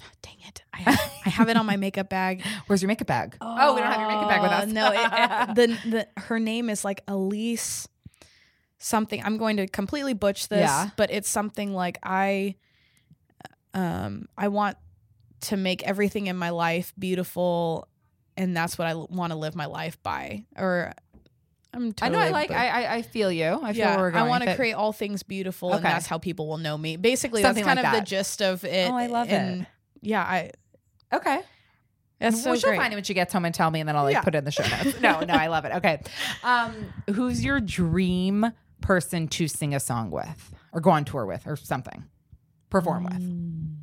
Dang 0.22 0.36
it! 0.46 0.62
I 0.72 0.76
have, 0.78 1.12
I 1.26 1.28
have 1.30 1.48
it 1.48 1.56
on 1.56 1.66
my 1.66 1.76
makeup 1.76 2.08
bag. 2.08 2.42
Where's 2.66 2.80
your 2.82 2.88
makeup 2.88 3.08
bag? 3.08 3.36
Oh, 3.40 3.74
we 3.74 3.80
don't 3.80 3.90
have 3.90 4.00
your 4.00 4.08
makeup 4.08 4.28
bag 4.28 4.42
with 4.42 4.50
us. 4.52 4.66
No, 4.72 4.92
it, 4.92 5.00
it- 5.50 5.54
the, 5.84 5.90
the 5.90 6.20
her 6.22 6.38
name 6.38 6.70
is 6.70 6.84
like 6.84 7.02
Elise 7.08 7.88
something. 8.78 9.20
I'm 9.24 9.38
going 9.38 9.56
to 9.56 9.66
completely 9.66 10.12
butch 10.14 10.48
this, 10.48 10.60
Yeah. 10.60 10.90
but 10.96 11.10
it's 11.10 11.28
something 11.28 11.72
like 11.74 11.98
I 12.04 12.54
um 13.74 14.26
I 14.38 14.48
want 14.48 14.76
to 15.42 15.56
make 15.56 15.82
everything 15.82 16.28
in 16.28 16.36
my 16.36 16.50
life 16.50 16.92
beautiful 16.98 17.88
and 18.36 18.56
that's 18.56 18.76
what 18.78 18.86
I 18.86 18.94
want 18.94 19.32
to 19.32 19.38
live 19.38 19.54
my 19.56 19.66
life 19.66 20.02
by. 20.02 20.44
Or 20.56 20.92
I'm 21.74 21.94
I 22.00 22.08
know. 22.08 22.18
I 22.18 22.30
like. 22.30 22.48
but- 22.48 22.56
I, 22.56 22.68
I 22.84 22.94
I 22.96 23.02
feel 23.02 23.30
you. 23.30 23.60
I 23.62 23.72
feel 23.72 23.80
yeah, 23.80 23.96
where 23.96 24.04
we're 24.06 24.10
going. 24.12 24.24
I 24.24 24.28
want 24.28 24.44
to 24.44 24.54
create 24.56 24.72
all 24.72 24.92
things 24.92 25.22
beautiful, 25.22 25.72
and 25.72 25.84
that's 25.84 26.06
how 26.06 26.18
people 26.18 26.46
will 26.48 26.58
know 26.58 26.76
me. 26.78 26.96
Basically, 26.96 27.42
Something 27.42 27.64
that's 27.64 27.74
kind 27.74 27.84
like 27.84 27.86
of 27.86 27.98
that. 27.98 28.04
the 28.04 28.10
gist 28.10 28.42
of 28.42 28.64
it. 28.64 28.90
Oh, 28.90 28.94
I 28.94 29.06
love 29.06 29.28
and 29.28 29.62
it. 29.62 29.66
Yeah, 30.02 30.22
I. 30.22 30.50
Okay. 31.12 31.40
That's 32.18 32.42
so 32.42 32.50
well, 32.50 32.58
she'll 32.58 32.70
great. 32.70 32.78
find 32.78 32.92
it 32.94 32.96
when 32.96 33.04
she 33.04 33.12
gets 33.12 33.30
home 33.32 33.44
and 33.44 33.54
tell 33.54 33.70
me, 33.70 33.80
and 33.80 33.86
then 33.88 33.94
I'll 33.94 34.04
like 34.04 34.14
Yeah. 34.14 34.22
put 34.22 34.34
it 34.34 34.38
in 34.38 34.44
the 34.44 34.50
show 34.50 34.62
notes. 34.66 35.00
No, 35.02 35.20
no, 35.20 35.34
I 35.34 35.48
love 35.48 35.66
it. 35.66 35.72
Okay. 35.76 36.00
Um, 36.42 36.74
who's 37.14 37.44
your 37.44 37.60
dream 37.60 38.52
person 38.80 39.28
to 39.28 39.46
sing 39.48 39.74
a 39.74 39.80
song 39.80 40.10
with, 40.10 40.52
or 40.72 40.80
go 40.80 40.90
on 40.90 41.04
tour 41.04 41.26
with, 41.26 41.46
or 41.46 41.56
something, 41.56 42.04
perform 42.70 43.04
with? 43.04 43.20
Mm. 43.20 43.74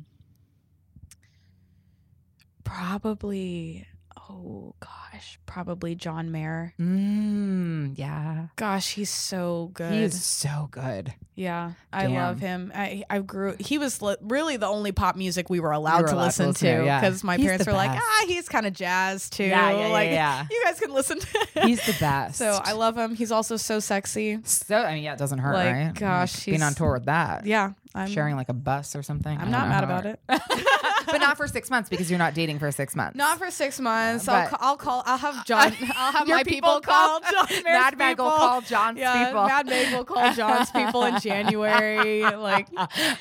Probably. 2.64 3.86
Oh 4.30 4.74
gosh, 4.80 5.38
probably 5.44 5.94
John 5.94 6.30
Mayer. 6.32 6.72
Mm, 6.80 7.96
yeah. 7.98 8.46
Gosh, 8.56 8.92
he's 8.94 9.10
so 9.10 9.70
good. 9.74 9.92
He's 9.92 10.24
so 10.24 10.68
good. 10.70 11.12
yeah, 11.34 11.72
I 11.92 12.06
love 12.06 12.40
him. 12.40 12.72
I 12.74 13.04
I 13.10 13.18
grew. 13.18 13.54
He 13.60 13.76
was 13.76 14.00
li- 14.00 14.16
really 14.22 14.56
the 14.56 14.66
only 14.66 14.92
pop 14.92 15.16
music 15.16 15.50
we 15.50 15.60
were 15.60 15.72
allowed, 15.72 16.02
were 16.02 16.08
to, 16.08 16.14
allowed 16.14 16.22
to 16.22 16.26
listen 16.26 16.46
listen 16.48 16.68
to, 16.68 16.78
to 16.78 16.84
yeah. 16.86 17.00
because 17.00 17.22
my 17.22 17.36
He's 17.36 17.44
parents 17.44 17.66
were 17.66 17.72
like, 17.74 17.90
ah, 17.90 18.24
he's 18.26 18.48
kind 18.48 18.66
of 18.66 18.72
jazz 18.72 19.28
too. 19.28 19.44
Yeah, 19.44 19.70
yeah, 19.70 19.78
yeah, 19.86 19.92
like, 19.92 20.10
yeah. 20.10 20.46
You 20.50 20.62
guys 20.64 20.80
can 20.80 20.92
listen 20.92 21.18
to. 21.20 21.26
him. 21.54 21.68
He's 21.68 21.84
the 21.86 21.96
best. 22.00 22.36
so 22.38 22.58
I 22.62 22.72
love 22.72 22.96
him. 22.96 23.14
He's 23.14 23.30
also 23.32 23.56
so 23.56 23.78
sexy. 23.80 24.38
So 24.44 24.76
I 24.76 24.94
mean, 24.94 25.02
yeah, 25.04 25.12
it 25.12 25.18
doesn't 25.18 25.38
hurt, 25.38 25.54
Like, 25.54 25.72
right? 25.74 25.92
gosh, 25.94 26.46
being 26.46 26.62
on 26.62 26.74
tour 26.74 26.92
with 26.94 27.04
that, 27.06 27.44
Yeah, 27.46 27.72
I'm 27.94 28.08
sharing 28.08 28.34
like 28.36 28.48
a 28.48 28.54
bus 28.54 28.96
or 28.96 29.02
something. 29.02 29.38
I'm 29.38 29.50
don't 29.50 29.68
mad 29.68 29.84
about 29.84 30.04
it. 30.06 30.18
but 30.28 31.18
not 31.18 31.36
for 31.36 31.46
six 31.46 31.70
months 31.70 31.88
because 31.88 32.10
you're 32.10 32.18
not 32.18 32.34
dating 32.34 32.58
for 32.58 32.70
six 32.72 32.96
months. 32.96 33.16
Not 33.16 33.38
for 33.38 33.50
six 33.50 33.78
months. 33.78 34.26
But- 34.26 34.32
I'll, 34.34 34.48
ca- 34.48 34.58
I'll 34.60 34.76
call. 34.76 35.02
I'll 35.06 35.18
have 35.18 35.46
John. 35.46 35.72
I'll 35.96 36.12
have 36.12 36.26
Your 36.26 36.38
my 36.38 36.42
people 36.44 36.80
people, 36.80 36.80
call 36.80 37.20
call- 37.20 37.30
John. 37.46 37.62
Mad 37.64 37.96
Meg 37.96 38.18
will 38.18 38.26
people. 38.26 38.38
call 38.38 38.60
John's 38.62 38.98
yeah, 38.98 39.26
people. 39.26 39.44
Mad 39.46 39.66
Meg 39.66 39.94
will 39.94 40.04
call 40.04 40.32
John's 40.34 40.70
people 40.70 41.04
in 41.04 41.20
January. 41.20 42.22
Like, 42.22 42.68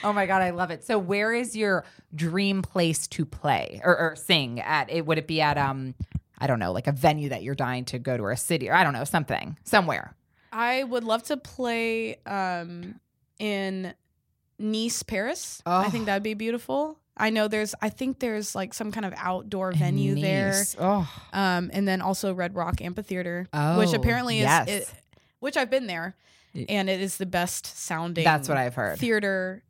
oh 0.04 0.12
my 0.14 0.26
god, 0.26 0.42
I 0.42 0.50
love 0.52 0.72
it. 0.72 0.84
So, 0.84 0.98
where 0.98 1.34
is 1.34 1.56
your 1.56 1.86
dream 2.16 2.62
place 2.62 3.08
to 3.10 3.26
play 3.26 3.80
or, 3.84 3.96
or 3.98 4.16
sing 4.16 4.60
at? 4.60 4.90
It 4.90 5.06
would 5.06 5.18
it 5.18 5.28
be 5.28 5.40
at 5.42 5.58
um, 5.58 5.94
I 6.40 6.48
don't 6.48 6.60
know, 6.60 6.72
like 6.72 6.88
a 6.88 6.92
venue 6.92 7.30
that 7.30 7.44
you're 7.44 7.56
dying 7.56 7.86
to 7.86 8.00
go 8.00 8.18
to, 8.18 8.24
or 8.24 8.32
a 8.32 8.38
city, 8.38 8.70
or 8.70 8.74
I 8.74 8.84
don't 8.84 8.94
know, 8.94 9.04
something 9.04 9.58
somewhere. 9.64 10.16
I 10.52 10.84
would 10.84 11.04
love 11.04 11.24
to 11.24 11.38
play 11.38 12.18
um 12.26 13.00
in 13.40 13.94
Nice, 14.60 15.04
Paris. 15.04 15.62
I 15.66 15.86
Oh. 15.86 15.90
think 15.90 16.06
that'd 16.06 16.24
be 16.24 16.34
beautiful. 16.34 17.00
I 17.16 17.30
know 17.30 17.48
there's. 17.48 17.76
I 17.82 17.90
think 17.90 18.20
there's 18.20 18.56
like 18.56 18.74
some 18.74 18.92
kind 18.92 19.06
of 19.06 19.14
outdoor 19.18 19.72
venue 19.74 20.16
there. 20.16 20.64
Oh, 20.80 21.08
Um, 21.32 21.70
and 21.74 21.88
then 21.88 22.02
also 22.02 22.34
Red 22.34 22.56
Rock 22.56 22.82
Amphitheater, 22.82 23.48
Oh, 23.54 23.78
which 23.78 23.94
apparently 23.94 24.40
is, 24.40 24.44
yes. 24.46 24.68
it, 24.68 24.94
which 25.40 25.56
I've 25.58 25.70
been 25.70 25.86
there, 25.88 26.16
and 26.70 26.90
it 26.90 27.02
is 27.02 27.18
the 27.18 27.26
best 27.28 27.66
sounding. 27.78 28.24
that's 28.24 28.50
what 28.50 28.58
I've 28.58 28.74
heard. 28.76 28.98
theater 28.98 29.62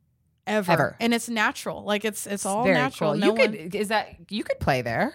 ever. 0.46 0.72
Ever. 0.72 0.96
and 1.00 1.12
it's 1.12 1.28
natural. 1.28 1.82
Like 1.84 2.04
it's 2.06 2.26
it's 2.26 2.46
all 2.46 2.64
Very 2.64 2.76
natural. 2.76 3.12
cool. 3.12 3.20
No 3.20 3.26
you 3.26 3.32
one, 3.34 3.52
could 3.52 3.74
is 3.74 3.88
that 3.88 4.08
you 4.30 4.42
could 4.44 4.60
play 4.60 4.80
there? 4.82 5.12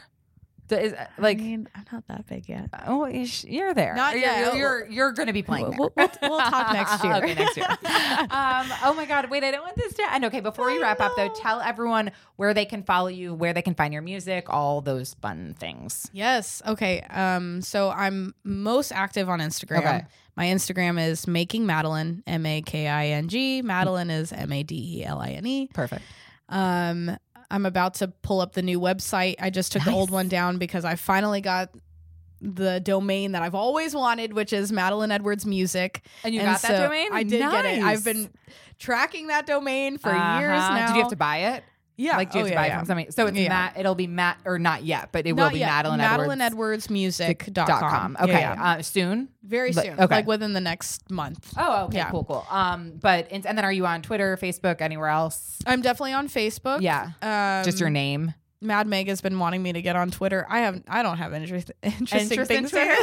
The- 0.69 0.81
is- 0.81 0.93
like 1.17 1.37
I 1.39 1.41
mean, 1.41 1.67
I'm 1.75 1.85
not 1.91 2.07
that 2.07 2.25
big 2.27 2.47
yet. 2.47 2.69
oh, 2.87 3.05
you 3.05 3.25
sh- 3.25 3.43
you're 3.45 3.73
there. 3.73 3.93
Not 3.95 4.13
you're, 4.13 4.21
yet. 4.21 4.53
You're 4.53 4.57
you're, 4.57 4.89
you're 4.89 5.11
going 5.11 5.27
to 5.27 5.33
be 5.33 5.41
playing 5.43 5.75
We'll, 5.77 5.91
there. 5.95 6.09
we'll, 6.21 6.29
we'll 6.31 6.39
talk 6.39 6.71
next 6.73 7.03
year. 7.03 7.13
okay, 7.15 7.33
next 7.33 7.57
year. 7.57 7.67
um, 8.29 8.67
oh 8.83 8.93
my 8.95 9.05
God. 9.07 9.29
Wait, 9.29 9.43
I 9.43 9.51
don't 9.51 9.63
want 9.63 9.75
this 9.75 9.93
to 9.95 10.13
end. 10.13 10.25
Okay, 10.25 10.39
before 10.39 10.67
we 10.67 10.79
wrap 10.81 11.01
up, 11.01 11.13
though, 11.17 11.29
tell 11.29 11.59
everyone 11.59 12.11
where 12.37 12.53
they 12.53 12.65
can 12.65 12.83
follow 12.83 13.07
you, 13.09 13.33
where 13.33 13.51
they 13.53 13.61
can 13.61 13.73
find 13.75 13.91
your 13.93 14.01
music, 14.01 14.45
all 14.49 14.81
those 14.81 15.15
fun 15.15 15.55
things. 15.59 16.09
Yes. 16.13 16.61
Okay. 16.65 17.01
Um. 17.09 17.61
So 17.61 17.89
I'm 17.89 18.33
most 18.43 18.91
active 18.91 19.27
on 19.29 19.39
Instagram. 19.39 19.79
Okay. 19.79 20.05
My 20.35 20.45
Instagram 20.45 21.03
is 21.05 21.27
making 21.27 21.65
Madeline. 21.65 22.23
M 22.27 22.45
A 22.45 22.61
K 22.61 22.87
I 22.87 23.07
N 23.07 23.27
G. 23.27 23.61
Madeline 23.61 24.09
is 24.09 24.31
M 24.31 24.51
A 24.53 24.63
D 24.63 24.99
E 24.99 25.03
L 25.05 25.19
I 25.19 25.29
N 25.31 25.45
E. 25.45 25.69
Perfect. 25.73 26.03
Um. 26.47 27.17
I'm 27.51 27.65
about 27.65 27.95
to 27.95 28.07
pull 28.09 28.41
up 28.41 28.53
the 28.53 28.61
new 28.61 28.79
website. 28.79 29.35
I 29.39 29.49
just 29.49 29.71
took 29.71 29.83
the 29.83 29.91
old 29.91 30.11
one 30.11 30.27
down 30.27 30.57
because 30.57 30.85
I 30.85 30.95
finally 30.95 31.41
got 31.41 31.69
the 32.41 32.79
domain 32.79 33.33
that 33.33 33.41
I've 33.41 33.55
always 33.55 33.93
wanted, 33.95 34.33
which 34.33 34.53
is 34.53 34.71
Madeline 34.71 35.11
Edwards 35.11 35.45
Music. 35.45 36.01
And 36.23 36.33
you 36.33 36.39
And 36.41 36.47
got 36.49 36.61
that 36.61 36.83
domain? 36.83 37.09
I 37.11 37.23
did 37.23 37.39
get 37.41 37.65
it. 37.65 37.83
I've 37.83 38.03
been 38.05 38.29
tracking 38.77 39.27
that 39.27 39.45
domain 39.45 39.97
for 39.97 40.09
years 40.09 40.19
Uh-huh. 40.19 40.73
now. 40.75 40.87
Did 40.87 40.95
you 40.95 41.01
have 41.01 41.09
to 41.11 41.15
buy 41.17 41.37
it? 41.55 41.63
Yeah. 41.99 42.15
Like, 42.17 42.33
you 42.33 42.41
Oh, 42.41 42.45
yeah, 42.45 42.55
buy 42.55 42.67
yeah. 42.67 42.75
it 42.75 42.77
from 42.79 42.85
somebody? 42.85 43.11
So 43.11 43.27
it's 43.27 43.37
Yeah. 43.37 43.49
Matt. 43.49 43.77
It'll 43.77 43.93
be 43.95 44.07
Matt, 44.07 44.37
or 44.45 44.57
not 44.57 44.83
yet, 44.83 45.09
but 45.11 45.27
it 45.27 45.33
Not 45.35 45.43
will 45.43 45.51
be 45.51 45.59
yet. 45.59 45.67
Madeline 45.67 45.97
Madeline 45.97 46.39
Edwards. 46.41 46.85
Edwards 46.85 46.89
Music.com. 46.89 47.53
dot 47.53 47.67
com. 47.81 48.17
Okay. 48.21 48.39
yeah. 48.39 48.63
Uh, 48.77 48.81
soon. 48.81 49.27
Very 49.43 49.73
soon. 49.73 49.99
okay. 49.99 50.05
Like 50.15 50.25
within 50.27 50.53
the 50.53 50.61
next 50.61 51.11
month. 51.11 51.53
Oh, 51.57 51.85
okay. 51.85 52.05
Cool, 52.09 52.23
cool. 52.23 52.47
Um, 52.49 52.93
but 53.01 53.27
and, 53.31 53.45
and 53.45 53.57
then 53.57 53.65
are 53.65 53.71
you 53.73 53.85
on 53.85 54.01
Twitter, 54.01 54.37
Facebook, 54.41 54.79
anywhere 54.81 55.09
else? 55.09 55.59
I'm 55.67 55.81
definitely 55.81 56.13
on 56.13 56.29
Facebook. 56.29 56.81
Yeah. 56.81 57.11
Um, 57.21 57.65
Just 57.65 57.79
your 57.81 57.89
name. 57.89 58.33
Mad 58.61 58.87
Meg 58.87 59.07
has 59.07 59.21
been 59.21 59.39
wanting 59.39 59.63
me 59.63 59.71
to 59.73 59.81
get 59.81 59.95
on 59.95 60.11
Twitter. 60.11 60.45
I 60.49 60.59
have. 60.59 60.81
I 60.87 61.01
don't 61.01 61.17
have 61.17 61.33
interest, 61.33 61.71
interesting 61.83 62.19
Interest 62.21 62.51
in 62.51 62.57
things. 62.67 62.71
Twitter? 62.71 62.87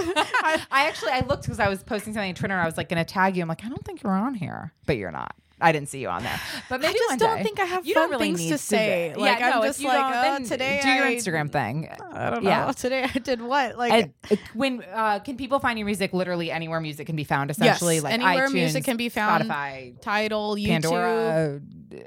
I, 0.42 0.62
I 0.70 0.86
actually 0.88 1.12
I 1.12 1.20
looked 1.20 1.44
because 1.44 1.61
I 1.61 1.68
was 1.68 1.82
posting 1.82 2.12
something 2.12 2.28
on 2.30 2.34
Twitter. 2.34 2.55
I 2.55 2.66
was 2.66 2.76
like 2.76 2.88
going 2.90 3.03
to 3.03 3.11
tag 3.11 3.36
you. 3.36 3.42
I'm 3.42 3.49
like, 3.49 3.64
I 3.64 3.68
don't 3.68 3.82
think 3.84 4.03
you're 4.03 4.12
on 4.12 4.34
here, 4.34 4.72
but 4.86 4.97
you're 4.99 5.11
not. 5.12 5.34
I 5.59 5.72
didn't 5.72 5.88
see 5.88 6.00
you 6.00 6.09
on 6.09 6.22
there, 6.22 6.38
but 6.68 6.80
maybe 6.82 6.94
I 6.94 6.98
just 6.98 7.18
don't 7.18 7.36
day. 7.38 7.42
think 7.42 7.61
I 7.61 7.64
have 7.64 7.86
you 7.86 7.94
fun 7.94 8.11
really 8.11 8.34
things 8.34 8.48
to 8.50 8.59
say. 8.59 9.12
do- 9.14 9.20
Like, 9.20 9.38
yeah, 9.40 9.46
I'm 9.48 9.61
no, 9.61 9.66
just 9.66 9.82
like, 9.82 10.40
oh, 10.40 10.44
today 10.44 10.80
do 10.82 10.88
your 10.90 11.04
I- 11.07 11.14
Instagram 11.16 11.50
thing. 11.50 11.88
I 12.12 12.30
don't 12.30 12.44
know. 12.44 12.50
Yeah. 12.50 12.72
Today 12.72 13.04
I 13.14 13.18
did 13.18 13.40
what? 13.40 13.78
Like 13.78 14.12
And, 14.30 14.38
when 14.54 14.84
uh, 14.92 15.20
can 15.20 15.36
people 15.38 15.59
find 15.59 15.78
your 15.78 15.86
music? 15.86 16.12
Literally 16.12 16.50
anywhere 16.50 16.80
music 16.80 17.07
can 17.07 17.16
be 17.16 17.24
found. 17.24 17.50
Essentially, 17.50 17.94
yes, 17.96 18.04
like 18.04 18.12
anywhere 18.12 18.48
iTunes, 18.48 18.52
music 18.52 18.84
can 18.84 18.96
be 18.98 19.09
found. 19.09 19.44
Spotify, 19.44 19.98
Tidal, 20.02 20.57
YouTube, 20.57 20.68
Pandora, 20.68 21.61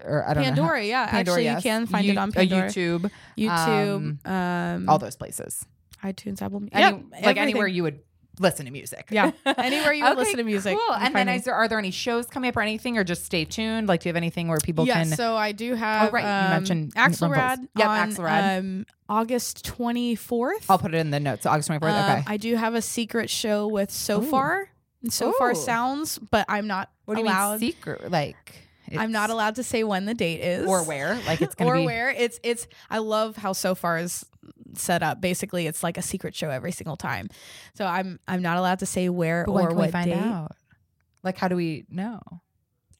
or 0.06 0.26
I 0.28 0.34
don't 0.36 0.44
know. 0.44 0.50
Pandora. 0.50 0.78
how- 0.80 0.84
Yeah, 0.86 1.08
Pandora, 1.08 1.34
actually, 1.38 1.44
yes. 1.46 1.64
you 1.66 1.72
can 1.72 1.88
find 1.88 2.06
You- 2.06 2.12
it 2.12 2.18
on 2.18 2.30
uh, 2.30 2.32
Pandora, 2.34 2.68
YouTube, 2.70 3.12
YouTube, 3.38 4.28
um, 4.28 4.90
all 4.90 5.00
those 5.00 5.16
places. 5.16 5.66
iTunes, 6.04 6.42
Apple, 6.42 6.60
Music. 6.62 6.76
Any, 6.76 6.84
yeah, 6.84 6.92
like 6.92 7.04
everything. 7.24 7.38
anywhere 7.40 7.68
you 7.68 7.84
would 7.84 8.00
listen 8.40 8.66
to 8.66 8.72
music. 8.72 9.08
Yeah, 9.12 9.32
anywhere 9.46 9.94
you 9.94 10.04
would 10.04 10.14
Okay, 10.14 10.20
listen 10.22 10.38
to 10.38 10.44
music. 10.44 10.78
Cool. 10.78 10.96
And 10.96 11.16
then 11.16 11.30
is 11.30 11.44
there 11.44 11.54
are 11.54 11.68
there 11.68 11.78
any 11.78 11.92
shows 11.92 12.26
coming 12.28 12.50
up 12.50 12.58
or 12.58 12.62
anything, 12.62 12.98
or 12.98 13.04
just 13.04 13.26
stay 13.26 13.46
tuned? 13.46 13.88
Like, 13.88 14.02
do 14.02 14.10
you 14.10 14.12
have 14.12 14.18
anything 14.18 14.48
where 14.48 14.60
people 14.60 14.86
can? 14.86 14.96
yeah, 14.96 15.04
can? 15.04 15.18
so 15.18 15.36
I 15.36 15.52
do 15.52 15.76
have. 15.76 16.10
Oh, 16.10 16.12
right, 16.12 16.24
you 16.24 16.28
um, 16.28 16.50
mentioned 16.52 16.96
Axelrad. 16.96 17.68
Yep, 17.76 17.88
on, 17.88 18.12
Axelrad. 18.12 18.60
Um, 18.60 18.86
August 19.08 19.66
twenty 19.66 20.16
fourth. 20.16 20.70
I'll 20.70 20.80
put 20.80 20.94
it 20.94 20.98
in 20.98 21.12
the 21.12 21.20
notes. 21.20 21.46
August 21.46 21.68
twenty 21.68 21.80
fourth. 21.80 21.94
Um, 21.94 22.12
okay. 22.12 22.24
I 22.28 22.38
do 22.38 22.56
have 22.56 22.76
a 22.76 22.82
secret 22.82 23.30
show 23.30 23.68
with 23.68 23.92
Sofar. 23.92 24.70
And 25.02 25.14
Sofar 25.14 25.56
Sounds, 25.56 26.20
but 26.20 26.46
I'm 26.50 26.68
not 26.68 26.92
what 27.06 27.16
do 27.16 27.22
you 27.22 27.28
allowed. 27.28 27.62
mean 27.62 27.72
secret? 27.72 28.12
Like, 28.12 28.54
I'm 28.98 29.12
not 29.12 29.30
allowed 29.30 29.56
to 29.56 29.64
say 29.64 29.84
when 29.84 30.06
the 30.06 30.14
date 30.14 30.42
is 30.42 30.68
or 30.68 30.84
where. 30.84 31.16
Like, 31.26 31.42
it's 31.42 31.56
gonna 31.56 31.72
be. 31.72 31.78
or 31.78 31.82
be 31.82 31.86
where 31.86 32.10
it's 32.12 32.40
it's. 32.44 32.68
I 32.90 32.98
love 32.98 33.38
how 33.38 33.54
Sofar 33.54 34.00
is 34.00 34.26
set 34.76 35.02
up. 35.04 35.22
Basically, 35.22 35.68
it's 35.68 35.84
like 35.84 35.98
a 35.98 36.02
secret 36.02 36.36
show 36.36 36.50
every 36.50 36.72
single 36.72 36.98
time. 36.98 37.28
So 37.76 37.86
I'm 37.86 38.20
I'm 38.28 38.42
not 38.42 38.58
allowed 38.58 38.80
to 38.80 38.86
say 38.86 39.10
where 39.10 39.46
But 39.46 39.52
or 39.54 39.70
what 39.74 39.76
we 39.88 39.92
find 39.92 40.10
date. 40.12 40.18
out? 40.18 40.52
Like, 41.24 41.38
how 41.38 41.48
do 41.48 41.56
we 41.56 41.86
know? 41.90 42.22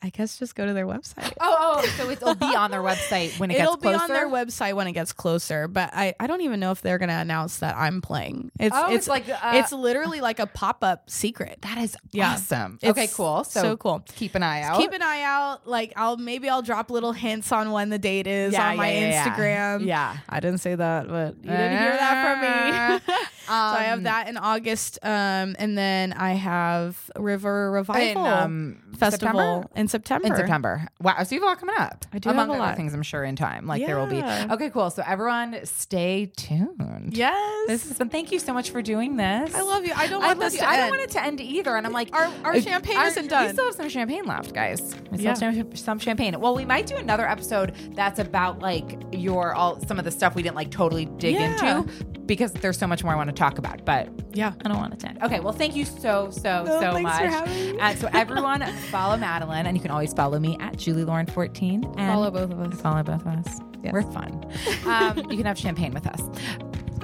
I 0.02 0.10
guess 0.10 0.38
just 0.40 0.56
go 0.56 0.66
to 0.66 0.72
their 0.72 0.88
website. 0.88 1.34
Oh, 1.42 1.82
oh, 1.84 1.86
so 1.98 2.10
it'll 2.10 2.34
be 2.34 2.46
on 2.56 2.72
their 2.72 2.82
website 2.82 3.38
when 3.38 3.52
it 3.52 3.56
It'll 3.60 3.74
gets 3.76 3.84
be 3.84 3.90
closer. 3.90 4.04
on 4.04 4.08
their 4.10 4.28
website 4.30 4.74
when 4.74 4.88
it 4.88 4.94
gets 4.94 5.12
closer, 5.12 5.68
but 5.68 5.90
I, 5.94 6.14
I 6.22 6.28
don't 6.28 6.40
even 6.40 6.62
know 6.62 6.72
if 6.72 6.82
they're 6.82 6.98
gonna 6.98 7.18
announce 7.20 7.58
that 7.58 7.76
I'm 7.76 8.00
playing. 8.02 8.50
It's 8.58 8.74
Oh, 8.74 8.86
it's, 8.88 8.96
it's 8.96 9.08
like, 9.10 9.28
uh, 9.28 9.36
it's 9.56 9.74
literally 9.74 10.22
like 10.22 10.40
a 10.40 10.48
pop 10.48 10.86
up 10.86 11.10
secret. 11.10 11.58
That 11.64 11.78
is 11.80 11.98
Yeah. 12.12 12.32
awesome. 12.32 12.80
It's 12.82 12.92
okay, 12.92 13.08
cool. 13.14 13.44
So, 13.44 13.62
so 13.62 13.78
cool. 13.78 14.02
Keep 14.16 14.36
an 14.36 14.44
eye 14.44 14.62
out. 14.62 14.78
Keep 14.80 14.94
an 14.94 15.02
eye 15.02 15.22
out. 15.24 15.68
Like 15.68 15.92
I'll 15.98 16.16
maybe 16.16 16.48
I'll 16.48 16.62
drop 16.62 16.90
little 16.92 17.12
hints 17.12 17.52
on 17.52 17.72
when 17.72 17.90
the 17.90 18.00
date 18.00 18.26
is 18.28 18.54
Yeah, 18.54 18.70
on 18.70 18.78
my 18.78 18.92
yeah, 18.94 19.00
yeah. 19.10 19.36
Instagram. 19.36 19.86
Yeah. 19.86 20.18
I 20.30 20.40
didn't 20.40 20.60
say 20.60 20.76
that, 20.76 21.10
but 21.10 21.36
you 21.36 21.50
didn't 21.50 21.78
hear 21.78 21.92
that 21.98 23.02
from 23.04 23.16
me. 23.16 23.16
so 23.50 23.54
I 23.80 23.84
have 23.84 23.98
Um, 24.00 24.04
that 24.04 24.28
in 24.30 24.38
August, 24.38 25.00
um, 25.04 25.56
and 25.60 25.78
then 25.78 26.14
I 26.14 26.34
have 26.34 27.10
River 27.18 27.72
Revival 27.72 28.26
in 28.26 28.32
um, 28.34 28.78
Festival 28.98 29.30
September? 29.40 29.68
in 29.76 29.88
September. 29.88 30.28
in 30.28 30.36
September. 30.36 30.88
Wow, 31.02 31.24
so 31.24 31.36
you 31.36 31.42
have 31.42 31.48
a 31.48 31.52
lot 31.52 31.60
coming 31.60 31.76
up. 31.78 32.06
I 32.14 32.20
do 32.20 32.30
among 32.30 32.48
have 32.48 32.50
a 32.50 32.52
other 32.54 32.70
lot. 32.70 32.76
things. 32.78 32.94
I'm 32.94 33.04
sure 33.04 33.24
in 33.24 33.36
time, 33.36 33.66
like 33.68 33.86
there 33.86 33.98
will 33.98 34.08
be. 34.08 34.18
Yeah. 34.18 34.48
Okay, 34.52 34.70
cool. 34.70 34.90
So 34.90 35.04
everyone, 35.06 35.60
stay 35.66 36.32
tuned. 36.38 37.12
Yes. 37.16 37.68
This 37.68 37.88
has 37.90 37.98
been. 37.98 38.10
Thank 38.10 38.32
you 38.32 38.40
so 38.40 38.54
much 38.54 38.70
for 38.72 38.82
doing 38.82 39.16
this. 39.18 39.54
I 39.56 39.62
love 39.62 39.86
you. 39.86 39.94
I 39.96 40.08
don't 40.08 40.22
I 40.24 40.28
want 40.28 40.40
love 40.40 40.52
this 40.52 40.54
you. 40.56 40.60
to 40.62 40.68
I 40.70 40.76
don't 40.78 40.86
end. 40.86 40.92
want 40.92 41.02
it 41.04 41.10
to 41.12 41.24
end 41.24 41.42
either. 41.42 41.76
And 41.76 41.86
I'm 41.88 41.94
like, 41.94 42.16
Our- 42.16 42.32
our 42.44 42.54
uh, 42.54 42.62
champagne 42.62 43.00
isn't 43.02 43.28
done. 43.28 43.42
We 43.42 43.46
done. 43.48 43.54
still 43.56 43.66
have 43.66 43.76
some 43.76 43.90
champagne 43.90 44.26
left, 44.26 44.54
guys. 44.54 44.82
We 45.12 45.18
still 45.18 45.20
Yeah. 45.20 45.52
have 45.52 45.56
some, 45.56 45.76
some 45.76 46.00
champagne. 46.00 46.40
Well, 46.40 46.56
we 46.56 46.66
might 46.66 46.86
do 46.86 46.96
another 46.96 47.28
episode 47.28 47.74
that's 47.94 48.20
about 48.20 48.60
like 48.60 48.98
your 49.12 49.54
all 49.54 49.80
some 49.88 49.98
of 49.98 50.06
the 50.06 50.12
stuff 50.12 50.36
we 50.36 50.44
didn't 50.44 50.56
like 50.56 50.72
totally 50.72 51.06
dig 51.06 51.36
Yeah. 51.36 51.80
into 51.80 51.92
because 52.30 52.54
there's 52.54 52.78
so 52.78 52.86
much 52.88 53.04
more 53.04 53.12
I 53.12 53.16
want 53.18 53.28
to 53.30 53.36
talk 53.36 53.58
about. 53.58 53.84
But 53.84 54.08
Yeah. 54.34 54.54
I 54.64 54.70
don't 54.70 54.78
want 54.78 54.98
to 54.98 55.08
end. 55.10 55.22
Okay, 55.24 55.40
well, 55.42 55.52
thank 55.52 55.76
you 55.76 55.84
so, 55.84 56.30
so, 56.30 56.64
No, 56.64 56.80
so 56.80 57.00
much. 57.00 57.20
for 57.22 57.28
having 57.28 57.72
me. 57.74 57.80
Uh, 57.80 57.96
so, 57.96 58.08
everyone, 58.14 58.62
follow 58.92 59.18
Madeline, 59.18 59.66
and 59.66 59.76
you 59.76 59.82
can 59.82 59.92
always 59.92 60.14
follow 60.14 60.40
me 60.40 60.56
at 60.60 60.78
Julie 60.78 61.04
Lauren14. 61.04 61.84
And 61.98 62.14
Follow 62.14 62.30
both 62.32 62.52
of 62.52 62.60
us. 62.62 62.80
Follow 62.80 63.04
both 63.04 63.22
of 63.26 63.28
us. 63.28 63.60
Yes. 63.84 63.94
We're 63.94 64.04
fun. 64.04 64.46
Um, 64.86 65.18
you 65.32 65.38
can 65.38 65.46
have 65.46 65.58
champagne 65.58 65.94
with 65.94 66.06
us 66.06 66.22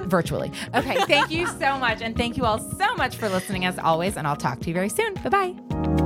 virtually. 0.02 0.52
Okay, 0.74 0.96
thank 1.06 1.30
you 1.30 1.46
so 1.46 1.76
much. 1.78 2.00
And 2.02 2.16
thank 2.16 2.36
you 2.36 2.44
all 2.44 2.60
so 2.60 2.94
much 2.94 3.16
for 3.16 3.28
listening, 3.28 3.64
as 3.64 3.78
always. 3.78 4.16
And 4.16 4.26
I'll 4.26 4.36
talk 4.36 4.60
to 4.60 4.68
you 4.68 4.74
very 4.74 4.88
soon. 4.90 5.14
Bye 5.14 5.30
bye. 5.30 6.05